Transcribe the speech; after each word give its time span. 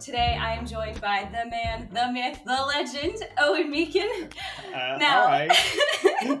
Today 0.00 0.38
I 0.40 0.54
am 0.54 0.66
joined 0.66 0.98
by 1.02 1.28
the 1.30 1.50
man, 1.50 1.90
the 1.92 2.10
myth, 2.10 2.40
the 2.46 2.52
legend, 2.52 3.18
Eoin 3.38 3.68
Meakin. 3.68 4.32
Uh, 4.74 4.96
Now, 4.96 5.26
right. 5.26 5.50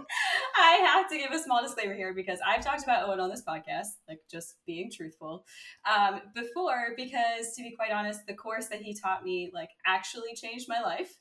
I 0.56 0.80
have 0.86 1.10
to 1.10 1.18
give 1.18 1.30
a 1.30 1.38
small 1.38 1.62
disclaimer 1.62 1.92
here 1.92 2.14
because 2.14 2.38
I've 2.46 2.64
talked 2.64 2.84
about 2.84 3.06
Eoin 3.06 3.20
on 3.20 3.28
this 3.28 3.42
podcast, 3.46 3.88
like 4.08 4.20
just 4.30 4.54
being 4.66 4.90
truthful, 4.90 5.44
um, 5.84 6.22
before. 6.34 6.94
Because 6.96 7.54
to 7.56 7.62
be 7.62 7.72
quite 7.72 7.90
honest, 7.90 8.26
the 8.26 8.32
course 8.32 8.68
that 8.68 8.80
he 8.80 8.94
taught 8.94 9.24
me 9.24 9.50
like 9.52 9.70
actually 9.86 10.34
changed 10.34 10.66
my 10.66 10.80
life. 10.80 11.18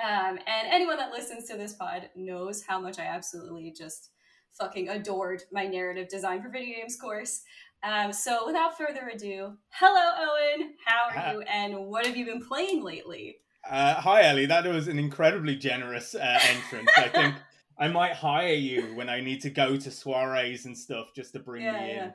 Um, 0.00 0.38
and 0.38 0.68
anyone 0.70 0.98
that 0.98 1.10
listens 1.10 1.46
to 1.46 1.56
this 1.56 1.72
pod 1.72 2.10
knows 2.14 2.62
how 2.62 2.78
much 2.78 3.00
I 3.00 3.06
absolutely 3.06 3.74
just 3.76 4.10
fucking 4.52 4.88
adored 4.88 5.42
my 5.52 5.66
narrative 5.66 6.08
design 6.08 6.42
for 6.42 6.50
video 6.50 6.76
games 6.76 6.96
course. 6.96 7.42
Um, 7.82 8.12
so 8.12 8.44
without 8.46 8.76
further 8.76 9.08
ado, 9.14 9.52
hello 9.70 10.12
Eoin, 10.60 10.70
how 10.84 11.08
are 11.10 11.32
you, 11.34 11.40
and 11.42 11.86
what 11.86 12.06
have 12.06 12.16
you 12.16 12.24
been 12.26 12.44
playing 12.44 12.82
lately? 12.82 13.36
Uh, 13.68 13.94
hi, 13.94 14.24
Ellie. 14.24 14.46
That 14.46 14.64
was 14.66 14.88
an 14.88 14.98
incredibly 14.98 15.54
generous 15.54 16.14
uh, 16.14 16.38
entrance. 16.50 16.90
I 16.96 17.08
think 17.08 17.34
I 17.78 17.86
might 17.88 18.14
hire 18.14 18.54
you 18.54 18.94
when 18.96 19.08
I 19.08 19.20
need 19.20 19.40
to 19.42 19.50
go 19.50 19.76
to 19.76 19.90
soirees 19.90 20.64
and 20.64 20.76
stuff 20.76 21.08
just 21.14 21.32
to 21.34 21.38
bring 21.38 21.62
Yeah, 21.62 21.80
me 21.80 21.90
in. 21.90 21.96
yeah. 21.96 22.10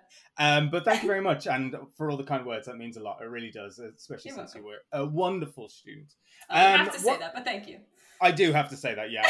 Um, 0.58 0.70
but 0.70 0.84
thank 0.84 1.02
you 1.04 1.08
very 1.08 1.22
much, 1.22 1.48
and 1.52 1.76
for 1.96 2.10
all 2.12 2.18
the 2.18 2.24
kind 2.24 2.46
words. 2.46 2.66
That 2.66 2.78
means 2.78 2.98
a 2.98 3.02
lot. 3.02 3.20
It 3.22 3.26
really 3.30 3.52
does, 3.52 3.80
especially 3.80 4.30
You're 4.32 4.38
since 4.40 4.56
you 4.56 4.64
were 4.66 4.80
a 4.92 5.06
wonderful 5.06 5.70
student. 5.70 6.14
I 6.50 6.74
Um, 6.74 6.80
have 6.86 6.94
to 6.94 7.00
say 7.00 7.10
what- 7.12 7.20
that, 7.22 7.34
but 7.34 7.46
thank 7.46 7.68
you. 7.70 7.80
I 8.22 8.32
do 8.32 8.52
have 8.54 8.70
to 8.70 8.78
say 8.78 8.96
that, 8.96 9.12
yeah. 9.12 9.28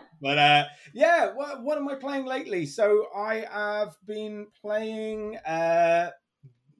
you 0.20 0.28
can 0.28 0.36
blame 0.36 0.36
me. 0.36 0.36
but 0.36 0.38
uh, 0.38 0.64
yeah, 0.94 1.32
what, 1.34 1.62
what 1.62 1.78
am 1.78 1.88
I 1.88 1.94
playing 1.94 2.24
lately? 2.26 2.66
So 2.66 3.06
I 3.14 3.46
have 3.50 3.96
been 4.06 4.46
playing 4.60 5.36
uh, 5.46 6.10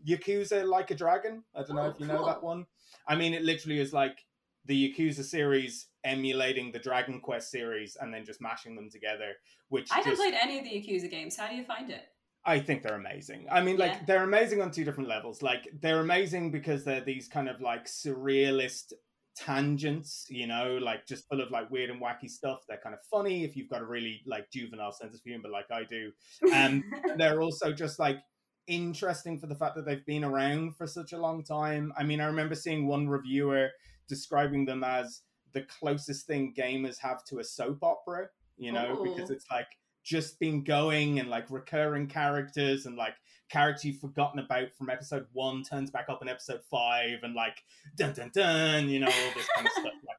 Yakuza 0.06 0.67
Like 0.67 0.91
a 0.91 0.95
Dragon. 0.95 1.43
I 1.55 1.62
don't 1.62 1.77
know 1.77 1.83
Oh, 1.83 1.91
if 1.91 2.01
you 2.01 2.06
know 2.06 2.25
that 2.27 2.43
one. 2.43 2.67
I 3.09 3.17
mean, 3.17 3.34
it 3.34 3.43
literally 3.43 3.81
is 3.81 3.93
like 3.93 4.25
the 4.65 4.93
Yakuza 4.93 5.25
series 5.25 5.87
emulating 6.05 6.73
the 6.73 6.78
Dragon 6.78 7.20
Quest 7.20 7.51
series 7.51 7.97
and 8.01 8.12
then 8.12 8.25
just 8.25 8.41
mashing 8.41 8.75
them 8.77 8.91
together. 8.91 9.33
Which 9.69 9.91
I 9.93 9.97
haven't 9.97 10.12
just, 10.12 10.23
played 10.23 10.34
any 10.41 10.59
of 10.59 10.65
the 10.65 10.71
Yakuza 10.71 11.11
games. 11.11 11.37
How 11.37 11.48
do 11.48 11.56
you 11.56 11.65
find 11.65 11.91
it? 11.91 12.03
I 12.45 12.61
think 12.61 12.84
they're 12.84 12.95
amazing. 12.95 13.47
I 13.50 13.61
mean, 13.61 13.77
like 13.77 13.93
Yeah. 13.93 14.03
they're 14.06 14.23
amazing 14.23 14.62
on 14.62 14.71
two 14.71 14.84
different 14.84 15.09
levels. 15.09 15.43
Like 15.43 15.69
they're 15.81 15.98
amazing 16.00 16.53
because 16.53 16.84
they're 16.84 17.00
these 17.00 17.27
kind 17.27 17.48
of 17.48 17.61
like 17.61 17.87
surrealist 17.87 18.93
tangents, 19.37 20.27
you 20.31 20.47
know, 20.47 20.79
like 20.81 21.06
just 21.06 21.29
full 21.29 21.41
of 21.41 21.51
like 21.51 21.70
weird 21.70 21.91
and 21.91 22.01
wacky 22.01 22.29
stuff. 22.29 22.61
They're 22.69 22.81
kind 22.83 22.95
of 22.95 23.01
funny 23.11 23.45
if 23.45 23.56
you've 23.56 23.69
got 23.69 23.83
a 23.83 23.87
really 23.87 24.23
like 24.27 24.51
juvenile 24.51 24.93
sense 24.93 25.15
of 25.15 25.20
humor, 25.23 25.48
like 25.48 25.70
I 25.70 25.84
do. 25.84 26.11
Um, 26.55 26.83
they're 27.17 27.43
also 27.43 27.73
just 27.73 27.98
like 27.98 28.19
interesting 28.67 29.39
for 29.39 29.47
the 29.47 29.55
fact 29.55 29.77
that 29.77 29.84
they've 29.84 30.05
been 30.06 30.25
around 30.25 30.77
for 30.77 30.87
such 30.87 31.12
a 31.12 31.19
long 31.19 31.45
time. 31.45 31.93
I 31.97 32.03
mean, 32.03 32.20
I 32.20 32.27
remember 32.27 32.55
seeing 32.55 32.87
one 32.87 33.09
reviewer 33.09 33.70
describing 34.09 34.65
them 34.65 34.83
as 34.83 35.23
the 35.53 35.62
closest 35.62 36.27
thing 36.27 36.55
gamers 36.56 36.98
have 36.98 37.25
to 37.27 37.39
a 37.39 37.45
soap 37.45 37.83
opera, 37.83 38.28
you 38.56 38.73
know, 38.73 39.03
because 39.03 39.31
it's 39.31 39.47
like 39.50 39.69
just 40.07 40.39
been 40.39 40.62
going 40.62 41.19
and 41.19 41.29
like 41.29 41.51
recurring 41.51 42.07
characters 42.07 42.87
and 42.87 42.97
like 42.97 43.15
characters 43.51 43.85
you've 43.85 44.01
forgotten 44.01 44.39
about 44.39 44.69
from 44.79 44.89
episode 44.89 45.27
one 45.33 45.65
turns 45.65 45.91
back 45.91 46.07
up 46.09 46.23
in 46.23 46.29
episode 46.29 46.61
five 46.71 47.19
and 47.23 47.35
like 47.35 47.62
dun 47.97 48.12
dun 48.12 48.31
dun, 48.33 48.89
you 48.89 49.01
know, 49.01 49.07
all 49.07 49.34
this 49.34 49.49
kind 49.55 49.67
of 49.67 49.73
stuff. 49.73 49.84
Like, 49.84 50.17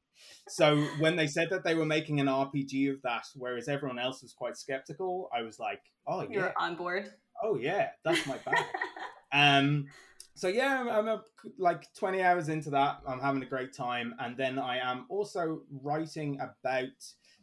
so 0.49 0.77
when 0.99 1.15
they 1.15 1.27
said 1.27 1.49
that 1.51 1.63
they 1.63 1.73
were 1.73 1.85
making 1.85 2.19
an 2.19 2.27
RPG 2.27 2.91
of 2.91 3.01
that, 3.03 3.25
whereas 3.35 3.69
everyone 3.69 3.97
else 3.99 4.21
was 4.21 4.33
quite 4.33 4.57
skeptical, 4.57 5.29
I 5.35 5.41
was 5.41 5.57
like, 5.57 5.81
oh 6.05 6.21
yeah, 6.23 6.27
You're 6.31 6.53
on 6.57 6.75
board. 6.75 7.09
oh 7.41 7.57
yeah, 7.57 7.89
that's 8.03 8.25
my 8.27 8.37
bag. 8.39 8.65
um, 9.31 9.85
so 10.35 10.49
yeah, 10.49 10.81
I'm, 10.81 10.89
I'm 10.89 11.07
a, 11.07 11.23
like 11.57 11.93
20 11.93 12.21
hours 12.21 12.49
into 12.49 12.69
that. 12.71 12.99
I'm 13.07 13.19
having 13.19 13.41
a 13.41 13.47
great 13.47 13.73
time, 13.73 14.15
and 14.19 14.35
then 14.35 14.59
I 14.59 14.79
am 14.79 15.05
also 15.09 15.61
writing 15.81 16.39
about 16.41 16.87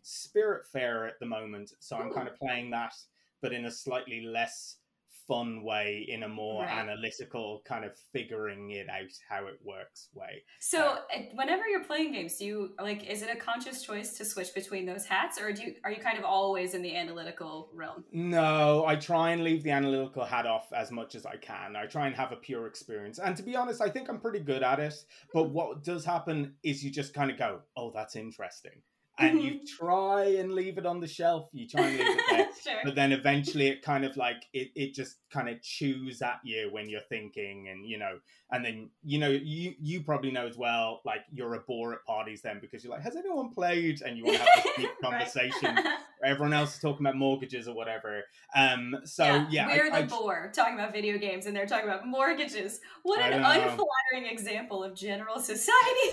Spiritfarer 0.05 1.09
at 1.09 1.19
the 1.19 1.27
moment. 1.27 1.73
So 1.81 1.97
I'm 1.97 2.11
Ooh. 2.11 2.15
kind 2.15 2.29
of 2.29 2.37
playing 2.37 2.71
that, 2.71 2.95
but 3.41 3.53
in 3.53 3.65
a 3.65 3.71
slightly 3.71 4.21
less 4.21 4.79
fun 5.27 5.63
way, 5.65 6.05
in 6.09 6.23
a 6.23 6.29
more 6.29 6.63
Right. 6.63 6.71
analytical 6.71 7.63
kind 7.65 7.85
of 7.85 7.99
figuring 7.99 8.71
it 8.71 8.89
out 8.89 9.11
how 9.29 9.47
it 9.47 9.59
works 9.65 10.11
way. 10.15 10.45
So, 10.59 11.05
uh, 11.15 11.19
whenever 11.35 11.67
you're 11.69 11.85
playing 11.85 12.13
games, 12.13 12.37
do 12.39 12.45
you 12.47 12.75
like? 12.81 13.05
Is 13.05 13.23
it 13.23 13.31
a 13.31 13.37
conscious 13.37 13.83
choice 13.83 14.17
to 14.19 14.25
switch 14.25 14.55
between 14.55 14.87
those 14.87 15.07
hats, 15.07 15.39
or 15.41 15.53
do 15.53 15.63
you 15.63 15.77
are 15.85 15.91
you 15.93 16.01
kind 16.01 16.19
of 16.19 16.25
always 16.25 16.75
in 16.75 16.83
the 16.83 16.97
analytical 16.97 17.71
realm? 17.75 18.05
No, 18.13 18.87
I 18.87 18.95
try 18.97 19.31
and 19.33 19.43
leave 19.43 19.63
the 19.65 19.73
analytical 19.73 20.25
hat 20.25 20.47
off 20.47 20.73
as 20.73 20.91
much 20.93 21.15
as 21.17 21.27
I 21.27 21.37
can. 21.37 21.75
I 21.75 21.87
try 21.87 22.07
and 22.07 22.15
have 22.15 22.31
a 22.33 22.37
pure 22.37 22.67
experience. 22.67 23.19
And 23.19 23.37
to 23.37 23.43
be 23.43 23.57
honest, 23.57 23.81
I 23.81 23.91
think 23.91 24.09
I'm 24.09 24.21
pretty 24.21 24.39
good 24.39 24.63
at 24.63 24.79
it. 24.79 24.95
But 25.33 25.51
what 25.51 25.83
does 25.83 26.05
happen 26.05 26.57
is 26.63 26.85
you 26.85 26.91
just 26.93 27.13
kind 27.13 27.31
of 27.31 27.37
go, 27.37 27.63
oh, 27.77 27.91
that's 27.91 28.15
interesting. 28.15 28.83
And 29.17 29.41
you 29.41 29.61
try 29.79 30.25
and 30.25 30.53
leave 30.53 30.77
it 30.77 30.87
on 30.87 31.01
the 31.01 31.07
shelf. 31.07 31.49
You 31.53 31.69
try 31.69 31.87
and 31.87 31.99
leave 31.99 32.19
it 32.19 32.25
there. 32.31 32.49
sure. 32.63 32.81
But 32.85 32.95
then 32.97 33.13
eventually 33.13 33.69
it 33.69 33.83
kind 33.83 34.05
of 34.05 34.17
like, 34.17 34.47
it, 34.53 34.71
it 34.75 34.95
just 34.95 35.17
kind 35.31 35.49
of 35.49 35.63
chews 35.63 36.21
at 36.21 36.41
you 36.43 36.69
when 36.73 36.89
you're 36.89 37.01
thinking 37.09 37.69
and, 37.69 37.87
you 37.87 37.99
know, 37.99 38.19
and 38.51 38.65
then, 38.65 38.91
you 39.05 39.19
know, 39.19 39.29
you, 39.29 39.75
you 39.81 40.03
probably 40.03 40.33
know 40.33 40.47
as 40.47 40.57
well, 40.57 41.01
like 41.05 41.21
you're 41.33 41.55
a 41.55 41.61
bore 41.61 41.93
at 41.93 42.05
parties 42.05 42.43
then 42.43 42.59
because 42.61 42.83
you're 42.83 42.93
like, 42.93 43.03
has 43.03 43.15
anyone 43.15 43.55
played? 43.55 44.03
And 44.03 44.19
you 44.19 44.25
want 44.25 44.39
to 44.39 44.45
have 44.45 44.65
this 44.65 44.77
deep 44.77 44.91
conversation 45.03 45.79
everyone 46.25 46.53
else 46.53 46.75
is 46.75 46.81
talking 46.81 47.07
about 47.07 47.17
mortgages 47.17 47.69
or 47.69 47.75
whatever. 47.75 48.25
Um, 48.57 48.97
so 49.05 49.47
yeah, 49.51 49.67
we're 49.67 49.87
I, 49.87 49.91
the 49.91 49.97
I- 49.97 50.19
bore 50.19 50.51
talking 50.55 50.75
about 50.75 50.93
video 50.93 51.19
games, 51.19 51.47
and 51.47 51.55
they're 51.55 51.67
talking 51.67 51.89
about 51.89 52.07
mortgages. 52.07 52.81
What 53.03 53.21
an 53.21 53.35
unflattering 53.35 54.31
example 54.31 54.83
of 54.83 54.95
general 54.95 55.41
society. 55.41 56.11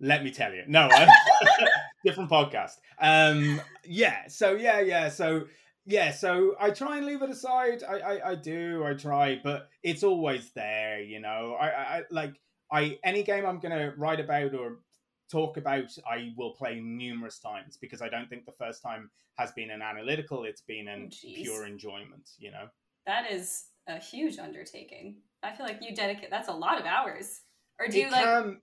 Let 0.00 0.22
me 0.24 0.30
tell 0.30 0.52
you, 0.52 0.64
no, 0.66 0.88
different 2.04 2.30
podcast. 2.30 2.72
Um, 3.00 3.60
yeah, 3.84 4.28
so 4.28 4.52
yeah, 4.52 4.80
yeah, 4.80 5.08
so 5.08 5.44
yeah, 5.86 6.12
so 6.12 6.54
I 6.60 6.70
try 6.70 6.98
and 6.98 7.06
leave 7.06 7.22
it 7.22 7.30
aside. 7.30 7.82
I, 7.88 7.98
I, 7.98 8.30
I 8.30 8.34
do, 8.34 8.84
I 8.84 8.94
try, 8.94 9.40
but 9.42 9.68
it's 9.82 10.02
always 10.02 10.50
there, 10.52 11.00
you 11.00 11.20
know. 11.20 11.56
I, 11.60 11.66
I, 11.68 11.82
I 11.98 12.02
like 12.10 12.34
I 12.70 12.98
any 13.04 13.22
game 13.22 13.46
I'm 13.46 13.58
gonna 13.60 13.92
write 13.96 14.20
about 14.20 14.54
or 14.54 14.78
talk 15.30 15.56
about, 15.58 15.90
I 16.10 16.32
will 16.36 16.52
play 16.54 16.80
numerous 16.80 17.38
times 17.38 17.76
because 17.76 18.00
I 18.00 18.08
don't 18.08 18.28
think 18.30 18.46
the 18.46 18.52
first 18.58 18.82
time 18.82 19.10
has 19.36 19.52
been 19.52 19.70
an 19.70 19.82
analytical. 19.82 20.44
It's 20.44 20.62
been 20.62 20.88
an 20.88 21.08
Jeez. 21.10 21.42
pure 21.42 21.66
enjoyment, 21.66 22.30
you 22.38 22.50
know. 22.50 22.68
that 23.06 23.30
is 23.30 23.64
a 23.88 23.98
huge 23.98 24.38
undertaking. 24.38 25.16
I 25.42 25.52
feel 25.52 25.64
like 25.66 25.80
you 25.82 25.94
dedicate. 25.94 26.30
That's 26.30 26.48
a 26.48 26.52
lot 26.52 26.78
of 26.80 26.84
hours. 26.86 27.40
Or 27.80 27.86
do 27.88 27.98
It 27.98 28.06
you 28.06 28.10
like? 28.10 28.24
can- 28.24 28.60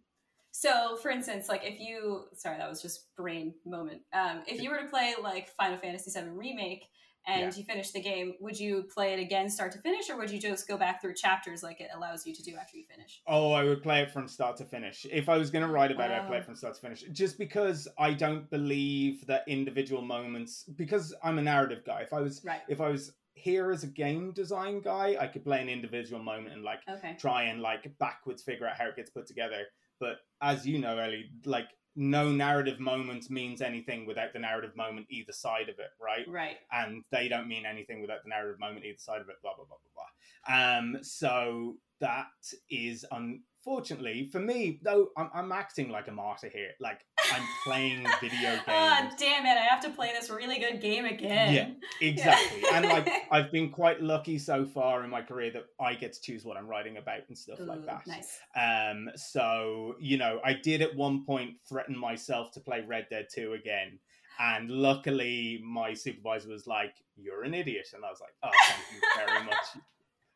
So, 0.58 0.96
for 0.96 1.12
instance, 1.12 1.50
like 1.50 1.66
if 1.66 1.82
you, 1.82 2.28
sorry, 2.34 2.58
that 2.58 2.70
was 2.70 2.82
just 2.82 3.14
brain 3.18 3.56
moment. 3.66 4.04
Um, 4.14 4.42
if 4.48 4.62
you 4.62 4.70
were 4.70 4.78
to 4.78 4.86
play 4.88 5.14
like 5.22 5.50
Final 5.50 5.78
Fantasy 5.78 6.18
VII 6.18 6.30
Remake 6.30 6.86
and 7.28 7.42
Yeah. 7.42 7.58
you 7.58 7.66
finish 7.66 7.92
the 7.92 8.00
game, 8.00 8.36
would 8.40 8.58
you 8.58 8.84
play 8.84 9.12
it 9.14 9.20
again, 9.20 9.50
start 9.50 9.74
to 9.74 9.80
finish, 9.80 10.10
or 10.10 10.16
would 10.16 10.32
you 10.32 10.40
just 10.40 10.66
go 10.66 10.78
back 10.78 11.02
through 11.02 11.16
chapters 11.16 11.62
like 11.62 11.82
it 11.82 11.90
allows 11.94 12.26
you 12.26 12.34
to 12.34 12.42
do 12.42 12.56
after 12.56 12.78
you 12.78 12.86
finish? 12.90 13.22
Oh, 13.28 13.52
I 13.52 13.66
would 13.66 13.84
play 13.84 14.02
it 14.02 14.12
from 14.12 14.30
start 14.30 14.56
to 14.58 14.64
finish. 14.66 15.06
If 15.12 15.28
I 15.28 15.38
was 15.38 15.52
going 15.52 15.66
to 15.66 15.72
write 15.74 15.92
about 15.92 16.12
it, 16.12 16.14
I'd 16.14 16.28
play 16.28 16.38
it 16.38 16.46
from 16.46 16.56
start 16.56 16.76
to 16.76 16.80
finish. 16.82 17.02
Just 17.12 17.38
because 17.38 17.90
I 17.98 18.14
don't 18.14 18.50
believe 18.50 19.26
that 19.28 19.44
individual 19.50 20.04
moments, 20.04 20.64
because 20.64 21.14
I'm 21.22 21.38
a 21.38 21.42
narrative 21.42 21.84
guy. 21.86 22.00
If 22.04 22.14
I 22.14 22.22
was, 22.22 22.46
Right. 22.46 22.62
if 22.70 22.80
I 22.80 22.88
was 22.88 23.18
here 23.34 23.72
as 23.72 23.84
a 23.84 23.88
game 23.88 24.32
design 24.32 24.80
guy, 24.80 25.18
I 25.20 25.28
could 25.28 25.44
play 25.44 25.62
an 25.62 25.68
individual 25.68 26.24
moment 26.24 26.54
and 26.54 26.64
like 26.64 26.80
Okay. 26.88 27.18
try 27.20 27.44
and 27.44 27.62
like 27.62 27.98
backwards 27.98 28.42
figure 28.42 28.68
out 28.68 28.78
how 28.78 28.86
it 28.88 28.96
gets 28.96 29.10
put 29.10 29.26
together. 29.26 29.66
But 30.06 30.20
as 30.42 30.68
you 30.68 30.78
know, 30.78 31.00
Ellie, 31.00 31.32
like 31.46 31.70
no 31.96 32.32
narrative 32.32 32.80
moment 32.80 33.30
means 33.32 33.60
anything 33.62 34.06
without 34.06 34.34
the 34.34 34.40
narrative 34.40 34.76
moment 34.76 35.08
either 35.10 35.32
side 35.32 35.70
of 35.70 35.80
it, 35.80 35.92
right? 36.00 36.28
Right. 36.28 36.58
and 36.72 37.04
they 37.12 37.28
don't 37.28 37.48
mean 37.48 37.66
anything 37.66 38.02
without 38.02 38.24
the 38.24 38.30
narrative 38.30 38.60
moment 38.60 38.86
either 38.86 39.00
side 39.00 39.22
of 39.22 39.30
it. 39.30 39.36
Blah 39.42 39.56
blah 39.56 39.66
blah 39.66 39.78
blah 39.82 39.94
blah. 39.96 40.78
Um, 40.78 40.98
so 41.02 41.78
that 42.02 42.28
is 42.70 43.04
unfortunately 43.12 44.30
for 44.32 44.40
me 44.40 44.80
though. 44.84 45.08
I'm, 45.18 45.30
I'm 45.34 45.52
acting 45.52 45.90
like 45.90 46.08
a 46.08 46.12
martyr 46.12 46.50
here. 46.50 46.72
Like 46.80 47.04
I'm 47.34 47.44
playing 47.64 48.06
video 48.22 48.52
games. 48.52 48.64
Ah, 48.68 49.12
damn 49.18 49.46
it! 49.46 49.58
I 49.58 49.66
have 49.70 49.82
to 49.82 49.90
play 49.90 50.12
this 50.14 50.30
really 50.30 50.60
good 50.60 50.82
game 50.82 51.06
again. 51.06 51.54
Yeah, 51.54 51.70
exactly. 52.08 52.64
and 52.74 52.86
like 52.86 53.10
I've 53.32 53.52
been 53.52 53.70
quite 53.70 54.02
lucky 54.02 54.38
so 54.38 54.66
far 54.66 55.04
in 55.04 55.10
my 55.10 55.22
career 55.22 55.52
that 55.52 55.66
I 55.80 55.94
get 55.96 56.14
to 56.14 56.22
choose 56.22 56.46
what 56.46 56.58
I'm 56.58 56.68
writing 56.68 56.98
about 56.98 57.22
and 57.28 57.38
stuff 57.38 57.60
like 57.60 57.86
that. 57.86 58.06
Nice. 58.08 58.40
Um, 58.56 59.10
so 59.16 59.96
you 60.00 60.18
know, 60.18 60.40
I 60.44 60.54
did 60.54 60.82
at 60.82 60.96
one 60.96 61.26
point 61.26 61.56
threaten 61.68 61.98
myself 61.98 62.52
to 62.54 62.60
play 62.60 62.84
Red 62.88 63.08
Dead 63.10 63.28
2 63.34 63.54
again. 63.54 64.00
And 64.38 64.70
luckily, 64.70 65.62
my 65.64 65.94
supervisor 65.94 66.50
was 66.50 66.68
like, 66.68 66.94
"You're 67.16 67.44
an 67.44 67.54
idiot," 67.54 67.88
and 67.94 68.04
I 68.04 68.10
was 68.10 68.20
like, 68.20 68.34
"Oh, 68.44 68.50
thank 68.68 68.82
you 68.92 69.26
very 69.26 69.46
much." 69.46 69.66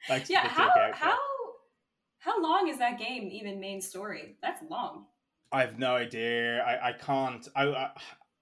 Thanks 0.07 0.27
for 0.27 0.33
Yeah. 0.33 0.47
How 0.47 0.63
dig 0.63 0.69
out 0.69 0.75
there. 0.75 0.93
how 0.93 1.17
how 2.19 2.41
long 2.41 2.69
is 2.69 2.77
that 2.77 2.97
game? 2.99 3.29
Even 3.31 3.59
main 3.59 3.81
story? 3.81 4.37
That's 4.41 4.61
long. 4.69 5.05
I 5.51 5.61
have 5.61 5.79
no 5.79 5.95
idea. 5.95 6.61
I, 6.61 6.89
I 6.89 6.93
can't. 6.93 7.47
I, 7.55 7.67
I 7.67 7.91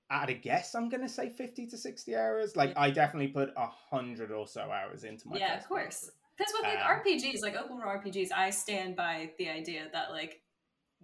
at 0.09 0.30
a 0.30 0.33
guess, 0.33 0.74
I'm 0.74 0.89
gonna 0.89 1.09
say 1.09 1.30
fifty 1.30 1.68
to 1.68 1.77
sixty 1.77 2.15
hours. 2.15 2.56
Like 2.56 2.74
I 2.77 2.92
definitely 2.92 3.30
put 3.30 3.50
a 3.57 3.68
hundred 3.68 4.31
or 4.31 4.48
so 4.48 4.62
hours 4.62 5.04
into 5.04 5.27
my. 5.27 5.38
yeah, 5.38 5.57
of 5.57 5.68
course. 5.68 6.09
Because 6.38 6.54
with 6.54 6.63
like 6.63 6.80
um, 6.80 7.01
RPGs, 7.01 7.42
like 7.42 7.56
open 7.56 7.77
world 7.77 8.04
RPGs, 8.04 8.30
I 8.36 8.51
stand 8.51 8.95
by 8.95 9.31
the 9.38 9.50
idea 9.50 9.88
that 9.92 10.12
like 10.12 10.42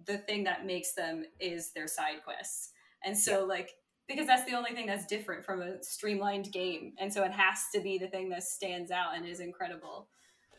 the 0.06 0.18
thing 0.18 0.44
that 0.44 0.64
makes 0.64 0.94
them 0.94 1.24
is 1.40 1.72
their 1.72 1.88
side 1.88 2.22
quests. 2.24 2.70
And 3.04 3.16
so 3.18 3.40
yeah. 3.40 3.46
like 3.46 3.70
because 4.08 4.26
that's 4.26 4.44
the 4.44 4.56
only 4.56 4.72
thing 4.72 4.86
that's 4.86 5.06
different 5.06 5.44
from 5.44 5.62
a 5.62 5.82
streamlined 5.82 6.52
game. 6.52 6.92
And 6.98 7.12
so 7.12 7.24
it 7.24 7.32
has 7.32 7.64
to 7.74 7.80
be 7.80 7.98
the 7.98 8.08
thing 8.08 8.28
that 8.30 8.42
stands 8.42 8.90
out 8.90 9.16
and 9.16 9.26
is 9.26 9.40
incredible. 9.40 10.08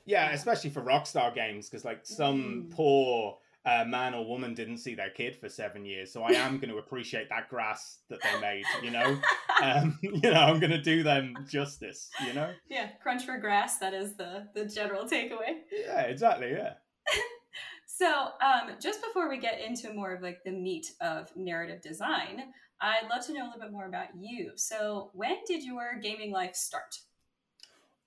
Yeah, 0.06 0.32
especially 0.32 0.70
for 0.70 0.82
Rockstar 0.82 1.34
games, 1.34 1.70
because 1.70 1.86
like 1.86 2.06
some 2.06 2.68
mm. 2.68 2.76
poor 2.76 3.38
uh, 3.66 3.84
man 3.86 4.14
or 4.14 4.26
woman 4.26 4.54
didn't 4.54 4.78
see 4.78 4.94
their 4.96 5.10
kid 5.10 5.36
for 5.36 5.50
seven 5.50 5.86
years. 5.86 6.12
So 6.14 6.24
I 6.24 6.32
am 6.32 6.58
going 6.58 6.70
to 6.74 6.78
appreciate 6.78 7.30
that 7.30 7.50
grass 7.50 8.00
that 8.10 8.20
they 8.22 8.40
made. 8.40 8.64
You 8.84 8.92
know, 8.92 9.18
um, 9.62 9.98
you 10.04 10.20
know, 10.22 10.34
I'm 10.34 10.60
going 10.60 10.72
to 10.72 10.82
do 10.82 11.04
them 11.04 11.36
justice. 11.50 12.10
You 12.26 12.34
know. 12.34 12.52
Yeah, 12.70 12.90
crunch 13.02 13.26
for 13.26 13.38
grass. 13.38 13.80
That 13.80 13.94
is 13.94 14.16
the 14.16 14.48
the 14.54 14.66
general 14.66 15.06
takeaway. 15.06 15.62
Yeah, 15.72 16.02
exactly. 16.02 16.52
Yeah. 16.52 16.74
so, 17.86 18.08
um, 18.08 18.76
just 18.80 19.02
before 19.02 19.30
we 19.30 19.40
get 19.40 19.60
into 19.60 19.94
more 19.94 20.14
of 20.14 20.22
like 20.22 20.44
the 20.46 20.52
meat 20.52 20.92
of 21.02 21.30
narrative 21.36 21.82
design, 21.82 22.44
I'd 22.82 23.08
love 23.10 23.26
to 23.28 23.34
know 23.34 23.46
a 23.46 23.48
little 23.48 23.62
bit 23.62 23.72
more 23.72 23.88
about 23.88 24.10
you. 24.18 24.52
So, 24.56 25.12
when 25.14 25.38
did 25.48 25.64
your 25.64 26.00
gaming 26.02 26.32
life 26.32 26.56
start? 26.56 27.00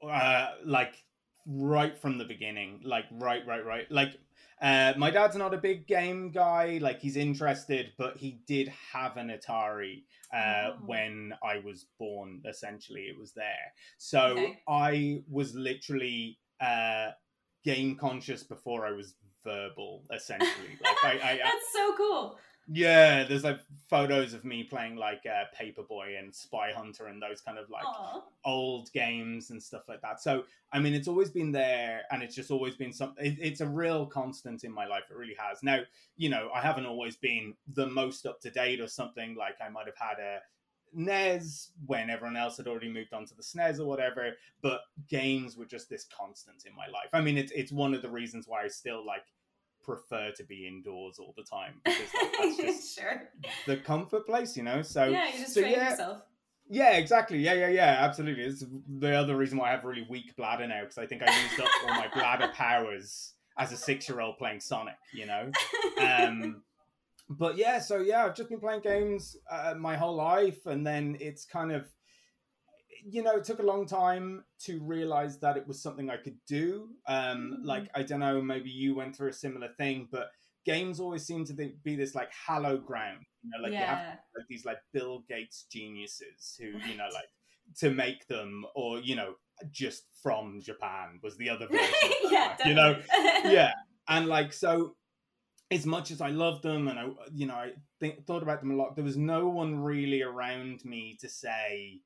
Uh, 0.02 0.50
like 0.64 1.02
right 1.48 1.96
from 1.98 2.18
the 2.18 2.24
beginning. 2.24 2.80
Like 2.84 3.06
right, 3.10 3.44
right, 3.46 3.64
right. 3.64 3.90
Like 3.90 4.16
uh, 4.60 4.92
my 4.96 5.10
dad's 5.10 5.36
not 5.36 5.54
a 5.54 5.58
big 5.58 5.86
game 5.86 6.30
guy. 6.30 6.78
Like 6.80 7.00
he's 7.00 7.16
interested, 7.16 7.92
but 7.96 8.16
he 8.16 8.40
did 8.46 8.72
have 8.92 9.16
an 9.16 9.28
Atari 9.28 10.04
uh, 10.34 10.70
oh. 10.70 10.76
when 10.86 11.32
I 11.42 11.58
was 11.58 11.86
born. 11.98 12.42
Essentially, 12.48 13.02
it 13.02 13.18
was 13.18 13.32
there. 13.32 13.72
So 13.98 14.20
okay. 14.20 14.60
I 14.68 15.22
was 15.30 15.54
literally 15.54 16.38
uh, 16.60 17.10
game 17.64 17.96
conscious 17.96 18.42
before 18.42 18.86
I 18.86 18.92
was 18.92 19.14
verbal. 19.44 20.04
Essentially, 20.12 20.78
like 20.82 21.04
I, 21.04 21.30
I, 21.32 21.36
that's 21.42 21.72
so 21.72 21.94
cool. 21.96 22.38
Yeah, 22.70 23.24
there's 23.24 23.44
like 23.44 23.60
photos 23.88 24.34
of 24.34 24.44
me 24.44 24.62
playing 24.62 24.96
like 24.96 25.24
uh, 25.24 25.44
Paperboy 25.58 26.18
and 26.18 26.34
Spy 26.34 26.70
Hunter 26.70 27.06
and 27.06 27.20
those 27.20 27.40
kind 27.40 27.56
of 27.56 27.70
like 27.70 27.84
Aww. 27.84 28.22
old 28.44 28.92
games 28.92 29.48
and 29.48 29.62
stuff 29.62 29.88
like 29.88 30.02
that. 30.02 30.20
So, 30.20 30.44
I 30.70 30.78
mean, 30.78 30.92
it's 30.92 31.08
always 31.08 31.30
been 31.30 31.50
there 31.50 32.02
and 32.10 32.22
it's 32.22 32.34
just 32.34 32.50
always 32.50 32.76
been 32.76 32.92
something, 32.92 33.24
it, 33.24 33.38
it's 33.40 33.62
a 33.62 33.66
real 33.66 34.04
constant 34.04 34.64
in 34.64 34.72
my 34.72 34.86
life. 34.86 35.04
It 35.10 35.16
really 35.16 35.36
has. 35.38 35.62
Now, 35.62 35.80
you 36.18 36.28
know, 36.28 36.50
I 36.54 36.60
haven't 36.60 36.84
always 36.84 37.16
been 37.16 37.54
the 37.72 37.86
most 37.86 38.26
up 38.26 38.38
to 38.42 38.50
date 38.50 38.80
or 38.82 38.88
something. 38.88 39.34
Like 39.34 39.56
I 39.64 39.70
might 39.70 39.86
have 39.86 39.96
had 39.96 40.18
a 40.18 40.40
NES 40.92 41.70
when 41.86 42.10
everyone 42.10 42.36
else 42.36 42.58
had 42.58 42.66
already 42.66 42.92
moved 42.92 43.14
on 43.14 43.24
to 43.26 43.34
the 43.34 43.42
SNES 43.42 43.80
or 43.80 43.86
whatever, 43.86 44.32
but 44.60 44.82
games 45.08 45.56
were 45.56 45.64
just 45.64 45.88
this 45.88 46.04
constant 46.04 46.64
in 46.66 46.74
my 46.76 46.86
life. 46.86 47.08
I 47.14 47.22
mean, 47.22 47.38
it's, 47.38 47.52
it's 47.52 47.72
one 47.72 47.94
of 47.94 48.02
the 48.02 48.10
reasons 48.10 48.46
why 48.46 48.64
I 48.64 48.68
still 48.68 49.06
like 49.06 49.24
prefer 49.88 50.30
to 50.36 50.44
be 50.44 50.66
indoors 50.66 51.18
all 51.18 51.34
the 51.36 51.42
time 51.42 51.80
because 51.84 52.08
that's 52.38 52.56
just 52.58 52.98
sure. 52.98 53.30
the 53.66 53.78
comfort 53.78 54.26
place, 54.26 54.56
you 54.56 54.62
know. 54.62 54.82
So 54.82 55.04
yeah, 55.04 55.26
you 55.26 55.38
just 55.40 55.54
so, 55.54 55.62
train 55.62 55.72
yeah, 55.72 55.90
yourself. 55.90 56.22
Yeah, 56.68 56.96
exactly. 56.96 57.38
Yeah, 57.38 57.54
yeah, 57.54 57.68
yeah. 57.68 57.96
Absolutely. 58.00 58.44
It's 58.44 58.64
the 58.98 59.14
other 59.14 59.36
reason 59.36 59.56
why 59.56 59.68
I 59.68 59.70
have 59.72 59.84
really 59.84 60.06
weak 60.10 60.36
bladder 60.36 60.66
now 60.66 60.82
because 60.82 60.98
I 60.98 61.06
think 61.06 61.22
I 61.22 61.42
used 61.42 61.60
up 61.60 61.68
all 61.82 61.94
my 61.94 62.08
bladder 62.14 62.48
powers 62.54 63.32
as 63.56 63.72
a 63.72 63.76
six-year-old 63.76 64.36
playing 64.36 64.60
Sonic. 64.60 64.98
You 65.14 65.26
know. 65.26 65.50
Um, 66.00 66.62
but 67.30 67.56
yeah, 67.56 67.78
so 67.78 68.00
yeah, 68.00 68.26
I've 68.26 68.36
just 68.36 68.50
been 68.50 68.60
playing 68.60 68.82
games 68.82 69.38
uh, 69.50 69.74
my 69.78 69.96
whole 69.96 70.16
life, 70.16 70.66
and 70.66 70.86
then 70.86 71.16
it's 71.18 71.46
kind 71.46 71.72
of 71.72 71.86
you 73.04 73.22
know, 73.22 73.36
it 73.36 73.44
took 73.44 73.58
a 73.58 73.64
long 73.64 73.86
time 73.86 74.44
to 74.60 74.80
realize 74.80 75.38
that 75.40 75.56
it 75.56 75.66
was 75.66 75.82
something 75.82 76.10
I 76.10 76.16
could 76.16 76.38
do. 76.46 76.90
Um, 77.06 77.54
mm-hmm. 77.58 77.64
Like, 77.64 77.88
I 77.94 78.02
don't 78.02 78.20
know, 78.20 78.40
maybe 78.40 78.70
you 78.70 78.94
went 78.94 79.16
through 79.16 79.30
a 79.30 79.34
similar 79.34 79.68
thing, 79.76 80.08
but 80.10 80.30
games 80.64 81.00
always 81.00 81.26
seem 81.26 81.44
to 81.46 81.54
be 81.54 81.96
this 81.96 82.14
like 82.14 82.30
hallowed 82.46 82.84
ground. 82.84 83.24
You 83.42 83.50
know, 83.50 83.62
like 83.62 83.72
yeah. 83.72 83.80
you 83.80 83.86
have 83.86 84.18
like 84.36 84.46
these 84.48 84.64
like 84.64 84.78
Bill 84.92 85.24
Gates 85.28 85.66
geniuses 85.70 86.58
who, 86.60 86.74
right. 86.74 86.86
you 86.86 86.96
know, 86.96 87.08
like 87.12 87.28
to 87.78 87.90
make 87.90 88.26
them, 88.28 88.64
or 88.74 89.00
you 89.00 89.16
know, 89.16 89.34
just 89.70 90.04
from 90.22 90.60
Japan 90.62 91.20
was 91.22 91.36
the 91.36 91.50
other 91.50 91.66
version. 91.70 92.10
yeah, 92.30 92.56
you 92.64 92.74
know, 92.74 92.98
yeah, 93.44 93.72
and 94.08 94.26
like 94.26 94.52
so. 94.52 94.94
As 95.70 95.84
much 95.84 96.10
as 96.10 96.22
I 96.22 96.30
loved 96.30 96.62
them, 96.62 96.88
and 96.88 96.98
I, 96.98 97.08
you 97.34 97.44
know, 97.44 97.52
I 97.52 97.72
think, 98.00 98.24
thought 98.26 98.42
about 98.42 98.60
them 98.60 98.70
a 98.70 98.74
lot. 98.74 98.96
There 98.96 99.04
was 99.04 99.18
no 99.18 99.48
one 99.48 99.78
really 99.78 100.22
around 100.22 100.82
me 100.82 101.18
to 101.20 101.28
say, 101.28 102.00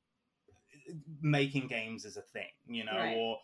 making 1.21 1.67
games 1.67 2.05
is 2.05 2.17
a 2.17 2.21
thing, 2.21 2.51
you 2.67 2.85
know, 2.85 2.97
right. 2.97 3.15
or 3.15 3.37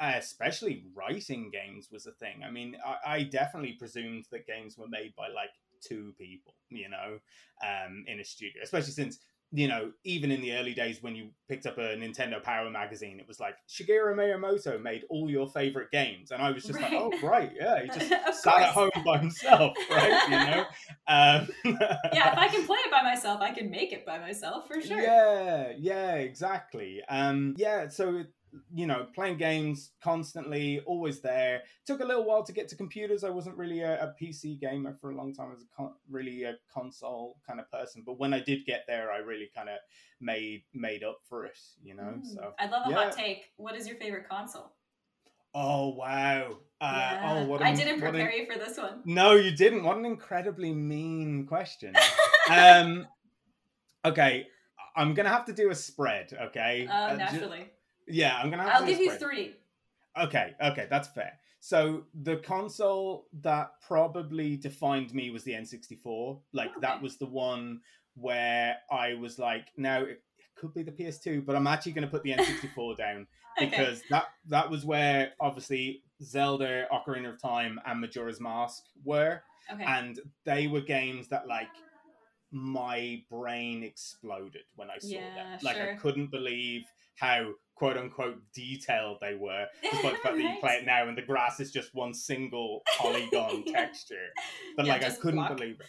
especially 0.00 0.84
writing 0.94 1.50
games 1.50 1.88
was 1.90 2.06
a 2.06 2.12
thing. 2.12 2.42
I 2.46 2.50
mean, 2.50 2.76
I, 2.84 3.14
I, 3.14 3.22
definitely 3.24 3.72
presumed 3.72 4.24
that 4.30 4.46
games 4.46 4.78
were 4.78 4.88
made 4.88 5.14
by 5.16 5.28
like 5.28 5.50
two 5.86 6.14
people, 6.18 6.54
you 6.70 6.88
know, 6.88 7.18
um, 7.62 8.04
in 8.06 8.20
a 8.20 8.24
studio, 8.24 8.62
especially 8.62 8.92
since 8.92 9.18
you 9.56 9.68
know, 9.68 9.92
even 10.02 10.32
in 10.32 10.40
the 10.40 10.52
early 10.52 10.74
days 10.74 11.00
when 11.00 11.14
you 11.14 11.28
picked 11.48 11.64
up 11.64 11.78
a 11.78 11.96
Nintendo 11.96 12.42
Power 12.42 12.68
magazine, 12.70 13.20
it 13.20 13.28
was 13.28 13.38
like 13.38 13.54
Shigeru 13.68 14.12
Miyamoto 14.16 14.82
made 14.82 15.04
all 15.08 15.30
your 15.30 15.46
favorite 15.48 15.92
games, 15.92 16.32
and 16.32 16.42
I 16.42 16.50
was 16.50 16.64
just 16.64 16.80
right. 16.80 16.92
like, 16.92 17.00
oh 17.00 17.26
right, 17.26 17.52
yeah, 17.54 17.82
he 17.82 17.86
just 17.86 18.08
sat 18.42 18.42
course. 18.42 18.46
at 18.46 18.70
home 18.70 18.90
by 19.04 19.18
himself, 19.18 19.76
right? 19.90 20.22
You 20.28 20.36
know, 20.36 20.64
um, 21.06 21.48
yeah. 22.12 22.32
If 22.32 22.38
I 22.38 22.48
can 22.48 22.66
play 22.66 22.78
it 22.78 22.90
by 22.90 23.02
myself, 23.02 23.40
I 23.40 23.52
can 23.52 23.70
make 23.70 23.92
it 23.92 24.04
by 24.04 24.18
myself 24.18 24.66
for 24.66 24.80
sure. 24.80 25.00
Yeah, 25.00 25.72
yeah, 25.78 26.14
exactly. 26.16 27.00
Um, 27.08 27.54
yeah, 27.56 27.88
so 27.88 28.16
it, 28.16 28.26
you 28.72 28.86
know, 28.86 29.06
playing 29.14 29.38
games 29.38 29.90
constantly, 30.02 30.80
always 30.80 31.20
there. 31.20 31.62
Took 31.86 32.00
a 32.00 32.04
little 32.04 32.24
while 32.24 32.42
to 32.44 32.52
get 32.52 32.68
to 32.68 32.76
computers. 32.76 33.24
I 33.24 33.30
wasn't 33.30 33.56
really 33.56 33.80
a, 33.80 34.02
a 34.02 34.14
PC 34.20 34.60
gamer 34.60 34.96
for 35.00 35.10
a 35.10 35.16
long 35.16 35.34
time. 35.34 35.48
I 35.48 35.54
was 35.54 35.62
a 35.62 35.76
con- 35.76 35.94
really 36.10 36.44
a 36.44 36.54
console 36.72 37.38
kind 37.46 37.60
of 37.60 37.70
person. 37.70 38.02
But 38.04 38.18
when 38.18 38.34
I 38.34 38.40
did 38.40 38.64
get 38.66 38.84
there, 38.86 39.10
I 39.10 39.18
really 39.18 39.50
kind 39.54 39.68
of 39.68 39.78
made 40.20 40.62
made 40.72 41.02
up 41.02 41.20
for 41.28 41.44
it. 41.44 41.58
You 41.82 41.94
know, 41.94 42.14
mm. 42.18 42.26
so 42.26 42.54
I 42.58 42.66
love 42.66 42.86
a 42.86 42.90
yeah. 42.90 42.96
hot 42.96 43.12
take. 43.12 43.52
What 43.56 43.74
is 43.76 43.86
your 43.86 43.96
favorite 43.96 44.28
console? 44.28 44.72
Oh 45.54 45.90
wow! 45.90 46.58
Uh, 46.80 46.84
yeah. 46.92 47.20
Oh, 47.32 47.44
what 47.44 47.62
I 47.62 47.72
didn't 47.72 48.00
prepare 48.00 48.32
you 48.32 48.46
for 48.50 48.58
this 48.58 48.76
one. 48.76 49.02
No, 49.04 49.32
you 49.32 49.54
didn't. 49.54 49.84
What 49.84 49.96
an 49.96 50.04
incredibly 50.04 50.72
mean 50.72 51.46
question. 51.46 51.94
um, 52.50 53.06
okay, 54.04 54.48
I'm 54.96 55.14
gonna 55.14 55.28
have 55.28 55.44
to 55.46 55.52
do 55.52 55.70
a 55.70 55.74
spread. 55.74 56.36
Okay, 56.48 56.88
uh, 56.90 57.12
uh 57.12 57.14
naturally. 57.14 57.70
Yeah, 58.06 58.36
I'm 58.36 58.50
gonna. 58.50 58.64
I'll 58.64 58.86
give 58.86 59.00
you 59.00 59.12
three. 59.12 59.56
Okay, 60.20 60.54
okay, 60.62 60.86
that's 60.90 61.08
fair. 61.08 61.32
So 61.60 62.04
the 62.22 62.36
console 62.36 63.26
that 63.40 63.70
probably 63.80 64.56
defined 64.56 65.14
me 65.14 65.30
was 65.30 65.44
the 65.44 65.52
N64. 65.52 66.38
Like 66.52 66.68
oh, 66.68 66.70
okay. 66.72 66.80
that 66.82 67.00
was 67.00 67.16
the 67.16 67.26
one 67.26 67.80
where 68.16 68.76
I 68.90 69.14
was 69.14 69.38
like, 69.38 69.68
now 69.76 70.02
it 70.02 70.22
could 70.56 70.74
be 70.74 70.82
the 70.82 70.92
PS2, 70.92 71.44
but 71.44 71.56
I'm 71.56 71.66
actually 71.66 71.92
going 71.92 72.06
to 72.06 72.10
put 72.10 72.22
the 72.22 72.32
N64 72.32 72.96
down 72.98 73.26
because 73.58 73.98
okay. 73.98 74.06
that 74.10 74.26
that 74.48 74.70
was 74.70 74.84
where 74.84 75.32
obviously 75.40 76.02
Zelda, 76.22 76.86
Ocarina 76.92 77.32
of 77.32 77.40
Time, 77.40 77.80
and 77.86 78.00
Majora's 78.00 78.40
Mask 78.40 78.82
were, 79.04 79.40
okay. 79.72 79.84
and 79.84 80.20
they 80.44 80.66
were 80.66 80.80
games 80.80 81.28
that 81.28 81.46
like 81.46 81.68
my 82.50 83.22
brain 83.30 83.82
exploded 83.82 84.62
when 84.76 84.90
I 84.90 84.98
saw 84.98 85.08
yeah, 85.08 85.34
them. 85.34 85.58
Like 85.62 85.76
sure. 85.76 85.92
I 85.92 85.96
couldn't 85.96 86.30
believe 86.30 86.84
how 87.16 87.52
quote 87.74 87.96
unquote 87.96 88.38
detailed 88.54 89.18
they 89.20 89.34
were, 89.34 89.66
despite 89.82 90.02
the 90.14 90.18
fact 90.18 90.36
that 90.36 90.42
you 90.42 90.60
play 90.60 90.74
it 90.74 90.86
now 90.86 91.08
and 91.08 91.16
the 91.16 91.22
grass 91.22 91.60
is 91.60 91.70
just 91.70 91.94
one 91.94 92.14
single 92.14 92.82
polygon 92.98 93.64
yeah. 93.66 93.72
texture. 93.72 94.28
But 94.76 94.86
yeah, 94.86 94.92
like 94.94 95.04
I 95.04 95.10
couldn't 95.10 95.36
block. 95.36 95.56
believe 95.56 95.80
it. 95.80 95.86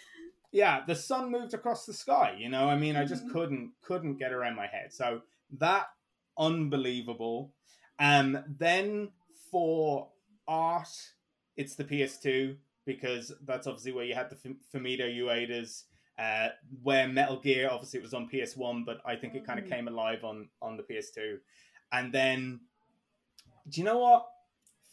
Yeah, 0.52 0.82
the 0.88 0.96
sun 0.96 1.32
moved 1.32 1.54
across 1.54 1.86
the 1.86 1.94
sky, 1.94 2.36
you 2.38 2.48
know? 2.48 2.70
I 2.70 2.78
mean, 2.78 2.96
I 2.96 3.06
just 3.06 3.24
mm-hmm. 3.24 3.34
couldn't 3.34 3.72
couldn't 3.82 4.18
get 4.18 4.32
around 4.32 4.56
my 4.56 4.68
head. 4.68 4.94
So 4.94 5.22
that 5.60 5.88
unbelievable. 6.38 7.54
Um 8.00 8.44
then 8.48 9.10
for 9.52 10.10
art, 10.48 10.90
it's 11.58 11.76
the 11.76 11.84
PS2 11.84 12.58
because 12.86 13.34
that's 13.46 13.68
obviously 13.68 13.92
where 13.92 14.06
you 14.06 14.16
had 14.16 14.30
the 14.30 14.38
F- 14.50 14.56
Fumito 14.74 15.08
Ueda's 15.14 15.86
uh, 16.18 16.50
where 16.84 17.08
Metal 17.08 17.40
Gear 17.40 17.70
obviously 17.72 18.00
it 18.00 18.04
was 18.04 18.14
on 18.14 18.30
PS1, 18.30 18.86
but 18.86 19.00
I 19.06 19.16
think 19.16 19.36
it 19.36 19.46
kind 19.46 19.60
of 19.60 19.66
mm. 19.66 19.70
came 19.70 19.88
alive 19.88 20.24
on 20.24 20.50
on 20.62 20.78
the 20.78 20.84
PS2. 20.84 21.38
And 21.92 22.14
then, 22.14 22.62
do 23.70 23.82
you 23.82 23.86
know 23.86 24.00
what? 24.00 24.28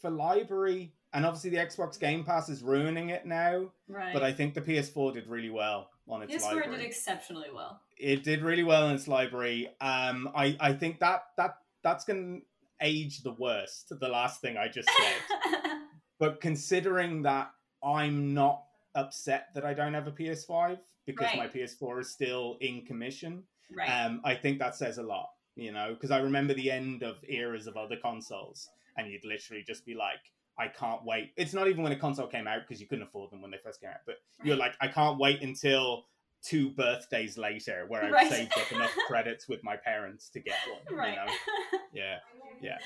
For 0.00 0.10
library, 0.10 0.92
and 1.12 1.24
obviously 1.24 1.50
the 1.50 1.58
Xbox 1.58 1.98
Game 1.98 2.24
Pass 2.24 2.48
is 2.48 2.62
ruining 2.62 3.10
it 3.10 3.24
now. 3.24 3.70
Right. 3.88 4.12
But 4.12 4.22
I 4.22 4.32
think 4.32 4.54
the 4.54 4.60
PS4 4.60 5.14
did 5.14 5.28
really 5.28 5.50
well 5.50 5.90
on 6.08 6.22
its 6.22 6.32
library. 6.32 6.50
PS4 6.50 6.56
library. 6.56 6.78
did 6.78 6.86
exceptionally 6.86 7.48
well. 7.54 7.80
It 7.98 8.24
did 8.24 8.42
really 8.42 8.64
well 8.64 8.88
in 8.88 8.94
its 8.96 9.06
library. 9.06 9.68
Um, 9.80 10.28
I 10.34 10.56
I 10.58 10.72
think 10.72 10.98
that 11.00 11.24
that 11.36 11.58
that's 11.84 12.04
gonna 12.04 12.38
age 12.80 13.22
the 13.22 13.32
worst. 13.32 13.92
The 13.98 14.08
last 14.08 14.40
thing 14.40 14.56
I 14.56 14.68
just 14.68 14.88
said. 14.88 15.52
but 16.18 16.40
considering 16.40 17.22
that 17.22 17.50
I'm 17.82 18.34
not 18.34 18.64
upset 18.94 19.48
that 19.54 19.64
I 19.64 19.74
don't 19.74 19.94
have 19.94 20.06
a 20.06 20.12
PS5 20.12 20.78
because 21.06 21.26
right. 21.26 21.36
my 21.38 21.48
PS4 21.48 22.00
is 22.00 22.10
still 22.10 22.56
in 22.60 22.84
commission. 22.84 23.42
Right. 23.74 23.88
Um, 23.88 24.20
I 24.24 24.34
think 24.34 24.58
that 24.58 24.74
says 24.76 24.98
a 24.98 25.02
lot, 25.02 25.30
you 25.56 25.72
know, 25.72 25.94
because 25.94 26.10
I 26.10 26.18
remember 26.18 26.54
the 26.54 26.70
end 26.70 27.02
of 27.02 27.16
eras 27.28 27.66
of 27.66 27.76
other 27.76 27.96
consoles. 27.96 28.68
and 28.98 29.10
you'd 29.10 29.24
literally 29.24 29.64
just 29.66 29.86
be 29.86 29.94
like, 29.94 30.20
I 30.58 30.68
can't 30.68 31.02
wait. 31.04 31.32
It's 31.36 31.54
not 31.54 31.66
even 31.68 31.82
when 31.82 31.92
a 31.92 31.96
console 31.96 32.26
came 32.26 32.46
out 32.46 32.60
because 32.68 32.80
you 32.80 32.86
couldn't 32.86 33.04
afford 33.04 33.30
them 33.30 33.40
when 33.40 33.50
they 33.50 33.56
first 33.64 33.80
came 33.80 33.88
out, 33.90 34.00
but 34.04 34.16
you're 34.44 34.56
like, 34.56 34.74
I 34.82 34.88
can't 34.88 35.18
wait 35.18 35.40
until 35.40 36.04
two 36.42 36.70
birthdays 36.70 37.38
later 37.38 37.86
where 37.88 38.04
I've 38.04 38.12
Right. 38.12 38.30
saved 38.30 38.52
up 38.58 38.70
enough 38.70 38.94
credits 39.06 39.48
with 39.48 39.64
my 39.64 39.76
parents 39.76 40.28
to 40.30 40.40
get 40.40 40.56
one. 40.70 40.98
right. 40.98 41.10
You 41.10 41.16
know? 41.16 41.78
Yeah. 41.94 42.18
Yeah. 42.60 42.78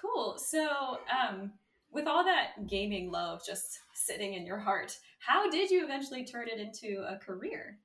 cool. 0.00 0.38
So, 0.38 0.98
um, 1.10 1.52
with 1.92 2.06
all 2.06 2.24
that 2.24 2.66
gaming 2.66 3.10
love 3.10 3.42
just 3.46 3.78
sitting 3.94 4.34
in 4.34 4.46
your 4.46 4.58
heart, 4.58 4.96
how 5.18 5.50
did 5.50 5.70
you 5.70 5.84
eventually 5.84 6.24
turn 6.24 6.48
it 6.48 6.58
into 6.58 7.04
a 7.06 7.16
career? 7.18 7.78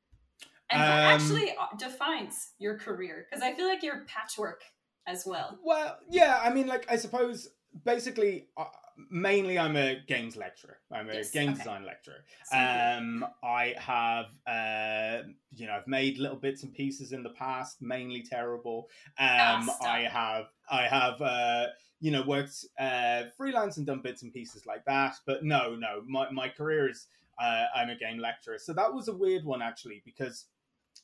And 0.69 0.81
what 0.81 0.89
Um, 0.89 0.97
actually 0.97 1.51
uh, 1.51 1.75
defines 1.77 2.53
your 2.59 2.77
career? 2.77 3.25
Because 3.29 3.43
I 3.43 3.53
feel 3.53 3.67
like 3.67 3.83
you're 3.83 4.05
patchwork 4.05 4.63
as 5.05 5.25
well. 5.25 5.57
Well, 5.63 5.97
yeah, 6.09 6.39
I 6.43 6.53
mean, 6.53 6.67
like, 6.67 6.85
I 6.91 6.97
suppose 6.97 7.49
basically, 7.85 8.47
uh, 8.57 8.65
mainly 9.09 9.57
I'm 9.59 9.75
a 9.75 10.01
games 10.07 10.35
lecturer. 10.35 10.79
I'm 10.91 11.09
a 11.09 11.13
Yes, 11.15 11.31
game 11.31 11.49
okay. 11.49 11.57
design 11.59 11.85
lecturer. 11.85 12.23
Um, 12.51 13.25
I 13.43 13.75
have, 13.77 14.25
uh, 14.45 15.27
you 15.55 15.67
know, 15.67 15.73
I've 15.73 15.87
made 15.87 16.17
little 16.17 16.37
bits 16.37 16.63
and 16.63 16.73
pieces 16.73 17.11
in 17.11 17.23
the 17.23 17.29
past, 17.31 17.81
mainly 17.81 18.23
terrible. 18.23 18.89
Um. 19.19 19.69
I 19.81 20.07
have, 20.11 20.45
I 20.69 20.83
have, 20.87 21.21
uh, 21.21 21.67
you 21.99 22.11
know, 22.11 22.23
worked 22.23 22.65
uh, 22.79 23.23
freelance 23.35 23.77
and 23.77 23.85
done 23.85 24.01
bits 24.01 24.23
and 24.23 24.33
pieces 24.33 24.65
like 24.65 24.85
that. 24.85 25.15
But 25.25 25.43
no, 25.43 25.75
no, 25.75 26.01
my 26.07 26.29
my 26.31 26.49
career 26.49 26.89
is 26.89 27.07
uh, 27.39 27.65
I'm 27.75 27.89
a 27.89 27.95
game 27.95 28.19
lecturer. 28.19 28.57
So 28.59 28.73
that 28.73 28.93
was 28.93 29.07
a 29.07 29.13
weird 29.15 29.43
one 29.45 29.61
actually 29.61 30.01
because. 30.05 30.45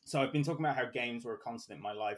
So 0.05 0.21
I've 0.21 0.33
been 0.33 0.43
talking 0.43 0.65
about 0.65 0.75
how 0.75 0.85
games 0.85 1.23
were 1.23 1.35
a 1.35 1.37
constant 1.37 1.77
in 1.77 1.83
my 1.83 1.93
life, 1.93 2.17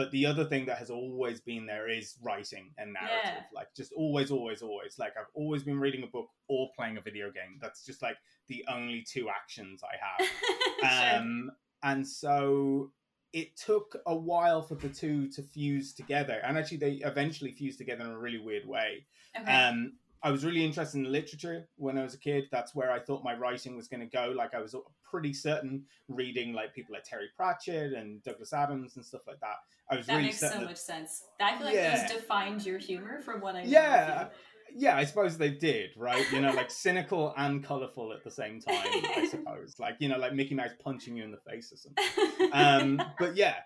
but 0.00 0.10
the 0.12 0.24
other 0.24 0.46
thing 0.46 0.64
that 0.64 0.78
has 0.78 0.88
always 0.88 1.42
been 1.42 1.66
there 1.66 1.86
is 1.86 2.14
writing 2.22 2.70
and 2.78 2.94
narrative. 2.94 3.20
Yeah. 3.22 3.42
Like 3.54 3.66
just 3.76 3.92
always, 3.92 4.30
always, 4.30 4.62
always. 4.62 4.98
Like 4.98 5.12
I've 5.14 5.28
always 5.34 5.62
been 5.62 5.78
reading 5.78 6.02
a 6.02 6.06
book 6.06 6.30
or 6.48 6.70
playing 6.74 6.96
a 6.96 7.02
video 7.02 7.30
game. 7.30 7.58
That's 7.60 7.84
just 7.84 8.00
like 8.00 8.16
the 8.48 8.64
only 8.66 9.02
two 9.06 9.28
actions 9.28 9.82
I 9.84 9.96
have. 10.00 10.30
Sure. 10.80 11.18
Um, 11.18 11.50
and 11.82 12.08
so 12.08 12.92
it 13.34 13.54
took 13.54 13.98
a 14.06 14.16
while 14.16 14.62
for 14.62 14.76
the 14.76 14.88
two 14.88 15.28
to 15.32 15.42
fuse 15.42 15.92
together, 15.92 16.40
and 16.42 16.56
actually 16.56 16.78
they 16.78 16.92
eventually 17.04 17.52
fused 17.52 17.76
together 17.76 18.06
in 18.06 18.12
a 18.12 18.18
really 18.18 18.38
weird 18.38 18.66
way. 18.66 19.04
okay. 19.38 19.52
Um, 19.52 19.92
I 20.22 20.30
was 20.30 20.44
really 20.44 20.64
interested 20.64 20.98
in 20.98 21.10
literature 21.10 21.66
when 21.76 21.96
I 21.96 22.02
was 22.02 22.14
a 22.14 22.18
kid. 22.18 22.44
That's 22.52 22.74
where 22.74 22.92
I 22.92 23.00
thought 23.00 23.24
my 23.24 23.34
writing 23.34 23.74
was 23.76 23.88
going 23.88 24.00
to 24.00 24.06
go. 24.06 24.32
Like 24.36 24.54
I 24.54 24.60
was 24.60 24.76
pretty 25.02 25.32
certain 25.32 25.84
reading 26.08 26.52
like 26.52 26.74
people 26.74 26.94
like 26.94 27.04
Terry 27.04 27.28
Pratchett 27.36 27.94
and 27.94 28.22
Douglas 28.22 28.52
Adams 28.52 28.96
and 28.96 29.04
stuff 29.04 29.22
like 29.26 29.40
that. 29.40 29.56
I 29.90 29.96
was 29.96 30.06
that 30.06 30.12
really 30.14 30.26
makes 30.26 30.40
so 30.40 30.48
certain. 30.48 30.64
much 30.66 30.76
sense. 30.76 31.24
I 31.40 31.56
feel 31.56 31.66
like 31.66 31.74
Yeah. 31.74 32.06
those 32.06 32.16
defined 32.16 32.64
your 32.64 32.78
humor 32.78 33.22
from 33.22 33.40
what 33.40 33.56
I. 33.56 33.62
Yeah, 33.62 34.28
yeah, 34.76 34.96
I 34.96 35.04
suppose 35.04 35.36
they 35.36 35.50
did, 35.50 35.90
right? 35.96 36.24
You 36.32 36.40
know, 36.40 36.52
like 36.52 36.70
cynical 36.70 37.34
and 37.36 37.64
colorful 37.64 38.12
at 38.12 38.22
the 38.22 38.30
same 38.30 38.60
time. 38.60 38.76
I 39.16 39.26
suppose, 39.30 39.76
like 39.78 39.96
you 40.00 40.08
know, 40.08 40.18
like 40.18 40.34
Mickey 40.34 40.54
Mouse 40.54 40.70
punching 40.82 41.16
you 41.16 41.24
in 41.24 41.30
the 41.32 41.38
face 41.50 41.72
or 41.72 41.76
something. 41.76 42.50
um, 42.52 43.02
but 43.18 43.36
yeah. 43.36 43.56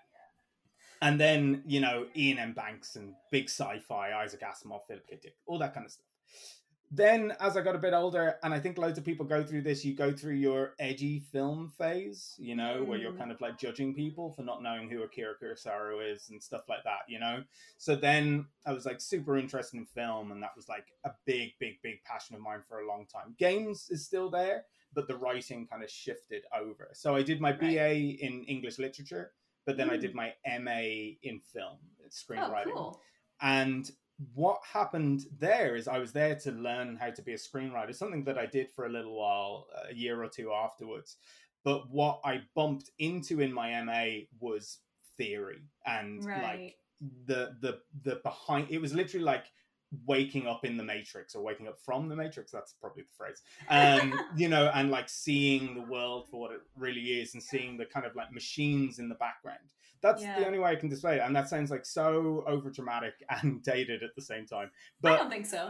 And 1.01 1.19
then, 1.19 1.61
you 1.67 1.81
know, 1.81 2.07
Iain 2.17 2.39
M. 2.39 2.53
Banks 2.53 2.95
and 2.95 3.13
big 3.29 3.49
sci 3.49 3.79
fi, 3.87 4.13
Isaac 4.13 4.41
Asimov, 4.41 4.79
Philip 4.87 5.05
K. 5.07 5.19
Dick, 5.21 5.35
all 5.45 5.59
that 5.59 5.73
kind 5.73 5.85
of 5.85 5.91
stuff. 5.91 6.05
Then, 6.91 7.33
as 7.39 7.57
I 7.57 7.61
got 7.61 7.75
a 7.75 7.79
bit 7.79 7.93
older, 7.93 8.37
and 8.43 8.53
I 8.53 8.59
think 8.59 8.77
loads 8.77 8.97
of 8.97 9.03
people 9.03 9.25
go 9.25 9.43
through 9.43 9.63
this, 9.63 9.83
you 9.83 9.95
go 9.95 10.13
through 10.13 10.35
your 10.35 10.75
edgy 10.79 11.19
film 11.19 11.73
phase, 11.77 12.35
you 12.37 12.55
know, 12.55 12.83
where 12.83 12.99
you're 12.99 13.11
Mm. 13.11 13.17
kind 13.17 13.31
of 13.31 13.41
like 13.41 13.57
judging 13.57 13.93
people 13.95 14.31
for 14.31 14.43
not 14.43 14.61
knowing 14.61 14.87
who 14.89 15.01
Akira 15.01 15.33
Kurosawa 15.35 16.09
is 16.13 16.29
and 16.29 16.41
stuff 16.41 16.69
like 16.69 16.83
that, 16.83 16.99
you 17.09 17.19
know? 17.19 17.43
So 17.77 17.95
then 17.95 18.47
I 18.67 18.71
was 18.71 18.85
like 18.85 19.01
super 19.01 19.35
interested 19.35 19.77
in 19.77 19.85
film, 19.87 20.31
and 20.31 20.41
that 20.43 20.55
was 20.55 20.69
like 20.69 20.85
a 21.03 21.11
big, 21.25 21.53
big, 21.59 21.81
big 21.81 22.03
passion 22.03 22.35
of 22.35 22.41
mine 22.41 22.61
for 22.69 22.79
a 22.79 22.87
long 22.87 23.07
time. 23.07 23.35
Games 23.39 23.89
is 23.89 24.05
still 24.05 24.29
there, 24.29 24.65
but 24.93 25.07
the 25.07 25.17
writing 25.17 25.65
kind 25.67 25.83
of 25.83 25.89
shifted 25.89 26.43
over. 26.55 26.91
So 26.93 27.15
I 27.15 27.23
did 27.23 27.41
my 27.41 27.51
Right. 27.51 27.59
BA 27.61 27.93
in 28.23 28.43
English 28.43 28.77
literature, 28.77 29.33
but 29.65 29.75
then 29.75 29.89
I 29.89 29.97
Mm. 29.97 30.01
did 30.01 30.13
my 30.13 30.35
MA 30.45 31.17
in 31.23 31.39
film, 31.41 31.79
oh, 31.99 32.07
screenwriting. 32.09 32.73
cool. 32.73 33.01
And 33.41 33.91
what 34.33 34.59
happened 34.71 35.25
there 35.39 35.75
is 35.75 35.87
I 35.87 35.99
was 35.99 36.11
there 36.13 36.35
to 36.35 36.51
learn 36.51 36.95
how 36.95 37.09
to 37.11 37.21
be 37.21 37.33
a 37.33 37.37
screenwriter, 37.37 37.93
something 37.93 38.23
that 38.25 38.37
I 38.37 38.45
did 38.45 38.69
for 38.71 38.85
a 38.85 38.89
little 38.89 39.17
while, 39.17 39.67
a 39.89 39.93
year 39.93 40.23
or 40.23 40.29
two 40.29 40.51
afterwards. 40.53 41.17
But 41.63 41.89
what 41.89 42.21
I 42.23 42.41
bumped 42.55 42.91
into 42.99 43.41
in 43.41 43.51
my 43.51 43.81
MA 43.83 44.25
was 44.39 44.79
theory 45.17 45.61
and 45.85 46.23
Right. 46.25 46.41
like 46.41 46.75
the 47.25 47.55
the 47.61 47.79
the 48.03 48.15
behind 48.23 48.67
it 48.69 48.79
was 48.79 48.93
literally 48.93 49.23
like 49.25 49.45
waking 50.05 50.47
up 50.47 50.65
in 50.65 50.75
the 50.75 50.83
matrix 50.83 51.35
or 51.35 51.43
waking 51.43 51.67
up 51.67 51.79
from 51.79 52.09
the 52.09 52.15
matrix 52.15 52.51
that's 52.51 52.73
probably 52.73 53.03
the 53.03 53.13
phrase 53.17 53.41
um 53.69 54.13
you 54.35 54.49
know 54.49 54.69
and 54.73 54.91
like 54.91 55.07
seeing 55.07 55.73
the 55.73 55.81
world 55.81 56.27
for 56.29 56.39
what 56.41 56.51
it 56.51 56.59
really 56.77 57.21
is 57.21 57.33
and 57.33 57.41
seeing 57.41 57.77
the 57.77 57.85
kind 57.85 58.05
of 58.05 58.15
like 58.15 58.31
machines 58.33 58.99
in 58.99 59.07
the 59.07 59.15
background 59.15 59.59
that's 60.01 60.21
the 60.23 60.45
only 60.45 60.59
way 60.59 60.71
i 60.71 60.75
can 60.75 60.89
display 60.89 61.15
it 61.17 61.21
and 61.23 61.35
that 61.35 61.49
sounds 61.49 61.71
like 61.71 61.85
so 61.85 62.43
over 62.47 62.69
dramatic 62.69 63.13
and 63.41 63.63
dated 63.63 64.03
at 64.03 64.15
the 64.15 64.21
same 64.21 64.45
time 64.45 64.69
But 65.01 65.13
I 65.13 65.17
don't 65.17 65.29
think 65.29 65.45
so. 65.45 65.69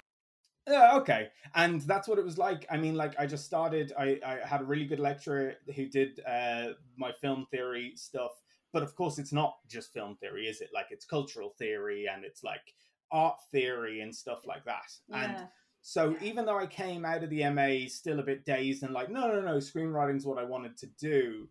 yeah, 0.67 0.95
okay. 0.97 1.29
And 1.53 1.81
that's 1.81 2.07
what 2.07 2.17
it 2.17 2.25
was 2.25 2.37
like. 2.39 2.65
I 2.71 2.77
mean, 2.77 2.95
like 2.95 3.13
I 3.19 3.27
just 3.27 3.45
started. 3.45 3.93
I, 3.97 4.19
I 4.25 4.39
had 4.47 4.61
a 4.61 4.65
really 4.65 4.85
good 4.85 4.99
lecturer 4.99 5.53
who 5.75 5.85
did 5.87 6.19
uh, 6.27 6.69
my 6.97 7.11
film 7.21 7.45
theory 7.51 7.93
stuff. 7.95 8.31
But 8.73 8.81
of 8.81 8.95
course, 8.95 9.19
it's 9.19 9.31
not 9.31 9.57
just 9.69 9.93
film 9.93 10.17
theory, 10.17 10.47
is 10.47 10.61
it? 10.61 10.69
Like 10.73 10.87
it's 10.89 11.05
cultural 11.05 11.53
theory 11.59 12.07
and 12.11 12.25
it's 12.25 12.43
like 12.43 12.73
art 13.11 13.37
theory 13.51 14.01
and 14.01 14.13
stuff 14.13 14.39
like 14.47 14.65
that. 14.65 14.91
And 15.13 15.33
Yeah. 15.33 15.45
so 15.81 16.15
even 16.21 16.45
though 16.45 16.57
I 16.57 16.65
came 16.65 17.05
out 17.05 17.23
of 17.23 17.29
the 17.29 17.47
MA 17.51 17.87
still 17.87 18.19
a 18.19 18.23
bit 18.23 18.43
dazed 18.43 18.81
and 18.83 18.91
like, 18.93 19.09
no, 19.11 19.27
no, 19.27 19.41
no, 19.41 19.57
screenwriting's 19.57 20.25
what 20.25 20.39
I 20.39 20.43
wanted 20.43 20.75
to 20.77 20.87
do. 20.99 21.47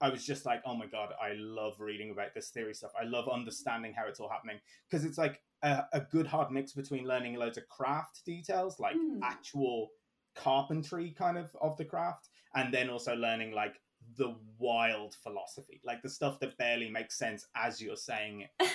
I 0.00 0.08
was 0.10 0.24
just 0.24 0.46
like, 0.46 0.62
oh 0.64 0.74
my 0.74 0.86
god, 0.86 1.10
I 1.20 1.32
love 1.34 1.80
reading 1.80 2.10
about 2.10 2.34
this 2.34 2.50
theory 2.50 2.74
stuff. 2.74 2.92
I 3.00 3.04
love 3.04 3.28
understanding 3.28 3.92
how 3.96 4.06
it's 4.06 4.20
all 4.20 4.28
happening 4.28 4.58
because 4.88 5.04
it's 5.04 5.18
like 5.18 5.40
a, 5.62 5.84
a 5.92 6.00
good 6.00 6.26
hard 6.26 6.50
mix 6.52 6.72
between 6.72 7.04
learning 7.06 7.34
loads 7.34 7.58
of 7.58 7.68
craft 7.68 8.24
details, 8.24 8.78
like 8.78 8.94
Hmm. 8.94 9.20
actual 9.22 9.90
carpentry 10.36 11.10
kind 11.10 11.36
of 11.36 11.50
of 11.60 11.76
the 11.76 11.84
craft, 11.84 12.28
and 12.54 12.72
then 12.72 12.88
also 12.90 13.14
learning 13.16 13.52
like 13.52 13.80
the 14.16 14.36
wild 14.58 15.14
philosophy, 15.22 15.80
like 15.84 16.00
the 16.02 16.08
stuff 16.08 16.38
that 16.40 16.56
barely 16.58 16.88
makes 16.90 17.18
sense 17.18 17.46
as 17.56 17.80
you're 17.82 17.96
saying 17.96 18.42
it. 18.42 18.70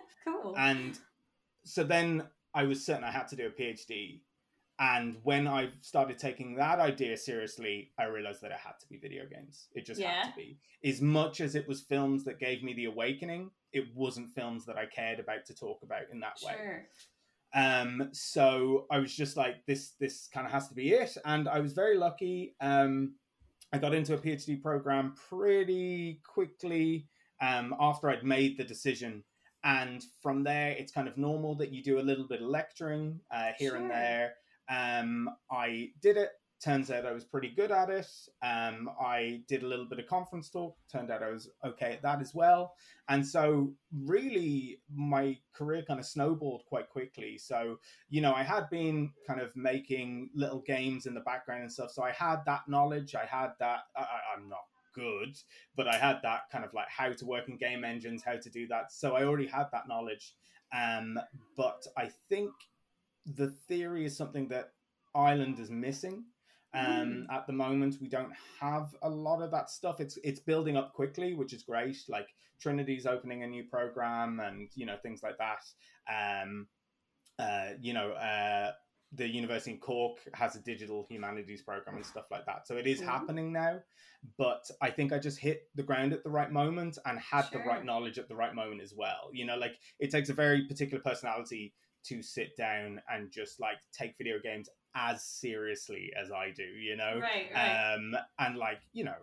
cool. 0.24 0.54
And 0.56 0.98
so 1.64 1.82
then 1.82 2.22
I 2.54 2.62
was 2.62 2.84
certain 2.86 3.04
I 3.04 3.10
had 3.10 3.28
to 3.28 3.36
do 3.36 3.46
a 3.48 3.50
PhD. 3.50 4.20
And 4.80 5.16
when 5.24 5.48
I 5.48 5.70
started 5.80 6.18
taking 6.18 6.54
that 6.56 6.78
idea 6.78 7.16
seriously, 7.16 7.90
I 7.98 8.04
realized 8.04 8.42
that 8.42 8.52
it 8.52 8.58
had 8.58 8.78
to 8.80 8.86
be 8.88 8.96
video 8.98 9.26
games. 9.26 9.68
It 9.74 9.84
just 9.84 10.00
Yeah. 10.00 10.22
had 10.24 10.30
to 10.30 10.36
be. 10.36 10.58
As 10.84 11.02
much 11.02 11.40
as 11.40 11.56
it 11.56 11.66
was 11.66 11.82
films 11.82 12.24
that 12.24 12.38
gave 12.38 12.62
me 12.62 12.74
the 12.74 12.84
awakening, 12.84 13.50
it 13.72 13.92
wasn't 13.94 14.30
films 14.34 14.64
that 14.66 14.76
I 14.78 14.86
cared 14.86 15.18
about 15.18 15.44
to 15.46 15.54
talk 15.54 15.82
about 15.82 16.08
in 16.12 16.20
that 16.20 16.38
way. 16.44 16.54
sure. 16.56 16.88
Um, 17.54 18.10
so 18.12 18.86
I 18.90 18.98
was 18.98 19.14
just 19.16 19.36
like, 19.36 19.64
this 19.66 19.92
this 19.98 20.28
kind 20.28 20.46
of 20.46 20.52
has 20.52 20.68
to 20.68 20.74
be 20.74 20.92
it. 20.92 21.16
And 21.24 21.48
I 21.48 21.58
was 21.60 21.72
very 21.72 21.96
lucky. 21.96 22.54
Um, 22.60 23.16
I 23.72 23.78
got 23.78 23.94
into 23.94 24.14
a 24.14 24.18
PhD 24.18 24.60
program 24.62 25.14
pretty 25.28 26.20
quickly 26.24 27.08
um, 27.40 27.74
after 27.80 28.10
I'd 28.10 28.22
made 28.24 28.58
the 28.58 28.64
decision. 28.64 29.24
And 29.64 30.04
from 30.22 30.44
there, 30.44 30.70
it's 30.70 30.92
kind 30.92 31.08
of 31.08 31.16
normal 31.16 31.54
that 31.56 31.72
you 31.72 31.82
do 31.82 31.98
a 31.98 32.00
little 32.02 32.28
bit 32.28 32.42
of 32.42 32.48
lecturing 32.48 33.20
uh, 33.30 33.50
here 33.58 33.74
and 33.76 33.90
there. 33.90 34.34
Um, 34.68 35.30
I 35.50 35.90
did 36.02 36.16
it. 36.16 36.30
Turns 36.60 36.90
out 36.90 37.06
I 37.06 37.12
was 37.12 37.24
pretty 37.24 37.50
good 37.50 37.70
at 37.70 37.88
it. 37.88 38.08
Um, 38.42 38.90
I 39.00 39.42
did 39.46 39.62
a 39.62 39.66
little 39.66 39.84
bit 39.84 40.00
of 40.00 40.08
conference 40.08 40.50
talk. 40.50 40.76
Turned 40.90 41.08
out 41.08 41.22
I 41.22 41.30
was 41.30 41.48
okay 41.64 41.92
at 41.92 42.02
that 42.02 42.20
as 42.20 42.34
well. 42.34 42.74
And 43.08 43.24
so, 43.24 43.72
really, 43.92 44.80
my 44.92 45.38
career 45.54 45.84
kind 45.86 46.00
of 46.00 46.06
snowballed 46.06 46.64
quite 46.66 46.90
quickly. 46.90 47.38
So, 47.38 47.78
you 48.10 48.20
know, 48.20 48.34
I 48.34 48.42
had 48.42 48.68
been 48.70 49.12
kind 49.24 49.40
of 49.40 49.54
making 49.54 50.30
little 50.34 50.60
games 50.66 51.06
in 51.06 51.14
the 51.14 51.20
background 51.20 51.62
and 51.62 51.72
stuff. 51.72 51.92
So, 51.92 52.02
I 52.02 52.10
had 52.10 52.38
that 52.46 52.62
knowledge. 52.66 53.14
I 53.14 53.24
had 53.24 53.50
that. 53.60 53.82
I, 53.96 54.04
I'm 54.36 54.48
not 54.48 54.64
good, 54.96 55.38
but 55.76 55.86
I 55.86 55.96
had 55.96 56.18
that 56.24 56.50
kind 56.50 56.64
of 56.64 56.74
like 56.74 56.88
how 56.88 57.12
to 57.12 57.24
work 57.24 57.48
in 57.48 57.56
game 57.56 57.84
engines, 57.84 58.24
how 58.24 58.36
to 58.36 58.50
do 58.50 58.66
that. 58.66 58.90
So, 58.90 59.14
I 59.14 59.22
already 59.22 59.46
had 59.46 59.66
that 59.70 59.86
knowledge. 59.86 60.34
Um, 60.76 61.20
but 61.56 61.86
I 61.96 62.10
think 62.28 62.50
the 63.36 63.50
theory 63.50 64.04
is 64.04 64.16
something 64.16 64.48
that 64.48 64.72
Ireland 65.14 65.58
is 65.58 65.70
missing. 65.70 66.24
Um, 66.74 67.26
at 67.30 67.46
the 67.46 67.52
moment, 67.52 67.96
we 68.00 68.08
don't 68.08 68.32
have 68.60 68.94
a 69.02 69.08
lot 69.08 69.42
of 69.42 69.50
that 69.52 69.70
stuff. 69.70 70.00
It's 70.00 70.18
it's 70.22 70.40
building 70.40 70.76
up 70.76 70.92
quickly, 70.92 71.34
which 71.34 71.52
is 71.52 71.62
great. 71.62 71.96
Like 72.08 72.28
Trinity's 72.60 73.06
opening 73.06 73.42
a 73.42 73.46
new 73.46 73.64
program, 73.64 74.40
and 74.40 74.68
you 74.74 74.84
know 74.84 74.96
things 75.02 75.22
like 75.22 75.38
that. 75.38 75.64
Um, 76.12 76.68
uh, 77.38 77.70
you 77.80 77.94
know, 77.94 78.12
uh, 78.12 78.72
the 79.12 79.26
University 79.26 79.70
in 79.72 79.78
Cork 79.78 80.18
has 80.34 80.56
a 80.56 80.60
digital 80.60 81.06
humanities 81.08 81.62
program 81.62 81.96
and 81.96 82.04
stuff 82.04 82.26
like 82.30 82.44
that. 82.46 82.66
So 82.66 82.76
it 82.76 82.86
is 82.86 83.00
Mhm. 83.00 83.04
happening 83.06 83.52
now. 83.52 83.80
But 84.36 84.68
I 84.82 84.90
think 84.90 85.12
I 85.12 85.18
just 85.18 85.38
hit 85.38 85.70
the 85.74 85.82
ground 85.82 86.12
at 86.12 86.22
the 86.24 86.30
right 86.30 86.50
moment 86.50 86.98
and 87.06 87.18
had 87.18 87.46
the 87.52 87.60
right 87.60 87.84
knowledge 87.84 88.18
at 88.18 88.28
the 88.28 88.36
right 88.36 88.54
moment 88.54 88.82
as 88.82 88.92
well. 88.94 89.30
You 89.32 89.46
know, 89.46 89.56
like 89.56 89.78
it 90.00 90.10
takes 90.10 90.28
a 90.28 90.34
very 90.34 90.66
particular 90.66 91.02
personality 91.02 91.72
to 92.08 92.22
sit 92.22 92.56
down 92.56 93.00
and 93.12 93.30
just 93.30 93.60
like 93.60 93.76
take 93.92 94.16
video 94.18 94.36
games 94.42 94.68
as 94.94 95.24
seriously 95.24 96.10
as 96.20 96.30
I 96.30 96.52
do, 96.56 96.62
you 96.62 96.96
know? 96.96 97.20
Right, 97.20 97.46
right. 97.54 97.94
Um, 97.94 98.14
and 98.38 98.56
like, 98.56 98.80
you 98.92 99.04
know, 99.04 99.14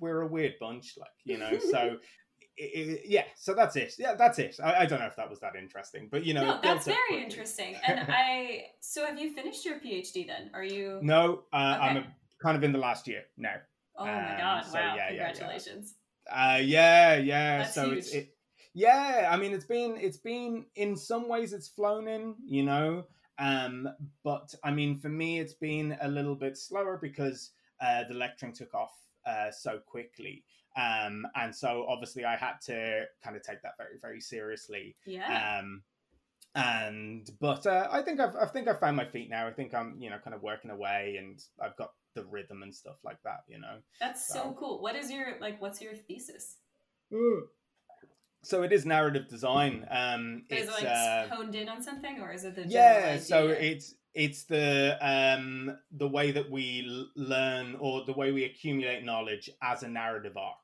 we're 0.00 0.22
a 0.22 0.26
weird 0.26 0.54
bunch, 0.60 0.94
like, 0.98 1.10
you 1.24 1.38
know, 1.38 1.58
so. 1.58 1.96
It, 2.54 2.88
it, 2.88 3.00
yeah, 3.06 3.24
so 3.34 3.54
that's 3.54 3.76
it. 3.76 3.94
Yeah, 3.98 4.14
that's 4.14 4.38
it. 4.38 4.60
I, 4.62 4.80
I, 4.80 4.86
don't 4.86 5.00
know 5.00 5.06
if 5.06 5.16
that 5.16 5.30
was 5.30 5.40
that 5.40 5.56
interesting, 5.56 6.08
but 6.12 6.22
you 6.26 6.34
know, 6.34 6.44
no, 6.44 6.60
that's 6.62 6.84
very 6.84 7.24
interesting. 7.24 7.76
And 7.86 8.00
I, 8.10 8.66
so 8.78 9.06
have 9.06 9.18
you 9.18 9.32
finished 9.32 9.64
your 9.64 9.80
PhD 9.80 10.26
then? 10.26 10.50
Are 10.52 10.62
you? 10.62 10.98
No, 11.00 11.44
uh, 11.50 11.56
okay. 11.56 11.88
I'm 11.88 11.96
a, 11.96 12.06
kind 12.42 12.58
of 12.58 12.62
in 12.62 12.72
the 12.72 12.78
last 12.78 13.08
year 13.08 13.22
now. 13.38 13.54
Oh 13.96 14.04
my 14.04 14.32
um, 14.32 14.38
god! 14.38 14.64
So 14.66 14.74
wow! 14.74 14.94
Yeah, 14.94 15.08
Congratulations. 15.08 15.94
Yeah, 16.28 16.34
yeah. 16.34 16.54
Uh, 16.54 16.58
yeah, 16.58 17.16
yeah. 17.16 17.58
That's 17.58 17.74
so 17.74 17.86
huge. 17.86 17.98
it's 17.98 18.12
it, 18.12 18.36
yeah. 18.74 19.28
I 19.30 19.36
mean, 19.36 19.52
it's 19.52 19.64
been 19.64 19.96
it's 20.00 20.18
been 20.18 20.66
in 20.74 20.96
some 20.96 21.28
ways 21.28 21.52
it's 21.52 21.68
flown 21.68 22.08
in, 22.08 22.34
you 22.44 22.62
know. 22.62 23.04
Um, 23.38 23.88
but 24.22 24.54
I 24.62 24.70
mean, 24.70 24.98
for 24.98 25.08
me, 25.08 25.40
it's 25.40 25.54
been 25.54 25.96
a 26.00 26.08
little 26.08 26.36
bit 26.36 26.56
slower 26.56 26.98
because 27.00 27.50
uh, 27.80 28.04
the 28.08 28.14
lecturing 28.14 28.52
took 28.52 28.74
off 28.74 28.94
uh, 29.26 29.50
so 29.50 29.78
quickly. 29.86 30.44
Um, 30.76 31.26
and 31.34 31.54
so 31.54 31.84
obviously 31.88 32.24
I 32.24 32.36
had 32.36 32.54
to 32.66 33.04
kind 33.22 33.36
of 33.36 33.42
take 33.42 33.62
that 33.62 33.76
very, 33.76 33.98
very 34.00 34.20
seriously. 34.20 34.96
Yeah. 35.04 35.58
Um, 35.60 35.82
and 36.54 37.28
but 37.40 37.66
uh, 37.66 37.88
I 37.90 38.02
think 38.02 38.20
I've 38.20 38.36
I 38.36 38.46
think 38.46 38.68
I've 38.68 38.80
found 38.80 38.96
my 38.96 39.06
feet 39.06 39.30
now. 39.30 39.46
I 39.46 39.52
think 39.52 39.74
I'm 39.74 39.96
you 39.98 40.10
know 40.10 40.18
kind 40.22 40.34
of 40.34 40.42
working 40.42 40.70
away, 40.70 41.16
and 41.18 41.42
I've 41.60 41.76
got 41.76 41.92
the 42.14 42.24
rhythm 42.26 42.62
and 42.62 42.74
stuff 42.74 42.96
like 43.04 43.16
that. 43.24 43.44
You 43.48 43.58
know. 43.58 43.76
That's 44.00 44.28
so, 44.28 44.34
so 44.34 44.56
cool. 44.58 44.82
What 44.82 44.94
is 44.94 45.10
your 45.10 45.38
like? 45.40 45.62
What's 45.62 45.80
your 45.80 45.94
thesis? 45.94 46.56
So 48.42 48.62
it 48.62 48.72
is 48.72 48.84
narrative 48.84 49.28
design. 49.28 49.86
Um, 49.90 50.44
but 50.48 50.58
it's 50.58 50.68
is 50.68 50.82
it 50.82 50.84
like 50.84 50.92
uh, 50.92 51.28
honed 51.28 51.54
in 51.54 51.68
on 51.68 51.82
something, 51.82 52.20
or 52.20 52.32
is 52.32 52.44
it 52.44 52.56
the 52.56 52.66
yeah? 52.66 53.02
Idea? 53.06 53.20
So 53.20 53.48
it's 53.48 53.94
it's 54.14 54.44
the 54.44 54.98
um 55.00 55.76
the 55.90 56.08
way 56.08 56.32
that 56.32 56.50
we 56.50 56.84
l- 56.88 57.08
learn 57.16 57.76
or 57.78 58.04
the 58.04 58.12
way 58.12 58.32
we 58.32 58.44
accumulate 58.44 59.04
knowledge 59.04 59.48
as 59.62 59.82
a 59.82 59.88
narrative 59.88 60.36
arc. 60.36 60.56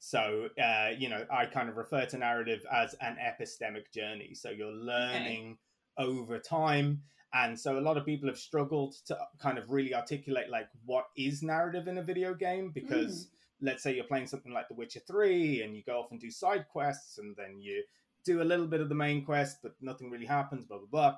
So, 0.00 0.48
uh, 0.62 0.90
you 0.96 1.08
know, 1.08 1.24
I 1.30 1.46
kind 1.46 1.68
of 1.68 1.76
refer 1.76 2.06
to 2.06 2.18
narrative 2.18 2.64
as 2.72 2.94
an 3.00 3.16
epistemic 3.20 3.90
journey. 3.92 4.34
So 4.34 4.50
you're 4.50 4.70
learning 4.72 5.58
okay. 5.98 6.08
over 6.08 6.38
time. 6.38 7.02
And 7.34 7.58
so 7.58 7.78
a 7.78 7.80
lot 7.80 7.96
of 7.96 8.06
people 8.06 8.28
have 8.28 8.38
struggled 8.38 8.94
to 9.06 9.18
kind 9.38 9.58
of 9.58 9.70
really 9.70 9.94
articulate 9.94 10.50
like 10.50 10.68
what 10.86 11.06
is 11.16 11.42
narrative 11.42 11.88
in 11.88 11.98
a 11.98 12.02
video 12.02 12.32
game 12.32 12.70
because 12.70 13.26
mm. 13.26 13.30
Let's 13.60 13.82
say 13.82 13.94
you're 13.94 14.04
playing 14.04 14.26
something 14.26 14.52
like 14.52 14.68
The 14.68 14.74
Witcher 14.74 15.00
3 15.06 15.62
and 15.62 15.76
you 15.76 15.82
go 15.82 16.00
off 16.00 16.10
and 16.10 16.20
do 16.20 16.30
side 16.30 16.66
quests 16.68 17.18
and 17.18 17.34
then 17.36 17.60
you 17.60 17.82
do 18.24 18.42
a 18.42 18.44
little 18.44 18.66
bit 18.66 18.80
of 18.80 18.88
the 18.88 18.94
main 18.94 19.24
quest, 19.24 19.58
but 19.62 19.74
nothing 19.80 20.10
really 20.10 20.26
happens, 20.26 20.64
blah, 20.64 20.78
blah, 20.78 20.86
blah. 20.90 21.16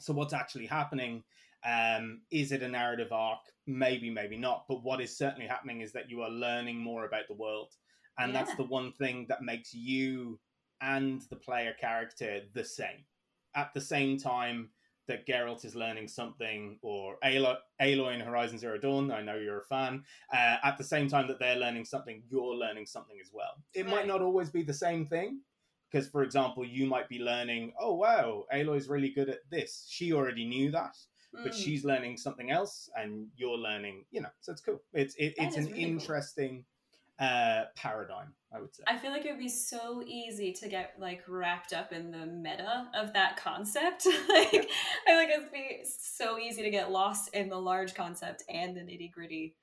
So 0.00 0.12
what's 0.12 0.34
actually 0.34 0.66
happening? 0.66 1.22
Um, 1.64 2.22
is 2.30 2.52
it 2.52 2.62
a 2.62 2.68
narrative 2.68 3.12
arc? 3.12 3.40
Maybe, 3.66 4.10
maybe 4.10 4.36
not. 4.36 4.64
But 4.68 4.82
what 4.82 5.00
is 5.00 5.16
certainly 5.16 5.46
happening 5.46 5.80
is 5.80 5.92
that 5.92 6.10
you 6.10 6.22
are 6.22 6.30
learning 6.30 6.78
more 6.78 7.04
about 7.04 7.28
the 7.28 7.34
world 7.34 7.72
and 8.18 8.32
yeah. 8.32 8.42
that's 8.42 8.56
the 8.56 8.64
one 8.64 8.92
thing 8.92 9.26
that 9.28 9.42
makes 9.42 9.72
you 9.72 10.38
and 10.80 11.22
the 11.30 11.36
player 11.36 11.74
character 11.80 12.40
the 12.54 12.64
same. 12.64 13.04
At 13.54 13.72
the 13.74 13.80
same 13.80 14.18
time 14.18 14.70
that 15.12 15.26
Geralt 15.26 15.64
is 15.64 15.74
learning 15.74 16.08
something, 16.08 16.78
or 16.82 17.16
Aloy, 17.22 17.56
Aloy 17.80 18.14
in 18.14 18.20
Horizon 18.20 18.58
Zero 18.58 18.78
Dawn, 18.78 19.10
I 19.10 19.22
know 19.22 19.36
you're 19.36 19.60
a 19.60 19.64
fan, 19.64 20.04
uh, 20.32 20.56
at 20.64 20.78
the 20.78 20.84
same 20.84 21.08
time 21.08 21.28
that 21.28 21.38
they're 21.38 21.56
learning 21.56 21.84
something, 21.84 22.22
you're 22.30 22.54
learning 22.54 22.86
something 22.86 23.18
as 23.20 23.30
well. 23.32 23.62
It 23.74 23.84
right. 23.84 23.94
might 23.94 24.06
not 24.06 24.22
always 24.22 24.50
be 24.50 24.62
the 24.62 24.74
same 24.74 25.04
thing, 25.06 25.40
because, 25.90 26.08
for 26.08 26.22
example, 26.22 26.64
you 26.64 26.86
might 26.86 27.08
be 27.08 27.18
learning, 27.18 27.74
oh, 27.78 27.94
wow, 27.94 28.44
Aloy's 28.52 28.88
really 28.88 29.10
good 29.10 29.28
at 29.28 29.40
this. 29.50 29.86
She 29.88 30.12
already 30.12 30.46
knew 30.46 30.70
that. 30.70 30.96
Mm. 31.34 31.44
But 31.44 31.54
she's 31.54 31.82
learning 31.82 32.18
something 32.18 32.50
else, 32.50 32.90
and 32.94 33.26
you're 33.36 33.56
learning, 33.56 34.04
you 34.10 34.20
know. 34.20 34.28
So 34.40 34.52
it's 34.52 34.60
cool. 34.60 34.82
It's 34.92 35.14
it, 35.14 35.32
it's 35.38 35.56
an 35.56 35.66
really 35.66 35.82
interesting 35.82 36.50
cool 36.50 36.64
uh, 37.18 37.64
paradigm, 37.76 38.32
I 38.54 38.60
would 38.60 38.74
say. 38.74 38.82
I 38.86 38.98
feel 38.98 39.10
like 39.10 39.24
it 39.24 39.30
would 39.30 39.38
be 39.38 39.48
so 39.48 40.02
easy 40.06 40.52
to 40.52 40.68
get 40.68 40.94
like 40.98 41.22
wrapped 41.28 41.72
up 41.72 41.92
in 41.92 42.10
the 42.10 42.26
meta 42.26 42.88
of 42.94 43.12
that 43.12 43.36
concept. 43.36 44.06
like, 44.28 44.52
yeah. 44.52 44.62
I 45.08 45.16
like 45.16 45.28
it'd 45.28 45.52
be 45.52 45.84
so 45.84 46.38
easy 46.38 46.62
to 46.62 46.70
get 46.70 46.90
lost 46.90 47.34
in 47.34 47.48
the 47.48 47.60
large 47.60 47.94
concept 47.94 48.44
and 48.48 48.76
the 48.76 48.80
nitty 48.80 49.12
gritty. 49.12 49.56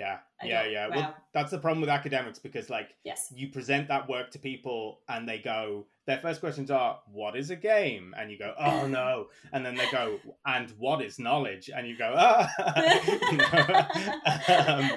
Yeah, 0.00 0.18
I 0.40 0.46
yeah, 0.46 0.64
yeah. 0.64 0.88
Wow. 0.88 0.96
Well, 0.96 1.14
that's 1.34 1.50
the 1.50 1.58
problem 1.58 1.82
with 1.82 1.90
academics 1.90 2.38
because, 2.38 2.70
like, 2.70 2.94
yes, 3.04 3.30
you 3.36 3.48
present 3.48 3.86
that 3.88 4.08
work 4.08 4.30
to 4.30 4.38
people 4.38 5.00
and 5.10 5.28
they 5.28 5.38
go, 5.38 5.84
their 6.06 6.16
first 6.16 6.40
questions 6.40 6.70
are, 6.70 7.00
"What 7.12 7.36
is 7.36 7.50
a 7.50 7.56
game?" 7.56 8.14
And 8.18 8.30
you 8.30 8.38
go, 8.38 8.54
"Oh 8.58 8.86
no!" 8.86 9.26
And 9.52 9.62
then 9.64 9.76
they 9.76 9.90
go, 9.90 10.18
"And 10.46 10.70
what 10.78 11.02
is 11.02 11.18
knowledge?" 11.18 11.68
And 11.68 11.86
you 11.86 11.98
go, 11.98 12.14
"Ah." 12.16 12.48
um, 14.48 14.90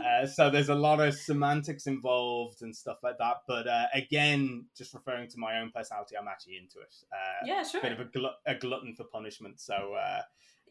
uh, 0.02 0.26
so 0.26 0.48
there's 0.48 0.70
a 0.70 0.74
lot 0.74 1.00
of 1.00 1.14
semantics 1.14 1.86
involved 1.86 2.62
and 2.62 2.74
stuff 2.74 3.02
like 3.02 3.18
that. 3.18 3.42
But 3.46 3.68
uh, 3.68 3.88
again, 3.92 4.64
just 4.74 4.94
referring 4.94 5.28
to 5.28 5.38
my 5.38 5.60
own 5.60 5.70
personality, 5.70 6.16
I'm 6.16 6.26
actually 6.26 6.56
into 6.56 6.78
it. 6.78 6.94
Uh, 7.12 7.44
yeah, 7.44 7.62
sure. 7.62 7.82
Bit 7.82 7.92
of 7.92 8.00
a, 8.00 8.08
a 8.46 8.54
glutton 8.54 8.94
for 8.94 9.04
punishment. 9.04 9.60
So 9.60 9.92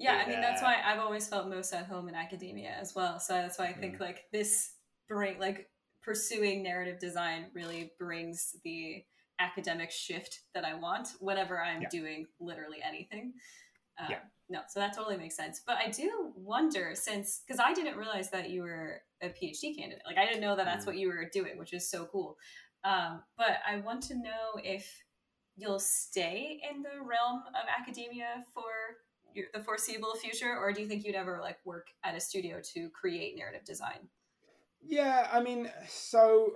yeah, 0.01 0.23
I 0.25 0.29
mean 0.29 0.41
that's 0.41 0.61
why 0.61 0.77
I've 0.85 0.99
always 0.99 1.27
felt 1.27 1.47
most 1.47 1.73
at 1.73 1.85
home 1.85 2.09
in 2.09 2.15
academia 2.15 2.73
as 2.79 2.93
well. 2.95 3.19
So 3.19 3.33
that's 3.33 3.59
why 3.59 3.67
I 3.67 3.73
think 3.73 3.97
mm. 3.97 4.01
like 4.01 4.25
this 4.31 4.73
bring 5.07 5.39
like 5.39 5.69
pursuing 6.01 6.63
narrative 6.63 6.99
design 6.99 7.47
really 7.53 7.91
brings 7.99 8.55
the 8.63 9.03
academic 9.39 9.91
shift 9.91 10.41
that 10.53 10.65
I 10.65 10.73
want 10.75 11.09
whenever 11.19 11.61
I'm 11.61 11.83
yeah. 11.83 11.89
doing 11.89 12.25
literally 12.39 12.77
anything. 12.87 13.33
Um, 13.99 14.07
yeah. 14.09 14.19
No, 14.49 14.59
so 14.69 14.79
that 14.79 14.95
totally 14.95 15.17
makes 15.17 15.35
sense. 15.35 15.61
But 15.65 15.77
I 15.77 15.89
do 15.89 16.33
wonder 16.35 16.91
since 16.93 17.41
because 17.45 17.59
I 17.59 17.73
didn't 17.73 17.97
realize 17.97 18.29
that 18.31 18.49
you 18.49 18.63
were 18.63 19.01
a 19.21 19.27
PhD 19.27 19.77
candidate. 19.77 20.03
Like 20.05 20.17
I 20.17 20.25
didn't 20.25 20.41
know 20.41 20.55
that 20.55 20.65
that's 20.65 20.83
mm. 20.83 20.87
what 20.87 20.97
you 20.97 21.07
were 21.07 21.29
doing, 21.31 21.57
which 21.57 21.73
is 21.73 21.89
so 21.89 22.07
cool. 22.11 22.37
Um, 22.83 23.21
but 23.37 23.59
I 23.67 23.77
want 23.77 24.01
to 24.03 24.15
know 24.15 24.59
if 24.63 24.91
you'll 25.55 25.79
stay 25.79 26.59
in 26.69 26.81
the 26.81 26.99
realm 26.99 27.43
of 27.49 27.67
academia 27.79 28.43
for 28.53 28.63
the 29.53 29.63
foreseeable 29.63 30.15
future, 30.15 30.55
or 30.57 30.71
do 30.71 30.81
you 30.81 30.87
think 30.87 31.05
you'd 31.05 31.15
ever 31.15 31.39
like 31.41 31.57
work 31.65 31.87
at 32.03 32.15
a 32.15 32.19
studio 32.19 32.59
to 32.73 32.89
create 32.89 33.37
narrative 33.37 33.63
design? 33.65 34.09
Yeah, 34.81 35.27
I 35.31 35.41
mean, 35.41 35.69
so 35.87 36.55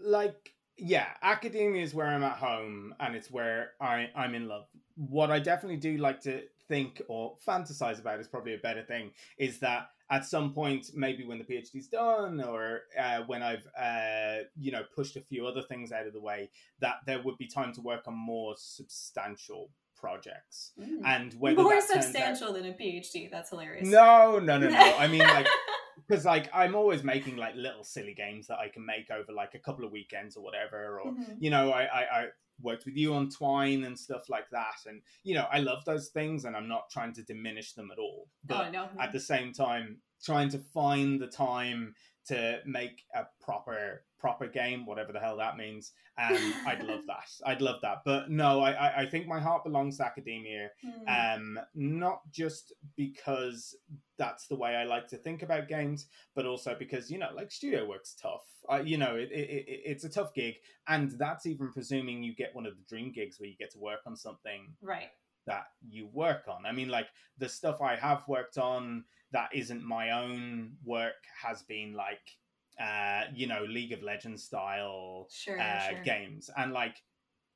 like 0.00 0.54
yeah, 0.76 1.06
academia 1.22 1.82
is 1.82 1.94
where 1.94 2.06
I'm 2.06 2.24
at 2.24 2.36
home 2.36 2.94
and 2.98 3.14
it's 3.14 3.30
where 3.30 3.72
I, 3.80 4.08
I'm 4.14 4.34
in 4.34 4.48
love. 4.48 4.66
What 4.96 5.30
I 5.30 5.38
definitely 5.38 5.76
do 5.76 5.96
like 5.98 6.20
to 6.22 6.42
think 6.68 7.00
or 7.08 7.36
fantasize 7.46 8.00
about 8.00 8.20
is 8.20 8.26
probably 8.28 8.54
a 8.54 8.58
better 8.58 8.82
thing 8.82 9.12
is 9.38 9.58
that 9.60 9.90
at 10.10 10.26
some 10.26 10.52
point, 10.52 10.90
maybe 10.94 11.24
when 11.24 11.38
the 11.38 11.44
PhD's 11.44 11.86
done 11.86 12.42
or 12.42 12.82
uh, 12.98 13.20
when 13.26 13.42
I've, 13.42 13.66
uh, 13.78 14.44
you 14.58 14.70
know, 14.70 14.82
pushed 14.94 15.16
a 15.16 15.20
few 15.20 15.46
other 15.46 15.62
things 15.62 15.92
out 15.92 16.06
of 16.06 16.12
the 16.12 16.20
way, 16.20 16.50
that 16.80 16.96
there 17.06 17.22
would 17.22 17.38
be 17.38 17.46
time 17.46 17.72
to 17.74 17.80
work 17.80 18.06
on 18.06 18.14
more 18.14 18.54
substantial 18.56 19.70
projects. 20.04 20.72
Mm. 20.78 21.00
And 21.06 21.34
whether 21.38 21.62
more 21.62 21.80
substantial 21.80 22.48
out... 22.48 22.54
than 22.54 22.66
a 22.66 22.72
PhD, 22.72 23.30
that's 23.30 23.50
hilarious. 23.50 23.88
No, 23.88 24.38
no, 24.38 24.58
no, 24.58 24.68
no. 24.68 24.96
I 24.98 25.06
mean, 25.08 25.20
like, 25.20 25.46
because 26.06 26.26
like 26.26 26.50
I'm 26.52 26.74
always 26.74 27.02
making 27.02 27.36
like 27.36 27.54
little 27.56 27.84
silly 27.84 28.14
games 28.14 28.46
that 28.48 28.58
I 28.58 28.68
can 28.68 28.84
make 28.84 29.10
over 29.10 29.32
like 29.32 29.54
a 29.54 29.58
couple 29.58 29.84
of 29.84 29.92
weekends 29.92 30.36
or 30.36 30.44
whatever, 30.44 31.00
or 31.00 31.12
mm-hmm. 31.12 31.32
you 31.38 31.48
know, 31.48 31.70
I, 31.70 31.84
I, 31.84 32.00
I 32.00 32.26
worked 32.60 32.84
with 32.84 32.96
you 32.96 33.14
on 33.14 33.30
Twine 33.30 33.84
and 33.84 33.98
stuff 33.98 34.28
like 34.28 34.50
that, 34.50 34.76
and 34.86 35.00
you 35.22 35.34
know, 35.34 35.46
I 35.50 35.60
love 35.60 35.84
those 35.86 36.08
things, 36.08 36.44
and 36.44 36.54
I'm 36.54 36.68
not 36.68 36.90
trying 36.90 37.14
to 37.14 37.22
diminish 37.22 37.72
them 37.72 37.90
at 37.90 37.98
all. 37.98 38.26
Oh, 38.26 38.30
but 38.44 38.66
oh, 38.68 38.70
no. 38.70 38.88
at 39.00 39.12
the 39.12 39.20
same 39.20 39.54
time, 39.54 39.98
trying 40.22 40.50
to 40.50 40.58
find 40.58 41.18
the 41.18 41.28
time 41.28 41.94
to 42.26 42.60
make 42.66 43.04
a 43.14 43.24
proper 43.42 44.04
proper 44.24 44.46
game, 44.46 44.86
whatever 44.86 45.12
the 45.12 45.20
hell 45.20 45.36
that 45.36 45.58
means. 45.58 45.92
And 46.16 46.38
I'd 46.66 46.82
love 46.82 47.02
that. 47.08 47.28
I'd 47.44 47.60
love 47.60 47.82
that. 47.82 47.98
But 48.06 48.30
no, 48.30 48.62
I, 48.62 49.02
I 49.02 49.06
think 49.06 49.26
my 49.26 49.38
heart 49.38 49.64
belongs 49.64 49.98
to 49.98 50.06
academia. 50.06 50.70
Mm. 50.82 51.36
Um, 51.36 51.60
not 51.74 52.22
just 52.30 52.72
because 52.96 53.76
that's 54.16 54.46
the 54.46 54.56
way 54.56 54.76
I 54.76 54.84
like 54.84 55.08
to 55.08 55.18
think 55.18 55.42
about 55.42 55.68
games, 55.68 56.06
but 56.34 56.46
also 56.46 56.74
because 56.78 57.10
you 57.10 57.18
know, 57.18 57.28
like 57.36 57.52
studio 57.52 57.86
work's 57.86 58.14
tough. 58.14 58.46
Uh, 58.72 58.80
you 58.82 58.96
know, 58.96 59.14
it, 59.14 59.30
it, 59.30 59.50
it, 59.50 59.80
it's 59.84 60.04
a 60.04 60.08
tough 60.08 60.32
gig, 60.32 60.54
and 60.88 61.10
that's 61.18 61.44
even 61.44 61.70
presuming 61.70 62.22
you 62.22 62.34
get 62.34 62.54
one 62.54 62.64
of 62.64 62.76
the 62.76 62.84
dream 62.88 63.12
gigs 63.12 63.38
where 63.38 63.50
you 63.50 63.56
get 63.58 63.72
to 63.72 63.78
work 63.78 64.00
on 64.06 64.16
something 64.16 64.72
right 64.80 65.10
that 65.46 65.66
you 65.86 66.08
work 66.14 66.44
on. 66.48 66.64
I 66.64 66.72
mean, 66.72 66.88
like 66.88 67.08
the 67.36 67.50
stuff 67.50 67.82
I 67.82 67.96
have 67.96 68.26
worked 68.26 68.56
on 68.56 69.04
that 69.32 69.50
isn't 69.52 69.84
my 69.84 70.12
own 70.12 70.76
work 70.82 71.12
has 71.42 71.62
been 71.62 71.92
like 71.92 72.38
uh, 72.80 73.22
you 73.34 73.46
know, 73.46 73.64
League 73.68 73.92
of 73.92 74.02
Legends 74.02 74.42
style 74.42 75.28
sure, 75.30 75.60
uh, 75.60 75.88
sure. 75.90 76.02
games, 76.02 76.50
and 76.56 76.72
like 76.72 76.96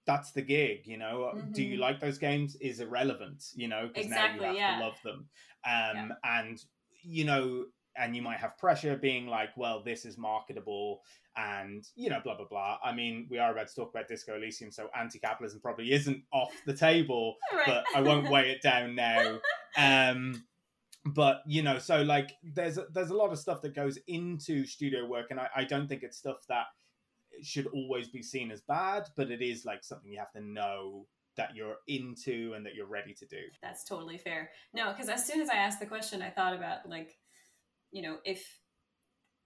that's 0.07 0.33
the 0.33 0.43
gig. 0.43 0.87
You 0.87 0.99
know, 0.99 1.33
mm-hmm. 1.35 1.53
do 1.53 1.63
you 1.63 1.75
mm-hmm. 1.75 1.83
like 1.83 2.01
those 2.01 2.19
games? 2.19 2.57
Is 2.57 2.81
irrelevant. 2.81 3.45
You 3.55 3.69
know, 3.69 3.89
because 3.89 4.07
exactly, 4.07 4.47
now 4.47 4.53
you 4.53 4.59
have 4.61 4.71
yeah. 4.71 4.79
to 4.79 4.85
love 4.85 4.97
them. 5.05 5.29
Um, 5.65 6.13
yeah. 6.25 6.41
and 6.41 6.65
you 7.03 7.25
know, 7.25 7.65
and 7.99 8.15
you 8.15 8.23
might 8.23 8.39
have 8.39 8.57
pressure 8.59 8.97
being 8.97 9.27
like, 9.27 9.51
well, 9.57 9.83
this 9.85 10.05
is 10.05 10.17
marketable 10.17 11.03
and, 11.37 11.85
you 11.97 12.11
know, 12.11 12.21
blah, 12.23 12.37
blah, 12.37 12.47
blah. 12.49 12.79
I 12.83 12.93
mean, 12.93 13.27
we 13.31 13.39
are 13.39 13.53
about 13.53 13.69
to 13.69 13.75
talk 13.75 13.91
about 13.91 14.09
Disco 14.09 14.37
Elysium, 14.37 14.71
so 14.71 14.89
anti 14.99 15.19
capitalism 15.19 15.61
probably 15.61 15.93
isn't 15.93 16.23
off 16.33 16.53
the 16.67 16.75
table, 16.75 17.37
Right. 17.55 17.67
but 17.67 17.85
I 17.95 18.01
won't 18.01 18.31
weigh 18.31 18.51
it 18.51 18.63
down 18.63 18.95
now. 18.95 19.39
Um, 19.77 20.43
but 21.05 21.43
you 21.47 21.63
know, 21.63 21.79
so 21.79 22.03
like 22.03 22.33
there's 22.43 22.79
there's 22.93 23.11
a 23.11 23.17
lot 23.17 23.33
of 23.33 23.39
stuff 23.39 23.63
that 23.63 23.75
goes 23.75 23.99
into 24.07 24.67
studio 24.67 25.07
work, 25.07 25.27
and 25.31 25.41
I, 25.41 25.49
I 25.57 25.65
don't 25.65 25.89
think 25.89 26.03
it's 26.03 26.19
stuff 26.19 26.39
that 26.49 26.67
should 27.43 27.67
always 27.69 28.09
be 28.09 28.23
seen 28.23 28.51
as 28.51 28.61
bad, 28.63 29.09
but 29.17 29.31
it 29.31 29.43
is 29.43 29.65
like 29.65 29.85
something 29.85 30.11
you 30.11 30.19
have 30.19 30.33
to 30.33 30.41
know 30.41 31.07
that 31.37 31.55
you're 31.55 31.77
into 31.87 32.53
and 32.55 32.67
that 32.67 32.75
you're 32.75 32.87
ready 32.87 33.15
to 33.15 33.27
do. 33.27 33.41
That's 33.63 33.85
totally 33.85 34.19
fair. 34.19 34.51
No, 34.75 34.91
because 34.91 35.09
as 35.09 35.25
soon 35.25 35.41
as 35.41 35.49
I 35.49 35.55
asked 35.55 35.79
the 35.79 35.87
question, 35.87 36.21
I 36.21 36.31
thought 36.31 36.53
about 36.53 36.89
like, 36.89 37.17
you 37.93 38.03
know, 38.03 38.17
if 38.25 38.58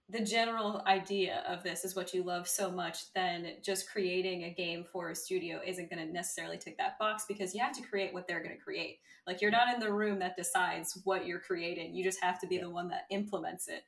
the 0.09 0.21
general 0.21 0.83
idea 0.85 1.43
of 1.47 1.63
this 1.63 1.85
is 1.85 1.95
what 1.95 2.13
you 2.13 2.23
love 2.23 2.47
so 2.47 2.69
much, 2.69 3.11
then 3.13 3.53
just 3.63 3.89
creating 3.89 4.43
a 4.43 4.53
game 4.53 4.83
for 4.91 5.09
a 5.09 5.15
studio 5.15 5.61
isn't 5.65 5.89
going 5.89 6.05
to 6.05 6.11
necessarily 6.13 6.57
tick 6.57 6.77
that 6.77 6.99
box 6.99 7.25
because 7.27 7.55
you 7.55 7.61
have 7.61 7.75
to 7.77 7.81
create 7.83 8.13
what 8.13 8.27
they're 8.27 8.43
going 8.43 8.55
to 8.55 8.61
create. 8.61 8.99
Like 9.25 9.41
you're 9.41 9.49
not 9.51 9.73
in 9.73 9.79
the 9.79 9.91
room 9.91 10.19
that 10.19 10.35
decides 10.35 10.99
what 11.05 11.25
you're 11.25 11.39
creating. 11.39 11.95
You 11.95 12.03
just 12.03 12.21
have 12.21 12.39
to 12.41 12.47
be 12.47 12.55
Yeah. 12.55 12.63
the 12.63 12.69
one 12.69 12.89
that 12.89 13.05
implements 13.09 13.67
it. 13.69 13.83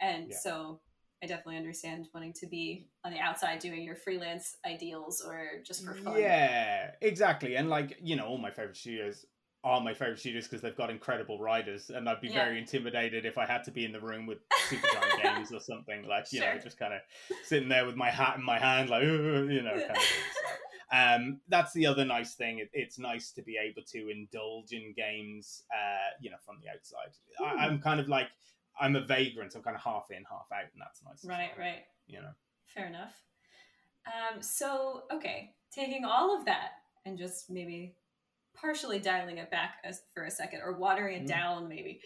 And 0.00 0.30
Yeah. 0.30 0.36
so 0.38 0.80
I 1.22 1.26
definitely 1.26 1.58
understand 1.58 2.08
wanting 2.14 2.32
to 2.34 2.46
be 2.46 2.88
on 3.04 3.12
the 3.12 3.18
outside 3.18 3.58
doing 3.58 3.82
your 3.82 3.96
freelance 3.96 4.56
ideals 4.64 5.20
or 5.20 5.62
just 5.66 5.84
for 5.84 5.94
fun. 5.94 6.18
Yeah, 6.18 6.92
exactly. 7.00 7.56
And 7.56 7.68
like, 7.68 7.98
you 8.00 8.16
know, 8.16 8.26
all 8.26 8.38
my 8.38 8.50
favorite 8.50 8.76
studios 8.76 9.26
are 9.64 9.80
my 9.80 9.92
favorite 9.92 10.18
studios 10.20 10.44
because 10.44 10.62
they've 10.62 10.76
got 10.76 10.88
incredible 10.90 11.38
writers 11.40 11.90
and 11.90 12.08
I'd 12.08 12.20
be 12.20 12.28
Yeah. 12.28 12.44
very 12.44 12.58
intimidated 12.58 13.24
if 13.26 13.38
I 13.38 13.44
had 13.44 13.64
to 13.64 13.70
be 13.72 13.84
in 13.84 13.92
the 13.92 14.00
room 14.00 14.24
with 14.26 14.38
Supergiant 14.68 15.22
Games 15.22 15.52
or 15.52 15.60
something 15.60 16.06
like, 16.06 16.32
you 16.32 16.40
know, 16.40 16.56
just 16.62 16.78
kind 16.78 16.94
of 16.94 17.00
sitting 17.44 17.68
there 17.68 17.84
with 17.84 17.96
my 17.96 18.10
hat 18.10 18.36
in 18.36 18.44
my 18.44 18.58
hand 18.58 18.88
like, 18.88 19.02
you 19.02 19.62
know, 19.62 19.70
kind 19.72 19.90
of 19.90 19.96
thing. 19.96 20.22
So, 20.32 20.96
um, 20.96 21.40
that's 21.48 21.72
the 21.72 21.86
other 21.86 22.04
nice 22.04 22.34
thing. 22.34 22.60
It, 22.60 22.70
it's 22.72 22.98
nice 23.00 23.32
to 23.32 23.42
be 23.42 23.56
able 23.60 23.82
to 23.92 24.08
indulge 24.10 24.72
in 24.72 24.94
games, 24.96 25.64
uh, 25.72 26.14
you 26.20 26.30
know, 26.30 26.36
from 26.46 26.58
the 26.62 26.70
outside. 26.70 27.10
I, 27.40 27.50
Hmm. 27.52 27.58
I'm 27.72 27.80
kind 27.80 27.98
of 28.00 28.08
like, 28.08 28.28
I'm 28.80 28.94
a 28.94 29.00
vagrant. 29.00 29.56
I'm 29.56 29.62
kind 29.62 29.74
of 29.76 29.82
half 29.82 30.10
in, 30.12 30.22
half 30.30 30.46
out, 30.52 30.70
and 30.72 30.80
that's 30.80 31.02
nice. 31.02 31.24
Right, 31.24 31.50
well, 31.58 31.66
right. 31.66 31.82
You 32.06 32.20
know. 32.22 32.30
Fair 32.66 32.86
enough. 32.86 33.12
Um, 34.06 34.40
so, 34.40 35.02
okay, 35.12 35.50
taking 35.72 36.04
all 36.04 36.38
of 36.38 36.44
that 36.44 36.70
and 37.04 37.18
just 37.18 37.50
maybe 37.50 37.96
partially 38.60 38.98
dialing 38.98 39.38
it 39.38 39.50
back 39.50 39.76
as, 39.84 40.02
for 40.14 40.24
a 40.24 40.30
second 40.30 40.60
or 40.64 40.72
watering 40.72 41.16
it 41.18 41.24
Mm. 41.24 41.28
down, 41.28 41.68
maybe. 41.68 42.00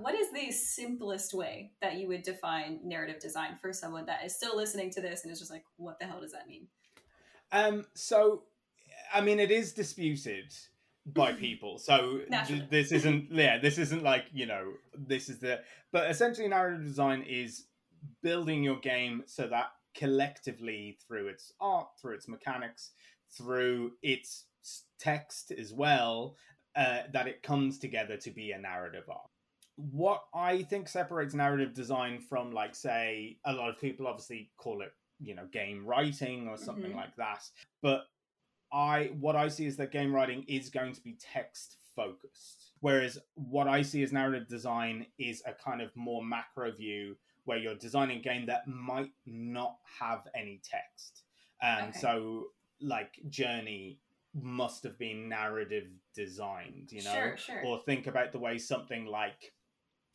What 0.00 0.14
is 0.14 0.30
the 0.32 0.50
simplest 0.50 1.32
way 1.34 1.72
that 1.80 1.96
you 1.96 2.08
would 2.08 2.22
define 2.22 2.80
narrative 2.84 3.20
design 3.20 3.56
for 3.60 3.72
someone 3.72 4.06
that 4.06 4.24
is 4.24 4.34
still 4.36 4.56
listening 4.56 4.90
to 4.90 5.00
this 5.00 5.22
and 5.24 5.32
is 5.32 5.38
just 5.38 5.50
like, 5.50 5.64
what 5.76 5.98
the 5.98 6.04
hell 6.06 6.20
does 6.20 6.32
that 6.32 6.46
mean? 6.46 6.68
Um, 7.52 7.86
so, 7.94 8.44
I 9.12 9.20
mean, 9.22 9.40
it 9.40 9.50
is 9.50 9.72
disputed 9.72 10.54
by 11.06 11.32
people. 11.46 11.78
So 11.78 12.20
th- 12.30 12.68
this 12.68 12.92
isn't, 12.92 13.30
yeah, 13.30 13.58
this 13.58 13.78
isn't 13.78 14.02
like 14.02 14.26
you 14.32 14.44
know, 14.46 14.72
this 14.94 15.28
is 15.30 15.38
the. 15.38 15.60
But 15.90 16.10
essentially, 16.10 16.48
narrative 16.48 16.84
design 16.84 17.22
is 17.22 17.64
building 18.22 18.62
your 18.62 18.78
game 18.80 19.22
so 19.26 19.46
that 19.48 19.72
collectively, 19.94 20.98
through 21.06 21.28
its 21.28 21.52
art, 21.60 21.88
through 22.00 22.14
its 22.16 22.28
mechanics, 22.28 22.90
through 23.30 23.92
its 24.02 24.44
text 24.98 25.52
as 25.52 25.72
well, 25.72 26.36
uh, 26.76 27.02
that 27.12 27.26
it 27.26 27.42
comes 27.42 27.78
together 27.78 28.16
to 28.16 28.30
be 28.30 28.52
a 28.52 28.58
narrative 28.58 29.04
arc. 29.08 29.30
What 29.76 30.24
I 30.34 30.62
think 30.62 30.88
separates 30.88 31.34
narrative 31.34 31.72
design 31.74 32.18
from, 32.20 32.52
like, 32.52 32.74
say, 32.74 33.38
a 33.44 33.52
lot 33.52 33.70
of 33.70 33.80
people 33.80 34.06
obviously 34.06 34.50
call 34.56 34.82
it, 34.82 34.92
you 35.20 35.34
know, 35.34 35.46
game 35.46 35.84
writing 35.86 36.48
or 36.48 36.56
something 36.56 36.92
Mhm. 36.92 36.96
like 36.96 37.14
that. 37.16 37.48
But 37.80 38.08
I, 38.72 39.06
what 39.18 39.36
I 39.36 39.48
see 39.48 39.66
is 39.66 39.76
that 39.76 39.92
game 39.92 40.12
writing 40.14 40.44
is 40.48 40.68
going 40.68 40.92
to 40.92 41.00
be 41.00 41.14
text 41.14 41.78
focused, 41.96 42.72
whereas 42.80 43.18
what 43.34 43.66
I 43.66 43.82
see 43.82 44.02
as 44.02 44.12
narrative 44.12 44.46
design 44.48 45.06
is 45.18 45.42
a 45.46 45.54
kind 45.54 45.80
of 45.80 45.94
more 45.96 46.22
macro 46.24 46.70
view 46.72 47.16
where 47.44 47.56
you're 47.58 47.74
designing 47.76 48.18
a 48.18 48.22
game 48.22 48.44
that 48.46 48.66
might 48.66 49.12
not 49.24 49.78
have 49.98 50.26
any 50.34 50.60
text. 50.62 51.22
Um, 51.62 51.84
Okay. 51.88 51.98
So, 51.98 52.52
like 52.80 53.18
Journey 53.28 53.98
must 54.34 54.82
have 54.84 54.98
been 54.98 55.28
narrative 55.28 55.86
designed, 56.14 56.92
you 56.92 57.02
know, 57.02 57.12
Sure, 57.12 57.36
sure. 57.36 57.64
or 57.64 57.82
think 57.84 58.06
about 58.06 58.32
the 58.32 58.38
way 58.38 58.58
something 58.58 59.06
like 59.06 59.52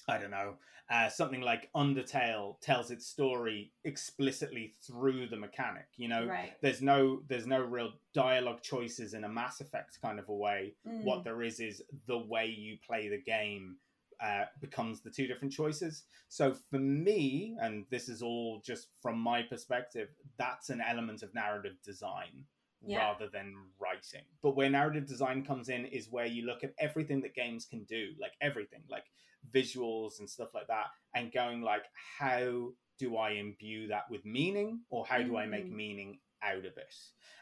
I 0.08 0.17
don't 0.17 0.32
know, 0.32 0.56
uh, 0.89 1.08
something 1.08 1.39
like 1.41 1.71
Undertale 1.73 2.60
tells 2.60 2.91
its 2.91 3.08
story 3.08 3.71
explicitly 3.86 4.73
through 4.86 5.28
the 5.28 5.38
mechanic. 5.38 5.86
You 5.95 6.10
know, 6.10 6.26
right. 6.26 6.54
there's 6.62 6.82
no 6.82 7.21
there's 7.28 7.47
no 7.47 7.62
real 7.62 7.93
dialogue 8.13 8.62
choices 8.62 9.13
in 9.13 9.23
a 9.23 9.30
Mass 9.30 9.62
Effect 9.62 9.99
kind 10.02 10.19
of 10.19 10.28
a 10.28 10.34
way. 10.34 10.76
Mm, 10.88 11.04
What 11.04 11.23
there 11.23 11.41
is 11.41 11.60
is 11.60 11.82
the 12.06 12.17
way 12.17 12.47
you 12.47 12.78
play 12.86 13.08
the 13.08 13.21
game 13.21 13.78
uh, 14.21 14.45
becomes 14.60 15.02
the 15.02 15.10
two 15.10 15.26
different 15.28 15.54
choices. 15.54 16.04
So 16.28 16.54
for 16.69 16.80
me, 16.80 17.56
and 17.62 17.86
this 17.89 18.10
is 18.10 18.21
all 18.21 18.62
just 18.63 18.88
from 19.02 19.17
my 19.19 19.41
perspective, 19.41 20.10
that's 20.38 20.69
an 20.69 20.82
element 20.82 21.23
of 21.23 21.34
narrative 21.34 21.76
design 21.84 22.45
Yeah. 22.86 23.00
rather 23.00 23.28
than 23.30 23.56
writing. 23.80 24.26
But 24.41 24.56
where 24.56 24.69
narrative 24.69 25.06
design 25.08 25.46
comes 25.46 25.69
in 25.69 25.86
is 25.86 26.10
where 26.10 26.26
you 26.26 26.46
look 26.46 26.63
at 26.63 26.74
everything 26.80 27.22
that 27.22 27.34
games 27.36 27.65
can 27.65 27.84
do, 27.86 28.10
like 28.19 28.34
everything, 28.41 28.84
like 28.89 29.06
visuals 29.54 30.19
and 30.19 30.30
stuff 30.30 30.50
like 30.54 30.67
that, 30.67 30.88
and 31.15 31.32
going 31.32 31.62
like, 31.62 31.84
how 32.19 32.72
do 33.00 33.17
I 33.17 33.32
imbue 33.32 33.88
that 33.88 34.10
with 34.10 34.26
meaning, 34.26 34.82
or 34.89 35.06
how 35.06 35.22
do 35.22 35.38
I 35.38 35.46
make 35.46 35.65
Mm. 35.65 35.76
meaning 35.76 36.19
out 36.41 36.65
of 36.65 36.78
it? 36.78 36.93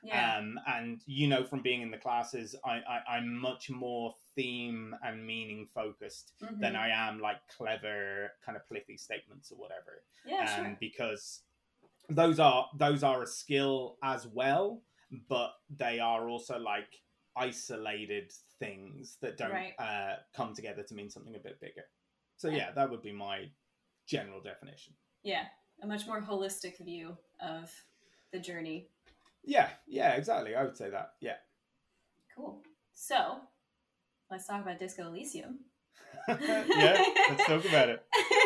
yeah. 0.04 0.38
Um, 0.38 0.60
and 0.68 1.02
you 1.06 1.28
know, 1.28 1.44
from 1.44 1.62
being 1.62 1.82
in 1.82 1.92
the 1.92 1.98
classes, 1.98 2.56
I, 2.66 2.78
I 2.88 3.02
I'm 3.18 3.36
much 3.36 3.70
more 3.70 4.16
theme 4.36 4.96
and 5.04 5.26
meaning 5.26 5.68
focused 5.74 6.34
than 6.40 6.74
Mhm. 6.74 6.80
I 6.80 6.90
am 6.90 7.20
like 7.20 7.38
clever 7.48 8.32
kind 8.46 8.56
of 8.56 8.68
pithy 8.70 8.98
statements 8.98 9.52
or 9.52 9.58
whatever 9.58 10.04
yeah, 10.26 10.42
um, 10.58 10.66
sure. 10.66 10.78
because 10.80 11.44
those 12.10 12.40
are 12.40 12.68
those 12.78 13.04
are 13.04 13.22
a 13.24 13.28
skill 13.28 13.98
as 14.04 14.26
well, 14.28 14.82
but 15.30 15.54
they 15.70 16.00
are 16.00 16.28
also 16.30 16.58
like 16.58 17.02
isolated 17.36 18.32
things 18.60 19.18
that 19.22 19.38
don't 19.38 19.52
Right. 19.52 19.74
uh, 19.80 20.18
come 20.36 20.54
together 20.54 20.84
to 20.84 20.94
mean 20.96 21.10
something 21.10 21.36
a 21.36 21.40
bit 21.40 21.60
bigger. 21.60 21.86
So 22.38 22.50
Yeah. 22.50 22.58
yeah, 22.58 22.72
that 22.72 22.90
would 22.90 23.02
be 23.02 23.12
my 23.12 23.50
general 24.06 24.42
definition. 24.42 24.94
Yeah. 25.24 25.48
A 25.82 25.88
much 25.88 26.06
more 26.06 26.22
holistic 26.22 26.78
view 26.84 27.18
of 27.40 27.72
the 28.32 28.40
journey 28.40 28.90
Yeah, 29.44 29.70
yeah, 29.88 30.12
exactly. 30.12 30.56
I 30.56 30.64
would 30.64 30.78
say 30.78 30.92
that. 30.92 31.16
Yeah. 31.20 31.38
Cool. 32.36 32.62
So, 32.94 33.42
let's 34.30 34.46
talk 34.46 34.62
about 34.62 34.78
Disco 34.78 35.08
Elysium. 35.08 35.66
yeah, 36.28 37.04
let's 37.30 37.46
talk 37.46 37.66
about 37.66 37.90
it. 37.90 38.06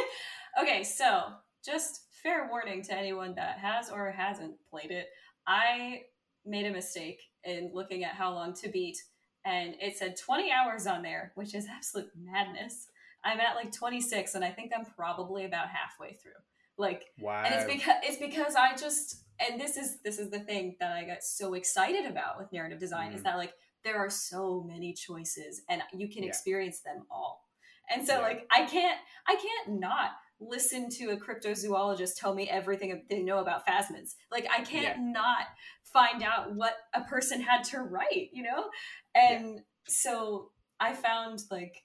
okay, 0.61 0.83
so 0.85 1.33
just 1.65 2.05
fair 2.23 2.47
warning 2.49 2.81
to 2.83 2.93
anyone 2.95 3.35
that 3.35 3.59
has 3.59 3.89
or 3.89 4.09
hasn't 4.11 4.55
played 4.69 4.91
it. 4.91 5.07
I 5.45 6.03
made 6.45 6.65
a 6.65 6.71
mistake 6.71 7.21
in 7.43 7.71
looking 7.73 8.03
at 8.03 8.13
how 8.13 8.33
long 8.33 8.53
to 8.55 8.69
beat, 8.69 8.97
and 9.45 9.75
it 9.79 9.97
said 9.97 10.17
20 10.17 10.51
hours 10.51 10.87
on 10.87 11.01
there, 11.01 11.31
which 11.35 11.53
is 11.55 11.67
absolute 11.67 12.09
madness. 12.15 12.87
I'm 13.23 13.39
at 13.39 13.55
like 13.55 13.71
26, 13.71 14.35
and 14.35 14.43
I 14.45 14.51
think 14.51 14.71
I'm 14.77 14.85
probably 14.85 15.45
about 15.45 15.67
halfway 15.69 16.13
through. 16.13 16.31
Like, 16.77 17.05
Wow. 17.19 17.43
and 17.45 17.55
it's 17.55 17.65
because 17.65 17.95
it's 18.03 18.17
because 18.17 18.55
I 18.55 18.75
just 18.75 19.23
and 19.39 19.59
this 19.59 19.75
is 19.77 19.99
this 20.01 20.17
is 20.19 20.29
the 20.29 20.39
thing 20.39 20.75
that 20.79 20.93
I 20.93 21.03
got 21.05 21.23
so 21.23 21.53
excited 21.55 22.05
about 22.05 22.37
with 22.37 22.51
narrative 22.51 22.79
design 22.79 23.11
is 23.13 23.21
Mhm. 23.21 23.23
that 23.25 23.37
like 23.37 23.53
there 23.83 23.97
are 23.97 24.09
so 24.09 24.61
many 24.61 24.93
choices 24.93 25.61
and 25.69 25.81
you 25.93 26.07
can 26.09 26.23
Yeah. 26.23 26.29
experience 26.29 26.79
them 26.81 27.05
all. 27.09 27.47
And 27.89 28.05
so 28.05 28.15
Yeah. 28.15 28.21
like 28.27 28.47
I 28.51 28.65
can't 28.65 28.99
I 29.27 29.35
can't 29.35 29.79
not 29.79 30.11
listen 30.39 30.89
to 30.89 31.11
a 31.11 31.17
cryptozoologist 31.17 32.17
tell 32.17 32.33
me 32.33 32.49
everything 32.49 33.05
they 33.09 33.23
know 33.23 33.39
about 33.39 33.65
phasmids. 33.65 34.15
Like 34.31 34.47
I 34.49 34.63
can't 34.63 34.99
not 34.99 35.47
find 35.95 36.21
out 36.21 36.53
what 36.53 36.73
a 36.93 37.01
person 37.05 37.39
had 37.41 37.63
to 37.63 37.79
write, 37.79 38.29
you 38.33 38.43
know? 38.43 38.69
And 39.15 39.61
so 39.87 40.51
I 40.79 40.91
found 40.93 41.41
like 41.49 41.83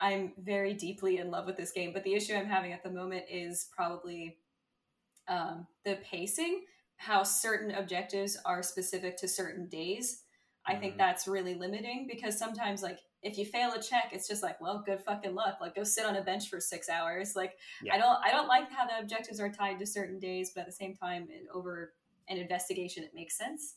I'm 0.00 0.32
very 0.38 0.74
deeply 0.74 1.18
in 1.18 1.32
love 1.32 1.44
with 1.46 1.56
this 1.56 1.72
game, 1.72 1.92
but 1.92 2.04
the 2.04 2.14
issue 2.14 2.34
I'm 2.34 2.46
having 2.46 2.72
at 2.72 2.84
the 2.84 2.90
moment 2.90 3.24
is 3.28 3.68
probably 3.76 4.38
um, 5.26 5.66
the 5.84 5.98
pacing, 6.08 6.64
how 6.96 7.24
certain 7.24 7.72
objectives 7.72 8.38
are 8.46 8.62
specific 8.62 9.16
to 9.18 9.28
certain 9.28 9.68
days. 9.68 10.22
I 10.64 10.76
think 10.76 10.94
Mhm. 10.94 10.98
that's 10.98 11.26
really 11.26 11.54
limiting 11.54 12.06
because 12.06 12.38
sometimes, 12.38 12.82
like, 12.82 13.00
if 13.22 13.36
you 13.38 13.44
fail 13.44 13.72
a 13.72 13.82
check, 13.82 14.10
it's 14.12 14.28
just 14.28 14.42
like, 14.42 14.60
well, 14.60 14.82
good 14.86 15.00
fucking 15.02 15.34
luck. 15.34 15.58
Like, 15.60 15.74
go 15.74 15.82
sit 15.82 16.04
on 16.06 16.16
a 16.16 16.22
bench 16.22 16.48
for 16.48 16.60
six 16.60 16.88
hours. 16.88 17.34
Like, 17.34 17.58
Yeah. 17.82 17.94
I 17.94 17.98
don't, 17.98 18.18
I 18.24 18.30
don't 18.30 18.46
like 18.48 18.70
how 18.70 18.86
the 18.86 18.98
objectives 19.00 19.40
are 19.40 19.50
tied 19.50 19.78
to 19.80 19.86
certain 19.86 20.18
days, 20.20 20.52
but 20.54 20.60
at 20.62 20.66
the 20.66 20.72
same 20.72 20.94
time, 20.94 21.28
over 21.52 21.94
an 22.28 22.38
investigation, 22.38 23.04
it 23.04 23.14
makes 23.14 23.36
sense. 23.36 23.76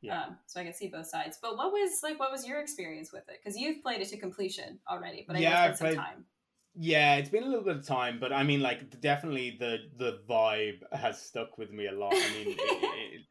Yeah. 0.00 0.14
Um, 0.14 0.38
so 0.46 0.60
I 0.60 0.64
can 0.64 0.74
see 0.74 0.88
both 0.88 1.06
sides. 1.06 1.38
But 1.40 1.56
what 1.56 1.72
was 1.72 2.02
like, 2.02 2.18
what 2.18 2.32
was 2.32 2.46
your 2.46 2.60
experience 2.60 3.12
with 3.12 3.28
it? 3.28 3.38
Because 3.42 3.58
you've 3.58 3.82
played 3.82 4.00
it 4.02 4.08
to 4.10 4.18
completion 4.18 4.80
already, 4.90 5.24
but 5.26 5.36
I 5.36 5.40
Yeah, 5.40 5.50
know 5.50 5.54
I 5.54 5.56
it's 5.68 5.78
been 5.78 5.78
some 5.78 5.90
time. 5.90 6.26
Yeah, 6.74 7.16
it's 7.16 7.30
been 7.30 7.44
a 7.44 7.48
little 7.48 7.64
bit 7.64 7.76
of 7.78 7.86
time, 7.86 8.20
but 8.20 8.32
I 8.32 8.44
mean, 8.44 8.60
like, 8.60 9.00
definitely 9.00 9.56
the 9.58 9.90
the 9.96 10.22
vibe 10.28 10.82
has 10.92 11.22
stuck 11.22 11.58
with 11.58 11.70
me 11.72 11.86
a 11.86 11.92
lot. 11.92 12.22
I 12.22 12.28
mean, 12.28 12.56
it, 12.60 12.74
it, 13.20 13.22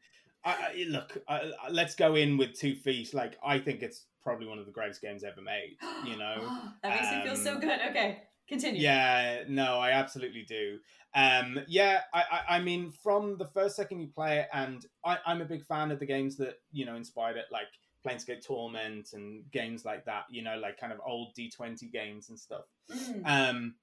I, 0.46 0.54
I, 0.54 0.86
look, 0.90 1.18
I, 1.28 1.54
let's 1.72 1.96
go 1.96 2.16
in 2.16 2.38
with 2.38 2.54
two 2.56 2.76
feet. 2.76 3.14
Like, 3.14 3.38
I 3.44 3.60
think 3.60 3.82
it's 3.84 4.08
probably 4.22 4.48
one 4.48 4.60
of 4.60 4.66
the 4.66 4.72
greatest 4.74 5.02
games 5.02 5.24
ever 5.24 5.42
made. 5.42 5.80
You 6.02 6.18
know, 6.18 6.54
that 6.84 6.94
makes 6.94 7.10
um, 7.10 7.12
me 7.12 7.22
feel 7.22 7.36
so 7.36 7.58
um, 7.58 7.60
good. 7.60 7.80
Okay, 7.90 8.24
continue. 8.48 8.82
Yeah, 8.82 9.46
no, 9.48 9.80
I 9.80 9.92
absolutely 9.92 10.44
do. 10.44 10.80
Um, 11.16 11.60
yeah, 11.68 12.02
I, 12.14 12.24
I, 12.32 12.56
I 12.56 12.60
mean, 12.60 12.92
from 13.04 13.38
the 13.38 13.48
first 13.48 13.76
second 13.76 14.00
you 14.02 14.08
play 14.08 14.40
it, 14.40 14.48
and 14.54 14.86
I, 15.04 15.18
I'm 15.26 15.42
a 15.42 15.46
big 15.46 15.66
fan 15.66 15.92
of 15.92 16.00
the 16.00 16.06
games 16.06 16.38
that 16.38 16.60
you 16.72 16.86
know 16.86 16.96
inspired 16.96 17.38
it, 17.38 17.46
like 17.52 17.68
Planescape 18.06 18.46
Torment 18.46 19.10
and 19.14 19.50
games 19.52 19.86
like 19.86 20.06
that. 20.06 20.26
You 20.30 20.44
know, 20.44 20.58
like 20.58 20.80
kind 20.80 20.94
of 20.94 21.00
old 21.06 21.34
D20 21.38 21.92
games 21.92 22.30
and 22.30 22.40
stuff. 22.40 22.66
Mm. 22.92 23.22
Um, 23.26 23.76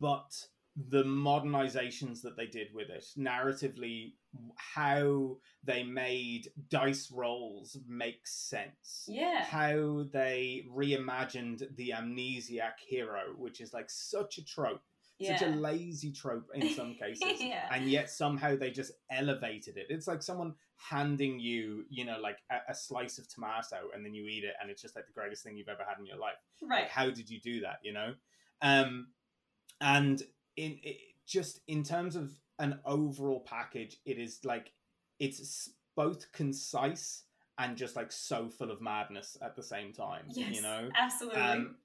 but 0.00 0.32
the 0.90 1.02
modernizations 1.02 2.22
that 2.22 2.36
they 2.36 2.46
did 2.46 2.68
with 2.72 2.88
it 2.88 3.04
narratively 3.18 4.12
how 4.54 5.36
they 5.64 5.82
made 5.82 6.48
dice 6.68 7.10
rolls 7.10 7.76
make 7.88 8.24
sense 8.24 9.04
yeah 9.08 9.42
how 9.42 10.04
they 10.12 10.64
reimagined 10.72 11.64
the 11.76 11.92
amnesiac 11.96 12.74
hero 12.86 13.22
which 13.36 13.60
is 13.60 13.72
like 13.72 13.90
such 13.90 14.38
a 14.38 14.44
trope 14.44 14.82
yeah. 15.18 15.36
such 15.36 15.48
a 15.48 15.50
lazy 15.50 16.12
trope 16.12 16.48
in 16.54 16.74
some 16.74 16.94
cases 17.00 17.40
yeah. 17.40 17.68
and 17.72 17.90
yet 17.90 18.10
somehow 18.10 18.56
they 18.56 18.70
just 18.70 18.92
elevated 19.10 19.76
it 19.76 19.86
it's 19.88 20.06
like 20.06 20.22
someone 20.22 20.54
handing 20.76 21.40
you 21.40 21.84
you 21.90 22.04
know 22.04 22.18
like 22.20 22.38
a, 22.50 22.70
a, 22.70 22.74
slice 22.74 23.18
of 23.18 23.28
tomato 23.28 23.88
and 23.94 24.04
then 24.04 24.14
you 24.14 24.26
eat 24.26 24.44
it 24.44 24.54
and 24.60 24.70
it's 24.70 24.80
just 24.80 24.94
like 24.94 25.06
the 25.06 25.12
greatest 25.12 25.42
thing 25.42 25.56
you've 25.56 25.68
ever 25.68 25.84
had 25.88 25.98
in 25.98 26.06
your 26.06 26.18
life 26.18 26.34
right 26.62 26.82
like, 26.82 26.88
how 26.88 27.10
did 27.10 27.28
you 27.28 27.40
do 27.40 27.60
that 27.60 27.78
you 27.82 27.92
know 27.92 28.14
um 28.62 29.08
and 29.80 30.22
in 30.56 30.78
it, 30.82 30.96
just 31.26 31.60
in 31.68 31.82
terms 31.82 32.16
of 32.16 32.32
an 32.58 32.80
overall 32.84 33.40
package, 33.40 33.98
it 34.04 34.18
is 34.18 34.40
like 34.44 34.72
it's 35.20 35.70
both 35.94 36.30
concise 36.32 37.24
and 37.58 37.76
just 37.76 37.96
like 37.96 38.12
so 38.12 38.48
full 38.48 38.70
of 38.70 38.80
madness 38.80 39.36
at 39.42 39.56
the 39.56 39.62
same 39.62 39.92
time. 39.92 40.24
Yes, 40.30 40.54
you 40.54 40.62
know, 40.62 40.88
absolutely. 40.96 41.40
Um, 41.40 41.76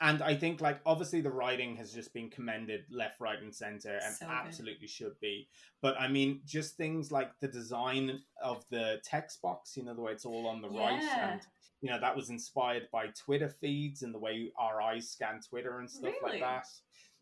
and 0.00 0.22
I 0.22 0.34
think 0.34 0.60
like 0.60 0.80
obviously 0.84 1.20
the 1.20 1.30
writing 1.30 1.76
has 1.76 1.92
just 1.92 2.12
been 2.12 2.28
commended 2.30 2.84
left, 2.90 3.20
right, 3.20 3.40
and 3.40 3.54
center, 3.54 3.98
and 4.04 4.14
so 4.14 4.26
absolutely 4.26 4.88
should 4.88 5.18
be. 5.20 5.48
But 5.80 6.00
I 6.00 6.08
mean, 6.08 6.40
just 6.44 6.76
things 6.76 7.12
like 7.12 7.30
the 7.40 7.48
design 7.48 8.20
of 8.42 8.64
the 8.70 9.00
text 9.04 9.40
box, 9.42 9.76
you 9.76 9.84
know, 9.84 9.94
the 9.94 10.00
way 10.00 10.12
it's 10.12 10.24
all 10.24 10.46
on 10.48 10.60
the 10.60 10.70
yeah. 10.70 10.80
right, 10.80 11.02
and 11.32 11.40
you 11.80 11.90
know 11.90 12.00
that 12.00 12.16
was 12.16 12.30
inspired 12.30 12.88
by 12.92 13.06
Twitter 13.08 13.48
feeds 13.48 14.02
and 14.02 14.14
the 14.14 14.18
way 14.18 14.52
our 14.58 14.80
eyes 14.80 15.08
scan 15.10 15.40
Twitter 15.48 15.78
and 15.78 15.90
stuff 15.90 16.14
really? 16.22 16.40
like 16.40 16.40
that. 16.40 16.66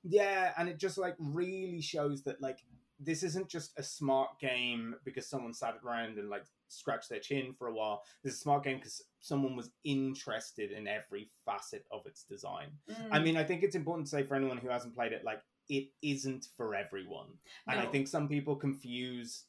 Yeah, 0.03 0.53
and 0.57 0.69
it 0.69 0.79
just 0.79 0.97
like 0.97 1.17
really 1.19 1.83
shows 1.83 2.23
that 2.23 2.41
like 2.41 2.61
this 2.99 3.23
isn't 3.23 3.49
just 3.49 3.73
a 3.79 3.83
smart 3.83 4.39
game 4.41 4.95
because 5.05 5.27
someone 5.27 5.55
sat 5.55 5.77
around 5.85 6.19
and 6.19 6.29
like 6.29 6.45
scratched 6.71 7.09
their 7.09 7.21
chin 7.21 7.55
for 7.59 7.69
a 7.69 7.75
while. 7.75 8.03
This 8.23 8.35
is 8.35 8.41
a 8.41 8.43
smart 8.43 8.65
game 8.65 8.77
because 8.77 9.03
someone 9.21 9.57
was 9.57 9.71
interested 9.85 10.73
in 10.73 10.89
every 10.89 11.31
facet 11.45 11.85
of 11.91 12.07
its 12.07 12.25
design. 12.25 12.69
Mm. 12.91 13.09
I 13.11 13.19
mean, 13.19 13.37
I 13.37 13.45
think 13.45 13.63
it's 13.63 13.77
important 13.77 14.07
to 14.07 14.11
say 14.11 14.23
for 14.23 14.35
anyone 14.35 14.59
who 14.59 14.69
hasn't 14.69 14.95
played 14.95 15.13
it, 15.13 15.25
like 15.25 15.41
it 15.69 15.89
isn't 16.03 16.49
for 16.57 16.75
everyone, 16.75 17.29
no. 17.67 17.73
and 17.73 17.81
I 17.81 17.87
think 17.87 18.09
some 18.09 18.29
people 18.29 18.57
confuse 18.57 19.45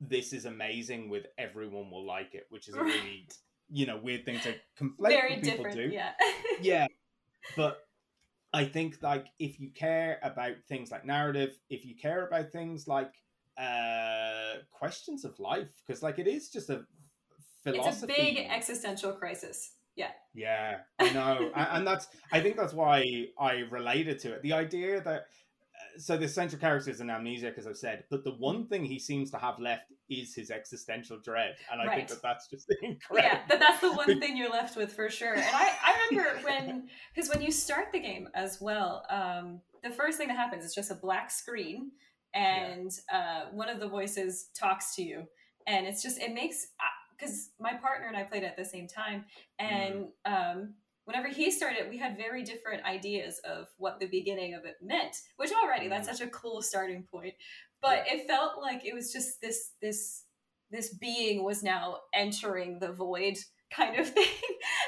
this 0.00 0.32
is 0.32 0.46
amazing 0.46 1.10
with 1.10 1.26
everyone 1.38 1.90
will 1.90 2.06
like 2.06 2.34
it, 2.34 2.46
which 2.48 2.68
is 2.68 2.74
a 2.74 2.82
really 2.82 3.28
you 3.70 3.86
know 3.86 3.98
weird 4.02 4.24
thing 4.24 4.40
to 4.40 4.54
conflate. 4.80 5.08
Very 5.08 5.36
people 5.36 5.64
different, 5.64 5.76
do. 5.76 5.88
yeah, 5.92 6.12
yeah, 6.60 6.86
but 7.56 7.86
I 8.52 8.64
think 8.64 8.98
like 9.02 9.26
if 9.38 9.60
you 9.60 9.70
care 9.70 10.18
about 10.22 10.54
things 10.68 10.90
like 10.90 11.04
narrative, 11.04 11.58
if 11.68 11.84
you 11.84 11.94
care 11.94 12.26
about 12.26 12.50
things 12.50 12.88
like 12.88 13.12
uh 13.60 14.58
questions 14.72 15.24
of 15.24 15.38
life, 15.38 15.82
because 15.86 16.02
like 16.02 16.18
it 16.18 16.26
is 16.26 16.50
just 16.50 16.70
a 16.70 16.84
philosophy. 17.62 18.12
It's 18.12 18.20
a 18.20 18.22
big 18.22 18.46
existential 18.50 19.12
crisis. 19.12 19.72
Yeah. 19.96 20.10
Yeah, 20.34 20.78
I 20.98 21.10
know, 21.12 21.50
and, 21.56 21.68
and 21.72 21.86
that's 21.86 22.08
I 22.32 22.40
think 22.40 22.56
that's 22.56 22.72
why 22.72 23.26
I 23.38 23.64
related 23.70 24.18
to 24.20 24.32
it. 24.32 24.42
The 24.42 24.52
idea 24.52 25.00
that 25.02 25.26
so 25.98 26.16
the 26.16 26.28
central 26.28 26.60
character 26.60 26.90
is 26.90 27.00
an 27.00 27.10
amnesia, 27.10 27.52
as 27.56 27.66
I've 27.66 27.76
said, 27.76 28.04
but 28.10 28.24
the 28.24 28.32
one 28.32 28.66
thing 28.66 28.84
he 28.84 28.98
seems 28.98 29.30
to 29.32 29.38
have 29.38 29.58
left 29.58 29.92
is 30.08 30.34
his 30.34 30.50
existential 30.50 31.18
dread, 31.18 31.56
and 31.70 31.80
I 31.80 31.86
right. 31.86 31.96
think 31.96 32.08
that 32.08 32.22
that's 32.22 32.48
just 32.48 32.72
incredible. 32.82 32.98
Yeah, 33.16 33.40
that 33.48 33.60
that's 33.60 33.80
the 33.80 33.92
one 33.92 34.20
thing 34.20 34.36
you're 34.36 34.50
left 34.50 34.76
with 34.76 34.92
for 34.92 35.10
sure. 35.10 35.34
And 35.34 35.44
I, 35.44 35.70
I 35.84 36.08
remember 36.10 36.40
when 36.44 36.88
because 37.14 37.30
when 37.30 37.42
you 37.42 37.50
start 37.50 37.92
the 37.92 38.00
game 38.00 38.28
as 38.34 38.60
well, 38.60 39.04
um, 39.10 39.60
the 39.82 39.90
first 39.90 40.18
thing 40.18 40.28
that 40.28 40.36
happens 40.36 40.64
is 40.64 40.74
just 40.74 40.90
a 40.90 40.94
black 40.94 41.30
screen, 41.30 41.90
and 42.34 42.90
yeah. 43.10 43.18
uh, 43.18 43.54
one 43.54 43.68
of 43.68 43.80
the 43.80 43.88
voices 43.88 44.48
talks 44.54 44.94
to 44.96 45.02
you, 45.02 45.24
and 45.66 45.86
it's 45.86 46.02
just 46.02 46.18
it 46.18 46.32
makes 46.34 46.68
because 47.18 47.50
uh, 47.58 47.62
my 47.62 47.74
partner 47.74 48.06
and 48.06 48.16
I 48.16 48.24
played 48.24 48.44
at 48.44 48.56
the 48.56 48.64
same 48.64 48.86
time, 48.86 49.24
and 49.58 50.06
mm. 50.26 50.32
um, 50.32 50.74
whenever 51.04 51.28
he 51.28 51.50
started, 51.50 51.88
we 51.90 51.98
had 51.98 52.16
very 52.16 52.42
different 52.42 52.84
ideas 52.84 53.40
of 53.40 53.66
what 53.78 54.00
the 54.00 54.06
beginning 54.06 54.54
of 54.54 54.64
it 54.64 54.76
meant, 54.82 55.16
which 55.36 55.50
already 55.52 55.88
that's 55.88 56.08
mm. 56.08 56.12
such 56.12 56.26
a 56.26 56.30
cool 56.30 56.62
starting 56.62 57.02
point. 57.10 57.34
But 57.82 58.04
yeah. 58.06 58.14
it 58.14 58.26
felt 58.28 58.60
like 58.60 58.84
it 58.84 58.94
was 58.94 59.12
just 59.12 59.40
this 59.40 59.72
this 59.80 60.24
this 60.70 60.94
being 60.94 61.44
was 61.44 61.62
now 61.62 61.98
entering 62.14 62.78
the 62.78 62.92
void 62.92 63.38
kind 63.74 63.98
of 63.98 64.08
thing. 64.08 64.26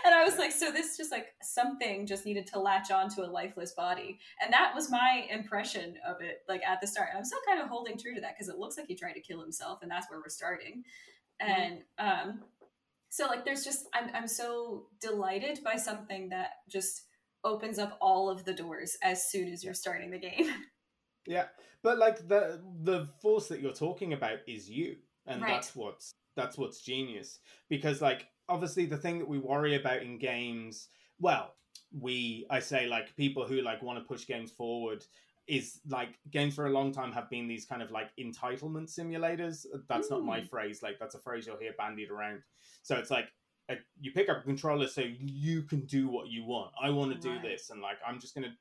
and 0.04 0.14
I 0.14 0.24
was 0.24 0.38
like, 0.38 0.52
so 0.52 0.70
this 0.70 0.96
just 0.96 1.10
like 1.10 1.26
something 1.42 2.06
just 2.06 2.24
needed 2.24 2.46
to 2.48 2.58
latch 2.58 2.90
onto 2.90 3.22
a 3.22 3.26
lifeless 3.30 3.72
body. 3.72 4.18
And 4.42 4.52
that 4.52 4.72
was 4.74 4.90
my 4.90 5.26
impression 5.30 5.96
of 6.06 6.20
it, 6.20 6.42
like 6.48 6.62
at 6.64 6.80
the 6.80 6.86
start. 6.86 7.08
And 7.10 7.18
I'm 7.18 7.24
still 7.24 7.40
kind 7.46 7.60
of 7.60 7.68
holding 7.68 7.98
true 7.98 8.14
to 8.14 8.20
that 8.20 8.34
because 8.36 8.48
it 8.48 8.58
looks 8.58 8.76
like 8.76 8.86
he 8.86 8.94
tried 8.94 9.14
to 9.14 9.20
kill 9.20 9.40
himself, 9.40 9.80
and 9.82 9.90
that's 9.90 10.10
where 10.10 10.18
we're 10.18 10.28
starting. 10.28 10.84
Mm-hmm. 11.42 11.60
And 11.60 11.78
um 11.98 12.40
so 13.10 13.26
like 13.26 13.44
there's 13.44 13.64
just 13.64 13.86
I'm 13.94 14.10
I'm 14.14 14.28
so 14.28 14.86
delighted 15.00 15.60
by 15.62 15.76
something 15.76 16.30
that 16.30 16.50
just 16.68 17.02
opens 17.44 17.78
up 17.78 17.98
all 18.00 18.30
of 18.30 18.44
the 18.44 18.54
doors 18.54 18.96
as 19.02 19.30
soon 19.30 19.52
as 19.52 19.62
you're 19.64 19.74
starting 19.74 20.10
the 20.10 20.18
game. 20.18 20.50
Yeah. 21.26 21.44
But 21.84 21.98
like 21.98 22.26
the 22.26 22.60
the 22.82 23.08
force 23.20 23.46
that 23.46 23.60
you're 23.60 23.72
talking 23.72 24.12
about 24.12 24.38
is 24.48 24.68
you. 24.68 24.96
And 25.26 25.40
right. 25.40 25.52
that's 25.52 25.76
what's 25.76 26.14
that's 26.34 26.58
what's 26.58 26.80
genius. 26.80 27.38
Because 27.68 28.02
like 28.02 28.26
obviously 28.48 28.86
the 28.86 28.96
thing 28.96 29.18
that 29.18 29.28
we 29.28 29.38
worry 29.38 29.76
about 29.76 30.02
in 30.02 30.18
games, 30.18 30.88
well, 31.18 31.54
we 31.98 32.46
I 32.50 32.60
say 32.60 32.86
like 32.86 33.14
people 33.16 33.46
who 33.46 33.60
like 33.60 33.82
want 33.82 33.98
to 33.98 34.04
push 34.04 34.26
games 34.26 34.50
forward 34.50 35.04
is 35.48 35.80
like 35.88 36.18
games 36.30 36.54
for 36.54 36.66
a 36.66 36.70
long 36.70 36.92
time 36.92 37.12
have 37.12 37.28
been 37.28 37.48
these 37.48 37.66
kind 37.66 37.82
of 37.82 37.90
like 37.90 38.10
entitlement 38.18 38.88
simulators. 38.88 39.66
That's 39.88 40.10
not 40.10 40.24
my 40.24 40.40
hmm. 40.40 40.46
phrase. 40.46 40.82
Like 40.82 40.98
that's 40.98 41.14
a 41.14 41.18
phrase 41.18 41.46
you'll 41.46 41.58
hear 41.58 41.74
bandied 41.76 42.10
around. 42.10 42.42
So 42.82 42.96
it's 42.96 43.10
like 43.10 43.28
a, 43.68 43.76
you 44.00 44.12
pick 44.12 44.28
up 44.28 44.38
a 44.38 44.42
controller 44.42 44.86
so 44.86 45.02
you 45.18 45.62
can 45.62 45.80
do 45.86 46.08
what 46.08 46.28
you 46.28 46.44
want. 46.44 46.72
I 46.80 46.90
want 46.90 47.12
to 47.12 47.18
do 47.18 47.30
right. 47.30 47.42
this, 47.42 47.70
and 47.70 47.80
like 47.80 47.96
I'm 48.06 48.20
just 48.20 48.34
gonna 48.34 48.54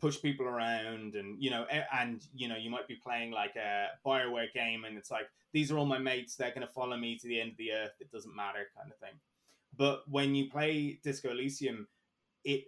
push 0.00 0.20
people 0.20 0.46
around, 0.46 1.14
and 1.14 1.40
you 1.42 1.50
know, 1.50 1.66
and 1.92 2.26
you 2.34 2.48
know, 2.48 2.56
you 2.56 2.70
might 2.70 2.88
be 2.88 2.96
playing 2.96 3.30
like 3.30 3.56
a 3.56 3.88
Bioware 4.04 4.52
game, 4.52 4.84
and 4.84 4.96
it's 4.96 5.10
like 5.10 5.28
these 5.52 5.70
are 5.70 5.78
all 5.78 5.86
my 5.86 5.98
mates. 5.98 6.36
They're 6.36 6.52
gonna 6.52 6.66
follow 6.66 6.96
me 6.96 7.18
to 7.18 7.28
the 7.28 7.40
end 7.40 7.52
of 7.52 7.56
the 7.56 7.72
earth. 7.72 7.92
It 8.00 8.10
doesn't 8.10 8.34
matter, 8.34 8.66
kind 8.76 8.90
of 8.90 8.98
thing. 8.98 9.18
But 9.76 10.02
when 10.08 10.34
you 10.34 10.50
play 10.50 11.00
Disco 11.02 11.30
Elysium, 11.30 11.86
it 12.44 12.64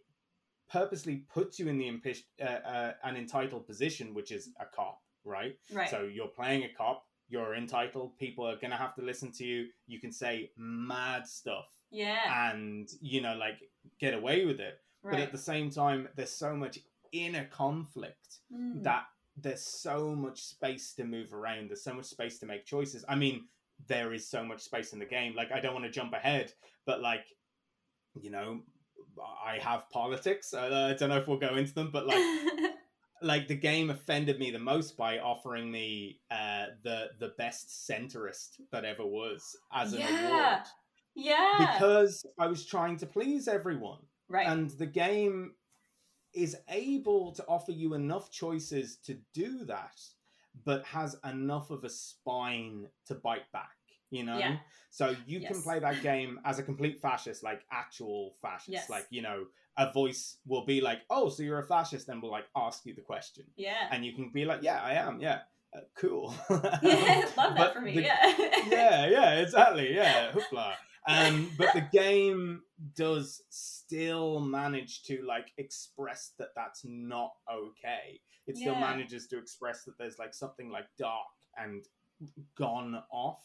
purposely 0.71 1.25
puts 1.33 1.59
you 1.59 1.69
in 1.69 1.79
the 1.79 1.89
impi- 1.89 2.25
uh, 2.41 2.45
uh, 2.45 2.93
an 3.05 3.17
entitled 3.17 3.67
position, 3.67 4.15
which 4.15 4.31
is 4.31 4.51
a 4.61 4.65
cop, 4.65 5.01
right? 5.25 5.59
Right. 5.73 5.91
So 5.91 6.03
you're 6.03 6.29
playing 6.29 6.65
a 6.65 6.69
cop. 6.69 7.07
You're 7.29 7.55
entitled. 7.55 8.19
People 8.19 8.47
are 8.47 8.57
gonna 8.57 8.77
have 8.77 8.95
to 8.97 9.03
listen 9.03 9.33
to 9.33 9.45
you. 9.45 9.69
You 9.87 10.01
can 10.01 10.13
say 10.13 10.51
mad 10.57 11.27
stuff. 11.27 11.67
Yeah. 11.91 12.53
And 12.53 12.89
you 13.01 13.21
know, 13.21 13.37
like 13.37 13.71
get 13.99 14.15
away 14.15 14.45
with 14.45 14.61
it. 14.61 14.81
Right. 15.03 15.13
But 15.13 15.21
at 15.21 15.33
the 15.33 15.39
same 15.39 15.71
time, 15.71 16.09
there's 16.15 16.31
so 16.31 16.55
much 16.55 16.79
inner 17.13 17.45
conflict 17.45 18.39
mm. 18.53 18.83
that 18.83 19.05
there's 19.37 19.65
so 19.65 20.15
much 20.15 20.43
space 20.43 20.95
to 20.95 21.05
move 21.05 21.33
around. 21.33 21.71
There's 21.71 21.85
so 21.85 21.95
much 21.95 22.07
space 22.07 22.39
to 22.41 22.47
make 22.47 22.67
choices. 22.67 23.05
I 23.09 23.15
mean, 23.15 23.45
there 23.89 24.13
is 24.13 24.29
so 24.29 24.45
much 24.45 24.61
space 24.61 24.93
in 24.93 24.99
the 24.99 25.07
game. 25.07 25.35
Like 25.35 25.53
I 25.53 25.61
don't 25.61 25.75
want 25.75 25.87
to 25.87 25.91
jump 25.91 26.13
ahead, 26.13 26.53
but 26.87 27.01
like 27.01 27.25
you 28.21 28.31
know, 28.31 28.61
I 29.45 29.59
have 29.59 29.89
politics. 29.91 30.55
Uh, 30.55 30.91
I 30.91 30.99
don't 30.99 31.09
know 31.09 31.19
if 31.19 31.29
we'll 31.29 31.39
go 31.39 31.57
into 31.57 31.75
them, 31.75 31.91
but 31.93 32.07
like, 32.07 32.23
like 33.23 33.49
the 33.49 33.55
game 33.55 33.91
offended 33.91 34.39
me 34.39 34.51
the 34.51 34.59
most 34.59 34.97
by 34.97 35.19
offering 35.19 35.71
me 35.71 36.21
uh, 36.31 36.67
the 36.83 37.11
the 37.19 37.33
best 37.39 37.89
centrist 37.89 38.61
that 38.71 38.85
ever 38.85 39.07
was 39.07 39.57
as 39.73 39.93
an 39.93 40.01
yeah. 40.01 40.29
award. 40.29 40.67
Yeah, 41.15 41.73
because 41.73 42.25
I 42.39 42.47
was 42.47 42.65
trying 42.65 42.97
to 42.99 43.07
please 43.07 43.49
everyone. 43.49 43.99
Right, 44.29 44.47
and 44.47 44.71
the 44.71 44.87
game 44.87 45.53
is 46.35 46.57
able 46.69 47.33
to 47.33 47.45
offer 47.47 47.73
you 47.73 47.95
enough 47.95 48.31
choices 48.31 48.97
to 49.07 49.19
do 49.35 49.65
that, 49.67 50.01
but 50.65 50.85
has 50.87 51.17
enough 51.25 51.71
of 51.71 51.85
a 51.85 51.91
spine 51.91 52.87
to 53.07 53.15
bite 53.15 53.51
back. 53.53 53.71
you 54.11 54.25
know? 54.25 54.39
Yeah. 54.39 54.57
So 54.91 55.17
you 55.27 55.41
can 55.41 55.63
play 55.63 55.79
that 55.79 56.03
game 56.11 56.39
as 56.45 56.59
a 56.59 56.63
complete 56.63 57.01
fascist, 57.01 57.43
like 57.43 57.63
actual 57.71 58.35
fascist. 58.43 58.69
Yes. 58.69 58.91
Like, 58.91 59.07
you 59.11 59.23
know, 59.23 59.47
a 59.79 59.91
voice 59.93 60.37
will 60.47 60.67
be 60.67 60.81
like, 60.83 60.99
oh, 61.09 61.31
so 61.31 61.43
you're 61.43 61.59
a 61.61 61.67
fascist, 61.67 62.07
Then 62.07 62.21
we'll 62.21 62.31
like 62.31 62.45
ask 62.55 62.85
you 62.85 62.95
the 62.95 63.01
question. 63.01 63.45
Yeah. 63.57 63.89
And 63.91 64.05
you 64.05 64.13
can 64.15 64.31
be 64.33 64.45
like, 64.45 64.63
yeah, 64.63 64.81
I 64.83 64.95
am. 64.95 65.19
Yeah. 65.21 65.41
Uh, 65.75 65.81
cool. 65.97 66.35
yeah, 66.51 67.25
love 67.39 67.55
that 67.55 67.57
But 67.57 67.73
for 67.75 67.81
me. 67.81 67.95
the- 67.97 68.03
yeah. 68.03 68.35
yeah, 68.69 69.07
yeah, 69.07 69.31
exactly. 69.41 69.95
Yeah, 69.95 70.31
hoopla. 70.33 70.75
Um, 71.09 71.51
but 71.59 71.73
the 71.73 71.81
game 71.81 72.63
does 72.95 73.43
still 73.51 74.41
manage 74.41 75.03
to 75.05 75.23
like 75.23 75.53
express 75.59 76.33
that 76.39 76.49
that's 76.55 76.83
not 76.85 77.33
okay. 77.53 78.21
It 78.47 78.57
still 78.57 78.75
Yeah. 78.75 78.81
manages 78.81 79.27
to 79.29 79.39
express 79.39 79.85
that 79.85 79.99
there's 79.99 80.19
like 80.19 80.35
something 80.35 80.71
like 80.71 80.87
dark 80.99 81.27
and 81.57 81.85
gone 82.57 83.03
off, 83.13 83.43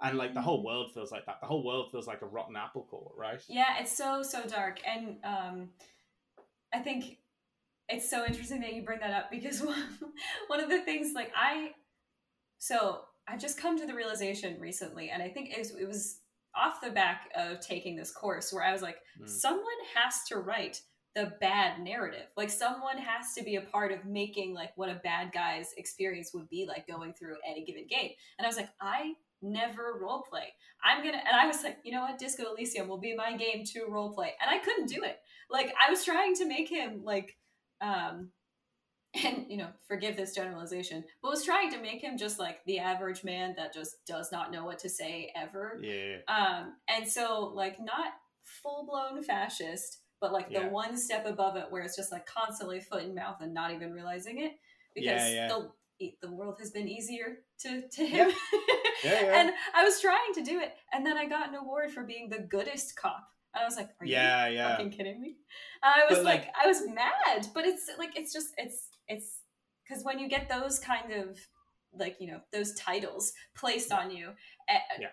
and 0.00 0.16
like 0.16 0.34
the 0.34 0.40
whole 0.40 0.60
Mhm. 0.60 0.64
world 0.64 0.92
feels 0.94 1.12
like 1.12 1.26
that. 1.26 1.40
The 1.40 1.46
whole 1.46 1.64
world 1.64 1.90
feels 1.90 2.06
like 2.06 2.22
a 2.22 2.26
rotten 2.26 2.56
apple 2.56 2.84
core, 2.90 3.12
right? 3.16 3.42
Yeah, 3.48 3.78
it's 3.78 3.92
so 3.96 4.22
so 4.22 4.44
dark, 4.46 4.80
and 4.86 5.18
um, 5.24 5.70
I 6.72 6.78
think 6.80 7.18
it's 7.88 8.08
so 8.08 8.24
interesting 8.24 8.60
that 8.60 8.74
you 8.74 8.82
bring 8.82 9.00
that 9.00 9.10
up 9.12 9.30
because 9.30 9.60
one, 9.64 9.84
one 10.46 10.60
of 10.60 10.70
the 10.70 10.80
things 10.82 11.12
like 11.14 11.32
I, 11.36 11.72
so 12.58 13.02
I've 13.28 13.40
just 13.40 13.58
come 13.58 13.78
to 13.78 13.86
the 13.86 13.94
realization 13.94 14.60
recently, 14.60 15.10
and 15.10 15.22
I 15.22 15.28
think 15.28 15.50
it 15.50 15.58
was, 15.58 15.70
it 15.72 15.86
was 15.88 16.19
off 16.54 16.80
the 16.80 16.90
back 16.90 17.30
of 17.36 17.60
taking 17.60 17.96
this 17.96 18.12
course 18.12 18.52
where 18.52 18.64
I 18.64 18.72
was 18.72 18.82
like, 18.82 18.98
Mm. 19.20 19.28
someone 19.28 19.64
has 19.94 20.24
to 20.28 20.36
write 20.38 20.82
the 21.14 21.32
bad 21.40 21.80
narrative. 21.80 22.26
Like 22.36 22.50
someone 22.50 22.96
has 22.98 23.34
to 23.34 23.42
be 23.42 23.56
a 23.56 23.60
part 23.62 23.90
of 23.92 24.04
making 24.04 24.54
like 24.54 24.70
what 24.76 24.88
a 24.88 25.00
bad 25.02 25.32
guy's 25.32 25.72
experience 25.76 26.30
would 26.34 26.48
be 26.48 26.66
like 26.68 26.86
going 26.86 27.12
through 27.14 27.36
any 27.48 27.64
given 27.64 27.86
game. 27.88 28.10
And 28.38 28.46
I 28.46 28.48
was 28.48 28.56
like, 28.56 28.70
I 28.80 29.14
never 29.42 29.98
role 30.00 30.22
play. 30.22 30.52
I'm 30.84 31.02
gonna 31.02 31.18
and 31.18 31.34
I 31.36 31.46
was 31.46 31.62
like, 31.64 31.78
you 31.84 31.92
know 31.92 32.02
what, 32.02 32.18
Disco 32.18 32.44
Elysium 32.52 32.86
will 32.88 32.98
be 33.00 33.14
my 33.16 33.36
game 33.36 33.64
to 33.72 33.86
role 33.88 34.12
play. 34.12 34.34
And 34.40 34.48
I 34.50 34.58
couldn't 34.62 34.86
do 34.88 35.02
it. 35.02 35.18
Like 35.50 35.74
I 35.84 35.90
was 35.90 36.04
trying 36.04 36.34
to 36.36 36.46
make 36.46 36.68
him 36.68 37.02
like 37.02 37.36
um 37.80 38.30
and 39.14 39.46
you 39.48 39.56
know, 39.56 39.68
forgive 39.88 40.16
this 40.16 40.34
generalization, 40.34 41.04
but 41.22 41.30
was 41.30 41.44
trying 41.44 41.70
to 41.72 41.80
make 41.82 42.02
him 42.02 42.16
just 42.16 42.38
like 42.38 42.58
the 42.66 42.78
average 42.78 43.24
man 43.24 43.54
that 43.56 43.74
just 43.74 44.04
does 44.06 44.30
not 44.30 44.52
know 44.52 44.64
what 44.64 44.78
to 44.80 44.88
say 44.88 45.32
ever. 45.36 45.80
Yeah, 45.82 46.18
Um, 46.28 46.74
and 46.88 47.08
so 47.08 47.52
like 47.54 47.78
not 47.80 48.12
full 48.62 48.86
blown 48.86 49.22
fascist, 49.22 49.98
but 50.20 50.32
like 50.32 50.50
the 50.52 50.62
one 50.68 50.96
step 50.96 51.26
above 51.26 51.56
it 51.56 51.66
where 51.70 51.82
it's 51.82 51.96
just 51.96 52.12
like 52.12 52.26
constantly 52.26 52.80
foot 52.80 53.02
and 53.04 53.14
mouth 53.14 53.38
and 53.40 53.54
not 53.54 53.72
even 53.72 53.92
realizing 53.92 54.38
it 54.42 54.52
because 54.94 55.04
Yeah, 55.04 55.48
yeah. 55.48 55.48
the 55.48 55.70
the 56.22 56.32
world 56.32 56.56
has 56.60 56.70
been 56.70 56.88
easier 56.88 57.38
to 57.60 57.82
to 57.88 58.06
him. 58.06 58.30
Yeah, 59.04 59.12
yeah. 59.22 59.40
and 59.40 59.50
I 59.74 59.82
was 59.84 60.00
trying 60.00 60.34
to 60.34 60.42
do 60.42 60.60
it, 60.60 60.72
and 60.92 61.04
then 61.04 61.16
I 61.16 61.26
got 61.28 61.48
an 61.48 61.54
award 61.56 61.90
for 61.90 62.04
being 62.04 62.28
the 62.28 62.38
goodest 62.38 62.96
cop. 62.96 63.26
And 63.54 63.62
I 63.62 63.64
was 63.64 63.76
like, 63.76 63.88
"Are 64.00 64.06
yeah, 64.06 64.46
you 64.46 64.54
yeah. 64.56 64.70
fucking 64.76 64.90
kidding 64.92 65.20
me?" 65.20 65.36
I 65.82 66.04
was 66.08 66.18
like, 66.20 66.42
like- 66.42 66.54
I 66.62 66.66
was 66.68 66.86
mad, 66.86 67.48
but 67.54 67.64
it's 67.66 67.90
like 67.98 68.16
it's 68.16 68.32
just 68.32 68.48
it's 68.56 68.88
it's 69.10 69.40
because 69.86 70.04
when 70.04 70.18
you 70.18 70.28
get 70.28 70.48
those 70.48 70.78
kind 70.78 71.12
of 71.12 71.38
like 71.92 72.16
you 72.20 72.28
know 72.30 72.40
those 72.52 72.72
titles 72.74 73.32
placed 73.56 73.92
on 73.92 74.10
you 74.10 74.30
eh, 74.68 74.78
Yeah. 75.00 75.08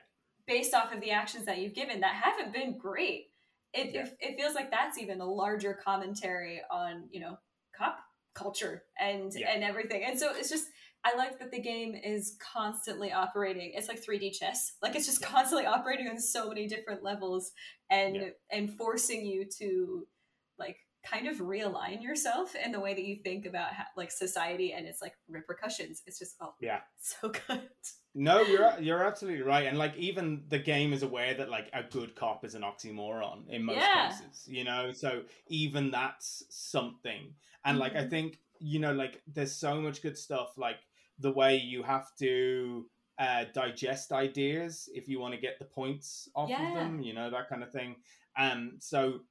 based 0.46 0.74
off 0.74 0.94
of 0.94 1.02
the 1.02 1.12
actions 1.12 1.46
that 1.46 1.58
you've 1.58 1.74
given 1.74 2.00
that 2.02 2.16
haven't 2.16 2.54
been 2.54 2.78
great 2.78 3.32
it, 3.74 3.94
Yeah. 3.94 4.04
it, 4.06 4.18
it 4.22 4.36
feels 4.40 4.56
like 4.56 4.72
that's 4.72 4.98
even 4.98 5.20
a 5.20 5.26
larger 5.26 5.74
commentary 5.74 6.62
on 6.72 7.10
you 7.12 7.20
know 7.20 7.38
cop 7.76 7.98
culture 8.36 8.84
and 9.00 9.34
Yeah. 9.36 9.50
and 9.52 9.64
everything 9.64 10.04
and 10.06 10.18
so 10.20 10.32
it's 10.36 10.50
just 10.50 10.68
i 11.04 11.16
like 11.16 11.40
that 11.40 11.50
the 11.52 11.60
game 11.62 11.96
is 11.96 12.38
constantly 12.40 13.12
operating 13.12 13.72
it's 13.74 13.88
like 13.88 14.04
3d 14.04 14.38
chess 14.38 14.74
like 14.84 14.96
it's 14.96 15.08
just 15.08 15.22
constantly 15.24 15.66
operating 15.66 16.08
on 16.08 16.20
so 16.20 16.48
many 16.50 16.68
different 16.68 17.02
levels 17.04 17.52
and 17.90 18.16
Yeah. 18.16 18.30
and 18.52 18.72
forcing 18.78 19.26
you 19.26 19.46
to 19.58 20.06
like 20.60 20.78
kind 21.04 21.28
of 21.28 21.38
realign 21.38 22.02
yourself 22.02 22.56
in 22.56 22.72
the 22.72 22.80
way 22.80 22.94
that 22.94 23.04
you 23.06 23.18
think 23.24 23.46
about 23.46 23.74
ha- 23.74 23.88
like 23.96 24.12
society 24.12 24.74
and 24.74 24.86
its 24.86 25.02
like 25.02 25.14
repercussions 25.30 26.04
it's 26.06 26.20
just 26.20 26.36
oh 26.42 26.54
Yeah. 26.60 26.82
so 26.98 27.30
good 27.30 27.70
No, 28.16 28.42
you're 28.42 28.80
you're 28.80 29.04
absolutely 29.04 29.44
right, 29.44 29.68
and 29.68 29.78
like 29.78 29.96
even 29.96 30.46
the 30.48 30.58
game 30.58 30.92
is 30.92 31.04
aware 31.04 31.36
that 31.36 31.50
like 31.52 31.70
a 31.72 31.84
good 31.84 32.16
cop 32.16 32.44
is 32.44 32.56
an 32.56 32.64
oxymoron 32.64 33.48
in 33.48 33.64
most 33.64 33.76
Yeah. 33.76 33.92
cases, 33.92 34.44
you 34.48 34.64
know. 34.64 34.92
So 34.92 35.26
even 35.48 35.92
that's 35.92 36.44
something, 36.50 37.36
and 37.64 37.78
like 37.78 37.96
I 37.96 38.04
Mhm. 38.04 38.10
think 38.10 38.40
you 38.60 38.80
know, 38.80 38.92
like 38.94 39.22
there's 39.28 39.56
so 39.56 39.80
much 39.80 40.02
good 40.02 40.18
stuff, 40.18 40.58
like 40.58 40.80
the 41.20 41.32
way 41.32 41.58
you 41.58 41.84
have 41.84 42.16
to 42.16 42.90
uh, 43.20 43.46
digest 43.54 44.12
ideas 44.12 44.90
if 44.96 45.08
you 45.08 45.20
want 45.20 45.36
to 45.36 45.40
get 45.40 45.60
the 45.60 45.66
points 45.66 46.28
off 46.34 46.50
Yeah. 46.50 46.58
of 46.58 46.74
them, 46.74 47.00
you 47.00 47.14
know 47.14 47.30
that 47.30 47.50
kind 47.50 47.62
of 47.62 47.72
thing. 47.72 47.98
Um, 48.36 48.78
so 48.80 49.26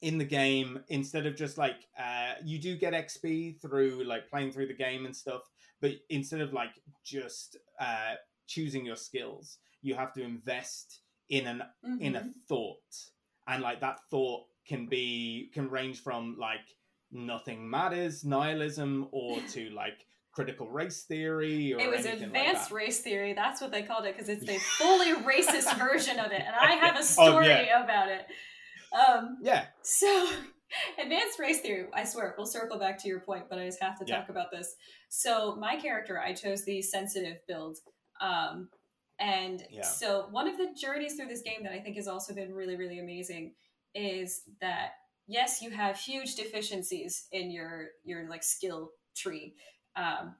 in 0.00 0.16
the 0.18 0.24
game 0.24 0.80
instead 0.88 1.26
of 1.26 1.34
just 1.34 1.58
like 1.58 1.86
uh 1.98 2.34
you 2.44 2.58
do 2.58 2.76
get 2.76 2.92
xp 2.92 3.60
through 3.60 4.04
like 4.04 4.28
playing 4.30 4.52
through 4.52 4.66
the 4.66 4.74
game 4.74 5.06
and 5.06 5.16
stuff 5.16 5.42
but 5.80 5.90
instead 6.08 6.40
of 6.40 6.52
like 6.52 6.70
just 7.04 7.56
uh 7.80 8.14
choosing 8.46 8.84
your 8.86 8.96
skills 8.96 9.58
you 9.82 9.94
have 9.94 10.12
to 10.12 10.22
invest 10.22 11.00
in 11.30 11.46
an 11.46 11.62
in 12.00 12.14
a 12.16 12.20
Mhm. 12.20 12.32
thought 12.48 12.94
and 13.48 13.62
like 13.62 13.80
that 13.80 13.98
thought 14.10 14.44
can 14.66 14.86
be 14.86 15.50
can 15.52 15.68
range 15.68 16.00
from 16.00 16.36
like 16.38 16.76
nothing 17.10 17.68
matters 17.68 18.24
nihilism 18.24 19.08
or 19.10 19.40
to 19.48 19.70
like 19.70 20.06
critical 20.32 20.70
race 20.70 21.02
theory 21.02 21.74
or 21.74 21.80
it 21.80 21.90
was 21.90 22.04
advanced 22.06 22.70
like 22.70 22.80
race 22.82 23.00
theory 23.00 23.32
that's 23.32 23.60
what 23.60 23.72
they 23.72 23.82
called 23.82 24.04
it 24.04 24.14
because 24.16 24.28
it's 24.28 24.48
a 24.48 24.58
fully 24.78 25.12
racist 25.24 25.76
version 25.76 26.20
of 26.20 26.30
it 26.30 26.42
and 26.46 26.54
i 26.60 26.72
have 26.72 26.94
a 26.94 26.98
Oh, 27.18 27.32
story 27.32 27.46
yeah. 27.48 27.82
about 27.82 28.08
it 28.08 28.26
um 28.92 29.38
yeah 29.42 29.64
So, 29.90 30.28
advanced 31.02 31.38
race 31.38 31.60
theory, 31.60 31.86
I 31.94 32.04
swear, 32.04 32.34
we'll 32.36 32.46
circle 32.46 32.78
back 32.78 32.98
to 32.98 33.08
your 33.08 33.20
point, 33.20 33.44
but 33.48 33.58
I 33.58 33.64
just 33.64 33.82
have 33.82 33.98
to 34.00 34.04
Yeah. 34.04 34.18
talk 34.18 34.28
about 34.28 34.50
this. 34.50 34.74
So, 35.08 35.56
my 35.56 35.76
character, 35.76 36.20
I 36.20 36.34
chose 36.34 36.64
the 36.64 36.82
sensitive 36.82 37.38
build. 37.48 37.78
Um, 38.20 38.68
and 39.18 39.62
Yeah. 39.70 39.82
so, 39.82 40.26
one 40.30 40.46
of 40.46 40.58
the 40.58 40.74
journeys 40.78 41.14
through 41.16 41.28
this 41.28 41.40
game 41.40 41.62
that 41.62 41.72
I 41.72 41.80
think 41.80 41.96
has 41.96 42.06
also 42.06 42.34
been 42.34 42.52
really, 42.52 42.76
really 42.76 42.98
amazing 42.98 43.54
is 43.94 44.42
that 44.60 44.90
yes, 45.26 45.62
you 45.62 45.70
have 45.70 45.98
huge 45.98 46.34
deficiencies 46.36 47.26
in 47.32 47.50
your 47.50 47.88
your 48.04 48.28
like 48.28 48.42
skill 48.42 48.90
tree. 49.16 49.54
Um, 49.96 50.36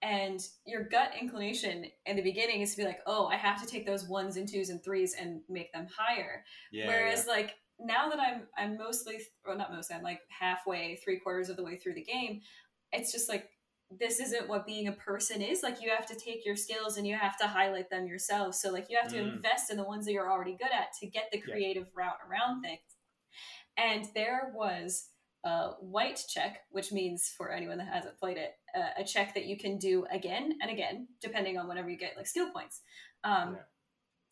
and 0.00 0.40
your 0.66 0.84
gut 0.84 1.12
inclination 1.20 1.86
in 2.06 2.16
the 2.16 2.22
beginning 2.22 2.60
is 2.60 2.72
to 2.72 2.76
be 2.78 2.84
like, 2.84 3.00
oh, 3.06 3.26
I 3.26 3.36
have 3.36 3.60
to 3.60 3.66
take 3.68 3.86
those 3.86 4.08
ones 4.08 4.36
and 4.36 4.48
twos 4.48 4.68
and 4.68 4.82
threes 4.82 5.14
and 5.18 5.42
make 5.48 5.72
them 5.72 5.86
higher. 5.96 6.44
yeah 6.72 6.86
Whereas 6.86 7.26
like 7.28 7.54
now 7.84 8.08
that 8.08 8.18
I'm 8.20 8.42
I'm 8.56 8.76
mostly 8.78 9.18
well 9.46 9.56
not 9.56 9.72
mostly 9.72 9.96
I'm 9.96 10.02
like 10.02 10.20
halfway 10.28 10.96
three 10.96 11.18
quarters 11.18 11.48
of 11.48 11.56
the 11.56 11.64
way 11.64 11.76
through 11.76 11.94
the 11.94 12.04
game, 12.04 12.40
it's 12.92 13.12
just 13.12 13.28
like 13.28 13.48
this 13.98 14.20
isn't 14.20 14.48
what 14.48 14.64
being 14.66 14.88
a 14.88 14.92
person 14.92 15.42
is. 15.42 15.62
Like 15.62 15.82
you 15.82 15.90
have 15.90 16.06
to 16.06 16.14
take 16.14 16.46
your 16.46 16.56
skills 16.56 16.96
and 16.96 17.06
you 17.06 17.14
have 17.14 17.36
to 17.38 17.46
highlight 17.46 17.90
them 17.90 18.06
yourself. 18.06 18.54
So 18.54 18.70
like 18.70 18.86
you 18.88 18.96
have 18.96 19.10
to 19.12 19.18
Mm. 19.18 19.34
invest 19.34 19.70
in 19.70 19.76
the 19.76 19.84
ones 19.84 20.06
that 20.06 20.12
you're 20.12 20.30
already 20.30 20.56
good 20.56 20.72
at 20.72 20.94
to 21.00 21.06
get 21.06 21.30
the 21.30 21.38
Yeah. 21.38 21.44
creative 21.44 21.88
route 21.94 22.18
around 22.26 22.62
things. 22.62 22.80
And 23.76 24.06
there 24.14 24.50
was 24.54 25.10
a 25.44 25.72
white 25.80 26.24
check, 26.28 26.60
which 26.70 26.92
means 26.92 27.28
for 27.36 27.50
anyone 27.52 27.78
that 27.78 27.88
hasn't 27.92 28.18
played 28.18 28.38
it, 28.38 28.54
uh, 28.74 28.90
a 28.96 29.04
check 29.04 29.34
that 29.34 29.44
you 29.44 29.58
can 29.58 29.76
do 29.76 30.06
again 30.10 30.58
and 30.62 30.70
again, 30.70 31.08
depending 31.20 31.58
on 31.58 31.68
whenever 31.68 31.90
you 31.90 31.96
get 31.98 32.16
like 32.16 32.26
skill 32.26 32.50
points. 32.50 32.80
Um, 33.24 33.54
Yeah. 33.56 33.62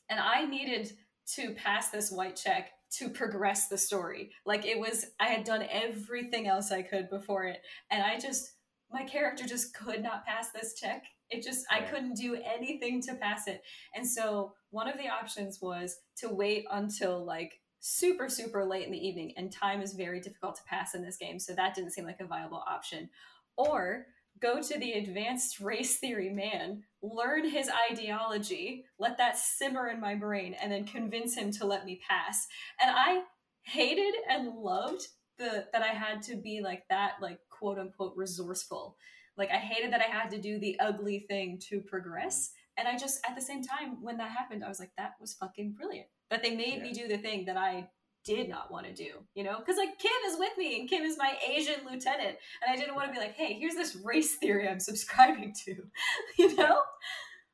And 0.09 0.21
I 0.21 0.45
needed 0.47 0.97
to 1.35 1.55
pass 1.55 1.91
this 1.91 2.11
white 2.11 2.35
check 2.37 2.73
to 2.99 3.09
progress 3.09 3.69
the 3.69 3.79
story. 3.79 4.31
Like 4.45 4.67
it 4.67 4.79
was, 4.79 5.07
I 5.21 5.27
had 5.27 5.45
done 5.45 5.65
everything 5.71 6.47
else 6.47 6.73
I 6.73 6.83
could 6.83 7.09
before 7.09 7.45
it, 7.45 7.61
and 7.91 8.03
I 8.03 8.19
just, 8.19 8.53
my 8.93 9.05
character 9.05 9.47
just 9.47 9.75
could 9.75 10.03
not 10.03 10.27
pass 10.27 10.51
this 10.51 10.75
check. 10.75 11.05
It 11.31 11.45
just, 11.45 11.65
I 11.71 11.83
couldn't 11.83 12.15
do 12.15 12.35
anything 12.35 13.01
to 13.03 13.15
pass 13.15 13.47
it. 13.47 13.63
And 13.95 14.05
so 14.05 14.55
one 14.71 14.89
of 14.89 14.99
the 14.99 15.09
options 15.09 15.61
was 15.63 15.97
to 16.17 16.29
wait 16.29 16.67
until 16.73 17.25
like 17.25 17.61
super, 17.79 18.29
super 18.29 18.65
late 18.65 18.85
in 18.87 18.93
the 18.93 19.07
evening, 19.07 19.35
and 19.37 19.53
time 19.53 19.81
is 19.81 19.93
very 19.93 20.21
difficult 20.21 20.57
to 20.57 20.65
pass 20.65 20.95
in 20.95 21.03
this 21.03 21.17
game. 21.17 21.39
So 21.39 21.55
that 21.55 21.75
didn't 21.75 21.93
seem 21.93 22.05
like 22.05 22.21
a 22.21 22.27
viable 22.27 22.65
option. 22.69 23.09
Or 23.57 24.07
go 24.41 24.61
to 24.63 24.79
the 24.79 24.93
advanced 24.93 25.61
race 25.61 25.97
theory 25.99 26.31
man, 26.31 26.83
learn 27.03 27.49
his 27.49 27.71
ideology, 27.91 28.85
let 28.99 29.19
that 29.19 29.39
simmer 29.39 29.89
in 29.89 30.01
my 30.01 30.15
brain, 30.15 30.55
and 30.61 30.73
then 30.73 30.85
convince 30.85 31.35
him 31.35 31.51
to 31.53 31.67
let 31.67 31.85
me 31.85 32.01
pass. 32.09 32.47
And 32.81 32.91
I 32.91 33.23
hated 33.63 34.15
and 34.29 34.55
loved 34.55 35.07
the 35.39 35.67
that 35.73 35.83
I 35.83 35.89
had 35.89 36.23
to 36.25 36.37
be 36.37 36.61
like 36.63 36.85
that, 36.91 37.15
like 37.21 37.39
quote 37.51 37.79
unquote 37.79 38.17
resourceful. 38.17 38.97
Like 39.37 39.51
I 39.51 39.57
hated 39.57 39.93
that 39.93 40.03
I 40.03 40.11
had 40.11 40.31
to 40.31 40.41
do 40.41 40.59
the 40.59 40.79
ugly 40.81 41.27
thing 41.29 41.59
to 41.69 41.81
progress. 41.81 42.51
And 42.77 42.89
I 42.89 42.97
just 42.97 43.21
at 43.29 43.35
the 43.35 43.43
same 43.43 43.63
time 43.63 44.03
when 44.03 44.17
that 44.19 44.31
happened, 44.31 44.65
I 44.65 44.69
was 44.69 44.81
like, 44.81 44.93
that 44.97 45.15
was 45.21 45.35
fucking 45.35 45.73
brilliant. 45.73 46.09
That 46.31 46.43
they 46.43 46.55
made 46.55 46.83
me 46.83 46.93
do 46.93 47.09
the 47.09 47.19
thing 47.19 47.45
that 47.47 47.57
I 47.57 47.89
did 48.37 48.49
not 48.49 48.71
want 48.71 48.87
to 48.87 48.93
do, 48.95 49.11
you 49.35 49.43
know? 49.45 49.59
Because 49.59 49.77
like 49.77 49.99
Kim 49.99 50.13
is 50.29 50.39
with 50.39 50.57
me 50.57 50.79
and 50.81 50.89
Kim 50.89 51.03
is 51.03 51.17
my 51.19 51.37
Asian 51.47 51.81
lieutenant. 51.85 52.37
And 52.63 52.73
I 52.73 52.77
didn't 52.77 52.95
want 52.95 53.09
to 53.09 53.13
be 53.13 53.19
like, 53.19 53.35
hey, 53.35 53.55
here's 53.55 53.75
this 53.75 53.97
race 53.97 54.37
theory 54.37 54.69
I'm 54.69 54.81
subscribing 54.81 55.55
to, 55.65 55.77
you 56.39 56.55
know? 56.57 56.81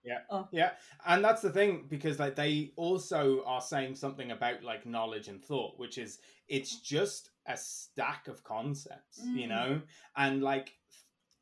Yeah. 0.04 0.18
Oh. 0.30 0.46
Yeah. 0.52 0.70
And 1.06 1.24
that's 1.24 1.42
the 1.42 1.50
thing, 1.50 1.86
because 1.88 2.18
like 2.18 2.36
they 2.36 2.72
also 2.76 3.42
are 3.44 3.60
saying 3.60 3.96
something 3.96 4.30
about 4.30 4.62
like 4.62 4.86
knowledge 4.86 5.28
and 5.28 5.42
thought, 5.44 5.78
which 5.78 5.98
is 5.98 6.18
it's 6.48 6.80
just 6.80 7.30
a 7.46 7.56
stack 7.56 8.28
of 8.28 8.44
concepts, 8.44 9.20
you 9.24 9.46
Mm. 9.46 9.48
know? 9.48 9.80
And 10.16 10.42
like 10.42 10.74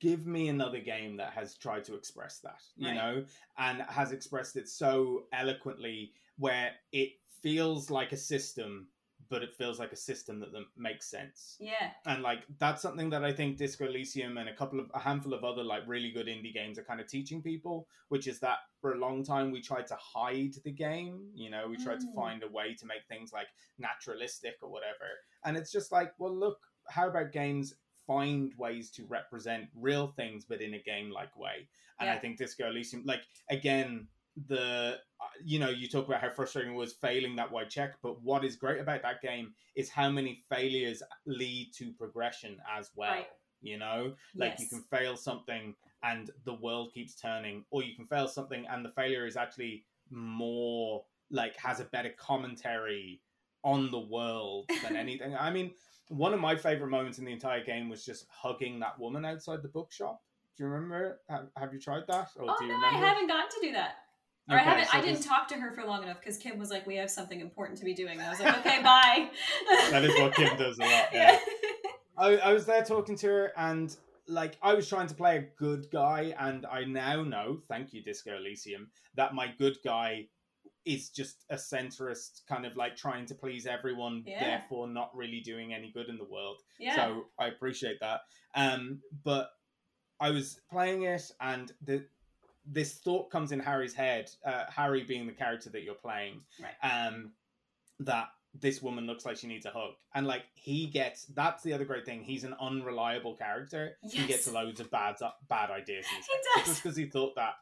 give 0.01 0.27
me 0.27 0.49
another 0.49 0.81
game 0.81 1.17
that 1.17 1.33
has 1.33 1.57
tried 1.57 1.85
to 1.85 1.95
express 1.95 2.39
that, 2.41 2.61
you 2.77 2.89
Right. 2.89 2.95
know, 2.97 3.25
and 3.59 3.81
has 3.83 4.13
expressed 4.13 4.57
it 4.57 4.69
so 4.69 5.27
eloquently 5.33 6.13
where 6.37 6.73
it 6.93 7.13
feels 7.43 7.91
like 7.91 8.13
a 8.13 8.17
system, 8.17 8.89
but 9.29 9.43
it 9.43 9.55
feels 9.55 9.79
like 9.79 9.93
a 9.93 9.97
system 9.97 10.39
that, 10.41 10.53
that 10.53 10.65
makes 10.77 11.09
sense 11.11 11.57
Yeah. 11.61 11.91
and 12.07 12.23
like 12.23 12.41
that's 12.59 12.83
something 12.83 13.11
that 13.11 13.25
I 13.25 13.33
think 13.33 13.57
Disco 13.57 13.87
Elysium 13.87 14.37
and 14.39 14.49
a 14.49 14.55
couple 14.55 14.81
of 14.81 14.91
a 14.95 14.99
handful 14.99 15.35
of 15.35 15.45
other 15.45 15.63
like 15.65 15.83
really 15.87 16.11
good 16.11 16.27
indie 16.27 16.53
games 16.53 16.79
are 16.79 16.85
kind 16.85 17.01
of 17.01 17.07
teaching 17.07 17.43
people, 17.43 17.87
which 18.09 18.27
is 18.27 18.41
that 18.41 18.59
for 18.81 18.93
a 18.93 18.99
long 18.99 19.25
time 19.25 19.51
we 19.51 19.61
tried 19.61 19.87
to 19.89 19.97
hide 19.97 20.55
the 20.65 20.71
game, 20.73 21.29
you 21.35 21.51
know, 21.51 21.67
we 21.69 21.77
tried 21.77 22.01
to 22.01 22.07
Mm. 22.07 22.15
find 22.15 22.43
a 22.43 22.49
way 22.49 22.75
to 22.75 22.87
make 22.87 23.05
things 23.09 23.33
like 23.33 23.49
naturalistic 23.79 24.57
or 24.63 24.71
whatever. 24.71 25.09
And 25.45 25.57
it's 25.57 25.73
just 25.73 25.93
like, 25.93 26.13
well 26.19 26.35
look, 26.35 26.59
how 26.91 27.09
about 27.09 27.33
games 27.33 27.75
find 28.07 28.53
ways 28.59 28.91
to 28.91 29.05
represent 29.07 29.65
real 29.75 30.09
things 30.09 30.45
but 30.45 30.61
in 30.61 30.75
a 30.75 30.83
game 30.83 31.11
like 31.11 31.35
way. 31.37 31.69
And 32.01 32.11
I 32.11 32.19
think 32.19 32.37
Disco 32.39 32.69
Elysium 32.69 33.03
like 33.07 33.23
again 33.51 34.09
the 34.49 34.99
uh, 35.21 35.25
you 35.45 35.59
know 35.59 35.69
you 35.71 35.89
talk 35.89 36.07
about 36.07 36.21
how 36.21 36.29
frustrating 36.31 36.73
it 36.73 36.77
was 36.77 36.93
failing 36.93 37.37
that 37.37 37.51
white 37.53 37.71
check 37.71 37.95
but 38.03 38.21
what 38.23 38.45
is 38.45 38.57
great 38.57 38.81
about 38.81 39.01
that 39.03 39.23
game 39.23 39.53
is 39.77 39.89
how 39.89 40.11
many 40.11 40.43
failures 40.51 41.03
lead 41.27 41.71
to 41.73 41.93
progression 41.93 42.57
as 42.77 42.91
well 42.97 43.11
Right. 43.13 43.27
you 43.63 43.79
know? 43.79 44.15
Like 44.37 44.59
you 44.59 44.67
can 44.69 44.83
fail 44.91 45.17
something 45.17 45.75
and 46.03 46.31
the 46.45 46.55
world 46.55 46.93
keeps 46.93 47.15
turning 47.15 47.65
or 47.71 47.83
you 47.85 47.95
can 47.95 48.07
fail 48.07 48.27
something 48.29 48.67
and 48.69 48.85
the 48.85 48.91
failure 48.91 49.25
is 49.27 49.37
actually 49.37 49.85
more 50.11 51.05
like 51.31 51.57
has 51.57 51.81
a 51.81 51.85
better 51.85 52.11
commentary 52.19 53.21
on 53.63 53.91
the 53.91 53.99
world 54.01 54.69
than 54.83 54.97
anything. 55.05 55.35
I 55.37 55.51
mean 55.51 55.71
one 56.09 56.35
of 56.35 56.41
my 56.41 56.55
favorite 56.57 56.91
moments 56.91 57.19
in 57.19 57.25
the 57.25 57.33
entire 57.33 57.65
game 57.65 57.89
was 57.89 58.05
just 58.05 58.27
hugging 58.29 58.81
that 58.81 58.99
woman 58.99 59.25
outside 59.25 59.63
the 59.63 59.69
bookshop. 59.69 60.21
Do 60.57 60.65
you 60.65 60.71
remember 60.71 61.21
have, 61.29 61.47
have 61.57 61.73
you 61.73 61.81
tried 61.81 62.07
that? 62.09 62.31
Or 62.37 62.51
Oh 62.51 62.57
do 62.59 62.67
you 62.67 62.73
no, 62.73 62.87
I 62.87 62.91
haven't 62.91 63.27
gotten 63.29 63.51
to 63.51 63.67
do 63.67 63.73
that. 63.73 63.95
Or 64.51 64.57
I 64.57 64.63
haven't. 64.63 64.89
so 64.89 64.99
I 64.99 65.01
didn't 65.01 65.17
this- 65.17 65.27
talk 65.27 65.49
to 65.49 65.55
her 65.55 65.73
for 65.73 65.85
long 65.85 66.03
enough 66.03 66.21
because 66.21 66.37
Kim 66.37 66.59
was 66.59 66.71
like, 66.71 66.87
"We 66.87 66.97
have 66.97 67.11
something 67.11 67.41
important 67.41 67.79
to 67.79 67.85
be 67.85 67.95
doing." 67.95 68.19
And 68.19 68.23
I 68.23 68.31
was 68.31 68.41
like, 68.41 68.59
"Okay, 68.59 68.83
bye." 68.83 69.31
that 69.91 70.05
is 70.05 70.19
what 70.21 70.35
kim 70.35 70.57
does 70.59 70.79
a 70.79 70.83
lot 70.83 71.09
yeah. 71.13 71.39
I, 72.19 72.37
I 72.37 72.53
was 72.53 72.67
there 72.67 72.83
talking 72.85 73.17
to 73.17 73.27
her 73.27 73.53
and 73.57 73.97
like 74.29 74.57
I 74.63 74.75
was 74.75 74.89
trying 74.89 75.07
to 75.09 75.15
play 75.15 75.39
a 75.39 75.43
good 75.59 75.87
guy 75.91 76.35
and 76.39 76.65
I 76.67 76.85
now 76.85 77.23
know, 77.25 77.59
thank 77.69 77.93
you, 77.93 78.03
Disco 78.03 78.37
Elysium, 78.37 78.91
that 79.17 79.35
my 79.35 79.49
good 79.59 79.79
guy 79.85 80.29
is 80.85 81.09
just 81.11 81.45
a 81.51 81.57
centrist 81.57 82.43
kind 82.47 82.67
of 82.67 82.77
like 82.77 82.97
trying 82.97 83.25
to 83.27 83.35
please 83.35 83.67
everyone, 83.67 84.23
Yeah. 84.27 84.41
therefore 84.41 84.87
not 84.89 85.11
really 85.17 85.41
doing 85.41 85.73
any 85.73 85.91
good 85.93 86.09
in 86.09 86.19
the 86.19 86.25
world. 86.25 86.59
yeah. 86.79 86.95
So 86.97 87.25
I 87.39 87.47
appreciate 87.49 87.99
that. 88.01 88.21
Um, 88.55 89.01
but 89.25 89.49
I 90.21 90.31
was 90.31 90.61
playing 90.71 91.03
it 91.03 91.31
and 91.41 91.73
the 91.83 92.07
this 92.67 92.95
thought 92.95 93.31
comes 93.31 93.53
in 93.53 93.61
Harry's 93.61 93.95
head, 93.95 94.31
uh, 94.45 94.65
Harry 94.69 95.05
being 95.05 95.27
the 95.27 95.33
character 95.33 95.71
that 95.71 95.83
you're 95.83 95.95
playing, 95.95 96.41
Right. 96.61 96.75
um, 97.09 97.33
that 98.01 98.29
this 98.55 98.81
woman 98.81 99.07
looks 99.07 99.25
like 99.27 99.37
she 99.37 99.47
needs 99.49 99.67
a 99.67 99.71
hug. 99.71 99.95
And 100.15 100.27
like 100.27 100.45
he 100.55 100.87
gets 100.87 101.25
that's 101.27 101.63
the 101.63 101.73
other 101.73 101.85
great 101.85 102.07
thing. 102.07 102.23
He's 102.23 102.45
an 102.45 102.55
unreliable 102.61 103.35
character. 103.37 103.97
He 104.03 104.27
gets 104.27 104.51
loads 104.51 104.81
of 104.81 104.91
bad 104.91 105.17
bad 105.49 105.71
ideas. 105.71 106.07
He 106.07 106.17
does. 106.57 106.67
Just 106.69 106.83
because 106.83 106.97
he 106.97 107.07
thought 107.07 107.35
that 107.37 107.55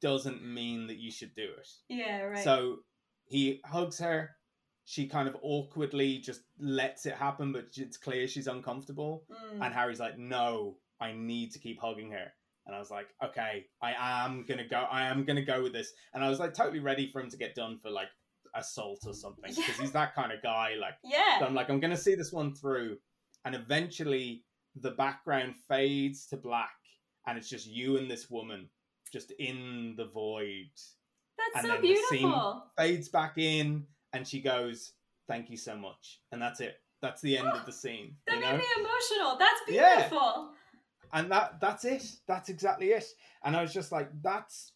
doesn't 0.00 0.42
mean 0.44 0.86
that 0.86 0.96
you 0.96 1.10
should 1.10 1.34
do 1.34 1.42
it. 1.58 1.68
yeah. 1.88 2.22
Right. 2.22 2.44
So 2.44 2.78
he 3.26 3.60
hugs 3.64 3.98
her. 3.98 4.30
She 4.86 5.06
kind 5.06 5.28
of 5.28 5.36
awkwardly 5.42 6.16
just 6.18 6.40
lets 6.58 7.04
it 7.04 7.12
happen, 7.14 7.52
but 7.52 7.66
it's 7.76 7.98
clear 7.98 8.26
she's 8.26 8.46
uncomfortable. 8.46 9.24
Mm. 9.30 9.66
And 9.66 9.74
Harry's 9.74 10.00
like, 10.00 10.16
no, 10.18 10.78
I 10.98 11.12
need 11.12 11.52
to 11.52 11.58
keep 11.58 11.78
hugging 11.78 12.12
her. 12.12 12.32
And 12.68 12.76
I 12.76 12.78
was 12.78 12.90
like, 12.90 13.08
okay, 13.24 13.64
I 13.82 13.94
am 14.24 14.44
gonna 14.46 14.68
go. 14.68 14.76
I 14.90 15.06
am 15.06 15.24
gonna 15.24 15.44
go 15.44 15.62
with 15.62 15.72
this. 15.72 15.90
And 16.14 16.22
I 16.22 16.28
was 16.28 16.38
like, 16.38 16.52
totally 16.52 16.80
ready 16.80 17.10
for 17.10 17.20
him 17.20 17.30
to 17.30 17.36
get 17.38 17.54
done 17.54 17.78
for 17.82 17.90
like 17.90 18.08
assault 18.54 19.00
or 19.06 19.14
something 19.14 19.44
because 19.50 19.66
Yeah. 19.68 19.74
he's 19.80 19.92
that 19.92 20.14
kind 20.14 20.32
of 20.32 20.42
guy. 20.42 20.74
Like, 20.78 20.94
yeah. 21.02 21.38
so 21.40 21.46
I'm 21.46 21.54
like, 21.54 21.70
I'm 21.70 21.80
gonna 21.80 21.96
see 21.96 22.14
this 22.14 22.30
one 22.32 22.54
through. 22.54 22.98
And 23.46 23.54
eventually, 23.54 24.44
the 24.80 24.90
background 24.90 25.54
fades 25.66 26.26
to 26.26 26.36
black, 26.36 26.76
and 27.26 27.38
it's 27.38 27.48
just 27.48 27.66
you 27.66 27.96
and 27.96 28.10
this 28.10 28.28
woman 28.30 28.68
just 29.12 29.30
in 29.38 29.94
the 29.96 30.04
void. 30.06 30.68
That's 31.38 31.56
and 31.56 31.66
so 31.66 31.72
then 31.72 31.80
the 31.82 31.96
scene- 32.10 32.18
beautiful. 32.20 32.64
Fades 32.76 33.08
back 33.08 33.38
in, 33.38 33.86
and 34.12 34.28
she 34.28 34.42
goes, 34.42 34.92
"Thank 35.26 35.48
you 35.48 35.56
so 35.56 35.74
much," 35.74 36.20
and 36.32 36.42
that's 36.42 36.60
it. 36.60 36.82
That's 37.00 37.22
the 37.22 37.38
end 37.38 37.48
of 37.48 37.64
the 37.64 37.72
scene. 37.72 38.16
That 38.26 38.34
you 38.34 38.40
made 38.42 38.50
know? 38.52 38.58
me 38.58 38.64
emotional. 38.76 39.38
That's 39.38 39.60
Yeah. 39.68 40.10
And 41.12 41.30
that 41.30 41.60
that's 41.60 41.84
it 41.84 42.04
that's 42.26 42.48
exactly 42.48 42.88
it 42.92 43.04
and 43.44 43.56
i 43.56 43.62
was 43.62 43.72
just 43.72 43.92
like 43.92 44.08
that's 44.22 44.72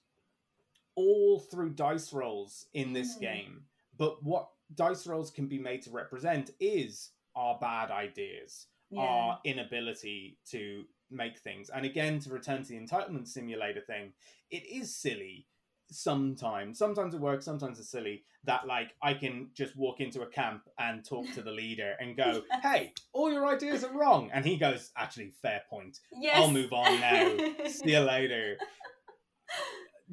all 0.94 1.38
through 1.38 1.70
dice 1.70 2.12
rolls 2.12 2.66
in 2.74 2.92
this 2.92 3.16
Mm. 3.16 3.20
game 3.20 3.64
but 3.96 4.22
what 4.22 4.48
dice 4.74 5.06
rolls 5.06 5.30
can 5.30 5.46
be 5.46 5.58
made 5.58 5.82
to 5.82 5.90
represent 5.90 6.50
is 6.60 7.10
our 7.34 7.58
bad 7.58 7.90
ideas 7.90 8.66
Yeah. 8.90 9.00
our 9.00 9.40
inability 9.44 10.38
to 10.50 10.84
make 11.10 11.38
things 11.38 11.70
and 11.70 11.84
again 11.84 12.18
to 12.20 12.30
return 12.30 12.62
to 12.62 12.68
the 12.68 12.78
entitlement 12.78 13.26
simulator 13.28 13.80
thing 13.80 14.12
it 14.50 14.64
is 14.66 14.94
silly 14.94 15.46
sometimes 15.92 16.78
sometimes 16.78 17.14
it 17.14 17.20
works 17.20 17.44
sometimes 17.44 17.78
it's 17.78 17.90
silly 17.90 18.22
that 18.44 18.66
like 18.66 18.90
i 19.02 19.14
can 19.14 19.48
just 19.54 19.76
walk 19.76 20.00
into 20.00 20.22
a 20.22 20.26
camp 20.26 20.62
and 20.78 21.04
talk 21.04 21.24
to 21.34 21.42
the 21.42 21.50
leader 21.50 21.94
and 22.00 22.16
go 22.16 22.42
hey 22.62 22.92
all 23.12 23.30
your 23.30 23.46
ideas 23.46 23.84
are 23.84 23.92
wrong 23.92 24.30
and 24.32 24.44
he 24.44 24.56
goes 24.56 24.90
actually 24.96 25.32
fair 25.42 25.62
point 25.68 25.98
yes. 26.20 26.36
I'll 26.36 26.50
move 26.50 26.72
on 26.72 27.00
now. 27.00 27.36
See 27.66 27.92
you 27.92 28.00
later. 28.00 28.56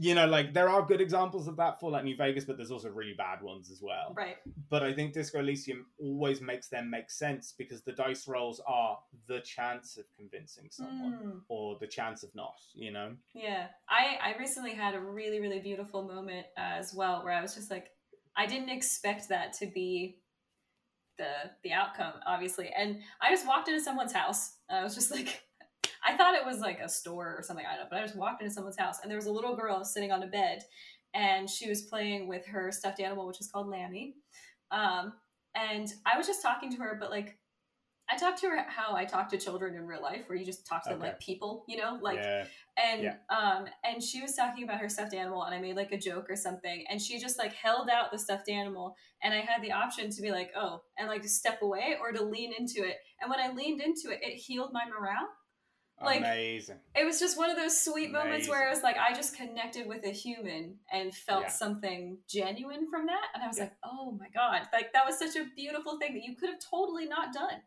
You 0.01 0.15
know, 0.15 0.27
like 0.27 0.53
there 0.53 0.69
are 0.69 0.81
good 0.85 1.01
examples 1.01 1.47
of 1.49 1.57
that 1.57 1.79
for 1.81 1.91
like 1.91 2.05
New 2.05 2.15
Vegas, 2.15 2.45
but 2.45 2.55
there's 2.55 2.71
also 2.71 2.89
really 2.89 3.15
bad 3.17 3.41
ones 3.41 3.69
as 3.69 3.81
well. 3.81 4.13
right. 4.15 4.37
But 4.69 4.81
I 4.81 4.93
think 4.93 5.13
Disco 5.13 5.39
Elysium 5.39 5.87
always 5.99 6.39
makes 6.39 6.69
them 6.69 6.89
make 6.89 7.11
sense 7.11 7.53
because 7.57 7.81
the 7.81 7.91
dice 7.91 8.25
rolls 8.25 8.61
are 8.65 8.97
the 9.27 9.41
chance 9.41 9.97
of 9.97 10.05
convincing 10.15 10.69
someone 10.71 11.13
Mm. 11.19 11.41
or 11.49 11.77
the 11.79 11.87
chance 11.87 12.23
of 12.23 12.33
not, 12.33 12.55
you 12.73 12.91
know? 12.91 13.15
Yeah, 13.33 13.67
I 13.89 14.17
I 14.21 14.37
recently 14.39 14.73
had 14.73 14.95
a 14.95 15.01
really 15.01 15.39
really 15.41 15.59
beautiful 15.59 16.03
moment 16.03 16.45
uh, 16.57 16.77
as 16.79 16.93
well 16.93 17.23
where 17.23 17.33
I 17.33 17.41
was 17.41 17.53
just 17.55 17.69
like, 17.69 17.87
I 18.37 18.45
didn't 18.45 18.69
expect 18.69 19.27
that 19.29 19.51
to 19.59 19.65
be 19.67 20.21
the 21.17 21.51
the 21.63 21.73
outcome, 21.73 22.13
obviously, 22.25 22.69
and 22.69 23.01
I 23.21 23.29
just 23.31 23.45
walked 23.45 23.67
into 23.67 23.83
someone's 23.83 24.13
house. 24.13 24.53
And 24.69 24.79
I 24.79 24.83
was 24.83 24.95
just 24.95 25.11
like, 25.11 25.43
I 26.09 26.17
thought 26.17 26.35
it 26.35 26.45
was 26.45 26.59
like 26.59 26.79
a 26.79 26.89
store 26.89 27.35
or 27.37 27.43
something. 27.43 27.65
I 27.65 27.75
don't 27.75 27.83
know, 27.83 27.87
but 27.89 27.99
I 27.99 28.03
just 28.03 28.15
walked 28.17 28.41
into 28.41 28.53
someone's 28.53 28.77
house 28.79 28.97
and 29.01 29.09
there 29.11 29.17
was 29.17 29.27
a 29.27 29.31
little 29.31 29.55
girl 29.55 29.83
sitting 29.85 30.11
on 30.11 30.23
a 30.23 30.27
bed, 30.27 30.59
and 31.13 31.49
she 31.49 31.69
was 31.69 31.83
playing 31.83 32.27
with 32.27 32.45
her 32.47 32.71
stuffed 32.71 32.99
animal, 32.99 33.27
which 33.27 33.41
is 33.41 33.49
called 33.51 33.67
Lammy. 33.67 34.15
Um, 34.71 35.13
and 35.55 35.87
I 36.05 36.17
was 36.17 36.27
just 36.27 36.41
talking 36.41 36.71
to 36.71 36.77
her, 36.77 36.97
but 36.99 37.09
like. 37.11 37.37
I 38.11 38.17
talked 38.17 38.39
to 38.39 38.47
her 38.49 38.65
how 38.67 38.95
I 38.95 39.05
talk 39.05 39.29
to 39.29 39.37
children 39.37 39.75
in 39.75 39.85
real 39.85 40.01
life, 40.01 40.23
where 40.25 40.35
you 40.35 40.43
just 40.43 40.65
talk 40.65 40.81
to 40.85 40.89
them 40.89 40.97
Okay. 40.97 41.09
like 41.09 41.19
people, 41.19 41.63
you 41.67 41.77
know, 41.77 41.99
like 42.01 42.17
yeah. 42.17 42.45
and 42.75 43.03
Yeah. 43.03 43.15
um 43.29 43.65
and 43.83 44.01
she 44.01 44.19
was 44.19 44.33
talking 44.33 44.63
about 44.63 44.79
her 44.79 44.89
stuffed 44.89 45.13
animal 45.13 45.43
and 45.43 45.53
i 45.53 45.59
made 45.59 45.75
like 45.75 45.91
a 45.91 45.97
joke 45.97 46.25
or 46.27 46.35
something 46.35 46.85
and 46.89 46.99
she 46.99 47.19
just 47.19 47.37
like 47.37 47.53
held 47.53 47.87
out 47.87 48.11
the 48.11 48.17
stuffed 48.17 48.49
animal 48.49 48.95
and 49.21 49.31
i 49.31 49.41
had 49.41 49.61
the 49.61 49.71
option 49.71 50.09
to 50.09 50.21
be 50.23 50.31
like 50.31 50.49
oh 50.55 50.81
and 50.97 51.07
like 51.07 51.21
to 51.21 51.29
step 51.29 51.61
away 51.61 51.97
or 52.01 52.11
to 52.11 52.23
lean 52.23 52.51
into 52.57 52.79
it 52.83 52.95
and 53.21 53.29
when 53.29 53.39
i 53.39 53.51
leaned 53.53 53.79
into 53.79 54.09
it 54.11 54.19
it 54.23 54.33
healed 54.37 54.71
my 54.73 54.85
morale 54.89 55.27
Like- 56.01 56.19
Amazing. 56.19 56.79
it 56.95 57.05
was 57.05 57.19
just 57.19 57.37
one 57.37 57.49
of 57.49 57.57
those 57.57 57.79
sweet 57.79 58.11
moments 58.11 58.47
where 58.47 58.65
it 58.67 58.69
was 58.73 58.81
like 58.83 58.97
i 58.97 59.13
just 59.13 59.35
connected 59.35 59.87
with 59.87 60.05
a 60.05 60.11
human 60.11 60.77
and 60.91 61.13
felt 61.13 61.43
Yeah. 61.43 61.49
something 61.49 62.17
genuine 62.27 62.89
from 62.89 63.05
that 63.07 63.25
and 63.33 63.43
i 63.43 63.47
was 63.47 63.57
Yeah. 63.57 63.65
like 63.65 63.73
oh 63.83 64.11
my 64.11 64.27
god 64.33 64.67
like 64.71 64.93
that 64.93 65.05
was 65.05 65.19
such 65.19 65.35
a 65.35 65.45
beautiful 65.55 65.99
thing 65.99 66.13
that 66.13 66.23
you 66.23 66.35
could 66.35 66.49
have 66.49 66.59
totally 66.59 67.05
not 67.05 67.33
done 67.33 67.61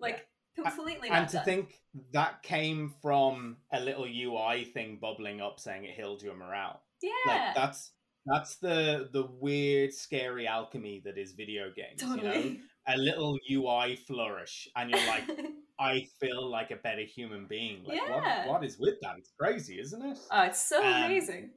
like 0.00 0.26
completely 0.56 1.08
not 1.10 1.18
And 1.18 1.28
to 1.30 1.36
done. 1.36 1.44
think 1.44 1.80
that 2.12 2.42
came 2.42 2.94
from 3.02 3.56
a 3.72 3.80
little 3.80 4.04
UI 4.06 4.64
thing 4.64 4.98
bubbling 5.00 5.40
up 5.40 5.58
saying 5.60 5.84
it 5.84 5.94
healed 5.94 6.22
your 6.22 6.36
morale. 6.36 6.80
yeah 7.02 7.10
Like 7.26 7.54
that's 7.54 7.90
that's 8.26 8.56
the 8.56 9.10
the 9.12 9.26
weird, 9.26 9.92
scary 9.92 10.46
alchemy 10.46 11.02
that 11.04 11.18
is 11.18 11.32
video 11.32 11.70
games. 11.76 12.00
You 12.00 12.16
know? 12.16 12.56
A 12.86 12.96
little 12.96 13.38
UI 13.50 13.96
flourish, 13.96 14.68
and 14.76 14.90
you're 14.90 15.06
like, 15.06 15.24
I 15.78 16.06
feel 16.20 16.48
like 16.50 16.70
a 16.70 16.76
better 16.76 17.02
human 17.02 17.46
being. 17.46 17.82
Like, 17.84 18.00
Yeah. 18.00 18.44
what 18.46 18.48
what 18.48 18.64
is 18.64 18.78
with 18.78 19.00
that? 19.02 19.16
It's 19.18 19.32
crazy, 19.38 19.80
isn't 19.80 20.02
it? 20.04 20.18
oh 20.30 20.42
it's 20.42 20.62
so 20.62 20.82
Um, 20.84 21.04
amazing 21.04 21.50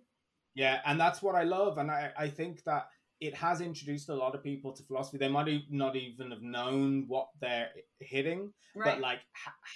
Yeah, 0.56 0.82
and 0.86 1.00
that's 1.00 1.22
what 1.22 1.36
I 1.36 1.44
love, 1.44 1.78
and 1.78 1.92
I 1.92 2.14
I 2.18 2.30
think 2.30 2.64
that 2.64 2.90
it 3.20 3.34
has 3.34 3.62
introduced 3.62 4.10
a 4.10 4.16
lot 4.16 4.36
of 4.36 4.44
people 4.44 4.72
to 4.74 4.84
philosophy. 4.84 5.18
They 5.18 5.28
might 5.30 5.50
not 5.70 5.96
even 5.96 6.32
have 6.32 6.44
known 6.44 7.08
what 7.08 7.30
they're 7.42 7.72
hitting, 8.00 8.54
right 8.76 8.94
but 8.96 9.00
like 9.02 9.22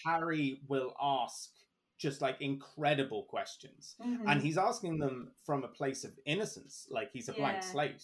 Harry 0.06 0.62
will 0.68 0.94
ask 1.02 1.50
just 1.98 2.22
like 2.22 2.40
incredible 2.42 3.24
questions. 3.26 3.96
Mhm. 4.00 4.24
And 4.28 4.42
he's 4.42 4.58
asking 4.58 5.00
them 5.00 5.34
from 5.46 5.64
a 5.64 5.68
place 5.68 6.04
of 6.04 6.18
innocence, 6.26 6.88
like 6.90 7.12
he's 7.12 7.30
a 7.30 7.34
blank 7.34 7.62
slate. 7.64 8.04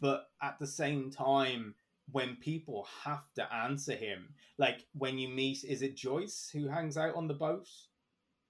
But 0.00 0.30
at 0.42 0.58
the 0.58 0.66
same 0.66 1.10
time, 1.10 1.74
when 2.12 2.36
people 2.36 2.86
have 3.04 3.24
to 3.34 3.54
answer 3.54 3.94
him, 3.94 4.34
like 4.58 4.86
when 4.94 5.18
you 5.18 5.28
meet, 5.28 5.64
is 5.64 5.82
it 5.82 5.96
Joyce 5.96 6.50
who 6.52 6.68
hangs 6.68 6.96
out 6.96 7.14
on 7.14 7.28
the 7.28 7.34
boat? 7.34 7.68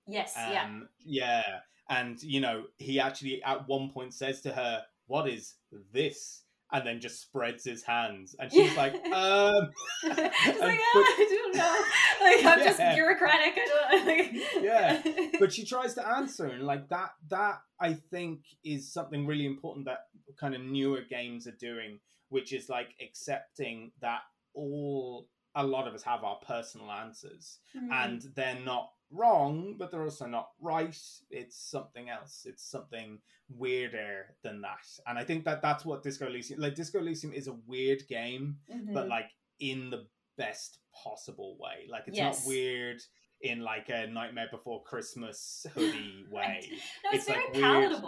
yes, 0.06 0.32
yeah. 0.36 0.64
Um, 0.64 0.88
yeah. 1.04 1.42
And, 1.88 2.22
you 2.22 2.40
know, 2.40 2.64
he 2.78 3.00
actually 3.00 3.42
at 3.42 3.66
one 3.68 3.90
point 3.90 4.14
says 4.14 4.40
to 4.42 4.52
her, 4.52 4.82
What 5.06 5.28
is 5.28 5.54
this? 5.92 6.42
And 6.72 6.86
then 6.86 7.00
just 7.00 7.20
spreads 7.20 7.64
his 7.64 7.82
hands. 7.82 8.36
And 8.38 8.50
she's 8.52 8.72
Yeah. 8.72 8.76
like, 8.76 8.94
Um, 9.06 9.70
And- 10.04 10.16
like, 10.16 10.80
but- 10.94 11.04
"Ah, 11.04 11.14
I 11.18 11.26
don't 11.28 11.56
know. 11.56 11.80
Like, 12.20 12.44
I'm 12.44 12.64
just 12.64 12.78
bureaucratic. 12.94 13.58
I 13.58 14.04
don't 14.04 14.62
Yeah. 14.64 15.02
but 15.40 15.52
she 15.52 15.64
tries 15.64 15.94
to 15.94 16.06
answer 16.06 16.46
and 16.46 16.64
like 16.64 16.88
that 16.90 17.10
that 17.28 17.60
i 17.80 17.94
think 17.94 18.40
is 18.62 18.92
something 18.92 19.26
really 19.26 19.46
important 19.46 19.86
that 19.86 20.00
kind 20.38 20.54
of 20.54 20.60
newer 20.60 21.00
games 21.08 21.46
are 21.46 21.52
doing 21.58 21.98
which 22.30 22.52
is 22.52 22.68
like 22.68 22.94
accepting 23.00 23.92
that 24.00 24.22
all 24.54 25.28
a 25.56 25.66
lot 25.66 25.86
of 25.86 25.94
us 25.94 26.02
have 26.02 26.24
our 26.24 26.38
personal 26.46 26.90
answers 26.90 27.58
Mhm. 27.76 27.92
and 27.92 28.22
they're 28.34 28.58
not 28.60 28.92
wrong 29.10 29.76
but 29.76 29.90
they're 29.90 30.04
also 30.04 30.26
not 30.26 30.50
right 30.60 30.96
it's 31.30 31.56
something 31.70 32.08
else 32.08 32.46
it's 32.46 32.62
something 32.64 33.20
weirder 33.48 34.36
than 34.42 34.60
that 34.60 34.86
and 35.08 35.18
i 35.18 35.24
think 35.24 35.44
that 35.44 35.60
that's 35.60 35.84
what 35.84 36.02
disco 36.04 36.26
elysium 36.28 36.60
like 36.60 36.76
disco 36.76 37.00
elysium 37.00 37.32
is 37.32 37.48
a 37.48 37.52
weird 37.66 38.06
game 38.08 38.56
but 38.94 39.06
Mhm. 39.06 39.08
like 39.08 39.30
in 39.58 39.90
the 39.90 40.06
best 40.36 40.78
possible 40.92 41.56
way 41.58 41.86
like 41.88 42.04
it's 42.06 42.16
Yes. 42.16 42.40
not 42.44 42.48
weird 42.48 43.02
in 43.40 43.60
like 43.60 43.88
a 43.88 44.06
nightmare 44.06 44.48
before 44.50 44.82
christmas 44.84 45.66
hoodie 45.74 46.24
way 46.30 46.60
no, 47.04 47.10
it's, 47.10 47.26
it's, 47.26 47.28
like, 47.28 47.52
very 47.54 47.88
weird. 47.88 48.02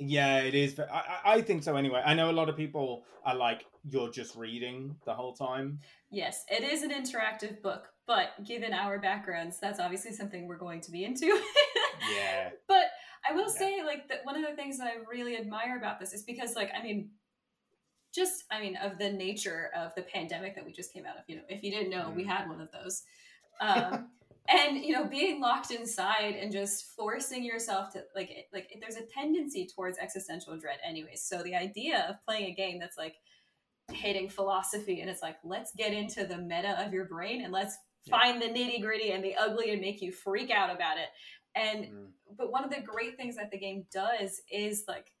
Yeah 0.00 0.38
it 0.38 0.54
is 0.54 0.74
but 0.74 0.90
I, 0.90 1.20
I 1.24 1.40
think 1.42 1.62
so 1.62 1.76
anyway 1.76 2.02
i 2.04 2.14
know 2.14 2.30
a 2.30 2.32
lot 2.32 2.48
of 2.48 2.56
people 2.56 3.04
are 3.24 3.34
like 3.34 3.66
you're 3.88 4.10
just 4.10 4.34
reading 4.34 4.96
the 5.04 5.14
whole 5.14 5.34
time 5.34 5.78
Yes, 6.12 6.44
it 6.50 6.64
is 6.64 6.82
an 6.82 6.90
interactive 6.90 7.62
book, 7.62 7.86
but 8.04 8.30
given 8.44 8.72
our 8.72 8.98
backgrounds, 8.98 9.60
that's 9.60 9.78
obviously 9.78 10.12
something 10.12 10.48
we're 10.48 10.58
going 10.58 10.80
to 10.80 10.90
be 10.90 11.04
into. 11.04 11.26
yeah 12.16 12.50
But 12.66 12.86
I 13.28 13.32
will 13.32 13.44
Yeah. 13.44 13.58
say, 13.58 13.82
like, 13.84 14.08
that 14.08 14.24
one 14.24 14.34
of 14.36 14.44
the 14.48 14.56
things 14.56 14.76
that 14.78 14.88
I 14.88 14.94
really 15.08 15.36
admire 15.36 15.76
about 15.78 16.00
this 16.00 16.12
is 16.12 16.24
because, 16.24 16.56
like, 16.56 16.72
I 16.76 16.82
mean, 16.82 17.10
just, 18.12 18.42
I 18.50 18.60
mean, 18.60 18.76
of 18.76 18.98
the 18.98 19.12
nature 19.12 19.70
of 19.76 19.94
the 19.94 20.02
pandemic 20.02 20.56
that 20.56 20.64
we 20.64 20.72
just 20.72 20.92
came 20.92 21.06
out 21.06 21.16
of. 21.16 21.22
You 21.28 21.36
know, 21.36 21.42
if 21.48 21.62
you 21.62 21.70
didn't 21.70 21.90
know, 21.90 22.10
we 22.10 22.24
Mm. 22.24 22.28
had 22.28 22.48
one 22.48 22.60
of 22.60 22.72
those. 22.72 23.04
Um, 23.60 24.10
and 24.48 24.78
you 24.78 24.92
know, 24.92 25.04
being 25.04 25.40
locked 25.40 25.70
inside 25.70 26.34
and 26.40 26.50
just 26.52 26.92
forcing 26.96 27.44
yourself 27.44 27.92
to 27.92 28.02
like, 28.14 28.30
like, 28.52 28.68
there's 28.80 28.96
a 28.96 29.06
tendency 29.14 29.66
towards 29.74 29.98
existential 29.98 30.56
dread, 30.58 30.78
anyway 30.86 31.14
So 31.14 31.42
the 31.42 31.54
idea 31.54 32.06
of 32.08 32.16
playing 32.26 32.50
a 32.50 32.54
game 32.54 32.78
that's 32.78 32.98
like 32.98 33.14
hitting 33.92 34.28
philosophy 34.28 35.00
and 35.00 35.10
it's 35.10 35.22
like, 35.22 35.36
let's 35.44 35.72
get 35.76 35.92
into 35.92 36.24
the 36.26 36.38
meta 36.38 36.84
of 36.84 36.92
your 36.92 37.06
brain 37.06 37.42
and 37.44 37.52
let's 37.52 37.76
Yeah. 38.06 38.18
find 38.18 38.40
the 38.40 38.46
nitty 38.46 38.80
gritty 38.80 39.10
and 39.12 39.22
the 39.22 39.36
ugly 39.36 39.70
and 39.72 39.80
make 39.80 40.00
you 40.00 40.10
freak 40.10 40.50
out 40.50 40.70
about 40.74 40.96
it. 40.98 41.08
And 41.54 41.86
Mm. 41.86 42.12
but 42.36 42.50
one 42.50 42.64
of 42.64 42.70
the 42.70 42.80
great 42.80 43.16
things 43.16 43.36
that 43.36 43.50
the 43.50 43.58
game 43.58 43.86
does 43.92 44.40
is 44.50 44.84
like 44.88 45.12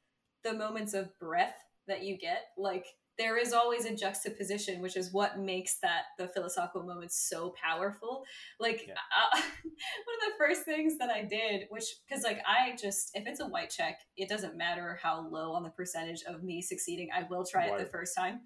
the 0.44 0.54
moments 0.54 0.94
of 0.94 1.16
breath 1.18 1.56
that 1.88 2.02
you 2.04 2.16
get 2.16 2.52
like 2.56 2.86
there 3.18 3.36
is 3.36 3.52
always 3.52 3.84
a 3.84 3.94
juxtaposition 3.94 4.80
which 4.80 4.96
is 4.96 5.12
what 5.12 5.38
makes 5.38 5.78
that 5.80 6.04
the 6.18 6.28
philosophical 6.28 6.82
moment 6.84 7.12
so 7.12 7.52
powerful. 7.62 8.24
Like 8.58 8.86
Yeah. 8.88 8.94
uh, 8.94 9.36
one 9.36 10.16
of 10.16 10.22
the 10.26 10.36
first 10.38 10.64
things 10.64 10.96
that 10.98 11.10
i 11.10 11.22
did 11.22 11.66
which 11.70 11.84
because 12.08 12.22
like 12.24 12.40
i 12.46 12.74
just 12.80 13.10
if 13.14 13.26
it's 13.26 13.40
a 13.40 13.46
white 13.46 13.70
check 13.70 13.98
it 14.16 14.28
doesn't 14.28 14.56
matter 14.56 14.98
how 15.02 15.26
low 15.30 15.52
on 15.52 15.62
the 15.62 15.70
percentage 15.70 16.22
of 16.26 16.42
me 16.42 16.62
succeeding 16.62 17.08
i 17.14 17.24
will 17.28 17.44
try 17.44 17.66
it 17.66 17.78
the 17.78 17.86
first 17.86 18.16
time. 18.16 18.40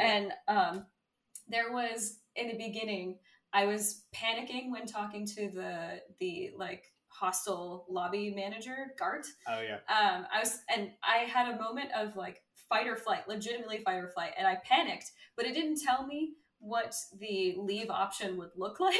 Yeah. 0.00 0.06
and 0.06 0.32
um 0.48 0.86
there 1.48 1.72
was 1.72 2.18
in 2.36 2.48
the 2.48 2.56
beginning 2.56 3.18
i 3.52 3.66
was 3.66 4.04
panicking 4.14 4.70
when 4.70 4.86
talking 4.86 5.26
to 5.26 5.50
the 5.50 6.00
the 6.20 6.50
like 6.56 6.84
hostel 7.08 7.86
lobby 7.88 8.32
manager 8.34 8.76
Garte. 9.00 9.26
Oh 9.48 9.60
yeah. 9.60 9.76
Um 9.88 10.26
i 10.32 10.38
was 10.40 10.58
and 10.74 10.90
i 11.02 11.18
had 11.24 11.54
a 11.54 11.58
moment 11.58 11.90
of 11.96 12.14
like 12.16 12.40
fight 12.68 12.86
or 12.86 12.96
flight 12.96 13.26
legitimately 13.28 13.78
fight 13.84 13.98
or 13.98 14.08
flight 14.08 14.32
and 14.38 14.46
i 14.46 14.56
panicked 14.64 15.12
but 15.36 15.46
it 15.46 15.54
didn't 15.54 15.80
tell 15.80 16.06
me 16.06 16.34
what 16.60 16.94
the 17.18 17.54
leave 17.58 17.90
option 17.90 18.36
would 18.36 18.50
look 18.56 18.80
like. 18.80 18.94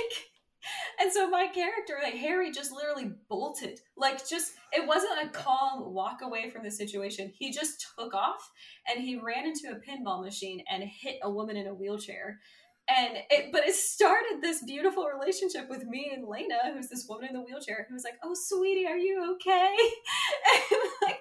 And 1.01 1.13
so 1.13 1.31
my 1.31 1.47
character 1.47 1.95
like 2.03 2.15
harry 2.15 2.51
just 2.51 2.73
literally 2.73 3.13
bolted. 3.29 3.81
Like 3.97 4.29
just 4.29 4.55
it 4.73 4.87
wasn't 4.87 5.23
a 5.23 5.29
calm 5.29 5.95
walk 5.95 6.19
away 6.23 6.51
from 6.51 6.65
the 6.65 6.71
situation. 6.71 7.33
He 7.39 7.53
just 7.53 7.87
took 7.97 8.13
off 8.13 8.51
and 8.89 9.03
he 9.03 9.17
ran 9.17 9.47
into 9.47 9.71
a 9.71 9.77
pinball 9.77 10.23
machine 10.23 10.63
and 10.71 10.83
hit 10.83 11.21
a 11.23 11.31
woman 11.31 11.57
in 11.57 11.69
a 11.69 11.75
wheelchair. 11.75 12.41
And 12.89 13.19
it 13.31 13.53
but 13.53 13.69
it 13.69 13.75
started 13.75 14.39
this 14.41 14.65
beautiful 14.65 15.07
relationship 15.07 15.71
with 15.71 15.85
me 15.85 16.11
and 16.13 16.27
Lena, 16.27 16.73
who's 16.75 16.89
this 16.89 17.07
woman 17.09 17.29
in 17.29 17.35
the 17.35 17.43
wheelchair, 17.43 17.87
who 17.89 17.95
was 17.95 18.03
like, 18.03 18.19
"Oh, 18.25 18.35
sweetie, 18.35 18.87
are 18.87 18.97
you 18.97 19.35
okay?" 19.35 19.77
and, 20.73 20.81
like, 21.03 21.21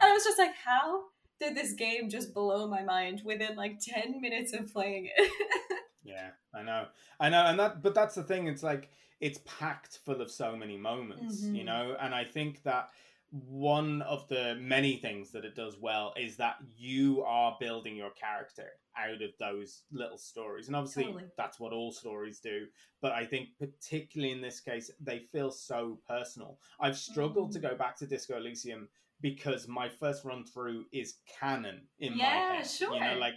and 0.00 0.10
I 0.10 0.12
was 0.12 0.24
just 0.24 0.38
like, 0.38 0.56
"How 0.64 1.04
did 1.40 1.56
this 1.56 1.72
game 1.72 2.08
just 2.10 2.32
blow 2.34 2.66
my 2.68 2.82
mind 2.82 3.22
within 3.24 3.56
like 3.56 3.78
ten 3.80 4.20
minutes 4.20 4.52
of 4.52 4.72
playing 4.72 5.10
it?" 5.16 5.30
Yeah, 6.06 6.30
I 6.54 6.62
know, 6.62 6.88
I 7.18 7.30
know, 7.30 7.44
and 7.46 7.58
that, 7.58 7.82
but 7.82 7.94
that's 7.94 8.14
the 8.14 8.22
thing. 8.22 8.46
It's 8.46 8.62
like 8.62 8.90
it's 9.20 9.40
packed 9.46 10.00
full 10.04 10.20
of 10.20 10.30
so 10.30 10.54
many 10.54 10.76
moments, 10.76 11.48
you 11.50 11.62
Mhm. 11.62 11.66
know. 11.66 11.96
And 11.98 12.14
I 12.14 12.24
think 12.24 12.62
that 12.64 12.90
one 13.30 14.02
of 14.02 14.28
the 14.28 14.54
many 14.60 14.98
things 14.98 15.30
that 15.32 15.46
it 15.46 15.54
does 15.56 15.78
well 15.80 16.12
is 16.16 16.36
that 16.36 16.56
you 16.76 17.24
are 17.24 17.56
building 17.58 17.96
your 17.96 18.10
character 18.10 18.72
out 18.96 19.22
of 19.22 19.30
those 19.38 19.84
little 19.90 20.18
stories, 20.18 20.66
and 20.66 20.76
obviously 20.76 21.04
Totally. 21.04 21.24
that's 21.38 21.58
what 21.58 21.72
all 21.72 21.90
stories 21.90 22.38
do. 22.38 22.66
But 23.00 23.12
I 23.12 23.24
think 23.24 23.56
particularly 23.58 24.32
in 24.32 24.42
this 24.42 24.60
case, 24.60 24.90
they 25.00 25.20
feel 25.20 25.50
so 25.50 25.98
personal. 26.06 26.60
I've 26.78 26.98
struggled 26.98 27.52
to 27.52 27.58
Mm. 27.58 27.70
go 27.70 27.76
back 27.76 27.96
to 27.96 28.06
Disco 28.06 28.36
Elysium 28.36 28.90
because 29.24 29.66
my 29.66 29.88
first 29.88 30.22
run 30.22 30.44
through 30.44 30.84
is 30.92 31.14
canon 31.40 31.80
in 31.98 32.12
my 32.12 32.24
Yeah, 32.24 32.56
head. 32.56 32.70
You 32.78 33.00
know, 33.00 33.16
like 33.18 33.32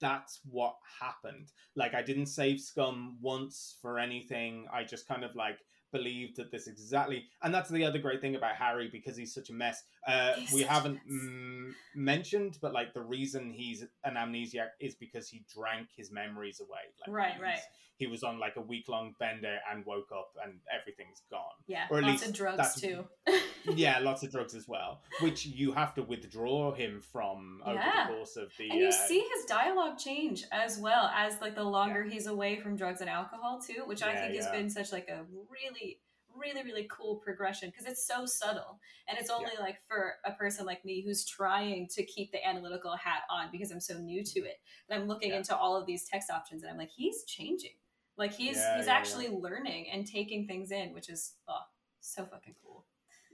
that's 0.00 0.38
what 0.48 0.76
happened. 1.00 1.50
Like 1.74 1.92
I 1.92 2.02
didn't 2.02 2.26
save 2.26 2.60
scum 2.60 3.18
once 3.20 3.76
for 3.82 3.98
anything. 3.98 4.68
I 4.72 4.84
just 4.84 5.08
kind 5.08 5.24
of 5.24 5.34
like 5.34 5.58
believed 5.90 6.36
that 6.36 6.52
this 6.52 6.68
exactly 6.68 7.24
and 7.42 7.52
that's 7.52 7.68
the 7.68 7.84
other 7.84 8.00
great 8.00 8.20
thing 8.20 8.34
about 8.34 8.56
harry 8.56 8.88
because 8.90 9.16
he's 9.16 9.32
such 9.32 9.48
a 9.48 9.52
mess 9.52 9.84
uh 10.06 10.34
we 10.52 10.62
haven't 10.62 10.98
mm, 11.10 11.72
mentioned 11.94 12.58
but 12.60 12.72
like 12.72 12.92
the 12.94 13.00
reason 13.00 13.50
he's 13.52 13.82
an 14.04 14.14
amnesiac 14.14 14.68
is 14.80 14.94
because 14.94 15.28
he 15.28 15.44
drank 15.54 15.88
his 15.96 16.10
memories 16.12 16.60
away 16.60 16.80
like 17.00 17.14
Right, 17.16 17.40
right. 17.40 17.60
he 17.96 18.06
was 18.06 18.22
on 18.22 18.38
like 18.38 18.56
a 18.56 18.60
week 18.60 18.88
long 18.88 19.14
bender 19.18 19.58
and 19.70 19.84
woke 19.86 20.10
up 20.12 20.30
and 20.44 20.54
everything's 20.78 21.22
gone 21.30 21.40
yeah, 21.66 21.86
Or 21.90 21.98
at 21.98 22.04
lots 22.04 22.20
least 22.22 22.26
of 22.28 22.32
drugs 22.36 22.80
too. 22.80 23.04
yeah 23.74 23.98
lots 24.02 24.22
of 24.22 24.30
drugs 24.30 24.54
as 24.54 24.68
well 24.68 25.00
which 25.20 25.46
you 25.46 25.72
have 25.72 25.94
to 25.94 26.02
withdraw 26.02 26.72
him 26.74 27.00
from 27.00 27.62
over 27.64 27.74
Yeah. 27.74 28.06
the 28.08 28.12
course 28.14 28.36
of 28.36 28.50
the 28.58 28.68
and 28.70 28.80
you 28.80 28.88
uh, 28.88 28.92
see 28.92 29.20
his 29.20 29.44
dialogue 29.46 29.96
change 29.98 30.44
as 30.52 30.78
well 30.78 31.10
as 31.14 31.40
like 31.40 31.54
the 31.54 31.64
longer 31.64 32.02
he's 32.04 32.26
away 32.26 32.56
from 32.56 32.76
drugs 32.76 33.00
and 33.00 33.08
alcohol 33.08 33.60
too 33.60 33.82
which 33.86 34.02
i 34.02 34.12
Yeah, 34.12 34.20
think 34.22 34.36
has 34.36 34.48
been 34.50 34.68
such 34.68 34.92
like 34.92 35.08
a 35.08 35.24
really 35.50 35.98
really 36.38 36.62
really 36.62 36.86
cool 36.90 37.16
progression 37.16 37.70
because 37.70 37.86
it's 37.86 38.06
so 38.06 38.26
subtle 38.26 38.78
and 39.08 39.18
it's 39.18 39.30
only 39.30 39.52
like 39.60 39.76
for 39.88 40.14
a 40.24 40.32
person 40.32 40.66
like 40.66 40.84
me 40.84 41.02
who's 41.04 41.24
trying 41.24 41.86
to 41.88 42.04
keep 42.04 42.32
the 42.32 42.44
analytical 42.46 42.96
hat 42.96 43.22
on 43.30 43.48
because 43.52 43.70
i'm 43.70 43.80
so 43.80 43.98
new 43.98 44.22
to 44.24 44.40
it 44.40 44.56
that 44.88 44.98
i'm 44.98 45.06
looking 45.08 45.30
Yeah. 45.30 45.38
into 45.38 45.56
all 45.56 45.76
of 45.76 45.86
these 45.86 46.04
text 46.08 46.30
options 46.30 46.62
and 46.62 46.70
i'm 46.72 46.78
like 46.78 46.90
he's 46.90 47.24
changing 47.24 47.72
like 48.16 48.32
he's 48.32 48.56
Yeah, 48.56 48.76
he's 48.76 48.86
yeah, 48.86 48.92
yeah. 48.92 48.98
actually 48.98 49.28
learning 49.28 49.86
and 49.92 50.06
taking 50.06 50.46
things 50.46 50.70
in 50.70 50.92
which 50.94 51.08
is 51.08 51.34
oh 51.48 51.60
so 52.00 52.24
fucking 52.26 52.54
cool 52.62 52.84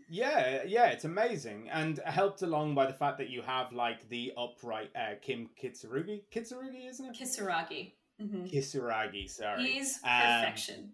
Yeah, 0.09 0.64
yeah, 0.66 0.86
it's 0.90 1.05
amazing, 1.05 1.68
and 1.70 2.01
helped 2.05 2.42
along 2.42 2.74
by 2.74 2.86
the 2.86 2.92
fact 2.92 3.18
that 3.18 3.28
you 3.30 3.42
have 3.42 3.72
like 3.72 4.09
the 4.09 4.32
upright 4.36 4.90
uh, 4.96 5.14
Kim 5.22 5.48
Kitsurugi, 5.61 6.22
Kitsurugi, 6.34 6.88
isn't 6.90 7.07
it? 7.07 7.16
kisaragi 7.16 7.92
hmm 8.18 8.44
Kisuragi, 8.46 9.30
sorry. 9.30 9.62
he's 9.64 10.01
Um, 10.03 10.11
perfection 10.20 10.92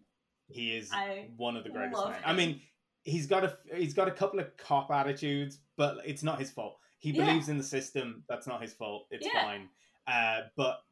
he 0.49 0.77
is 0.77 0.91
I 0.93 1.29
one 1.37 1.57
of 1.57 1.65
the 1.65 1.71
greatest 1.71 2.05
men. 2.07 2.21
I 2.25 2.33
mean, 2.33 2.61
he's 3.05 3.27
got 3.27 3.45
a 3.45 3.57
he's 3.75 3.95
got 3.95 4.09
a 4.09 4.13
couple 4.13 4.41
of 4.41 4.57
cop 4.57 4.91
attitudes, 4.91 5.59
but 5.77 5.99
it's 6.05 6.23
not 6.23 6.39
his 6.39 6.51
fault. 6.51 6.79
He 6.99 7.11
Yeah. 7.11 7.25
believes 7.25 7.49
in 7.49 7.59
the 7.59 7.65
system. 7.65 8.25
That's 8.29 8.47
not 8.47 8.63
his 8.63 8.73
fault. 8.73 9.07
It's 9.11 9.27
Yeah. 9.27 9.43
fine. 9.43 9.69
Uh, 10.07 10.43
but 10.57 10.83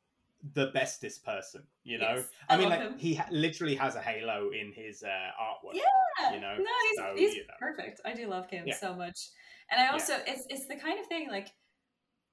the 0.52 0.66
bestest 0.74 1.24
person, 1.24 1.66
you 1.84 1.96
know. 1.98 2.16
Yes, 2.16 2.28
I, 2.48 2.54
I 2.54 2.58
mean, 2.58 2.68
like 2.68 2.80
him. 2.80 2.98
he 2.98 3.14
ha- 3.14 3.28
literally 3.30 3.74
has 3.76 3.94
a 3.96 4.02
halo 4.02 4.50
in 4.50 4.72
his 4.72 5.02
uh, 5.02 5.30
artwork. 5.40 5.74
Yeah, 5.74 6.34
you 6.34 6.40
know, 6.40 6.56
no, 6.58 6.64
he's, 6.90 6.98
so, 6.98 7.14
he's 7.16 7.34
you 7.36 7.46
know. 7.46 7.54
perfect. 7.58 8.00
I 8.04 8.12
do 8.12 8.26
love 8.26 8.48
Kim 8.48 8.66
Yeah. 8.66 8.76
so 8.76 8.94
much, 8.94 9.30
and 9.70 9.80
I 9.80 9.88
also 9.88 10.18
it's 10.26 10.46
it's 10.50 10.66
the 10.66 10.76
kind 10.76 11.00
of 11.00 11.06
thing 11.06 11.28
like 11.30 11.48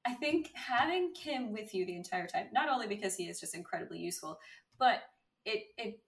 I 0.04 0.16
think 0.16 0.52
having 0.56 1.14
Kim 1.14 1.54
with 1.54 1.74
you 1.74 1.86
the 1.86 1.96
entire 1.96 2.28
time, 2.28 2.48
not 2.52 2.68
only 2.68 2.88
because 2.88 3.16
he 3.16 3.30
is 3.30 3.40
just 3.40 3.56
incredibly 3.56 4.00
useful, 4.00 4.40
but 4.78 5.04
it 5.46 5.68
it 5.78 6.02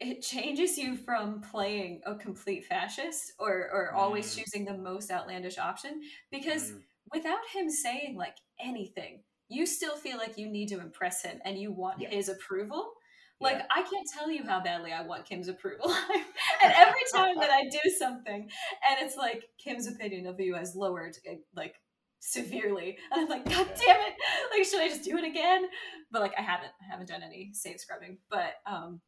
it 0.00 0.20
changes 0.22 0.76
you 0.76 0.96
from 0.96 1.40
playing 1.40 2.00
a 2.06 2.14
complete 2.16 2.64
fascist 2.66 3.32
or 3.38 3.68
or 3.72 3.92
always 3.94 4.26
Mm. 4.34 4.38
choosing 4.38 4.64
the 4.64 4.76
most 4.76 5.10
outlandish 5.10 5.58
option 5.58 6.02
because 6.30 6.70
Mm. 6.72 6.82
without 7.12 7.46
him 7.52 7.70
saying 7.70 8.16
like 8.16 8.36
anything 8.60 9.22
you 9.48 9.64
still 9.64 9.96
feel 9.96 10.18
like 10.18 10.36
you 10.38 10.48
need 10.48 10.68
to 10.68 10.80
impress 10.80 11.22
him 11.22 11.40
and 11.44 11.58
you 11.58 11.72
want 11.72 12.00
Yeah. 12.00 12.10
his 12.10 12.28
approval 12.28 12.92
like 13.40 13.56
Yeah. 13.58 13.66
i 13.70 13.82
can't 13.82 14.08
tell 14.12 14.30
you 14.30 14.42
how 14.44 14.60
badly 14.60 14.92
i 14.92 15.02
want 15.02 15.24
kim's 15.26 15.48
approval 15.48 15.88
and 16.62 16.72
every 16.72 17.04
time 17.14 17.36
that 17.38 17.50
i 17.50 17.62
do 17.68 17.90
something 17.98 18.42
and 18.88 18.96
it's 19.06 19.16
like 19.16 19.44
kim's 19.58 19.86
opinion 19.86 20.26
of 20.26 20.38
you 20.40 20.54
has 20.54 20.74
lowered 20.74 21.16
eh, 21.26 21.36
like 21.54 21.74
severely 22.20 22.98
and 23.12 23.20
i'm 23.22 23.28
like 23.28 23.44
god 23.44 23.66
damn 23.86 24.00
it 24.00 24.14
like 24.50 24.64
should 24.64 24.80
i 24.80 24.88
just 24.88 25.04
do 25.04 25.16
it 25.16 25.24
again 25.24 25.66
but 26.10 26.20
like 26.22 26.32
i 26.38 26.42
haven't 26.42 26.72
i 26.82 26.84
haven't 26.90 27.08
done 27.08 27.22
any 27.22 27.50
save 27.52 27.78
scrubbing 27.78 28.18
but 28.30 28.54
um 28.66 29.00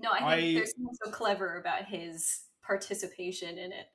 no 0.00 0.10
i 0.12 0.18
think 0.18 0.50
I- 0.50 0.54
there's 0.54 0.72
something 0.76 0.94
so 1.04 1.10
clever 1.10 1.58
about 1.58 1.84
his 1.84 2.42
participation 2.62 3.58
in 3.58 3.72
it 3.72 3.86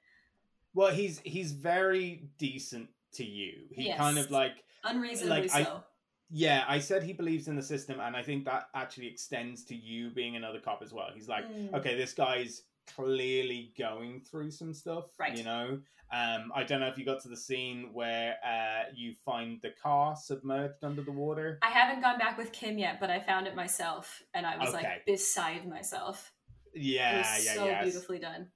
Well, 0.73 0.91
he's 0.93 1.19
he's 1.23 1.51
very 1.53 2.27
decent 2.37 2.89
to 3.13 3.23
you. 3.23 3.53
He 3.71 3.93
kind 3.93 4.17
of 4.17 4.29
like 4.29 4.55
unreasonably 4.83 5.43
Like, 5.47 5.53
I- 5.55 5.63
so 5.63 5.83
yeah, 6.29 6.65
I 6.67 6.79
said 6.79 7.03
he 7.03 7.13
believes 7.13 7.47
in 7.47 7.55
the 7.55 7.61
system, 7.61 7.99
and 8.01 8.13
I 8.15 8.23
think 8.23 8.43
that 8.45 8.67
actually 8.73 9.07
extends 9.07 9.63
to 9.65 9.75
you 9.75 10.09
being 10.09 10.35
another 10.35 10.59
cop 10.59 10.81
as 10.81 10.91
well. 10.91 11.09
He's 11.13 11.29
like, 11.29 11.45
Mm. 11.47 11.73
okay, 11.75 11.95
this 11.95 12.13
guy's 12.13 12.63
clearly 12.95 13.73
going 13.77 14.21
through 14.21 14.51
some 14.51 14.73
stuff, 14.73 15.05
Right. 15.19 15.37
You 15.37 15.43
know, 15.43 15.79
um, 16.13 16.51
I 16.55 16.63
don't 16.63 16.79
know 16.79 16.87
if 16.87 16.97
you 16.97 17.05
got 17.05 17.21
to 17.23 17.29
the 17.29 17.37
scene 17.37 17.89
where 17.93 18.35
uh, 18.45 18.89
you 18.93 19.13
find 19.25 19.59
the 19.61 19.71
car 19.81 20.15
submerged 20.15 20.83
under 20.83 21.01
the 21.01 21.11
water. 21.11 21.59
I 21.61 21.69
haven't 21.69 22.01
gone 22.01 22.17
back 22.19 22.37
with 22.37 22.51
Kim 22.51 22.77
yet, 22.77 22.99
but 22.99 23.09
I 23.09 23.19
found 23.19 23.47
it 23.47 23.55
myself, 23.55 24.21
and 24.33 24.45
I 24.45 24.57
was 24.57 24.69
Okay. 24.69 24.83
like 24.83 25.05
beside 25.05 25.67
myself. 25.67 26.31
Yeah, 26.73 27.37
yeah, 27.39 27.53
so 27.55 27.65
yeah. 27.65 27.83
beautifully 27.83 28.19
done. 28.19 28.47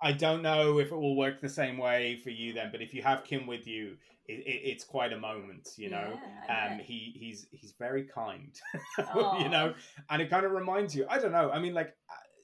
I 0.00 0.12
don't 0.12 0.42
know 0.42 0.78
if 0.78 0.92
it 0.92 0.96
will 0.96 1.16
work 1.16 1.40
the 1.40 1.48
same 1.48 1.76
way 1.76 2.20
for 2.22 2.30
you 2.30 2.52
then, 2.52 2.70
but 2.70 2.80
if 2.80 2.94
you 2.94 3.02
have 3.02 3.24
Kim 3.24 3.46
with 3.46 3.66
you, 3.66 3.96
it, 4.26 4.46
it, 4.46 4.60
it's 4.64 4.84
quite 4.84 5.12
a 5.12 5.18
moment, 5.18 5.70
you 5.76 5.90
know. 5.90 6.18
Yeah, 6.48 6.72
um, 6.72 6.78
he 6.78 7.14
he's 7.18 7.46
he's 7.50 7.74
very 7.78 8.04
kind, 8.04 8.54
you 9.40 9.48
know, 9.48 9.74
and 10.10 10.22
it 10.22 10.30
kind 10.30 10.46
of 10.46 10.52
reminds 10.52 10.94
you. 10.94 11.06
I 11.08 11.18
don't 11.18 11.32
know. 11.32 11.50
I 11.50 11.58
mean, 11.58 11.74
like, 11.74 11.94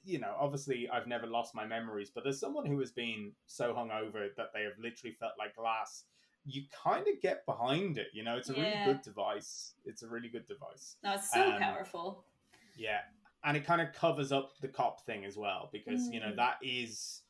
you 0.05 0.19
know, 0.19 0.35
obviously 0.39 0.87
I've 0.89 1.07
never 1.07 1.27
lost 1.27 1.55
my 1.55 1.65
memories, 1.65 2.11
but 2.13 2.23
there's 2.23 2.39
someone 2.39 2.65
who 2.65 2.79
has 2.79 2.91
been 2.91 3.31
so 3.47 3.73
hungover 3.73 4.27
that 4.37 4.47
they 4.53 4.63
have 4.63 4.77
literally 4.79 5.15
felt 5.19 5.33
like 5.37 5.55
glass. 5.55 6.03
You 6.45 6.63
kind 6.83 7.07
of 7.07 7.21
get 7.21 7.45
behind 7.45 7.97
it, 7.97 8.07
you 8.13 8.23
know. 8.23 8.37
It's 8.37 8.49
a 8.49 8.53
Yeah. 8.53 8.61
really 8.61 8.81
good 8.83 9.01
device. 9.01 9.73
It's 9.83 10.03
a 10.03 10.07
really 10.07 10.29
good 10.29 10.47
device. 10.47 10.95
no, 11.03 11.13
it's 11.15 11.31
so 11.31 11.41
um, 11.41 11.57
powerful. 11.59 12.25
Yeah, 12.75 12.99
and 13.43 13.57
it 13.57 13.65
kind 13.65 13.81
of 13.81 13.93
covers 13.93 14.31
up 14.31 14.53
the 14.61 14.67
cop 14.67 15.05
thing 15.05 15.25
as 15.25 15.37
well 15.37 15.69
because 15.71 16.09
you 16.11 16.19
know 16.19 16.31
Mm. 16.31 16.35
that 16.37 16.57
is 16.61 17.21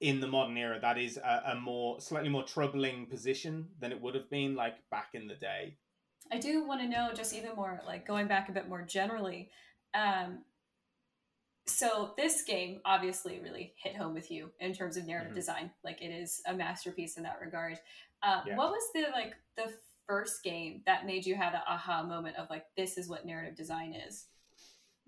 in 0.00 0.20
the 0.20 0.26
modern 0.28 0.56
era 0.56 0.78
that 0.80 0.96
is 0.96 1.16
a, 1.16 1.42
a 1.52 1.54
more 1.56 2.00
slightly 2.00 2.28
more 2.28 2.44
troubling 2.44 3.06
position 3.06 3.68
than 3.80 3.90
it 3.92 4.00
would 4.00 4.14
have 4.14 4.30
been 4.30 4.54
like 4.54 4.76
back 4.90 5.10
in 5.14 5.26
the 5.26 5.34
day. 5.34 5.76
I 6.30 6.38
do 6.38 6.64
want 6.66 6.80
to 6.80 6.88
know 6.88 7.10
just 7.14 7.34
even 7.34 7.54
more, 7.56 7.80
like 7.86 8.06
going 8.06 8.26
back 8.28 8.48
a 8.48 8.52
bit 8.52 8.68
more 8.68 8.82
generally. 8.82 9.50
Um, 9.94 10.44
so 11.68 12.14
this 12.16 12.42
game 12.42 12.80
obviously 12.84 13.40
really 13.40 13.74
hit 13.82 13.96
home 13.96 14.14
with 14.14 14.30
you 14.30 14.50
in 14.60 14.72
terms 14.72 14.96
of 14.96 15.06
narrative 15.06 15.32
Mhm. 15.32 15.36
design. 15.36 15.70
Like 15.84 16.00
it 16.02 16.10
is 16.10 16.40
a 16.46 16.54
masterpiece 16.54 17.16
in 17.16 17.22
that 17.24 17.40
regard. 17.40 17.78
Um, 18.22 18.42
Yeah. 18.46 18.56
What 18.56 18.70
was 18.70 18.82
the 18.94 19.02
like 19.12 19.34
the 19.56 19.72
first 20.06 20.42
game 20.42 20.82
that 20.86 21.04
made 21.06 21.26
you 21.26 21.34
have 21.34 21.52
the 21.52 21.60
aha 21.70 22.02
moment 22.02 22.36
of 22.36 22.48
like 22.50 22.66
this 22.76 22.96
is 22.98 23.08
what 23.08 23.26
narrative 23.26 23.54
design 23.56 23.94
is? 23.94 24.26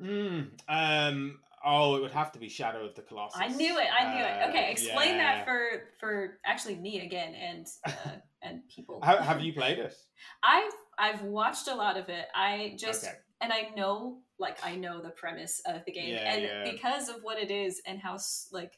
Mm, 0.00 0.50
um. 0.68 1.40
Oh, 1.62 1.94
it 1.96 2.00
would 2.00 2.12
have 2.12 2.32
to 2.32 2.38
be 2.38 2.48
Shadow 2.48 2.86
of 2.86 2.94
the 2.94 3.02
Colossus. 3.02 3.38
I 3.38 3.48
knew 3.48 3.78
it. 3.78 3.86
I 3.92 4.14
knew 4.14 4.24
it. 4.24 4.42
Uh, 4.42 4.48
Okay, 4.48 4.70
explain 4.72 5.16
yeah. 5.16 5.36
that 5.36 5.44
for 5.44 5.88
for 5.98 6.38
actually 6.46 6.76
me 6.76 7.00
again 7.04 7.34
and 7.34 7.66
uh, 7.86 8.16
and 8.40 8.66
people. 8.68 9.00
How, 9.02 9.18
have 9.18 9.42
you 9.42 9.52
played 9.52 9.78
it? 9.78 9.94
I've 10.42 10.72
I've 10.98 11.22
watched 11.22 11.68
a 11.68 11.74
lot 11.74 11.98
of 11.98 12.08
it. 12.08 12.26
I 12.34 12.74
just 12.78 13.04
Okay. 13.04 13.14
and 13.42 13.52
I 13.52 13.68
know 13.76 14.22
like 14.40 14.58
I 14.64 14.74
know 14.74 15.00
the 15.00 15.10
premise 15.10 15.60
of 15.66 15.84
the 15.84 15.92
game, 15.92 16.14
Yeah, 16.14 16.32
and 16.34 16.42
yeah. 16.42 16.70
because 16.72 17.08
of 17.08 17.22
what 17.22 17.38
it 17.38 17.50
is 17.50 17.80
and 17.86 18.00
how 18.00 18.18
like 18.50 18.72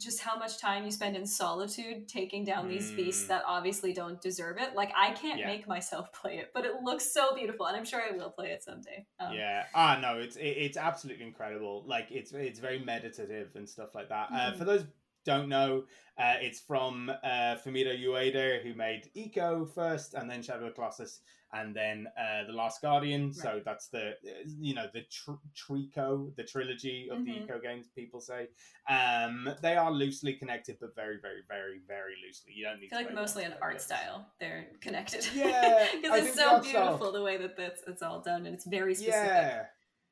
just 0.00 0.18
how 0.20 0.36
much 0.36 0.58
time 0.58 0.84
you 0.84 0.90
spend 0.90 1.16
in 1.16 1.24
solitude 1.24 2.08
taking 2.08 2.44
down 2.44 2.68
these 2.68 2.90
beasts 2.90 3.24
Mm. 3.24 3.28
that 3.28 3.44
obviously 3.46 3.92
don't 3.92 4.20
deserve 4.20 4.58
it. 4.58 4.74
Like 4.74 4.92
I 4.96 5.12
can't 5.12 5.38
Yeah. 5.38 5.46
make 5.46 5.68
myself 5.68 6.12
play 6.20 6.38
it, 6.38 6.50
but 6.52 6.64
it 6.64 6.82
looks 6.82 7.12
so 7.12 7.32
beautiful, 7.34 7.66
and 7.66 7.76
I'm 7.76 7.84
sure 7.84 8.02
I 8.02 8.10
will 8.16 8.30
play 8.30 8.50
it 8.50 8.62
someday. 8.62 9.06
Um, 9.20 9.34
yeah. 9.34 9.66
Ah, 9.72 9.98
no, 10.02 10.18
it's 10.18 10.34
it, 10.36 10.42
it's 10.46 10.76
absolutely 10.76 11.24
incredible. 11.24 11.84
Like 11.86 12.08
it's 12.10 12.32
it's 12.32 12.58
very 12.58 12.80
meditative 12.80 13.52
and 13.54 13.68
stuff 13.68 13.94
like 13.94 14.08
that. 14.08 14.30
Uh, 14.32 14.50
Mhm. 14.52 14.58
for 14.58 14.64
those 14.64 14.84
don't 15.24 15.48
know, 15.48 15.84
uh, 16.18 16.34
it's 16.40 16.60
from 16.60 17.10
uh, 17.22 17.56
Fumito 17.64 17.98
Ueda, 17.98 18.62
who 18.62 18.74
made 18.74 19.10
Ico 19.16 19.68
first, 19.74 20.14
and 20.14 20.30
then 20.30 20.42
Shadow 20.42 20.66
of 20.66 20.70
the 20.70 20.74
Colossus, 20.74 21.20
and 21.52 21.74
then 21.74 22.06
uh, 22.18 22.44
the 22.46 22.52
Last 22.52 22.82
Guardian. 22.82 23.32
So 23.32 23.60
that's 23.64 23.88
the 23.88 24.14
you 24.60 24.74
know 24.74 24.86
the 24.92 25.02
tr- 25.10 25.32
Trico, 25.56 26.34
the 26.36 26.44
trilogy 26.44 27.08
of 27.10 27.24
the 27.24 27.30
Mhm. 27.32 27.46
Ico 27.48 27.62
games. 27.62 27.88
People 27.94 28.20
say 28.20 28.48
um, 28.88 29.48
they 29.62 29.76
are 29.76 29.90
loosely 29.90 30.34
connected, 30.34 30.76
but 30.80 30.94
very, 30.94 31.18
very, 31.20 31.42
very, 31.48 31.80
very 31.86 32.14
loosely. 32.24 32.52
You 32.54 32.64
don't 32.66 32.80
need. 32.80 32.92
I 32.92 32.98
feel 32.98 33.06
like 33.06 33.14
mostly 33.14 33.44
an 33.44 33.54
art 33.60 33.78
the 33.78 33.82
style 33.84 34.26
they're 34.38 34.66
connected. 34.80 35.26
Yeah, 35.34 35.86
because 36.02 36.26
it's 36.26 36.36
so 36.36 36.54
art 36.56 36.64
style- 36.64 36.84
beautiful 36.86 37.12
the 37.12 37.22
way 37.22 37.36
that 37.38 37.56
that's 37.56 37.82
it's 37.86 38.02
all 38.02 38.20
done, 38.20 38.46
and 38.46 38.54
it's 38.54 38.66
very 38.66 38.94
specific. 38.94 39.28
Yeah. 39.30 39.64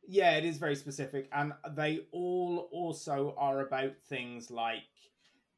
Yeah, 0.07 0.37
it 0.37 0.45
is 0.45 0.59
very 0.59 0.77
specific. 0.77 1.29
And 1.33 1.53
they 1.75 2.07
all 2.13 2.69
also 2.73 3.35
are 3.39 3.61
about 3.61 3.93
things 4.09 4.51
like 4.51 4.83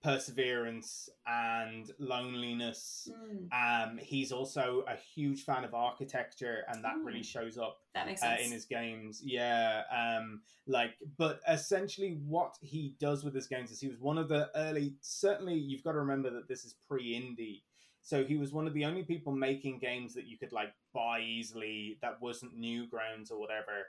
perseverance 0.02 1.08
and 1.26 1.90
loneliness. 1.98 3.08
Mm, 3.10 3.48
Um, 3.52 3.96
he's 3.98 4.32
also 4.32 4.84
a 4.86 4.96
huge 4.96 5.44
fan 5.44 5.64
of 5.64 5.72
architecture, 5.74 6.64
and 6.68 6.84
that 6.84 6.96
really 6.98 7.20
Mm. 7.20 7.24
shows 7.24 7.56
up 7.56 7.80
uh, 8.22 8.36
in 8.44 8.52
his 8.52 8.66
games. 8.66 9.22
Yeah, 9.24 9.84
um, 9.90 10.42
like, 10.66 10.96
but 11.16 11.40
essentially, 11.48 12.16
what 12.26 12.58
he 12.60 12.96
does 12.98 13.24
with 13.24 13.34
his 13.34 13.46
games 13.46 13.70
is 13.70 13.80
he 13.80 13.88
was 13.88 13.98
one 13.98 14.18
of 14.18 14.28
the 14.28 14.50
early. 14.54 14.96
Certainly, 15.00 15.54
you've 15.54 15.82
got 15.84 15.92
to 15.92 15.98
remember 16.00 16.28
that 16.30 16.48
this 16.48 16.64
is 16.66 16.74
pre-indie, 16.86 17.62
so 18.02 18.24
he 18.24 18.36
was 18.36 18.52
one 18.52 18.66
of 18.66 18.74
the 18.74 18.84
only 18.84 19.04
people 19.04 19.32
making 19.32 19.78
games 19.78 20.12
that 20.14 20.26
you 20.26 20.36
could 20.36 20.52
like 20.52 20.74
buy 20.92 21.20
easily. 21.20 21.98
That 22.02 22.20
wasn't 22.20 22.58
Newgrounds 22.58 23.30
or 23.30 23.38
whatever. 23.38 23.86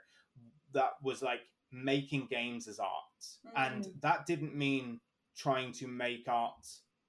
That 0.72 0.92
was 1.02 1.22
like 1.22 1.40
making 1.72 2.26
games 2.30 2.68
as 2.68 2.78
art, 2.78 2.90
and 3.56 3.84
Mm. 3.84 4.00
that 4.00 4.26
didn't 4.26 4.54
mean 4.54 5.00
trying 5.36 5.72
to 5.72 5.86
make 5.86 6.28
art 6.28 6.66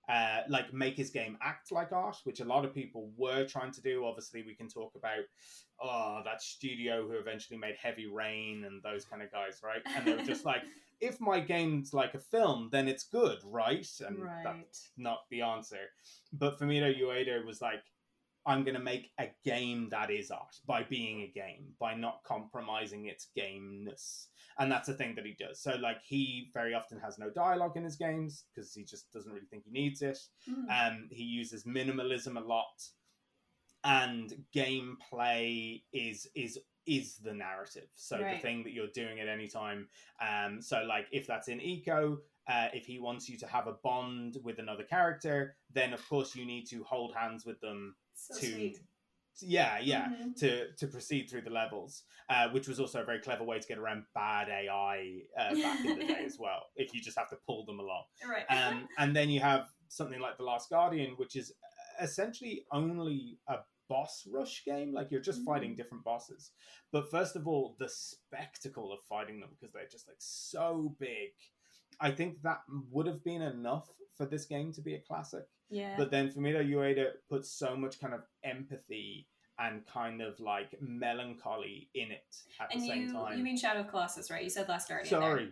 uh, 0.10 0.42
like 0.48 0.74
make 0.74 0.96
his 0.96 1.10
game 1.10 1.38
act 1.42 1.72
like 1.72 1.92
art, 1.92 2.16
which 2.24 2.40
a 2.40 2.46
lot 2.46 2.64
of 2.64 2.74
people 2.74 3.12
were 3.18 3.46
trying 3.46 3.72
to 3.72 3.82
do. 3.82 4.06
Obviously, 4.06 4.42
we 4.42 4.56
can 4.56 4.70
talk 4.70 4.94
about 4.96 5.26
oh 5.82 6.22
that 6.24 6.42
studio 6.42 7.06
who 7.08 7.18
eventually 7.18 7.60
made 7.60 7.76
Heavy 7.76 8.08
Rain 8.08 8.64
and 8.66 8.82
those 8.82 9.04
kind 9.06 9.22
of 9.22 9.32
guys, 9.32 9.60
right? 9.64 9.82
And 9.96 10.06
they 10.06 10.16
were 10.16 10.24
just 10.24 10.46
like, 10.46 10.64
if 11.02 11.20
my 11.20 11.40
game's 11.42 11.94
like 11.94 12.14
a 12.14 12.20
film, 12.20 12.70
then 12.72 12.88
it's 12.88 13.04
good, 13.04 13.40
right? 13.44 13.88
And 14.08 14.20
right. 14.20 14.44
that's 14.44 14.92
not 14.98 15.20
the 15.30 15.42
answer. 15.42 15.90
But 16.32 16.58
Fumito 16.58 16.98
Ueda 16.98 17.46
was 17.46 17.62
like, 17.62 17.84
I'm 18.48 18.64
going 18.64 18.76
to 18.76 18.82
make 18.82 19.12
a 19.20 19.28
game 19.44 19.90
that 19.92 20.10
is 20.10 20.32
art 20.32 20.56
by 20.66 20.84
being 20.84 21.22
a 21.22 21.28
game, 21.28 21.66
by 21.80 21.94
not 21.94 22.22
compromising 22.26 23.06
its 23.06 23.28
gameness. 23.38 24.28
And 24.58 24.72
that's 24.72 24.88
the 24.88 24.94
thing 24.94 25.14
that 25.16 25.26
he 25.26 25.36
does. 25.38 25.62
So, 25.62 25.76
like, 25.76 26.02
he 26.02 26.50
very 26.54 26.74
often 26.74 26.98
has 27.00 27.20
no 27.20 27.30
dialogue 27.30 27.76
in 27.76 27.84
his 27.84 27.98
games 27.98 28.46
because 28.56 28.74
he 28.74 28.86
just 28.86 29.12
doesn't 29.12 29.32
really 29.32 29.46
think 29.46 29.66
he 29.66 29.72
needs 29.72 30.02
it. 30.02 30.18
Mm. 30.50 30.88
Um, 30.88 31.08
he 31.12 31.24
uses 31.24 31.66
minimalism 31.66 32.38
a 32.38 32.48
lot, 32.48 32.82
and 33.84 34.34
gameplay 34.56 35.84
is 35.92 36.28
is 36.34 36.58
is 36.88 37.18
the 37.18 37.34
narrative. 37.34 37.90
So 37.96 38.18
the 38.18 38.40
thing 38.40 38.64
that 38.64 38.72
you're 38.72 38.88
doing 38.88 39.20
at 39.20 39.28
any 39.28 39.48
time. 39.48 39.90
Um, 40.22 40.62
so 40.62 40.84
like 40.88 41.08
if 41.12 41.28
that's 41.28 41.50
in 41.50 41.60
Ico, 41.60 42.18
uh, 42.48 42.68
if 42.74 42.86
he 42.86 42.98
wants 42.98 43.28
you 43.28 43.38
to 43.40 43.48
have 43.48 43.68
a 43.68 43.74
bond 43.84 44.38
with 44.42 44.60
another 44.60 44.84
character, 44.84 45.58
then 45.74 45.94
of 45.94 46.08
course 46.08 46.34
you 46.34 46.46
need 46.46 46.66
to 46.70 46.84
hold 46.84 47.14
hands 47.14 47.46
with 47.46 47.60
them 47.60 47.94
so 48.18 48.40
to 48.40 48.46
sweet. 48.46 48.78
yeah 49.42 49.78
yeah 49.80 50.08
Mhm. 50.10 50.36
to 50.38 50.72
to 50.80 50.88
proceed 50.88 51.30
through 51.30 51.44
the 51.44 51.50
levels, 51.52 52.04
uh, 52.30 52.50
which 52.50 52.68
was 52.68 52.80
also 52.80 53.02
a 53.02 53.06
very 53.06 53.20
clever 53.22 53.44
way 53.44 53.60
to 53.60 53.68
get 53.68 53.78
around 53.78 54.06
bad 54.14 54.50
AI 54.50 55.22
uh, 55.40 55.54
back 55.56 55.86
in 55.86 55.98
the 56.00 56.06
day 56.06 56.24
as 56.26 56.38
well. 56.46 56.64
If 56.76 56.94
you 56.94 57.02
just 57.02 57.18
have 57.18 57.30
to 57.30 57.38
pull 57.46 57.66
them 57.66 57.80
along 57.80 58.04
Right. 58.28 58.46
um, 58.50 58.88
and 58.98 59.16
then 59.16 59.30
you 59.30 59.40
have 59.40 59.70
something 59.90 60.20
like 60.20 60.38
the 60.38 60.44
Last 60.44 60.70
Guardian, 60.70 61.12
which 61.18 61.36
is 61.36 61.54
essentially 62.02 62.66
only 62.72 63.40
a 63.48 63.58
boss 63.90 64.28
rush 64.30 64.66
game. 64.66 64.92
Like 64.94 65.12
you're 65.12 65.22
just 65.22 65.46
fighting 65.46 65.72
Mm. 65.74 65.78
different 65.78 66.04
bosses. 66.04 66.52
But 66.92 67.10
first 67.10 67.36
of 67.38 67.48
all, 67.48 67.76
the 67.80 67.88
spectacle 67.90 68.92
of 68.92 69.00
fighting 69.08 69.40
them 69.40 69.50
because 69.52 69.72
they're 69.74 69.88
just 69.88 70.08
like 70.08 70.18
so 70.20 70.96
big. 71.00 71.32
I 72.00 72.12
think 72.12 72.42
that 72.44 72.62
would 72.92 73.08
have 73.08 73.24
been 73.24 73.42
enough 73.42 73.90
for 74.18 74.26
this 74.26 74.46
game 74.46 74.72
to 74.74 74.82
be 74.82 74.96
a 74.96 75.00
classic. 75.00 75.46
yeah. 75.70 75.96
But 75.98 76.12
then 76.12 76.30
Fumito 76.32 76.66
Ueda 76.68 77.12
puts 77.30 77.50
so 77.52 77.76
much 77.76 78.00
kind 78.00 78.14
of 78.14 78.22
empathy 78.44 79.28
and 79.60 79.86
kind 79.88 80.22
of 80.22 80.40
like 80.40 80.76
melancholy 80.82 81.90
in 81.96 82.12
it 82.12 82.36
at 82.60 82.72
And 82.72 82.82
the 82.82 82.88
same 82.88 83.02
you 83.08 83.14
time. 83.14 83.38
you 83.38 83.44
mean 83.44 83.58
Shadow 83.58 83.82
of 83.82 83.88
Colossus, 83.90 84.30
right? 84.30 84.44
You 84.44 84.50
said 84.50 84.68
Last 84.70 84.88
Guardian. 84.88 85.10
there. 85.10 85.20
Sorry. 85.22 85.52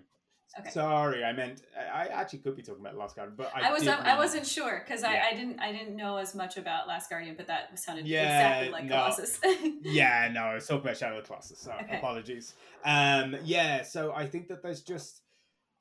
Okay. 0.60 0.70
Sorry, 0.70 1.24
I 1.24 1.34
meant 1.34 1.64
I 1.92 2.06
actually 2.08 2.40
could 2.40 2.56
be 2.56 2.62
talking 2.62 2.82
about 2.82 2.96
Last 2.96 3.16
Guardian, 3.16 3.36
but 3.36 3.52
I, 3.54 3.70
I 3.70 3.72
was 3.74 3.86
I 3.88 4.16
wasn't 4.16 4.46
sure 4.46 4.84
because 4.86 5.02
Yeah. 5.02 5.24
I, 5.26 5.30
I 5.32 5.34
didn't 5.34 5.60
I 5.60 5.72
didn't 5.72 5.96
know 5.96 6.18
as 6.18 6.36
much 6.36 6.56
about 6.58 6.88
Last 6.88 7.10
Guardian, 7.10 7.36
but 7.36 7.48
that 7.48 7.78
sounded 7.80 8.06
Yeah, 8.08 8.24
exactly 8.62 8.70
like 8.72 8.84
no. 8.86 8.96
Colossus. 8.96 9.40
Yeah, 9.82 10.30
no, 10.34 10.42
I 10.42 10.54
was 10.56 10.68
talking 10.68 10.82
about 10.84 10.98
Shadow 10.98 11.18
of 11.18 11.26
Colossus. 11.26 11.60
So 11.60 11.72
Okay. 11.82 11.98
apologies. 11.98 12.54
Um, 12.86 13.36
yeah, 13.44 13.82
so 13.82 14.14
I 14.14 14.28
think 14.28 14.48
that 14.50 14.62
there's 14.62 14.82
just 14.82 15.22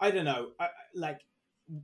I 0.01 0.11
don't 0.11 0.25
know, 0.25 0.49
I, 0.61 0.69
like 0.95 1.21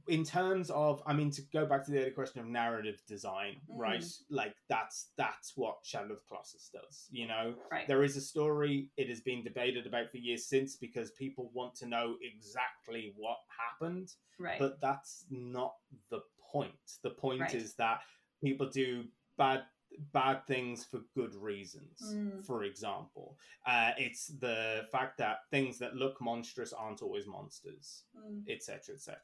in 0.09 0.25
terms 0.25 0.71
of 0.71 1.03
I 1.07 1.15
mean 1.15 1.31
to 1.31 1.43
go 1.53 1.65
back 1.65 1.85
to 1.87 1.91
the 1.91 2.01
other 2.03 2.11
question 2.11 2.41
of 2.41 2.47
narrative 2.47 3.01
design, 3.09 3.57
mm. 3.71 3.79
right? 3.79 4.05
Like 4.29 4.55
that's 4.69 5.11
that's 5.17 5.53
what 5.57 5.77
Shadow 5.83 6.13
of 6.13 6.19
the 6.19 6.23
Colossus 6.29 6.71
does. 6.73 7.07
You 7.11 7.29
know, 7.29 7.55
right. 7.73 7.89
there 7.89 8.03
is 8.03 8.17
a 8.17 8.21
story 8.21 8.91
it 8.97 9.09
has 9.09 9.21
been 9.21 9.43
debated 9.43 9.87
about 9.87 10.11
for 10.11 10.19
years 10.19 10.47
since 10.47 10.77
because 10.77 11.13
people 11.13 11.51
want 11.55 11.75
to 11.77 11.87
know 11.87 12.17
exactly 12.23 13.15
what 13.17 13.39
happened 13.81 14.11
Right. 14.39 14.59
but 14.59 14.81
that's 14.81 15.27
not 15.31 15.75
the 16.11 16.21
point 16.51 16.73
the 17.03 17.11
point 17.11 17.43
Right. 17.43 17.55
is 17.55 17.75
that 17.75 18.01
people 18.43 18.69
do 18.69 19.05
bad 19.37 19.65
bad 20.13 20.47
things 20.47 20.85
for 20.85 21.01
good 21.15 21.35
reasons 21.35 22.17
Mm. 22.17 22.45
for 22.47 22.65
example 22.65 23.39
uh, 23.67 23.93
it's 23.99 24.29
the 24.29 24.87
fact 24.91 25.19
that 25.19 25.41
things 25.51 25.79
that 25.79 25.95
look 25.97 26.21
monstrous 26.21 26.73
aren't 26.73 27.03
always 27.03 27.27
monsters 27.27 28.05
Mm. 28.17 28.49
etc 28.49 28.95
etc 28.95 29.17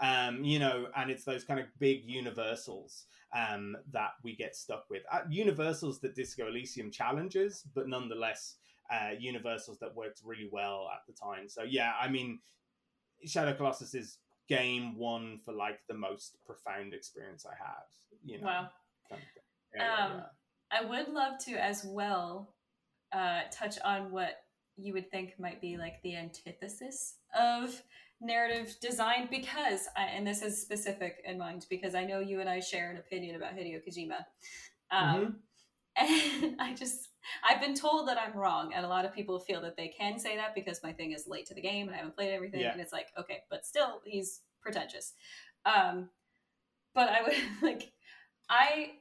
um 0.00 0.44
you 0.44 0.58
know 0.58 0.86
and 0.96 1.10
it's 1.10 1.24
those 1.24 1.44
kind 1.44 1.60
of 1.60 1.66
big 1.78 2.04
universals 2.04 3.06
um 3.34 3.76
that 3.92 4.12
we 4.22 4.34
get 4.36 4.54
stuck 4.56 4.84
with 4.90 5.02
uh, 5.12 5.20
universals 5.28 6.00
that 6.00 6.14
disco 6.14 6.48
elysium 6.48 6.90
challenges 6.90 7.64
but 7.74 7.88
nonetheless 7.88 8.56
uh 8.92 9.10
universals 9.18 9.78
that 9.78 9.94
worked 9.94 10.20
really 10.24 10.48
well 10.52 10.88
at 10.92 11.00
the 11.06 11.12
time 11.12 11.48
so 11.48 11.62
yeah 11.62 11.92
i 12.00 12.08
mean 12.08 12.38
shadow 13.24 13.54
colossus 13.54 13.94
is 13.94 14.18
game 14.48 14.96
one 14.96 15.38
for 15.44 15.52
like 15.52 15.80
the 15.88 15.94
most 15.94 16.36
profound 16.44 16.92
experience 16.94 17.46
i 17.46 17.54
had 17.54 17.84
you 18.24 18.38
know 18.40 18.46
Wow. 18.46 18.68
kind 19.08 19.22
of 19.22 19.28
thing. 19.34 19.39
Yeah, 19.39 19.39
yeah, 19.39 19.39
Um. 19.78 20.22
I 20.72 20.84
would 20.84 21.08
love 21.08 21.38
to 21.46 21.52
as 21.52 21.84
well 21.84 22.54
uh, 23.12 23.40
touch 23.50 23.76
on 23.84 24.12
what 24.12 24.36
you 24.76 24.92
would 24.92 25.10
think 25.10 25.34
might 25.38 25.60
be 25.60 25.76
like 25.76 26.00
the 26.02 26.16
antithesis 26.16 27.16
of 27.38 27.82
narrative 28.20 28.76
design 28.80 29.26
because 29.30 29.88
I, 29.96 30.04
and 30.04 30.26
this 30.26 30.42
is 30.42 30.62
specific 30.62 31.16
in 31.24 31.38
mind 31.38 31.66
because 31.68 31.94
I 31.94 32.04
know 32.04 32.20
you 32.20 32.40
and 32.40 32.48
I 32.48 32.60
share 32.60 32.90
an 32.90 32.98
opinion 32.98 33.34
about 33.34 33.56
Hideo 33.56 33.80
Kojima. 33.86 34.24
Um, 34.92 35.40
And 35.96 36.56
I 36.60 36.74
just, 36.74 37.08
I've 37.48 37.60
been 37.60 37.74
told 37.74 38.08
that 38.08 38.18
I'm 38.18 38.36
wrong. 38.36 38.72
And 38.74 38.84
a 38.84 38.88
lot 38.88 39.04
of 39.04 39.14
people 39.14 39.38
feel 39.40 39.60
that 39.62 39.76
they 39.76 39.88
can 39.88 40.18
say 40.18 40.36
that 40.36 40.54
because 40.54 40.80
my 40.82 40.92
thing 40.92 41.12
is 41.12 41.26
late 41.26 41.46
to 41.46 41.54
the 41.54 41.60
game 41.60 41.86
and 41.86 41.94
I 41.94 41.98
haven't 41.98 42.16
played 42.16 42.32
everything. 42.32 42.60
Yeah. 42.60 42.72
And 42.72 42.80
it's 42.80 42.92
like, 42.92 43.08
okay, 43.18 43.38
but 43.50 43.66
still, 43.66 44.00
he's 44.04 44.40
pretentious. 44.62 45.12
Um, 45.64 46.08
but 46.94 47.08
I 47.08 47.22
would 47.22 47.34
like, 47.62 47.92
I, 48.48 48.92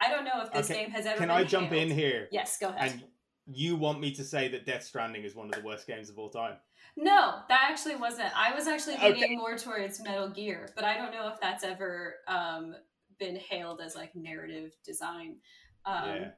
I 0.00 0.08
don't 0.10 0.24
know 0.24 0.42
if 0.42 0.52
this 0.52 0.70
Okay, 0.70 0.84
game 0.84 0.90
has 0.92 1.06
ever 1.06 1.18
can 1.18 1.30
i 1.30 1.44
jump 1.44 1.72
in 1.72 1.90
here 1.90 2.28
Yes, 2.30 2.56
go 2.60 2.68
ahead. 2.68 2.92
and 2.92 3.04
you 3.46 3.76
want 3.76 4.00
me 4.00 4.12
to 4.14 4.24
say 4.24 4.48
that 4.48 4.66
death 4.66 4.84
stranding 4.84 5.24
is 5.24 5.34
one 5.34 5.46
of 5.48 5.54
the 5.54 5.62
worst 5.66 5.86
games 5.86 6.10
of 6.10 6.18
all 6.18 6.28
time 6.30 6.56
No, 6.96 7.40
that 7.48 7.68
actually 7.70 7.96
wasn't. 7.96 8.30
I 8.36 8.54
was 8.54 8.66
actually 8.66 8.94
Okay. 8.96 9.12
leaning 9.14 9.38
more 9.38 9.56
towards 9.56 10.00
Metal 10.02 10.28
Gear, 10.28 10.68
but 10.74 10.84
I 10.84 10.96
don't 10.98 11.12
know 11.12 11.28
if 11.28 11.40
that's 11.40 11.64
ever 11.64 12.16
um, 12.26 12.74
been 13.18 13.36
hailed 13.36 13.80
as 13.80 13.94
like 13.94 14.14
narrative 14.14 14.72
design. 14.84 15.36
Um, 15.86 16.04
yeah 16.16 16.28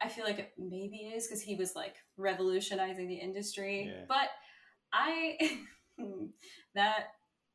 I 0.00 0.08
feel 0.08 0.24
like 0.24 0.38
it, 0.40 0.52
maybe 0.58 0.96
is 1.14 1.28
because 1.28 1.40
he 1.42 1.54
was 1.54 1.76
like 1.76 1.94
revolutionizing 2.16 3.06
the 3.06 3.14
industry. 3.14 3.92
Yeah. 3.94 4.04
But 4.08 4.28
I 4.92 5.38
that 6.74 7.08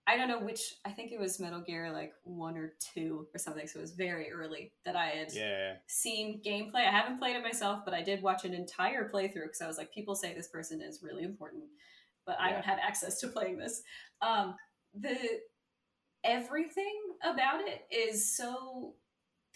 I 0.10 0.16
don't 0.16 0.30
know 0.30 0.40
which. 0.40 0.76
I 0.86 0.92
think 0.92 1.12
it 1.12 1.20
was 1.20 1.40
Metal 1.40 1.60
Gear 1.62 1.92
like 1.92 2.14
one 2.24 2.58
or 2.58 2.74
two 2.80 3.28
or 3.34 3.38
something. 3.38 3.68
So 3.68 3.80
it 3.80 3.82
was 3.82 3.92
very 3.92 4.32
early 4.32 4.72
that 4.86 4.96
I 4.96 5.08
had 5.08 5.34
yeah 5.34 5.74
seen 5.88 6.42
gameplay. 6.46 6.88
I 6.88 6.92
haven't 6.92 7.20
played 7.20 7.36
it 7.36 7.44
myself, 7.44 7.82
but 7.84 7.94
I 7.94 8.02
did 8.02 8.22
watch 8.22 8.46
an 8.46 8.54
entire 8.54 9.10
playthrough 9.10 9.44
because 9.44 9.62
I 9.62 9.68
was 9.68 9.78
like, 9.78 9.92
people 9.94 10.16
say 10.16 10.34
this 10.34 10.48
person 10.48 10.82
is 10.82 11.04
really 11.04 11.24
important, 11.24 11.64
but 12.26 12.40
I 12.40 12.48
Yeah. 12.50 12.54
don't 12.56 12.66
have 12.66 12.80
access 12.80 13.20
to 13.20 13.28
playing 13.28 13.58
this. 13.58 13.82
Um, 14.22 14.56
the 14.94 15.42
everything 16.24 17.00
about 17.24 17.62
it 17.62 17.86
is 17.92 18.36
so 18.36 18.96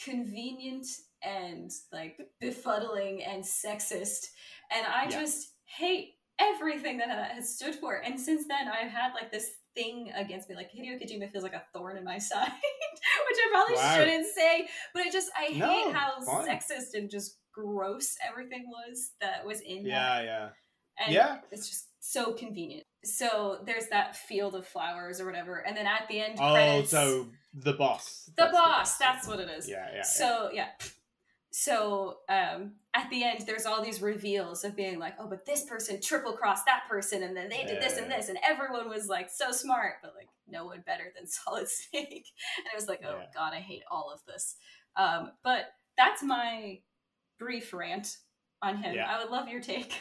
convenient 0.03 0.85
and 1.23 1.71
like 1.91 2.19
befuddling 2.41 3.25
and 3.27 3.43
sexist, 3.43 4.27
and 4.71 4.85
I 4.85 5.03
Yeah. 5.05 5.09
just 5.21 5.53
hate 5.65 6.15
everything 6.39 6.97
that 6.97 7.07
that 7.07 7.31
has 7.31 7.55
stood 7.55 7.75
for. 7.75 7.97
And 7.97 8.19
since 8.19 8.47
then, 8.47 8.67
I've 8.67 8.91
had 8.91 9.13
like 9.13 9.31
this 9.31 9.51
thing 9.75 10.11
against 10.15 10.49
me. 10.49 10.55
Like 10.55 10.69
Hideo 10.71 11.01
Kojima 11.01 11.31
feels 11.31 11.43
like 11.43 11.53
a 11.53 11.63
thorn 11.73 11.97
in 11.97 12.03
my 12.03 12.17
side, 12.31 12.49
which 12.51 13.37
I 13.37 13.47
probably 13.51 13.75
Wow. 13.75 13.95
shouldn't 13.95 14.27
say. 14.33 14.67
But 14.93 15.03
I 15.03 15.09
just 15.09 15.29
I 15.37 15.57
No, 15.57 15.67
hate 15.69 15.93
how 15.95 16.21
fine. 16.21 16.47
sexist 16.47 16.93
and 16.93 17.09
just 17.09 17.37
gross 17.53 18.15
everything 18.27 18.65
was 18.67 19.11
that 19.21 19.45
was 19.45 19.59
in 19.61 19.83
that. 19.83 19.89
yeah 19.89 20.21
yeah 20.23 20.49
And 21.05 21.13
Yeah. 21.13 21.37
it's 21.51 21.67
just 21.69 21.87
so 21.99 22.33
convenient. 22.33 22.85
So 23.03 23.59
there's 23.65 23.87
that 23.87 24.15
field 24.15 24.55
of 24.55 24.65
flowers 24.67 25.19
or 25.19 25.25
whatever, 25.25 25.57
and 25.57 25.75
then 25.75 25.85
at 25.87 26.07
the 26.07 26.19
end 26.21 26.37
oh 26.39 26.53
credits, 26.53 26.91
so 26.91 27.27
the 27.53 27.73
boss 27.73 28.25
the 28.35 28.43
That's 28.43 28.51
boss. 28.53 28.97
That's 28.97 29.27
what 29.27 29.39
it 29.39 29.49
is. 29.49 29.67
yeah 29.69 29.87
yeah 29.89 29.95
yeah. 29.97 30.03
So 30.03 30.49
yeah. 30.53 30.67
So 31.53 32.19
um, 32.29 32.73
at 32.93 33.09
the 33.09 33.23
end, 33.25 33.43
there's 33.45 33.65
all 33.65 33.83
these 33.83 34.01
reveals 34.01 34.63
of 34.63 34.75
being 34.75 34.99
like, 34.99 35.15
oh, 35.19 35.27
but 35.27 35.45
this 35.45 35.63
person 35.65 35.99
triple 36.01 36.31
crossed 36.33 36.65
that 36.65 36.83
person, 36.89 37.23
and 37.23 37.35
then 37.35 37.49
they 37.49 37.63
did 37.65 37.81
this 37.81 37.97
and 37.97 38.09
this, 38.09 38.29
and 38.29 38.37
everyone 38.47 38.89
was 38.89 39.07
like 39.07 39.29
so 39.29 39.51
smart, 39.51 39.95
but 40.01 40.13
like 40.17 40.29
no 40.49 40.65
one 40.65 40.81
better 40.85 41.11
than 41.15 41.27
Solid 41.27 41.67
Snake. 41.67 42.25
And 42.57 42.65
it 42.67 42.75
was 42.75 42.87
like, 42.87 43.01
oh 43.05 43.17
Yeah. 43.19 43.25
god, 43.35 43.53
I 43.53 43.59
hate 43.59 43.83
all 43.91 44.11
of 44.13 44.21
this. 44.25 44.55
Um, 44.95 45.31
but 45.43 45.73
that's 45.97 46.23
my 46.23 46.79
brief 47.37 47.73
rant 47.73 48.17
on 48.61 48.77
him. 48.77 48.95
Yeah. 48.95 49.07
I 49.09 49.21
would 49.21 49.31
love 49.31 49.49
your 49.49 49.61
take. 49.61 49.93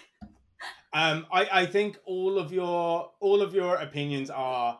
Um, 0.92 1.26
I, 1.32 1.48
I 1.62 1.66
think 1.66 1.98
all 2.04 2.38
of 2.38 2.52
your 2.52 3.10
all 3.20 3.42
of 3.42 3.54
your 3.54 3.76
opinions 3.76 4.30
are 4.30 4.78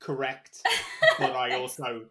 correct, 0.00 0.60
but 1.18 1.32
I 1.32 1.54
also 1.60 2.06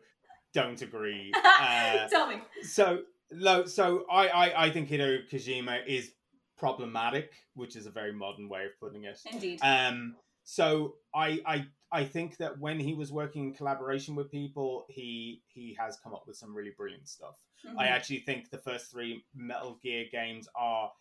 don't 0.53 0.81
agree. 0.81 1.31
Uh, 1.59 2.07
Tell 2.09 2.27
me. 2.27 2.35
so 2.61 3.01
no, 3.31 3.65
so 3.65 4.05
I, 4.11 4.29
I 4.29 4.65
I 4.65 4.69
think 4.69 4.89
Hideo 4.89 5.29
Kojima 5.29 5.85
is 5.87 6.11
problematic, 6.57 7.31
which 7.53 7.75
is 7.75 7.85
a 7.85 7.91
very 7.91 8.13
modern 8.13 8.49
way 8.49 8.65
of 8.65 8.79
putting 8.79 9.03
it. 9.03 9.19
Indeed. 9.31 9.59
Um, 9.61 10.15
so 10.43 10.95
I 11.13 11.39
I 11.45 11.65
I 11.91 12.03
think 12.05 12.37
that 12.37 12.59
when 12.59 12.79
he 12.79 12.93
was 12.93 13.11
working 13.11 13.47
in 13.47 13.53
collaboration 13.53 14.15
with 14.15 14.31
people, 14.31 14.85
he 14.89 15.41
he 15.47 15.75
has 15.79 15.97
come 16.03 16.13
up 16.13 16.23
with 16.27 16.37
some 16.37 16.55
really 16.55 16.73
brilliant 16.77 17.07
stuff. 17.07 17.39
I 17.77 17.85
Mhm. 17.85 17.91
actually 17.91 18.19
think 18.19 18.49
the 18.49 18.57
first 18.57 18.91
three 18.91 19.25
Metal 19.35 19.75
Gear 19.81 20.05
games 20.11 20.47
are 20.55 20.91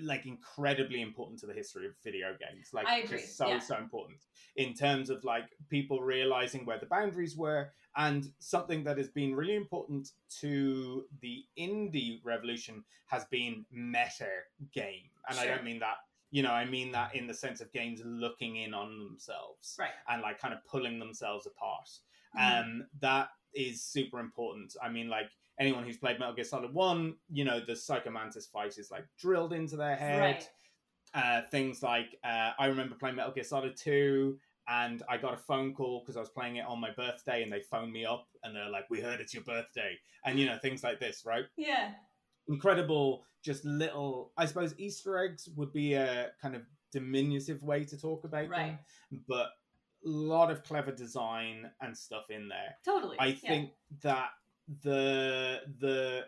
like 0.00 0.26
incredibly 0.26 1.00
important 1.00 1.38
to 1.40 1.46
the 1.46 1.52
history 1.52 1.86
of 1.86 1.94
video 2.02 2.36
games. 2.40 2.70
Like 2.72 2.86
I 2.86 2.98
agree, 2.98 3.18
just 3.18 3.36
so 3.36 3.48
yeah. 3.48 3.58
so 3.58 3.76
important 3.76 4.18
in 4.56 4.74
terms 4.74 5.10
of 5.10 5.22
like 5.24 5.48
people 5.68 6.00
realizing 6.02 6.64
where 6.64 6.78
the 6.78 6.86
boundaries 6.86 7.36
were 7.36 7.70
and 7.96 8.30
something 8.38 8.84
that 8.84 8.98
has 8.98 9.08
been 9.08 9.34
really 9.34 9.54
important 9.56 10.10
to 10.40 11.04
the 11.20 11.44
indie 11.58 12.20
revolution 12.24 12.84
has 13.06 13.24
been 13.26 13.64
meta 13.70 14.28
game. 14.72 15.08
And 15.28 15.38
I 15.38 15.46
don't 15.46 15.64
mean 15.64 15.78
that 15.80 15.96
you 16.32 16.42
know, 16.42 16.50
I 16.50 16.64
mean 16.64 16.90
that 16.92 17.14
in 17.14 17.26
the 17.28 17.32
sense 17.34 17.60
of 17.60 17.72
games 17.72 18.02
looking 18.04 18.56
in 18.56 18.74
on 18.74 18.98
themselves 18.98 19.76
Right. 19.78 19.90
and 20.08 20.20
like 20.22 20.38
kind 20.40 20.52
of 20.52 20.62
pulling 20.66 20.98
themselves 20.98 21.46
apart 21.46 21.88
Mhm. 22.36 22.60
um, 22.64 22.86
that 23.00 23.30
is 23.54 23.82
super 23.82 24.18
important. 24.18 24.76
I 24.82 24.88
mean, 24.90 25.08
like 25.08 25.30
anyone 25.58 25.84
who's 25.84 25.96
played 25.96 26.18
Metal 26.18 26.34
Gear 26.34 26.44
Solid 26.44 26.74
One, 26.74 27.16
you 27.30 27.44
know, 27.44 27.60
the 27.60 27.76
Psycho 27.76 28.10
Mantis 28.10 28.46
fight 28.46 28.76
is 28.76 28.90
like 28.90 29.06
drilled 29.16 29.52
into 29.52 29.76
their 29.76 29.96
head. 29.96 30.20
Right. 30.20 30.50
Uh, 31.14 31.42
things 31.50 31.82
like 31.82 32.18
uh, 32.24 32.52
I 32.58 32.66
remember 32.66 32.96
playing 32.96 33.16
Metal 33.16 33.32
Gear 33.32 33.44
Solid 33.44 33.76
Two, 33.76 34.38
and 34.68 35.02
I 35.08 35.16
got 35.16 35.34
a 35.34 35.38
phone 35.38 35.74
call 35.74 36.00
because 36.00 36.16
I 36.16 36.20
was 36.20 36.28
playing 36.28 36.56
it 36.56 36.66
on 36.66 36.80
my 36.80 36.90
birthday, 36.90 37.42
and 37.42 37.52
they 37.52 37.60
phoned 37.60 37.92
me 37.92 38.04
up, 38.04 38.28
and 38.42 38.54
they're 38.54 38.70
like, 38.70 38.88
"We 38.90 39.00
heard 39.00 39.20
it's 39.20 39.34
your 39.34 39.44
birthday," 39.44 39.98
and 40.24 40.38
you 40.38 40.46
know, 40.46 40.58
things 40.58 40.82
like 40.82 41.00
this, 41.00 41.24
right? 41.24 41.44
Yeah. 41.56 41.92
Incredible, 42.48 43.24
just 43.42 43.64
little. 43.64 44.32
I 44.36 44.46
suppose 44.46 44.74
Easter 44.78 45.18
eggs 45.18 45.48
would 45.56 45.72
be 45.72 45.94
a 45.94 46.32
kind 46.40 46.54
of 46.54 46.62
diminutive 46.92 47.62
way 47.62 47.84
to 47.84 47.98
talk 47.98 48.24
about 48.24 48.48
Right. 48.48 48.78
them, 49.10 49.24
but 49.28 49.48
a 50.04 50.08
lot 50.08 50.50
of 50.50 50.62
clever 50.62 50.92
design 50.92 51.70
and 51.80 51.96
stuff 51.96 52.30
in 52.30 52.48
there. 52.48 52.76
Totally. 52.84 53.18
I 53.18 53.26
yeah. 53.26 53.48
think 53.48 53.72
that 54.02 54.30
the 54.82 55.62
the 55.78 56.26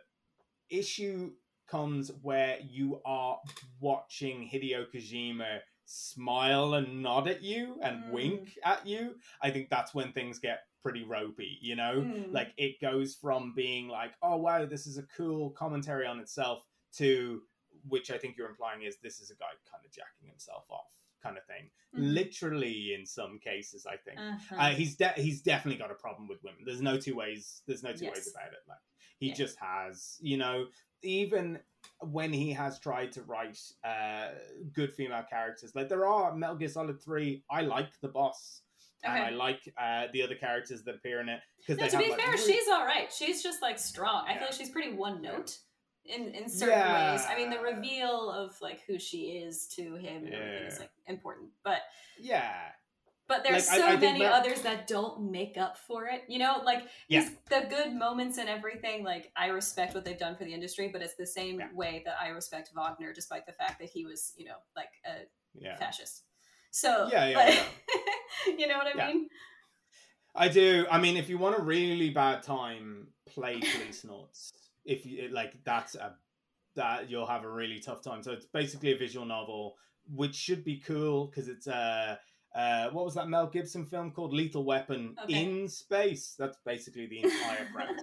issue 0.69 1.33
comes 1.67 2.11
where 2.23 2.59
you 2.61 3.01
are 3.05 3.39
watching 3.81 4.49
Hideo 4.49 4.87
Kojima 4.93 5.61
smile 5.93 6.75
and 6.75 7.03
nod 7.03 7.27
at 7.29 7.43
you 7.43 7.79
and 7.83 8.05
Mm. 8.05 8.11
wink 8.13 8.59
at 8.65 8.87
you, 8.87 9.17
I 9.43 9.51
think 9.51 9.71
that's 9.71 9.95
when 9.95 10.13
things 10.13 10.39
get 10.39 10.61
pretty 10.83 11.03
ropey, 11.03 11.59
you 11.63 11.77
know? 11.77 12.03
Mm. 12.03 12.33
Like 12.33 12.53
it 12.59 12.79
goes 12.81 13.15
from 13.15 13.55
being 13.55 13.89
like, 13.89 14.13
oh 14.23 14.37
wow, 14.37 14.67
this 14.67 14.87
is 14.87 14.99
a 14.99 15.03
cool 15.17 15.51
commentary 15.51 16.07
on 16.07 16.21
itself 16.21 16.63
to 16.97 17.43
which 17.89 18.11
I 18.11 18.19
think 18.19 18.37
you're 18.37 18.49
implying 18.51 18.83
is 18.83 18.99
this 18.99 19.21
is 19.21 19.31
a 19.31 19.35
guy 19.37 19.47
kind 19.71 19.85
of 19.85 19.91
jacking 19.93 20.29
himself 20.29 20.65
off 20.69 20.93
kind 21.23 21.39
of 21.39 21.45
thing. 21.47 21.71
Mhm. 21.97 22.15
Literally 22.15 22.93
in 22.95 23.07
some 23.07 23.39
cases, 23.39 23.87
I 23.87 23.97
think. 23.97 24.19
Uh-huh. 24.21 24.57
Uh, 24.57 24.71
he's 24.71 24.97
de- 24.97 25.13
he's 25.13 25.41
definitely 25.43 25.79
got 25.79 25.91
a 25.91 25.95
problem 25.95 26.29
with 26.29 26.43
women. 26.45 26.65
There's 26.65 26.83
no 26.83 26.99
two 26.99 27.15
ways. 27.17 27.63
There's 27.67 27.83
no 27.83 27.93
two 27.93 28.05
Yes. 28.07 28.17
ways 28.17 28.31
about 28.35 28.53
it. 28.53 28.61
Like 28.69 28.79
he 29.19 29.29
Yeah. 29.29 29.35
just 29.35 29.59
has, 29.59 30.17
you 30.21 30.37
know, 30.37 30.67
even 31.03 31.59
when 32.01 32.33
he 32.33 32.53
has 32.53 32.79
tried 32.79 33.13
to 33.13 33.23
write 33.23 33.59
uh, 33.85 34.31
good 34.73 34.93
female 34.95 35.25
characters, 35.29 35.75
like 35.75 35.89
there 35.89 36.07
are 36.07 36.35
Metal 36.35 36.57
Gear 36.57 36.69
Solid 36.69 37.01
Three. 37.03 37.45
I 37.51 37.63
like 37.63 37.91
the 38.01 38.09
boss, 38.09 38.63
and 39.05 39.13
I 39.13 39.31
like 39.31 39.61
uh, 39.81 40.07
the 40.13 40.23
other 40.23 40.35
characters 40.35 40.83
that 40.85 40.95
appear 40.97 41.21
in 41.21 41.29
it 41.29 41.41
because 41.59 41.79
No, 41.79 41.89
to 41.89 41.97
have 41.97 42.05
be 42.05 42.11
like, 42.11 42.21
fair, 42.21 42.37
she's 42.37 42.69
all 42.69 42.85
right. 42.85 43.13
She's 43.13 43.43
just 43.43 43.63
like 43.63 43.79
strong. 43.79 44.25
I 44.27 44.33
Yeah. 44.33 44.39
feel 44.39 44.47
like 44.49 44.55
she's 44.57 44.71
pretty 44.71 44.93
one 44.95 45.21
note 45.23 45.59
in 46.05 46.29
in 46.35 46.49
certain 46.49 46.71
Yeah. 46.79 47.13
ways. 47.13 47.25
I 47.29 47.37
mean, 47.37 47.51
the 47.51 47.61
reveal 47.61 48.31
of 48.31 48.61
like 48.61 48.81
who 48.87 48.99
she 48.99 49.39
is 49.39 49.67
to 49.77 49.95
him 49.97 50.27
everything 50.27 50.67
is 50.67 50.79
like 50.79 50.91
important, 51.07 51.51
but 51.65 51.83
yeah, 52.19 52.71
but 53.29 53.45
there's 53.45 53.69
Like, 53.69 53.81
so 53.81 53.87
I 53.87 53.91
think 53.91 54.01
many 54.01 54.19
Mer- 54.21 54.33
others 54.33 54.63
that 54.63 54.87
don't 54.87 55.31
make 55.31 55.57
up 55.59 55.77
for 55.77 56.07
it. 56.07 56.25
You 56.29 56.39
know, 56.39 56.63
like 56.65 56.89
Yeah. 57.09 57.29
the 57.51 57.67
good 57.69 57.93
moments 57.93 58.39
and 58.39 58.49
everything. 58.49 59.05
Like 59.05 59.31
I 59.37 59.49
respect 59.49 59.95
what 59.95 60.05
they've 60.05 60.19
done 60.19 60.37
for 60.37 60.45
the 60.45 60.55
industry, 60.55 60.89
but 60.89 61.03
it's 61.03 61.15
the 61.15 61.27
same 61.27 61.61
Yeah. 61.61 61.73
way 61.73 62.03
that 62.07 62.17
I 62.21 62.29
respect 62.29 62.71
Wagner, 62.75 63.13
despite 63.13 63.47
the 63.47 63.53
fact 63.53 63.79
that 63.81 63.91
he 63.91 64.07
was, 64.07 64.33
you 64.37 64.47
know, 64.47 64.57
like 64.75 64.91
a 65.05 65.27
yeah. 65.55 65.77
fascist. 65.77 66.25
So 66.71 67.09
Yeah, 67.13 67.29
yeah, 67.29 67.37
like, 67.37 67.59
you 68.59 68.67
know 68.67 68.79
what 68.79 68.87
I 68.99 69.07
mean? 69.07 69.29
I 70.35 70.49
do. 70.49 70.87
I 70.91 70.99
mean, 70.99 71.17
if 71.17 71.29
you 71.29 71.37
want 71.39 71.59
a 71.59 71.63
really 71.63 72.11
bad 72.11 72.43
time, 72.43 73.09
play 73.27 73.61
Policenauts. 73.61 74.51
If 74.85 75.05
you 75.05 75.29
like, 75.29 75.63
that's 75.65 75.95
a 75.95 76.17
that 76.77 77.11
you'll 77.11 77.27
have 77.27 77.45
a 77.45 77.51
really 77.51 77.81
tough 77.81 78.03
time. 78.03 78.23
So 78.23 78.33
it's 78.33 78.47
basically 78.47 78.93
a 78.93 78.97
visual 78.97 79.27
novel, 79.27 79.77
which 80.09 80.35
should 80.35 80.65
be 80.65 80.79
cool 80.79 81.27
because 81.27 81.49
it's 81.49 81.67
uh, 81.67 82.17
uh, 82.55 82.89
what 82.91 83.05
was 83.05 83.15
that 83.15 83.29
Mel 83.29 83.47
Gibson 83.47 83.85
film 83.87 84.11
called 84.11 84.33
Lethal 84.33 84.65
Weapon 84.65 85.15
Okay. 85.25 85.43
in 85.43 85.69
space? 85.69 86.35
That's 86.39 86.59
basically 86.65 87.07
the 87.07 87.23
entire 87.23 87.67
premise. 87.75 88.03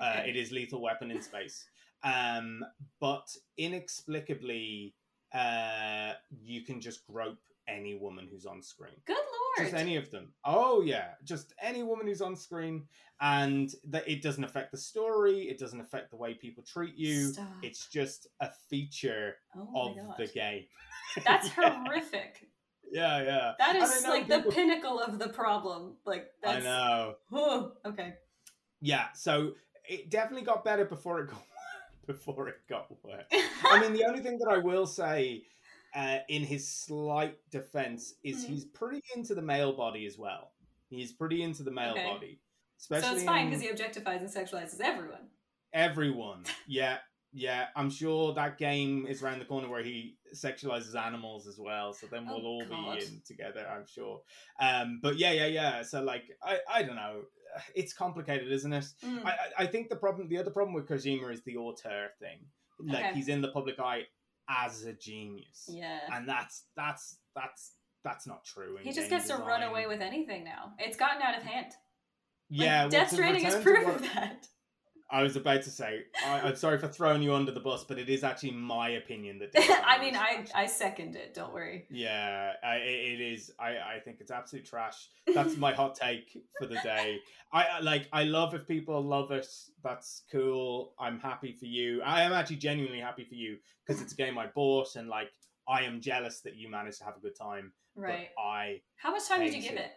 Uh, 0.00 0.22
it 0.26 0.36
is 0.36 0.50
Lethal 0.52 0.80
Weapon 0.80 1.10
in 1.10 1.20
space. 1.22 1.64
Um, 2.04 2.64
but 3.00 3.28
inexplicably, 3.58 4.94
uh, 5.34 6.12
you 6.42 6.62
can 6.62 6.80
just 6.80 7.06
grope 7.06 7.38
any 7.68 7.94
woman 7.94 8.26
who's 8.30 8.44
on 8.44 8.60
screen 8.60 8.92
Good 9.06 9.14
lord. 9.16 9.70
just 9.70 9.80
any 9.80 9.94
of 9.96 10.10
them 10.10 10.32
oh 10.44 10.82
yeah 10.82 11.10
just 11.22 11.54
any 11.62 11.84
woman 11.84 12.08
who's 12.08 12.20
on 12.20 12.34
screen 12.34 12.82
and 13.20 13.72
that 13.88 14.06
it 14.08 14.20
doesn't 14.20 14.42
affect 14.42 14.72
the 14.72 14.76
story 14.76 15.42
it 15.42 15.60
doesn't 15.60 15.80
affect 15.80 16.10
the 16.10 16.16
way 16.16 16.34
people 16.34 16.64
treat 16.64 16.96
you 16.96 17.28
Stop. 17.32 17.46
it's 17.62 17.86
just 17.86 18.26
a 18.40 18.50
feature 18.68 19.36
oh 19.56 19.90
of 19.90 20.16
the 20.18 20.26
game 20.26 20.64
That's 21.24 21.50
yeah, 21.58 21.84
horrific. 21.84 22.48
Yeah 22.92 23.22
yeah 23.22 23.52
That 23.58 23.76
is 23.76 24.04
like 24.06 24.26
people- 24.28 24.42
the 24.50 24.50
pinnacle 24.56 25.00
of 25.00 25.18
the 25.18 25.28
problem. 25.28 25.96
Like 26.04 26.26
that's, 26.42 26.64
i 26.64 26.68
know 26.68 27.14
Oh, 27.32 27.72
okay. 27.86 28.14
yeah 28.80 29.06
so 29.14 29.54
it 29.88 30.10
definitely 30.10 30.44
got 30.46 30.64
better 30.64 30.84
before 30.84 31.20
it 31.20 31.30
got 31.30 31.42
before 32.06 32.48
it 32.48 32.56
got 32.68 32.86
worse 33.04 33.24
i 33.64 33.80
mean 33.80 33.92
the 33.92 34.04
only 34.04 34.20
thing 34.20 34.38
that 34.38 34.48
i 34.50 34.58
will 34.58 34.86
say 34.86 35.42
uh, 35.94 36.18
in 36.28 36.42
his 36.42 36.66
slight 36.68 37.36
defense 37.50 38.14
is 38.24 38.44
Mhm. 38.44 38.48
he's 38.48 38.64
pretty 38.64 39.02
into 39.14 39.34
the 39.34 39.42
male 39.42 39.72
body 39.72 40.06
as 40.06 40.16
well 40.18 40.52
he's 40.88 41.12
pretty 41.12 41.42
into 41.42 41.62
the 41.62 41.70
male 41.70 41.92
Okay. 41.92 42.04
body 42.12 42.40
so 42.78 42.96
it's 42.96 43.22
fine 43.24 43.44
in- 43.44 43.50
because 43.50 43.62
he 43.62 43.68
objectifies 43.68 44.18
and 44.20 44.28
sexualizes 44.28 44.80
everyone. 44.80 45.28
Everyone. 45.72 46.42
Yeah, 46.66 46.98
yeah. 47.32 47.66
I'm 47.76 47.90
sure 47.90 48.34
that 48.34 48.58
game 48.58 49.06
is 49.08 49.22
around 49.22 49.38
the 49.38 49.44
corner 49.44 49.68
where 49.68 49.82
he 49.82 50.16
sexualizes 50.34 50.94
animals 50.94 51.46
as 51.46 51.58
well. 51.58 51.92
So 51.92 52.06
then 52.10 52.26
we'll 52.26 52.38
Oh, 52.38 52.44
all 52.46 52.64
God. 52.68 52.98
be 52.98 53.04
in 53.04 53.22
together, 53.26 53.66
I'm 53.70 53.86
sure. 53.86 54.20
Um, 54.60 55.00
but 55.02 55.16
yeah, 55.18 55.32
yeah, 55.32 55.46
yeah. 55.46 55.82
So 55.82 56.02
like, 56.02 56.24
I, 56.42 56.58
I 56.72 56.82
don't 56.82 56.96
know. 56.96 57.22
It's 57.74 57.92
complicated, 57.92 58.50
isn't 58.50 58.72
it? 58.72 58.84
Mm. 59.04 59.26
I, 59.26 59.34
I- 59.58 59.66
think 59.66 59.88
the 59.90 59.96
problem, 59.96 60.28
the 60.28 60.38
other 60.38 60.50
problem 60.50 60.74
with 60.74 60.88
Kojima 60.88 61.32
is 61.32 61.42
the 61.44 61.56
auteur 61.56 62.08
thing. 62.18 62.38
Like 62.80 63.04
Okay. 63.04 63.14
he's 63.14 63.28
in 63.28 63.42
the 63.42 63.48
public 63.48 63.78
eye 63.78 64.02
as 64.48 64.84
a 64.84 64.92
genius, 64.94 65.66
yeah. 65.68 66.00
and 66.12 66.28
that's 66.28 66.64
that's 66.76 67.18
that's 67.36 67.72
that's 68.02 68.26
not 68.26 68.44
true. 68.44 68.78
in 68.78 68.84
He 68.84 68.92
just 68.92 69.08
gets 69.10 69.28
to 69.28 69.36
run 69.36 69.62
away 69.62 69.86
with 69.86 70.00
anything 70.00 70.42
now. 70.44 70.72
It's 70.78 70.96
gotten 70.96 71.22
out 71.22 71.36
of 71.36 71.44
hand. 71.44 71.66
Like, 72.50 72.66
Yeah, 72.66 72.80
well, 72.82 72.90
Death 72.90 73.10
to 73.10 73.14
Stranding 73.14 73.44
is 73.46 73.54
proof 73.56 73.84
what- 73.84 73.94
of 73.96 74.02
that. 74.14 74.46
I 75.12 75.22
was 75.22 75.36
about 75.36 75.62
to 75.62 75.70
say, 75.70 76.04
I, 76.26 76.40
I'm 76.40 76.56
sorry 76.56 76.78
for 76.78 76.88
throwing 76.88 77.20
you 77.20 77.34
under 77.34 77.52
the 77.52 77.60
bus, 77.60 77.84
but 77.84 77.98
it 77.98 78.08
is 78.08 78.24
actually 78.24 78.52
my 78.52 78.88
opinion 78.90 79.38
that. 79.40 79.50
I 79.86 80.00
mean, 80.00 80.16
I. 80.16 80.46
I 80.54 80.66
second 80.66 81.16
it. 81.16 81.34
Don't 81.34 81.52
worry. 81.52 81.86
Yeah, 81.90 82.52
I, 82.64 82.76
it 82.76 83.20
is. 83.20 83.52
I, 83.60 83.72
I 83.96 84.00
think 84.02 84.18
it's 84.20 84.30
absolute 84.30 84.64
trash. 84.64 85.08
That's 85.34 85.56
my 85.58 85.72
hot 85.72 85.94
take 85.96 86.38
for 86.58 86.66
the 86.66 86.76
day. 86.76 87.18
I 87.52 87.80
like. 87.80 88.08
I 88.12 88.24
love 88.24 88.54
if 88.54 88.66
people 88.66 89.02
love 89.02 89.30
it. 89.32 89.46
That's 89.84 90.22
cool. 90.32 90.94
I'm 90.98 91.20
happy 91.20 91.52
for 91.52 91.66
you. 91.66 92.00
I 92.02 92.22
am 92.22 92.32
actually 92.32 92.56
genuinely 92.56 93.00
happy 93.00 93.24
for 93.24 93.34
you 93.34 93.58
because 93.86 94.00
it's 94.00 94.14
a 94.14 94.16
game 94.16 94.38
I 94.38 94.46
bought, 94.46 94.96
and 94.96 95.08
like 95.08 95.30
I 95.68 95.82
am 95.82 96.00
jealous 96.00 96.40
that 96.40 96.56
you 96.56 96.70
managed 96.70 96.98
to 96.98 97.04
have 97.04 97.16
a 97.16 97.20
good 97.20 97.36
time. 97.36 97.72
but 97.94 98.02
Right. 98.04 98.28
I 98.42 98.80
How 98.96 99.10
much 99.10 99.28
time 99.28 99.40
did 99.40 99.52
you 99.52 99.60
give 99.60 99.72
it. 99.72 99.80
it? 99.80 99.92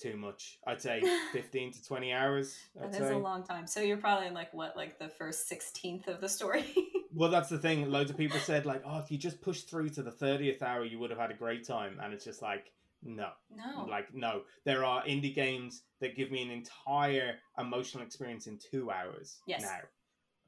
Too 0.00 0.16
much. 0.16 0.58
I'd 0.66 0.80
say 0.82 1.02
15 1.32 1.72
to 1.72 1.84
20 1.84 2.12
hours. 2.12 2.56
I'd 2.80 2.92
That 2.92 3.00
is 3.02 3.08
say. 3.08 3.14
a 3.14 3.18
long 3.18 3.42
time. 3.44 3.66
So 3.66 3.80
you're 3.80 3.96
probably 3.96 4.26
in 4.28 4.34
like 4.34 4.52
what, 4.54 4.76
like 4.76 4.98
the 4.98 5.08
first 5.08 5.48
sixteenth 5.48 6.08
of 6.08 6.20
the 6.20 6.28
story. 6.28 6.64
Well, 7.16 7.30
that's 7.30 7.48
the 7.48 7.58
thing. 7.58 7.88
Loads 7.92 8.10
of 8.10 8.16
people 8.16 8.40
said 8.40 8.66
like, 8.66 8.82
"Oh, 8.84 8.98
if 8.98 9.08
you 9.08 9.16
just 9.18 9.40
pushed 9.40 9.70
through 9.70 9.90
to 9.90 10.02
the 10.02 10.10
thirtieth 10.10 10.60
hour, 10.64 10.84
you 10.84 10.98
would 10.98 11.10
have 11.10 11.18
had 11.20 11.30
a 11.30 11.34
great 11.34 11.64
time." 11.64 12.00
And 12.02 12.12
it's 12.12 12.24
just 12.24 12.42
like, 12.42 12.72
no, 13.04 13.28
no. 13.54 13.86
like 13.88 14.12
no. 14.12 14.42
There 14.64 14.84
are 14.84 15.00
indie 15.04 15.32
games 15.32 15.82
that 16.00 16.16
give 16.16 16.32
me 16.32 16.42
an 16.42 16.50
entire 16.50 17.36
emotional 17.56 18.02
experience 18.02 18.48
in 18.48 18.58
two 18.58 18.90
hours. 18.90 19.38
Yes. 19.46 19.62
Now, 19.62 19.78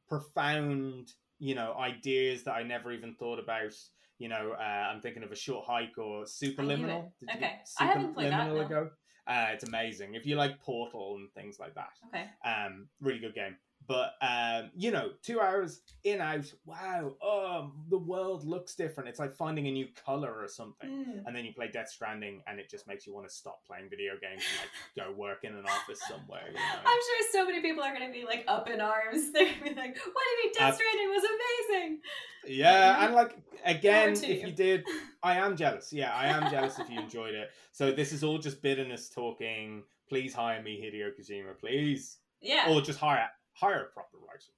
profound, 0.08 1.12
you 1.38 1.54
know, 1.54 1.74
ideas 1.78 2.42
that 2.44 2.54
I 2.54 2.62
never 2.62 2.90
even 2.92 3.14
thought 3.14 3.38
about. 3.38 3.72
You 4.18 4.28
know, 4.28 4.56
uh, 4.58 4.62
I'm 4.62 5.00
thinking 5.00 5.22
of 5.22 5.30
a 5.30 5.36
short 5.36 5.66
hike 5.66 5.98
or 5.98 6.24
Superliminal. 6.24 7.12
Did 7.20 7.28
you 7.30 7.36
Okay. 7.36 7.60
I 7.78 7.84
haven't 7.84 8.14
played 8.14 8.32
that, 8.32 8.48
no. 8.48 8.60
ago? 8.60 8.90
Uh, 9.26 9.48
it's 9.52 9.64
amazing. 9.64 10.14
If 10.14 10.24
you 10.24 10.36
like 10.36 10.60
Portal 10.62 11.16
and 11.16 11.32
things 11.32 11.58
like 11.58 11.74
that, 11.74 11.90
okay. 12.08 12.26
um, 12.44 12.88
really 13.00 13.18
good 13.18 13.34
game. 13.34 13.56
But 13.86 14.14
um, 14.20 14.70
you 14.76 14.90
know, 14.90 15.10
two 15.22 15.40
hours 15.40 15.80
in 16.02 16.20
out. 16.20 16.52
Wow, 16.64 17.14
oh, 17.22 17.72
the 17.88 17.98
world 17.98 18.44
looks 18.44 18.74
different. 18.74 19.08
It's 19.08 19.18
like 19.18 19.34
finding 19.34 19.66
a 19.66 19.70
new 19.70 19.86
color 20.04 20.32
or 20.32 20.48
something. 20.48 20.90
Mm. 20.90 21.22
And 21.26 21.36
then 21.36 21.44
you 21.44 21.52
play 21.52 21.68
Death 21.72 21.88
Stranding, 21.90 22.42
and 22.46 22.58
it 22.58 22.68
just 22.68 22.88
makes 22.88 23.06
you 23.06 23.14
want 23.14 23.28
to 23.28 23.32
stop 23.34 23.64
playing 23.66 23.88
video 23.88 24.14
games 24.20 24.42
and 24.42 25.04
like 25.06 25.08
go 25.08 25.16
work 25.16 25.44
in 25.44 25.54
an 25.54 25.64
office 25.64 26.00
somewhere. 26.08 26.42
You 26.48 26.54
know? 26.54 26.60
I'm 26.84 26.98
sure 26.98 27.28
so 27.32 27.44
many 27.44 27.60
people 27.60 27.84
are 27.84 27.94
going 27.94 28.06
to 28.06 28.12
be 28.12 28.24
like 28.24 28.44
up 28.48 28.68
in 28.68 28.80
arms. 28.80 29.30
They're 29.32 29.44
going 29.44 29.58
to 29.58 29.74
be 29.74 29.74
like, 29.74 29.96
"What 29.96 30.24
do 30.24 30.30
you 30.30 30.44
mean 30.44 30.52
Death 30.58 30.74
Stranding 30.74 31.08
was 31.08 31.24
amazing?" 31.24 32.00
Yeah, 32.48 33.04
and 33.04 33.14
like 33.14 33.36
again, 33.64 34.12
if 34.12 34.28
you. 34.28 34.48
you 34.48 34.52
did, 34.52 34.84
I 35.22 35.36
am 35.36 35.56
jealous. 35.56 35.92
Yeah, 35.92 36.12
I 36.14 36.26
am 36.26 36.50
jealous 36.50 36.78
if 36.78 36.90
you 36.90 37.00
enjoyed 37.00 37.34
it. 37.34 37.50
So 37.72 37.92
this 37.92 38.12
is 38.12 38.24
all 38.24 38.38
just 38.38 38.62
bitterness 38.62 39.08
talking. 39.08 39.82
Please 40.08 40.32
hire 40.32 40.62
me, 40.62 40.80
Hideo 40.80 41.10
Kojima, 41.18 41.58
please, 41.58 42.18
Yeah. 42.40 42.66
or 42.68 42.80
just 42.80 43.00
hire 43.00 43.28
hire 43.58 43.84
a 43.90 43.92
proper 43.92 44.18
writer. 44.18 44.52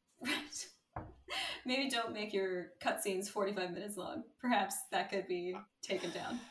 Right. 0.96 1.05
Maybe 1.66 1.88
don't 1.90 2.12
make 2.14 2.32
your 2.32 2.68
cutscenes 2.82 3.28
45 3.28 3.70
minutes 3.72 3.96
long. 3.96 4.22
Perhaps 4.40 4.74
that 4.92 5.11
could 5.11 5.26
be 5.28 5.55
taken 5.82 6.11
down. 6.11 6.40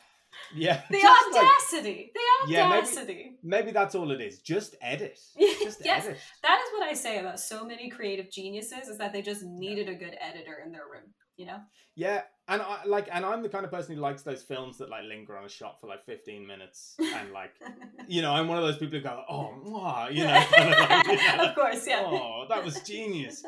Yeah, 0.54 0.82
The 0.90 0.98
just, 1.00 1.32
like, 1.34 1.42
audacity! 1.42 2.12
the 2.14 2.52
Yeah, 2.52 2.68
maybe- 2.68 2.78
audacity! 2.78 3.38
maybe 3.42 3.70
that's 3.72 3.94
all 3.94 4.10
it 4.12 4.20
is. 4.20 4.40
Just 4.40 4.76
edit. 4.82 5.18
Just 5.38 5.82
yes, 5.84 6.04
edit. 6.04 6.18
that 6.42 6.60
is 6.64 6.72
what 6.78 6.86
I 6.86 6.92
say 6.92 7.18
about 7.18 7.40
so 7.40 7.64
many 7.64 7.88
creative 7.88 8.30
geniuses 8.30 8.88
is 8.88 8.98
that 8.98 9.12
they 9.14 9.22
just 9.22 9.42
needed 9.42 9.88
a 9.88 9.94
good 9.94 10.14
editor 10.20 10.62
in 10.64 10.70
their 10.70 10.82
room, 10.84 11.14
you 11.38 11.46
know? 11.46 11.58
Yeah, 11.96 12.22
and 12.48 12.60
I 12.60 12.84
like, 12.84 13.08
and 13.10 13.24
I'm 13.24 13.42
the 13.42 13.48
kind 13.48 13.64
of 13.64 13.70
person 13.70 13.94
who 13.94 14.00
likes 14.00 14.22
those 14.22 14.42
films 14.42 14.76
that 14.78 14.90
like 14.90 15.04
linger 15.04 15.36
on 15.36 15.44
a 15.44 15.48
shot 15.48 15.80
for 15.80 15.86
like 15.86 16.04
15 16.04 16.46
minutes, 16.46 16.94
and 16.98 17.32
like, 17.32 17.52
you 18.08 18.20
know, 18.22 18.32
I'm 18.32 18.46
one 18.48 18.58
of 18.58 18.64
those 18.64 18.76
people 18.78 18.98
who 18.98 19.04
go, 19.04 19.22
"Oh, 19.28 19.54
mwah," 19.64 20.12
you 20.12 20.24
know, 20.24 20.44
kind 20.52 20.74
of 20.74 20.90
like, 20.90 21.06
you 21.06 21.36
know, 21.36 21.44
of 21.44 21.54
course, 21.54 21.86
yeah. 21.86 22.02
oh, 22.04 22.44
that 22.50 22.62
was 22.64 22.80
genius. 22.82 23.42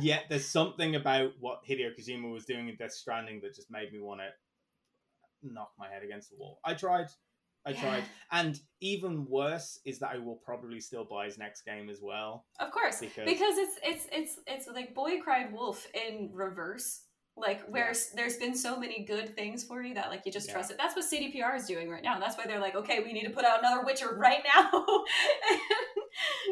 Yet 0.00 0.24
there's 0.28 0.44
something 0.46 0.94
about 0.96 1.30
what 1.40 1.60
Hideo 1.68 1.90
Kojima 1.98 2.30
was 2.32 2.44
doing 2.44 2.68
in 2.68 2.76
Death 2.76 2.92
Stranding 2.92 3.40
that 3.42 3.54
just 3.54 3.70
made 3.70 3.92
me 3.92 4.00
want 4.00 4.20
to 4.20 4.28
knock 5.42 5.70
my 5.78 5.88
head 5.88 6.02
against 6.02 6.30
the 6.30 6.36
wall. 6.36 6.58
I 6.64 6.74
tried. 6.74 7.06
I 7.64 7.70
Yeah. 7.70 7.80
tried. 7.80 8.04
And 8.30 8.60
even 8.80 9.26
worse 9.28 9.80
is 9.84 9.98
that 9.98 10.10
I 10.14 10.18
will 10.18 10.36
probably 10.44 10.78
still 10.80 11.04
buy 11.04 11.24
his 11.24 11.36
next 11.36 11.62
game 11.64 11.88
as 11.90 12.00
well. 12.00 12.46
Of 12.60 12.70
course, 12.70 13.00
Because- 13.00 13.24
because, 13.26 13.58
it's 13.58 13.76
it's 13.82 14.06
it's 14.12 14.38
it's 14.46 14.68
like 14.68 14.94
Boy 14.94 15.20
Cried 15.20 15.52
Wolf 15.52 15.84
in 15.92 16.30
reverse. 16.32 17.02
Like 17.36 17.62
where 17.68 17.92
yeah. 17.92 17.98
there's 18.14 18.36
been 18.36 18.56
so 18.56 18.78
many 18.78 19.04
good 19.04 19.36
things 19.36 19.62
for 19.62 19.82
you 19.82 19.94
that 19.94 20.08
like 20.10 20.22
you 20.24 20.32
just 20.32 20.48
yeah. 20.48 20.54
trust 20.54 20.70
it. 20.70 20.78
That's 20.78 20.96
what 20.96 21.04
cdpr 21.04 21.56
is 21.56 21.66
doing 21.66 21.90
right 21.90 22.02
now. 22.02 22.18
That's 22.18 22.36
why 22.36 22.46
they're 22.46 22.60
like 22.60 22.74
okay 22.74 23.00
we 23.00 23.12
need 23.12 23.24
to 23.24 23.30
put 23.30 23.44
out 23.44 23.58
another 23.60 23.84
witcher 23.84 24.14
right 24.16 24.42
now. 24.54 24.70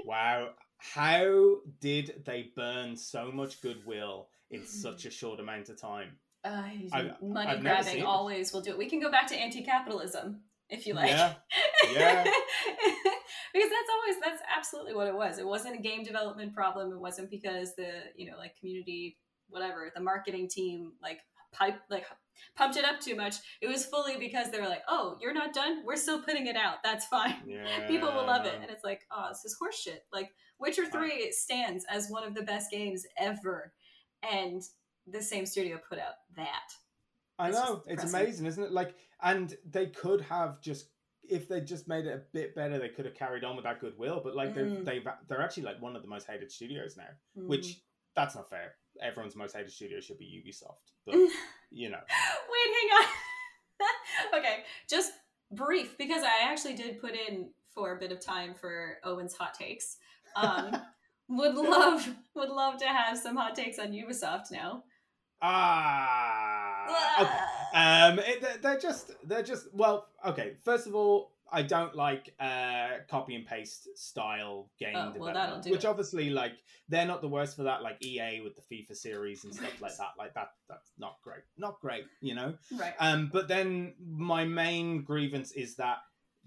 Wow. 0.04 0.50
How 0.78 1.56
did 1.80 2.22
they 2.26 2.50
burn 2.54 2.96
so 2.96 3.32
much 3.32 3.62
goodwill 3.62 4.28
in 4.50 4.66
such 4.66 5.06
a 5.06 5.10
short 5.10 5.40
amount 5.40 5.70
of 5.70 5.80
time? 5.80 6.18
Uh, 6.44 6.62
money 7.22 7.50
I've 7.50 7.62
grabbing 7.62 8.02
always 8.02 8.52
will 8.52 8.60
do 8.60 8.70
it. 8.70 8.78
We 8.78 8.90
can 8.90 9.00
go 9.00 9.10
back 9.10 9.26
to 9.28 9.36
anti-capitalism 9.36 10.42
if 10.68 10.86
you 10.86 10.92
like. 10.92 11.08
Yeah, 11.08 11.34
yeah. 11.92 12.22
because 13.54 13.70
that's 13.70 13.90
always 13.90 14.20
that's 14.22 14.42
absolutely 14.54 14.94
what 14.94 15.06
it 15.06 15.14
was. 15.14 15.38
It 15.38 15.46
wasn't 15.46 15.78
a 15.78 15.82
game 15.82 16.04
development 16.04 16.54
problem. 16.54 16.92
It 16.92 17.00
wasn't 17.00 17.30
because 17.30 17.74
the 17.76 17.90
you 18.14 18.30
know 18.30 18.36
like 18.36 18.58
community 18.58 19.16
whatever 19.48 19.90
the 19.94 20.00
marketing 20.00 20.48
team 20.48 20.92
like 21.02 21.18
pipe 21.52 21.80
like 21.90 22.04
pumped 22.56 22.76
it 22.76 22.84
up 22.84 23.00
too 23.00 23.16
much. 23.16 23.36
It 23.60 23.68
was 23.68 23.86
fully 23.86 24.16
because 24.18 24.50
they 24.50 24.60
were 24.60 24.68
like 24.68 24.82
oh 24.88 25.16
you're 25.20 25.32
not 25.32 25.54
done? 25.54 25.82
We're 25.84 25.96
still 25.96 26.22
putting 26.22 26.46
it 26.46 26.56
out. 26.56 26.76
That's 26.82 27.06
fine. 27.06 27.36
Yeah. 27.46 27.86
people 27.88 28.12
will 28.12 28.26
love 28.26 28.44
it. 28.46 28.58
And 28.60 28.70
it's 28.70 28.84
like 28.84 29.02
oh 29.10 29.28
this 29.30 29.44
is 29.44 29.56
horseshit. 29.60 30.00
Like 30.12 30.30
witcher 30.58 30.86
3 30.86 31.32
stands 31.32 31.84
as 31.90 32.08
one 32.08 32.24
of 32.24 32.34
the 32.34 32.42
best 32.42 32.70
games 32.70 33.04
ever. 33.18 33.72
And 34.30 34.62
the 35.06 35.22
same 35.22 35.46
studio 35.46 35.78
put 35.88 35.98
out 35.98 36.14
that. 36.36 36.68
I 37.38 37.48
it's 37.48 37.56
know. 37.56 37.82
It's 37.86 38.12
amazing 38.12 38.46
isn't 38.46 38.62
it? 38.62 38.72
Like 38.72 38.94
and 39.22 39.56
they 39.68 39.86
could 39.86 40.20
have 40.22 40.60
just 40.60 40.88
if 41.26 41.48
they 41.48 41.60
just 41.60 41.88
made 41.88 42.04
it 42.04 42.12
a 42.12 42.20
bit 42.34 42.54
better, 42.54 42.78
they 42.78 42.90
could 42.90 43.06
have 43.06 43.14
carried 43.14 43.44
on 43.44 43.56
with 43.56 43.64
that 43.64 43.80
goodwill. 43.80 44.20
But 44.22 44.36
like 44.36 44.54
mm. 44.54 44.84
they've, 44.84 44.84
they've 44.84 45.12
they're 45.28 45.42
actually 45.42 45.62
like 45.62 45.80
one 45.80 45.96
of 45.96 46.02
the 46.02 46.08
most 46.08 46.26
hated 46.26 46.52
studios 46.52 46.96
now, 46.96 47.04
mm. 47.38 47.46
which 47.46 47.80
that's 48.14 48.34
not 48.34 48.50
fair 48.50 48.74
everyone's 49.02 49.36
most 49.36 49.56
hated 49.56 49.72
studio 49.72 50.00
should 50.00 50.18
be 50.18 50.42
Ubisoft. 50.44 50.92
But 51.06 51.14
you 51.70 51.90
know. 51.90 51.98
Wait, 51.98 52.74
hang 52.74 52.98
on. 53.00 54.38
okay, 54.38 54.64
just 54.88 55.12
brief 55.52 55.96
because 55.98 56.22
I 56.22 56.50
actually 56.50 56.74
did 56.74 57.00
put 57.00 57.12
in 57.14 57.50
for 57.74 57.96
a 57.96 57.98
bit 57.98 58.12
of 58.12 58.20
time 58.20 58.54
for 58.54 58.98
Eoin's 59.04 59.34
hot 59.34 59.54
takes. 59.54 59.96
Um, 60.36 60.76
would 61.28 61.54
love 61.54 62.08
would 62.34 62.50
love 62.50 62.78
to 62.78 62.86
have 62.86 63.18
some 63.18 63.36
hot 63.36 63.54
takes 63.54 63.78
on 63.78 63.92
Ubisoft 63.92 64.50
now. 64.50 64.84
Ah. 65.42 67.20
Okay. 67.20 67.78
Um, 67.78 68.18
it, 68.20 68.62
they're 68.62 68.78
just 68.78 69.12
they're 69.24 69.42
just 69.42 69.66
well. 69.72 70.06
Okay, 70.26 70.54
first 70.64 70.86
of 70.86 70.94
all, 70.94 71.32
I 71.52 71.62
don't 71.62 71.94
like 71.94 72.34
uh, 72.40 72.88
copy 73.08 73.34
and 73.34 73.46
paste 73.46 73.88
style 73.96 74.70
game 74.78 74.94
oh, 74.96 75.12
development, 75.12 75.66
which 75.66 75.84
it. 75.84 75.86
obviously 75.86 76.30
like 76.30 76.52
they're 76.88 77.06
not 77.06 77.20
the 77.20 77.28
worst 77.28 77.56
for 77.56 77.62
that. 77.64 77.82
Like 77.82 78.04
EA 78.04 78.40
with 78.42 78.54
the 78.56 78.62
FIFA 78.62 78.96
series 78.96 79.44
and 79.44 79.54
stuff 79.54 79.80
like 79.80 79.96
that, 79.96 80.12
like 80.18 80.34
that 80.34 80.48
that's 80.68 80.92
not 80.98 81.16
great, 81.22 81.42
not 81.56 81.80
great, 81.80 82.04
you 82.20 82.34
know. 82.34 82.54
Right. 82.76 82.94
Um, 82.98 83.30
but 83.32 83.48
then 83.48 83.94
my 84.04 84.44
main 84.44 85.02
grievance 85.02 85.52
is 85.52 85.76
that 85.76 85.98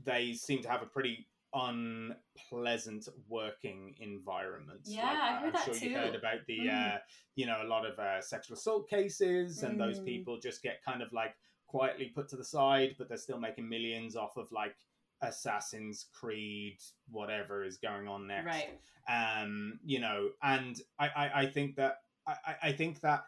they 0.03 0.33
seem 0.33 0.61
to 0.63 0.69
have 0.69 0.81
a 0.81 0.87
pretty 0.87 1.27
unpleasant 1.53 3.07
working 3.29 3.95
environment. 3.99 4.81
Yeah, 4.85 5.03
like, 5.03 5.13
I 5.13 5.39
heard 5.39 5.45
I'm 5.47 5.53
that 5.53 5.65
sure 5.65 5.73
too. 5.73 5.89
you 5.89 5.95
heard 5.95 6.15
about 6.15 6.39
the, 6.47 6.59
mm. 6.59 6.95
uh, 6.95 6.97
you 7.35 7.45
know, 7.45 7.59
a 7.63 7.67
lot 7.67 7.85
of 7.85 7.97
uh, 7.97 8.21
sexual 8.21 8.55
assault 8.55 8.89
cases, 8.89 9.63
and 9.63 9.75
mm. 9.75 9.79
those 9.79 9.99
people 9.99 10.39
just 10.39 10.61
get 10.61 10.83
kind 10.83 11.01
of 11.01 11.11
like 11.13 11.35
quietly 11.67 12.11
put 12.13 12.29
to 12.29 12.35
the 12.35 12.43
side, 12.43 12.95
but 12.97 13.07
they're 13.09 13.17
still 13.17 13.39
making 13.39 13.67
millions 13.67 14.15
off 14.15 14.37
of 14.37 14.51
like 14.51 14.75
Assassin's 15.22 16.05
Creed, 16.13 16.78
whatever 17.09 17.63
is 17.63 17.78
going 17.78 18.07
on 18.07 18.28
next. 18.28 18.45
Right. 18.45 18.80
Um, 19.09 19.80
you 19.84 19.99
know, 19.99 20.30
and 20.43 20.80
I, 20.99 21.07
I, 21.07 21.32
I 21.41 21.45
think 21.47 21.76
that 21.78 21.97
I, 22.28 22.55
I 22.63 22.72
think 22.72 23.01
that 23.01 23.24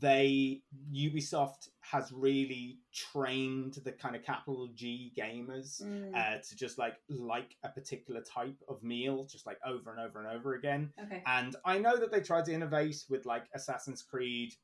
they 0.00 0.62
Ubisoft 0.94 1.68
has 1.80 2.12
really 2.12 2.78
trained 2.94 3.78
the 3.84 3.92
kind 3.92 4.16
of 4.16 4.22
capital 4.22 4.68
G 4.74 5.12
gamers 5.18 5.82
mm. 5.82 6.14
uh, 6.14 6.38
to 6.38 6.56
just 6.56 6.78
like 6.78 6.94
like 7.08 7.56
a 7.64 7.68
particular 7.68 8.22
type 8.22 8.56
of 8.68 8.82
meal, 8.82 9.24
just 9.24 9.46
like 9.46 9.58
over 9.66 9.90
and 9.90 10.00
over 10.00 10.18
and 10.20 10.28
over 10.28 10.54
again. 10.54 10.92
Okay. 11.02 11.22
And 11.26 11.56
I 11.64 11.78
know 11.78 11.96
that 11.98 12.10
they 12.10 12.20
tried 12.20 12.46
to 12.46 12.52
innovate 12.52 13.04
with 13.10 13.26
like 13.26 13.44
Assassin's 13.54 14.02
Creed 14.02 14.54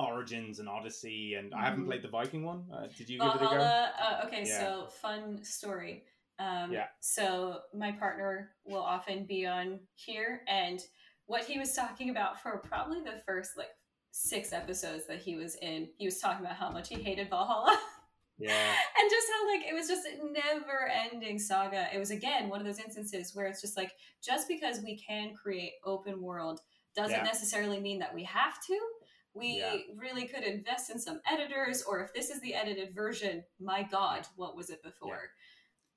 Origins 0.00 0.58
and 0.58 0.68
Odyssey, 0.68 1.34
and 1.34 1.54
I 1.54 1.64
haven't 1.64 1.80
mm-hmm. 1.80 1.88
played 1.88 2.02
the 2.02 2.08
Viking 2.08 2.44
one. 2.44 2.64
Uh, 2.72 2.86
did 2.96 3.08
you 3.08 3.18
give 3.18 3.28
it 3.28 3.36
a 3.36 3.38
go? 3.38 3.46
Uh, 3.46 4.22
okay, 4.26 4.44
yeah. 4.46 4.58
so 4.58 4.86
fun 4.86 5.44
story. 5.44 6.04
Um, 6.38 6.72
yeah. 6.72 6.86
So 7.00 7.60
my 7.74 7.92
partner 7.92 8.50
will 8.64 8.82
often 8.82 9.24
be 9.26 9.46
on 9.46 9.80
here, 9.94 10.42
and 10.48 10.80
what 11.26 11.44
he 11.44 11.58
was 11.58 11.74
talking 11.74 12.10
about 12.10 12.40
for 12.40 12.58
probably 12.58 13.00
the 13.00 13.22
first 13.26 13.56
like 13.56 13.68
six 14.10 14.52
episodes 14.52 15.06
that 15.06 15.18
he 15.18 15.36
was 15.36 15.56
in, 15.56 15.88
he 15.96 16.06
was 16.06 16.18
talking 16.18 16.44
about 16.44 16.56
how 16.56 16.70
much 16.70 16.88
he 16.88 16.96
hated 16.96 17.28
Valhalla. 17.28 17.78
Yeah. 18.42 18.54
and 18.98 19.10
just 19.10 19.26
how 19.30 19.54
like 19.54 19.66
it 19.68 19.74
was 19.74 19.86
just 19.86 20.06
a 20.06 20.16
never 20.32 20.88
ending 20.88 21.38
saga. 21.38 21.88
It 21.94 21.98
was 21.98 22.10
again 22.10 22.48
one 22.48 22.58
of 22.58 22.66
those 22.66 22.78
instances 22.78 23.34
where 23.34 23.44
it's 23.44 23.60
just 23.60 23.76
like 23.76 23.92
just 24.24 24.48
because 24.48 24.80
we 24.80 24.96
can 24.96 25.34
create 25.34 25.72
open 25.84 26.22
world 26.22 26.60
doesn't 26.96 27.18
yeah. 27.18 27.22
necessarily 27.22 27.80
mean 27.80 27.98
that 27.98 28.14
we 28.14 28.24
have 28.24 28.54
to 28.66 28.78
we 29.34 29.58
yeah. 29.58 29.76
really 29.96 30.26
could 30.26 30.42
invest 30.42 30.90
in 30.90 30.98
some 30.98 31.20
editors 31.30 31.82
or 31.82 32.00
if 32.00 32.12
this 32.12 32.30
is 32.30 32.40
the 32.40 32.54
edited 32.54 32.94
version 32.94 33.42
my 33.60 33.82
god 33.82 34.26
what 34.36 34.56
was 34.56 34.70
it 34.70 34.82
before 34.82 35.30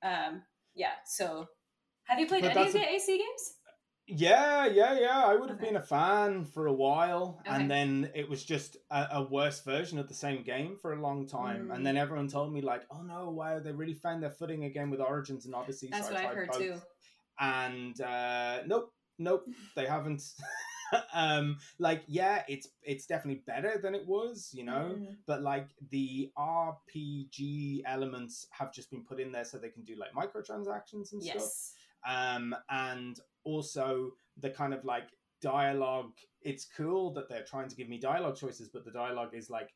yeah. 0.02 0.28
um 0.28 0.42
yeah 0.74 0.92
so 1.06 1.46
have 2.04 2.18
you 2.18 2.26
played 2.26 2.42
but 2.42 2.56
any 2.56 2.66
of 2.66 2.72
the 2.72 2.78
a- 2.80 2.94
ac 2.94 3.18
games 3.18 3.54
yeah 4.06 4.66
yeah 4.66 4.98
yeah 4.98 5.24
i 5.24 5.34
would 5.34 5.48
have 5.48 5.58
okay. 5.58 5.68
been 5.68 5.76
a 5.76 5.82
fan 5.82 6.44
for 6.44 6.66
a 6.66 6.72
while 6.72 7.40
okay. 7.40 7.56
and 7.56 7.70
then 7.70 8.10
it 8.14 8.28
was 8.28 8.44
just 8.44 8.76
a, 8.90 9.06
a, 9.12 9.22
worse 9.22 9.62
version 9.62 9.98
of 9.98 10.08
the 10.08 10.14
same 10.14 10.42
game 10.42 10.76
for 10.80 10.92
a 10.92 11.00
long 11.00 11.26
time 11.26 11.68
mm. 11.68 11.74
and 11.74 11.86
then 11.86 11.96
everyone 11.96 12.28
told 12.28 12.52
me 12.52 12.60
like 12.60 12.82
oh 12.90 13.00
no 13.00 13.30
wow 13.30 13.58
they 13.58 13.72
really 13.72 13.94
found 13.94 14.22
their 14.22 14.30
footing 14.30 14.64
again 14.64 14.90
with 14.90 15.00
origins 15.00 15.46
and 15.46 15.54
odyssey 15.54 15.88
that's 15.90 16.08
so 16.08 16.12
what 16.12 16.22
i 16.22 16.26
heard 16.26 16.48
both. 16.50 16.58
too 16.58 16.74
and 17.40 18.02
uh 18.02 18.58
nope 18.66 18.92
nope 19.18 19.46
they 19.74 19.86
haven't 19.86 20.22
um 21.14 21.58
like 21.78 22.02
yeah 22.06 22.42
it's 22.48 22.68
it's 22.82 23.06
definitely 23.06 23.42
better 23.46 23.78
than 23.82 23.94
it 23.94 24.06
was 24.06 24.50
you 24.52 24.64
know 24.64 24.94
mm. 24.96 25.16
but 25.26 25.42
like 25.42 25.68
the 25.90 26.30
rpg 26.38 27.82
elements 27.86 28.46
have 28.50 28.72
just 28.72 28.90
been 28.90 29.02
put 29.02 29.20
in 29.20 29.32
there 29.32 29.44
so 29.44 29.58
they 29.58 29.68
can 29.68 29.84
do 29.84 29.94
like 29.96 30.12
microtransactions 30.12 31.12
and 31.12 31.22
yes. 31.22 31.74
stuff 32.04 32.14
um 32.14 32.54
and 32.70 33.20
also 33.44 34.10
the 34.38 34.50
kind 34.50 34.74
of 34.74 34.84
like 34.84 35.08
dialogue 35.40 36.12
it's 36.42 36.66
cool 36.76 37.12
that 37.12 37.28
they're 37.28 37.44
trying 37.44 37.68
to 37.68 37.76
give 37.76 37.88
me 37.88 37.98
dialogue 37.98 38.36
choices 38.36 38.68
but 38.68 38.84
the 38.84 38.90
dialogue 38.90 39.34
is 39.34 39.50
like 39.50 39.70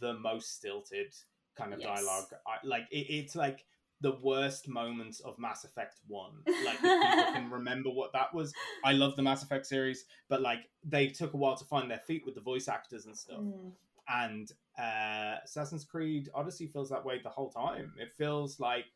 the 0.00 0.14
most 0.14 0.56
stilted 0.56 1.14
kind 1.56 1.72
of 1.72 1.80
yes. 1.80 1.88
dialogue 1.88 2.26
I, 2.46 2.66
like 2.66 2.84
it, 2.90 3.06
it's 3.08 3.36
like 3.36 3.64
the 4.02 4.16
worst 4.20 4.68
moments 4.68 5.20
of 5.20 5.38
Mass 5.38 5.64
Effect 5.64 6.00
1. 6.08 6.30
Like, 6.64 6.74
if 6.74 6.80
people 6.80 7.32
can 7.32 7.50
remember 7.50 7.88
what 7.88 8.12
that 8.12 8.34
was. 8.34 8.52
I 8.84 8.92
love 8.92 9.16
the 9.16 9.22
Mass 9.22 9.42
Effect 9.42 9.64
series, 9.64 10.04
but 10.28 10.42
like, 10.42 10.68
they 10.84 11.06
took 11.06 11.32
a 11.34 11.36
while 11.36 11.56
to 11.56 11.64
find 11.64 11.90
their 11.90 12.00
feet 12.00 12.24
with 12.26 12.34
the 12.34 12.40
voice 12.40 12.68
actors 12.68 13.06
and 13.06 13.16
stuff. 13.16 13.40
Mm. 13.40 13.70
And 14.08 14.52
uh, 14.78 15.36
Assassin's 15.44 15.84
Creed 15.84 16.28
Odyssey 16.34 16.66
feels 16.66 16.90
that 16.90 17.04
way 17.04 17.20
the 17.22 17.30
whole 17.30 17.50
time. 17.50 17.92
It 17.98 18.12
feels 18.12 18.58
like, 18.58 18.86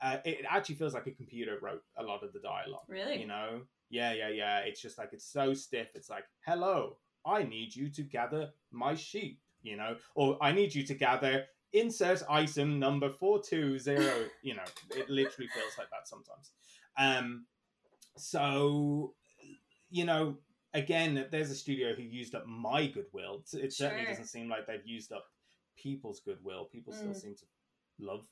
uh, 0.00 0.18
it 0.24 0.44
actually 0.48 0.76
feels 0.76 0.94
like 0.94 1.06
a 1.06 1.12
computer 1.12 1.58
wrote 1.60 1.82
a 1.98 2.02
lot 2.02 2.24
of 2.24 2.32
the 2.32 2.40
dialogue. 2.40 2.84
Really? 2.88 3.20
You 3.20 3.26
know? 3.26 3.60
Yeah, 3.90 4.14
yeah, 4.14 4.30
yeah. 4.30 4.58
It's 4.60 4.80
just 4.80 4.96
like, 4.96 5.10
it's 5.12 5.26
so 5.26 5.52
stiff. 5.52 5.88
It's 5.94 6.08
like, 6.08 6.24
hello, 6.46 6.96
I 7.26 7.42
need 7.42 7.76
you 7.76 7.90
to 7.90 8.02
gather 8.02 8.50
my 8.72 8.94
sheep, 8.94 9.40
you 9.62 9.76
know? 9.76 9.96
Or 10.14 10.38
I 10.40 10.52
need 10.52 10.74
you 10.74 10.82
to 10.84 10.94
gather 10.94 11.44
insert 11.76 12.22
item 12.28 12.78
number 12.78 13.10
420 13.10 14.30
you 14.42 14.54
know 14.54 14.62
it 14.90 15.08
literally 15.08 15.48
feels 15.48 15.78
like 15.78 15.90
that 15.90 16.06
sometimes 16.06 16.52
um 16.98 17.44
so 18.16 19.14
you 19.90 20.04
know 20.04 20.36
again 20.74 21.26
there's 21.30 21.50
a 21.50 21.54
studio 21.54 21.94
who 21.94 22.02
used 22.02 22.34
up 22.34 22.46
my 22.46 22.86
goodwill 22.86 23.42
it 23.52 23.72
certainly 23.72 24.04
sure. 24.04 24.12
doesn't 24.12 24.26
seem 24.26 24.48
like 24.48 24.66
they've 24.66 24.86
used 24.86 25.12
up 25.12 25.26
people's 25.76 26.20
goodwill 26.20 26.68
people 26.72 26.92
mm. 26.92 26.96
still 26.96 27.14
seem 27.14 27.34
to 27.34 27.44
love 27.98 28.26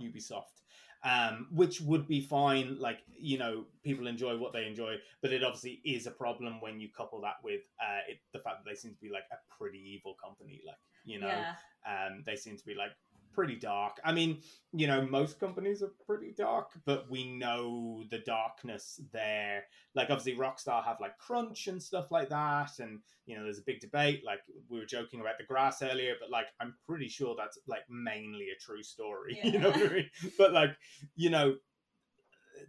ubisoft 0.00 0.60
um, 1.02 1.46
which 1.50 1.80
would 1.80 2.06
be 2.06 2.20
fine. 2.20 2.76
Like 2.78 2.98
you 3.18 3.38
know, 3.38 3.64
people 3.82 4.06
enjoy 4.06 4.36
what 4.36 4.52
they 4.52 4.66
enjoy, 4.66 4.96
but 5.22 5.32
it 5.32 5.42
obviously 5.42 5.80
is 5.84 6.06
a 6.06 6.10
problem 6.10 6.60
when 6.60 6.80
you 6.80 6.88
couple 6.94 7.20
that 7.22 7.36
with 7.42 7.62
uh, 7.80 8.00
it, 8.08 8.18
the 8.32 8.38
fact 8.38 8.58
that 8.58 8.70
they 8.70 8.76
seem 8.76 8.92
to 8.92 9.00
be 9.00 9.10
like 9.10 9.24
a 9.32 9.54
pretty 9.56 9.78
evil 9.78 10.14
company. 10.22 10.60
Like 10.66 10.76
you 11.04 11.18
know, 11.20 11.28
yeah. 11.28 11.54
um, 11.86 12.22
they 12.26 12.36
seem 12.36 12.56
to 12.56 12.64
be 12.64 12.74
like 12.74 12.92
pretty 13.32 13.56
dark. 13.56 13.98
I 14.04 14.12
mean, 14.12 14.38
you 14.72 14.86
know, 14.86 15.06
most 15.06 15.38
companies 15.38 15.82
are 15.82 15.92
pretty 16.06 16.32
dark, 16.36 16.72
but 16.84 17.10
we 17.10 17.24
know 17.24 18.02
the 18.10 18.18
darkness 18.18 19.00
there. 19.12 19.64
Like 19.94 20.10
obviously 20.10 20.34
Rockstar 20.34 20.84
have 20.84 21.00
like 21.00 21.16
crunch 21.18 21.66
and 21.66 21.82
stuff 21.82 22.10
like 22.10 22.28
that 22.30 22.78
and 22.78 23.00
you 23.26 23.36
know, 23.36 23.44
there's 23.44 23.58
a 23.58 23.64
big 23.64 23.80
debate 23.80 24.22
like 24.24 24.40
we 24.68 24.78
were 24.78 24.84
joking 24.84 25.20
about 25.20 25.38
the 25.38 25.44
grass 25.44 25.82
earlier, 25.82 26.14
but 26.20 26.30
like 26.30 26.46
I'm 26.60 26.74
pretty 26.86 27.08
sure 27.08 27.34
that's 27.38 27.58
like 27.66 27.84
mainly 27.88 28.48
a 28.50 28.60
true 28.60 28.82
story, 28.82 29.38
yeah. 29.42 29.50
you 29.52 29.58
know 29.58 29.72
I 29.72 29.88
mean? 29.88 30.10
But 30.36 30.52
like, 30.52 30.76
you 31.16 31.30
know, 31.30 31.54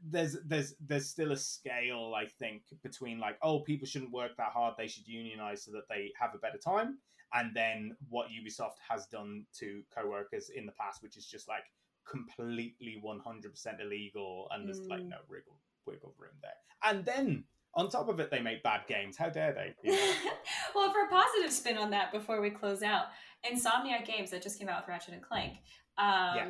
there's 0.04 0.38
there's 0.46 0.76
there's 0.86 1.08
still 1.08 1.32
a 1.32 1.38
scale 1.38 2.14
I 2.16 2.26
think 2.26 2.64
between 2.84 3.20
like 3.20 3.38
oh 3.42 3.60
people 3.62 3.88
shouldn't 3.88 4.12
work 4.12 4.32
that 4.38 4.52
hard 4.54 4.76
they 4.78 4.88
should 4.88 5.08
unionize 5.08 5.64
so 5.64 5.72
that 5.72 5.88
they 5.90 6.12
have 6.20 6.32
a 6.36 6.40
better 6.40 6.58
time 6.58 6.98
and 7.34 7.56
then 7.56 7.96
what 8.10 8.28
Ubisoft 8.28 8.76
has 8.90 9.08
done 9.08 9.46
to 9.60 9.82
co-workers 9.96 10.50
in 10.50 10.66
the 10.66 10.72
past 10.74 11.02
which 11.04 11.18
is 11.18 11.26
just 11.26 11.48
like 11.48 11.64
completely 12.10 13.02
100% 13.04 13.82
illegal 13.82 14.48
and 14.52 14.68
there's 14.68 14.82
mm. 14.82 14.90
like 14.90 15.04
no 15.04 15.18
wiggle 15.30 15.60
wiggle 15.86 16.14
room 16.18 16.32
there 16.42 16.52
and 16.84 17.06
then 17.06 17.44
on 17.76 17.90
top 17.90 18.10
of 18.10 18.20
it 18.20 18.30
they 18.32 18.42
make 18.42 18.64
bad 18.64 18.82
games 18.88 19.18
how 19.18 19.30
dare 19.30 19.54
they 19.54 19.74
you 19.84 19.96
know? 19.96 20.14
well 20.76 20.92
for 20.92 21.06
a 21.06 21.10
positive 21.10 21.52
spin 21.52 21.78
on 21.78 21.92
that 21.92 22.12
before 22.12 22.42
we 22.42 22.50
close 22.50 22.84
out 22.84 23.06
insomniac 23.50 24.06
games 24.06 24.32
that 24.32 24.42
just 24.42 24.60
came 24.60 24.68
out 24.68 24.82
with 24.82 24.90
ratchet 24.90 25.14
and 25.14 25.24
clank 25.24 25.54
um, 25.98 26.36
yeah 26.36 26.50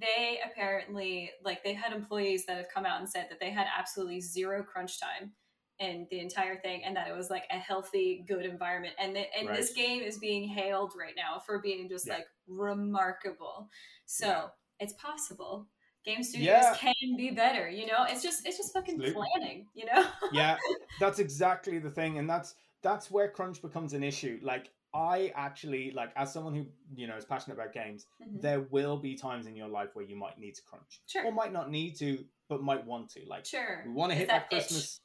they 0.00 0.38
apparently 0.44 1.30
like 1.44 1.64
they 1.64 1.72
had 1.72 1.92
employees 1.92 2.44
that 2.46 2.56
have 2.56 2.68
come 2.72 2.84
out 2.84 3.00
and 3.00 3.08
said 3.08 3.26
that 3.30 3.40
they 3.40 3.50
had 3.50 3.66
absolutely 3.76 4.20
zero 4.20 4.62
crunch 4.62 5.00
time 5.00 5.32
in 5.78 6.06
the 6.10 6.18
entire 6.18 6.56
thing 6.56 6.82
and 6.84 6.96
that 6.96 7.08
it 7.08 7.16
was 7.16 7.30
like 7.30 7.44
a 7.50 7.58
healthy 7.58 8.24
good 8.26 8.44
environment 8.44 8.94
and 8.98 9.14
the, 9.14 9.22
and 9.38 9.48
right. 9.48 9.56
this 9.56 9.72
game 9.72 10.02
is 10.02 10.18
being 10.18 10.48
hailed 10.48 10.92
right 10.98 11.14
now 11.16 11.38
for 11.38 11.60
being 11.60 11.88
just 11.88 12.06
yeah. 12.06 12.14
like 12.14 12.26
remarkable 12.48 13.68
so 14.04 14.26
yeah. 14.26 14.46
it's 14.80 14.92
possible 14.94 15.68
game 16.04 16.22
studios 16.22 16.48
yeah. 16.48 16.74
can 16.74 17.16
be 17.16 17.30
better 17.30 17.68
you 17.68 17.86
know 17.86 18.04
it's 18.08 18.22
just 18.22 18.44
it's 18.46 18.56
just 18.56 18.72
fucking 18.72 18.96
Absolutely. 18.96 19.26
planning 19.36 19.66
you 19.74 19.84
know 19.86 20.04
yeah 20.32 20.56
that's 20.98 21.20
exactly 21.20 21.78
the 21.78 21.90
thing 21.90 22.18
and 22.18 22.28
that's 22.28 22.54
that's 22.82 23.10
where 23.10 23.30
crunch 23.30 23.62
becomes 23.62 23.92
an 23.92 24.02
issue 24.02 24.40
like 24.42 24.70
I 24.94 25.32
actually 25.34 25.90
like 25.90 26.10
as 26.16 26.32
someone 26.32 26.54
who 26.54 26.66
you 26.94 27.06
know 27.06 27.16
is 27.16 27.24
passionate 27.24 27.54
about 27.54 27.72
games, 27.72 28.06
mm-hmm. 28.22 28.40
there 28.40 28.60
will 28.60 28.96
be 28.96 29.14
times 29.14 29.46
in 29.46 29.54
your 29.54 29.68
life 29.68 29.90
where 29.94 30.04
you 30.04 30.16
might 30.16 30.38
need 30.38 30.54
to 30.54 30.62
crunch, 30.62 31.00
sure. 31.06 31.24
or 31.26 31.32
might 31.32 31.52
not 31.52 31.70
need 31.70 31.98
to, 31.98 32.24
but 32.48 32.62
might 32.62 32.86
want 32.86 33.10
to. 33.10 33.20
Like, 33.26 33.44
sure, 33.44 33.82
we 33.86 33.92
want 33.92 34.12
to 34.12 34.18
hit 34.18 34.28
that, 34.28 34.50
that 34.50 34.50
Christmas. 34.50 35.00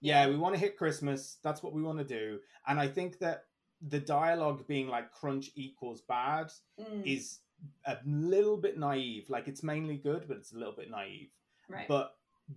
Yeah, 0.00 0.28
we 0.28 0.36
want 0.36 0.54
to 0.54 0.60
hit 0.60 0.76
Christmas. 0.76 1.38
That's 1.42 1.62
what 1.62 1.72
we 1.72 1.82
want 1.82 1.98
to 1.98 2.04
do, 2.04 2.40
and 2.66 2.80
I 2.80 2.88
think 2.88 3.18
that 3.20 3.44
the 3.86 4.00
dialogue 4.00 4.66
being 4.66 4.88
like 4.88 5.12
crunch 5.12 5.50
equals 5.54 6.02
bad 6.08 6.50
mm. 6.80 7.06
is 7.06 7.40
a 7.86 7.96
little 8.04 8.56
bit 8.56 8.78
naive. 8.78 9.28
Like, 9.28 9.48
it's 9.48 9.62
mainly 9.62 9.96
good, 9.96 10.24
but 10.28 10.36
it's 10.36 10.52
a 10.52 10.58
little 10.58 10.74
bit 10.74 10.90
naive. 10.90 11.30
Right. 11.68 11.86
But 11.88 12.14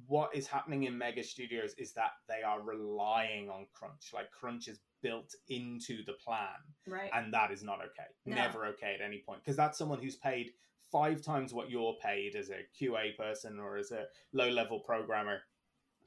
what 0.08 0.36
is 0.36 0.48
happening 0.48 0.84
in 0.84 0.98
mega 0.98 1.24
studios 1.24 1.74
is 1.78 1.94
that 1.94 2.12
they 2.28 2.44
are 2.44 2.62
relying 2.62 3.50
on 3.50 3.68
crunch. 3.74 4.12
Like, 4.14 4.32
crunch 4.32 4.68
is 4.68 4.80
built 5.02 5.34
into 5.50 6.04
the 6.06 6.14
plan. 6.14 6.48
Right. 6.88 7.10
And 7.14 7.34
that 7.34 7.52
is 7.52 7.64
not 7.64 7.80
okay. 7.80 8.10
No. 8.26 8.36
Never 8.36 8.66
okay 8.68 8.96
at 9.00 9.06
any 9.06 9.24
point. 9.26 9.42
Because 9.44 9.58
that's 9.58 9.78
someone 9.78 10.00
who's 10.00 10.16
paid 10.16 10.52
five 10.92 11.22
times 11.22 11.54
what 11.54 11.70
you're 11.70 11.96
paid 12.04 12.36
as 12.36 12.50
a 12.50 12.66
QA 12.80 13.16
person 13.16 13.60
or 13.60 13.78
as 13.78 13.92
a 13.92 14.06
low 14.34 14.50
level 14.50 14.80
programmer, 14.80 15.40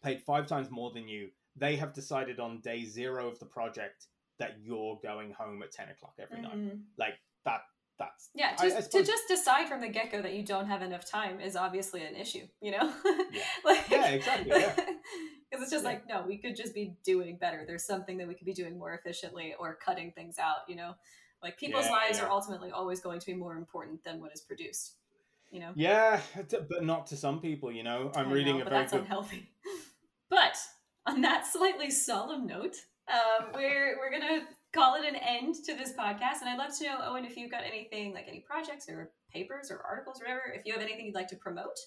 paid 0.02 0.20
five 0.20 0.46
times 0.46 0.70
more 0.70 0.92
than 0.92 1.08
you. 1.08 1.28
They 1.56 1.76
have 1.76 1.92
decided 1.92 2.40
on 2.40 2.60
day 2.60 2.84
zero 2.84 3.28
of 3.28 3.38
the 3.38 3.46
project 3.46 4.06
that 4.38 4.56
you're 4.60 4.98
going 5.02 5.32
home 5.32 5.62
at 5.62 5.72
10 5.72 5.88
o'clock 5.90 6.14
every 6.18 6.38
mm-hmm. 6.38 6.66
night. 6.66 6.76
Like 6.98 7.14
that 7.44 7.60
that's 7.98 8.30
yeah 8.34 8.54
to, 8.56 8.64
I, 8.64 8.66
I 8.66 8.80
suppose... 8.80 8.88
to 8.88 9.04
just 9.04 9.28
decide 9.28 9.68
from 9.68 9.80
the 9.80 9.88
get-go 9.88 10.22
that 10.22 10.34
you 10.34 10.44
don't 10.44 10.66
have 10.66 10.82
enough 10.82 11.08
time 11.08 11.40
is 11.40 11.56
obviously 11.56 12.04
an 12.04 12.16
issue 12.16 12.46
you 12.60 12.72
know 12.72 12.92
yeah, 13.32 13.42
like, 13.64 13.88
yeah 13.88 14.06
exactly 14.08 14.50
yeah 14.50 14.74
because 15.54 15.62
it's 15.62 15.72
just 15.72 15.84
yeah. 15.84 15.90
like 15.90 16.08
no 16.08 16.24
we 16.26 16.36
could 16.36 16.56
just 16.56 16.74
be 16.74 16.96
doing 17.04 17.36
better. 17.36 17.64
There's 17.66 17.84
something 17.84 18.18
that 18.18 18.28
we 18.28 18.34
could 18.34 18.46
be 18.46 18.52
doing 18.52 18.78
more 18.78 18.94
efficiently 18.94 19.54
or 19.58 19.76
cutting 19.76 20.12
things 20.12 20.38
out 20.38 20.68
you 20.68 20.76
know? 20.76 20.94
Like 21.42 21.58
people's 21.58 21.86
yeah, 21.86 21.92
lives 21.92 22.18
yeah. 22.18 22.24
are 22.24 22.30
ultimately 22.30 22.70
always 22.70 23.00
going 23.00 23.20
to 23.20 23.26
be 23.26 23.34
more 23.34 23.56
important 23.56 24.02
than 24.04 24.20
what 24.20 24.32
is 24.32 24.40
produced 24.40 24.94
you 25.50 25.60
know? 25.60 25.70
Yeah 25.74 26.20
but 26.50 26.84
not 26.84 27.06
to 27.08 27.16
some 27.16 27.40
people 27.40 27.70
you 27.70 27.82
know? 27.82 28.10
I'm 28.16 28.30
reading 28.30 28.60
a 28.60 28.64
very 28.64 28.76
that's 28.76 28.92
good... 28.92 29.02
unhealthy. 29.02 29.48
But 30.30 30.56
on 31.06 31.20
that 31.20 31.46
slightly 31.46 31.90
solemn 31.90 32.46
note 32.46 32.74
um, 33.12 33.52
we're 33.54 33.96
we're 33.98 34.10
gonna 34.10 34.42
call 34.72 34.96
it 34.96 35.04
an 35.04 35.14
end 35.14 35.54
to 35.66 35.74
this 35.74 35.92
podcast 35.92 36.40
and 36.40 36.48
i'd 36.48 36.58
love 36.58 36.76
to 36.76 36.84
know 36.84 36.98
Eoin 36.98 37.24
if 37.24 37.36
you've 37.36 37.50
got 37.50 37.62
anything 37.62 38.12
like 38.12 38.24
any 38.26 38.40
projects 38.40 38.88
or 38.88 39.12
papers 39.32 39.70
or 39.70 39.80
articles 39.88 40.20
or 40.20 40.24
whatever 40.24 40.52
if 40.52 40.62
you 40.64 40.72
have 40.72 40.82
anything 40.82 41.06
you'd 41.06 41.14
like 41.14 41.28
to 41.28 41.36
promote 41.36 41.78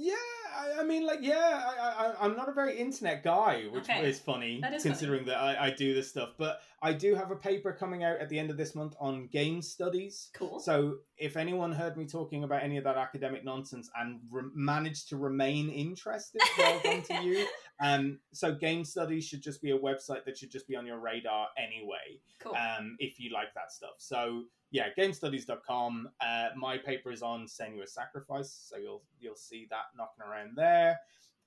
yeah, 0.00 0.14
I, 0.56 0.80
I, 0.80 0.84
mean, 0.84 1.04
like, 1.04 1.18
yeah, 1.22 1.34
I, 1.36 2.06
I, 2.06 2.24
I'm 2.24 2.36
not 2.36 2.48
a 2.48 2.52
very 2.52 2.78
internet 2.78 3.24
guy, 3.24 3.64
which 3.72 3.90
okay. 3.90 4.08
is 4.08 4.20
funny 4.20 4.60
that 4.62 4.72
is 4.72 4.84
considering 4.84 5.24
that 5.24 5.36
I, 5.36 5.66
I 5.66 5.70
do 5.70 5.92
this 5.92 6.08
stuff. 6.08 6.30
But 6.38 6.60
I 6.80 6.92
do 6.92 7.16
have 7.16 7.32
a 7.32 7.36
paper 7.36 7.72
coming 7.72 8.04
out 8.04 8.20
at 8.20 8.28
the 8.28 8.38
end 8.38 8.50
of 8.50 8.56
this 8.56 8.76
month 8.76 8.94
on 9.00 9.26
game 9.32 9.60
studies. 9.60 10.30
Cool. 10.34 10.60
So 10.60 10.98
if 11.16 11.36
anyone 11.36 11.72
heard 11.72 11.96
me 11.96 12.06
talking 12.06 12.44
about 12.44 12.62
any 12.62 12.76
of 12.76 12.84
that 12.84 12.96
academic 12.96 13.44
nonsense 13.44 13.90
and 13.98 14.20
re- 14.30 14.50
managed 14.54 15.08
to 15.08 15.16
remain 15.16 15.68
interested, 15.68 16.40
well 16.56 16.80
done 16.84 17.02
to 17.02 17.14
you. 17.24 17.46
Um, 17.80 18.20
so 18.32 18.54
game 18.54 18.84
studies 18.84 19.26
should 19.26 19.42
just 19.42 19.60
be 19.60 19.72
a 19.72 19.78
website 19.78 20.24
that 20.26 20.38
should 20.38 20.52
just 20.52 20.68
be 20.68 20.76
on 20.76 20.86
your 20.86 21.00
radar 21.00 21.48
anyway. 21.58 22.20
Cool. 22.38 22.54
Um, 22.54 22.94
if 23.00 23.18
you 23.18 23.32
like 23.32 23.52
that 23.56 23.72
stuff. 23.72 23.94
So 23.98 24.44
yeah, 24.70 24.88
gamestudies.com. 24.98 26.08
Uh, 26.20 26.48
my 26.56 26.78
paper 26.78 27.10
is 27.10 27.22
on 27.22 27.46
Senua's 27.46 27.94
Sacrifice, 27.94 28.66
so 28.68 28.76
you'll 28.76 29.02
you'll 29.18 29.36
see 29.36 29.66
that 29.70 29.84
knocking 29.96 30.30
around 30.30 30.52
there. 30.56 30.98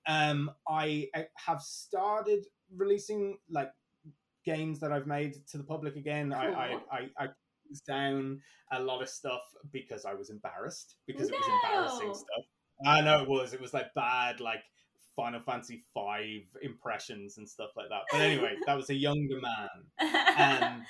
Um, 0.07 0.51
I, 0.67 1.07
I 1.13 1.28
have 1.36 1.61
started 1.61 2.45
releasing 2.76 3.38
like 3.49 3.72
games 4.45 4.80
that 4.80 4.91
I've 4.91 5.05
made 5.05 5.36
to 5.51 5.57
the 5.57 5.63
public 5.63 5.95
again. 5.95 6.32
Cool. 6.32 6.39
I, 6.39 6.80
I, 6.91 6.97
I, 6.97 7.26
I 7.26 7.28
down 7.88 8.41
a 8.72 8.80
lot 8.82 9.01
of 9.01 9.09
stuff 9.09 9.41
because 9.72 10.05
I 10.05 10.13
was 10.13 10.30
embarrassed 10.30 10.95
because 11.07 11.30
no. 11.30 11.36
it 11.36 11.39
was 11.39 11.61
embarrassing 11.63 12.13
stuff. 12.13 12.45
I 12.86 13.01
know 13.01 13.22
it 13.22 13.30
was. 13.30 13.53
It 13.53 13.61
was 13.61 13.74
like 13.74 13.93
bad, 13.95 14.39
like 14.39 14.63
Final 15.15 15.41
Fantasy 15.41 15.84
Five 15.93 16.41
impressions 16.61 17.38
and 17.38 17.47
stuff 17.47 17.69
like 17.78 17.89
that. 17.89 18.01
But 18.11 18.22
anyway, 18.22 18.55
that 18.65 18.76
was 18.76 18.89
a 18.89 18.95
younger 18.95 19.39
man. 19.39 19.69
Um, 20.32 20.84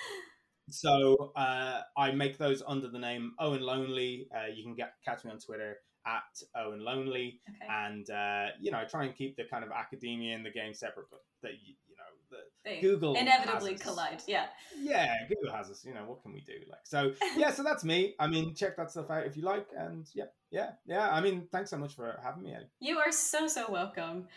so 0.70 1.32
uh, 1.36 1.82
I 1.98 2.12
make 2.12 2.38
those 2.38 2.64
under 2.66 2.88
the 2.88 3.00
name 3.00 3.34
Eoin 3.40 3.62
Lonely. 3.62 4.28
Uh, 4.36 4.48
you 4.54 4.64
can 4.64 4.76
get 4.76 4.94
catch 5.04 5.24
me 5.26 5.32
on 5.32 5.40
Twitter 5.40 5.78
at 6.06 6.42
Eoin 6.58 6.82
Lonely, 6.82 7.40
okay. 7.50 7.68
and 7.70 8.10
uh, 8.10 8.48
you 8.60 8.72
know 8.72 8.80
I 8.80 8.86
try 8.86 9.06
and 9.06 9.16
keep 9.16 9.36
the 9.36 9.44
kind 9.44 9.64
of 9.64 9.72
academia 9.72 10.36
and 10.36 10.46
the 10.46 10.52
game 10.52 10.74
separate, 10.74 11.08
but 11.10 11.22
that 11.44 11.54
you, 11.54 11.76
you 11.88 11.96
know 11.98 12.04
the 12.30 12.38
they 12.64 12.82
Google 12.82 13.16
inevitably 13.16 13.76
collide. 13.76 14.22
Yeah, 14.28 14.46
yeah, 14.80 15.14
Google 15.28 15.56
has 15.56 15.70
us. 15.70 15.86
You 15.86 15.94
know 15.94 16.06
what 16.06 16.22
can 16.22 16.34
we 16.34 16.42
do? 16.42 16.54
Like 16.70 16.82
so, 16.84 17.14
yeah. 17.36 17.52
so 17.52 17.64
that's 17.64 17.84
me. 17.84 18.16
I 18.20 18.28
mean, 18.28 18.56
check 18.56 18.78
that 18.78 18.92
stuff 18.92 19.10
out 19.10 19.26
if 19.26 19.36
you 19.36 19.44
like, 19.44 19.68
and 19.78 20.08
yeah, 20.14 20.26
yeah, 20.52 20.72
yeah. 20.86 21.10
I 21.10 21.22
mean, 21.22 21.48
thanks 21.52 21.70
so 21.70 21.78
much 21.78 21.96
for 21.96 22.20
having 22.24 22.44
me. 22.44 22.56
You 22.80 23.00
are 23.00 23.12
so 23.12 23.48
so 23.48 23.70
welcome. 23.70 24.28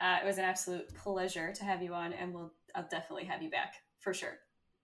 Uh, 0.00 0.18
it 0.22 0.26
was 0.26 0.38
an 0.38 0.44
absolute 0.44 0.94
pleasure 0.94 1.52
to 1.52 1.64
have 1.64 1.82
you 1.82 1.92
on, 1.94 2.12
and 2.12 2.32
we'll 2.32 2.52
I'll 2.74 2.88
definitely 2.90 3.24
have 3.24 3.42
you 3.42 3.50
back 3.50 3.74
for 3.98 4.14
sure. 4.14 4.38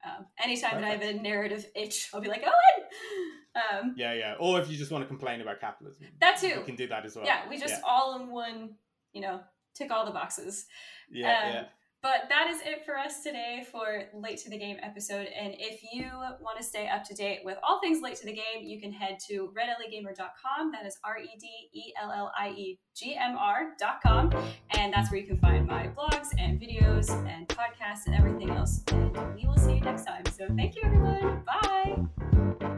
Um, 0.07 0.27
anytime 0.43 0.71
Perfect. 0.71 1.01
that 1.01 1.03
I 1.03 1.09
have 1.09 1.17
a 1.17 1.21
narrative 1.21 1.67
itch, 1.75 2.11
I'll 2.15 2.21
be 2.21 2.29
like, 2.29 2.45
Eoin. 2.45 3.81
Um, 3.81 3.95
yeah, 3.97 4.13
yeah. 4.13 4.35
Or 4.39 4.61
if 4.61 4.71
you 4.71 4.77
just 4.77 4.91
want 4.91 5.03
to 5.03 5.09
complain 5.09 5.41
about 5.41 5.61
capitalism, 5.61 6.07
that 6.21 6.39
too. 6.39 6.49
You 6.49 6.63
can 6.65 6.77
do 6.77 6.87
that 6.89 7.05
as 7.05 7.17
well. 7.17 7.25
Yeah, 7.25 7.49
we 7.49 7.59
just 7.59 7.75
yeah. 7.75 7.81
all 7.87 8.21
in 8.21 8.31
one. 8.31 8.75
You 9.13 9.23
know, 9.23 9.41
tick 9.75 9.91
all 9.91 10.05
the 10.05 10.13
boxes. 10.13 10.67
Yeah, 11.11 11.29
um, 11.29 11.53
yeah. 11.53 11.65
But 12.07 12.29
that 12.29 12.49
is 12.49 12.61
it 12.61 12.85
for 12.87 12.97
us 12.97 13.25
today 13.25 13.67
for 13.69 14.05
Late 14.15 14.39
to 14.45 14.49
the 14.49 14.57
Game 14.57 14.77
episode. 14.81 15.27
And 15.27 15.57
if 15.59 15.81
you 15.93 16.05
want 16.41 16.57
to 16.57 16.63
stay 16.63 16.87
up 16.87 17.03
to 17.07 17.15
date 17.15 17.41
with 17.45 17.59
all 17.65 17.81
things 17.81 18.01
Late 18.01 18.15
to 18.19 18.27
the 18.27 18.33
Game, 18.33 18.63
you 18.63 18.81
can 18.81 18.93
head 18.93 19.19
to 19.27 19.53
redelliegamer.com. 19.59 20.71
That 20.71 20.87
is 20.87 20.97
R 21.03 21.19
E 21.19 21.29
D 21.37 21.49
E 21.73 21.93
L 22.01 22.13
L 22.13 22.31
I 22.39 22.51
E 22.51 22.79
G 22.95 23.17
M 23.17 23.37
R.com. 23.37 24.31
And 24.71 24.93
that's 24.93 25.11
where 25.11 25.19
you 25.19 25.27
can 25.27 25.39
find 25.39 25.67
my 25.67 25.89
blogs 25.89 26.29
and 26.39 26.61
videos 26.61 27.11
and 27.27 27.49
podcasts 27.49 28.07
and 28.07 28.15
everything 28.15 28.51
else. 28.51 28.85
And 28.93 29.35
we 29.35 29.45
will 29.49 29.59
see 29.59 29.75
you 29.75 29.81
next 29.81 30.05
time. 30.05 30.23
So 30.27 30.47
thank 30.55 30.77
you, 30.77 30.83
everyone. 30.85 31.43
Bye. 31.45 31.97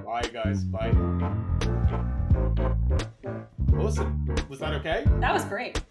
Bye, 0.06 0.30
guys. 0.32 0.64
Bye. 0.64 0.88
Awesome. 3.78 4.24
Was 4.48 4.58
that 4.60 4.72
okay? 4.76 5.04
That 5.20 5.34
was 5.34 5.44
great. 5.44 5.82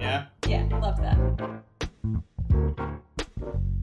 Yeah? 0.00 0.26
Yeah, 0.44 0.66
loved 0.80 1.04
that. 1.04 1.62
Thank 2.50 2.78
you. 2.78 3.77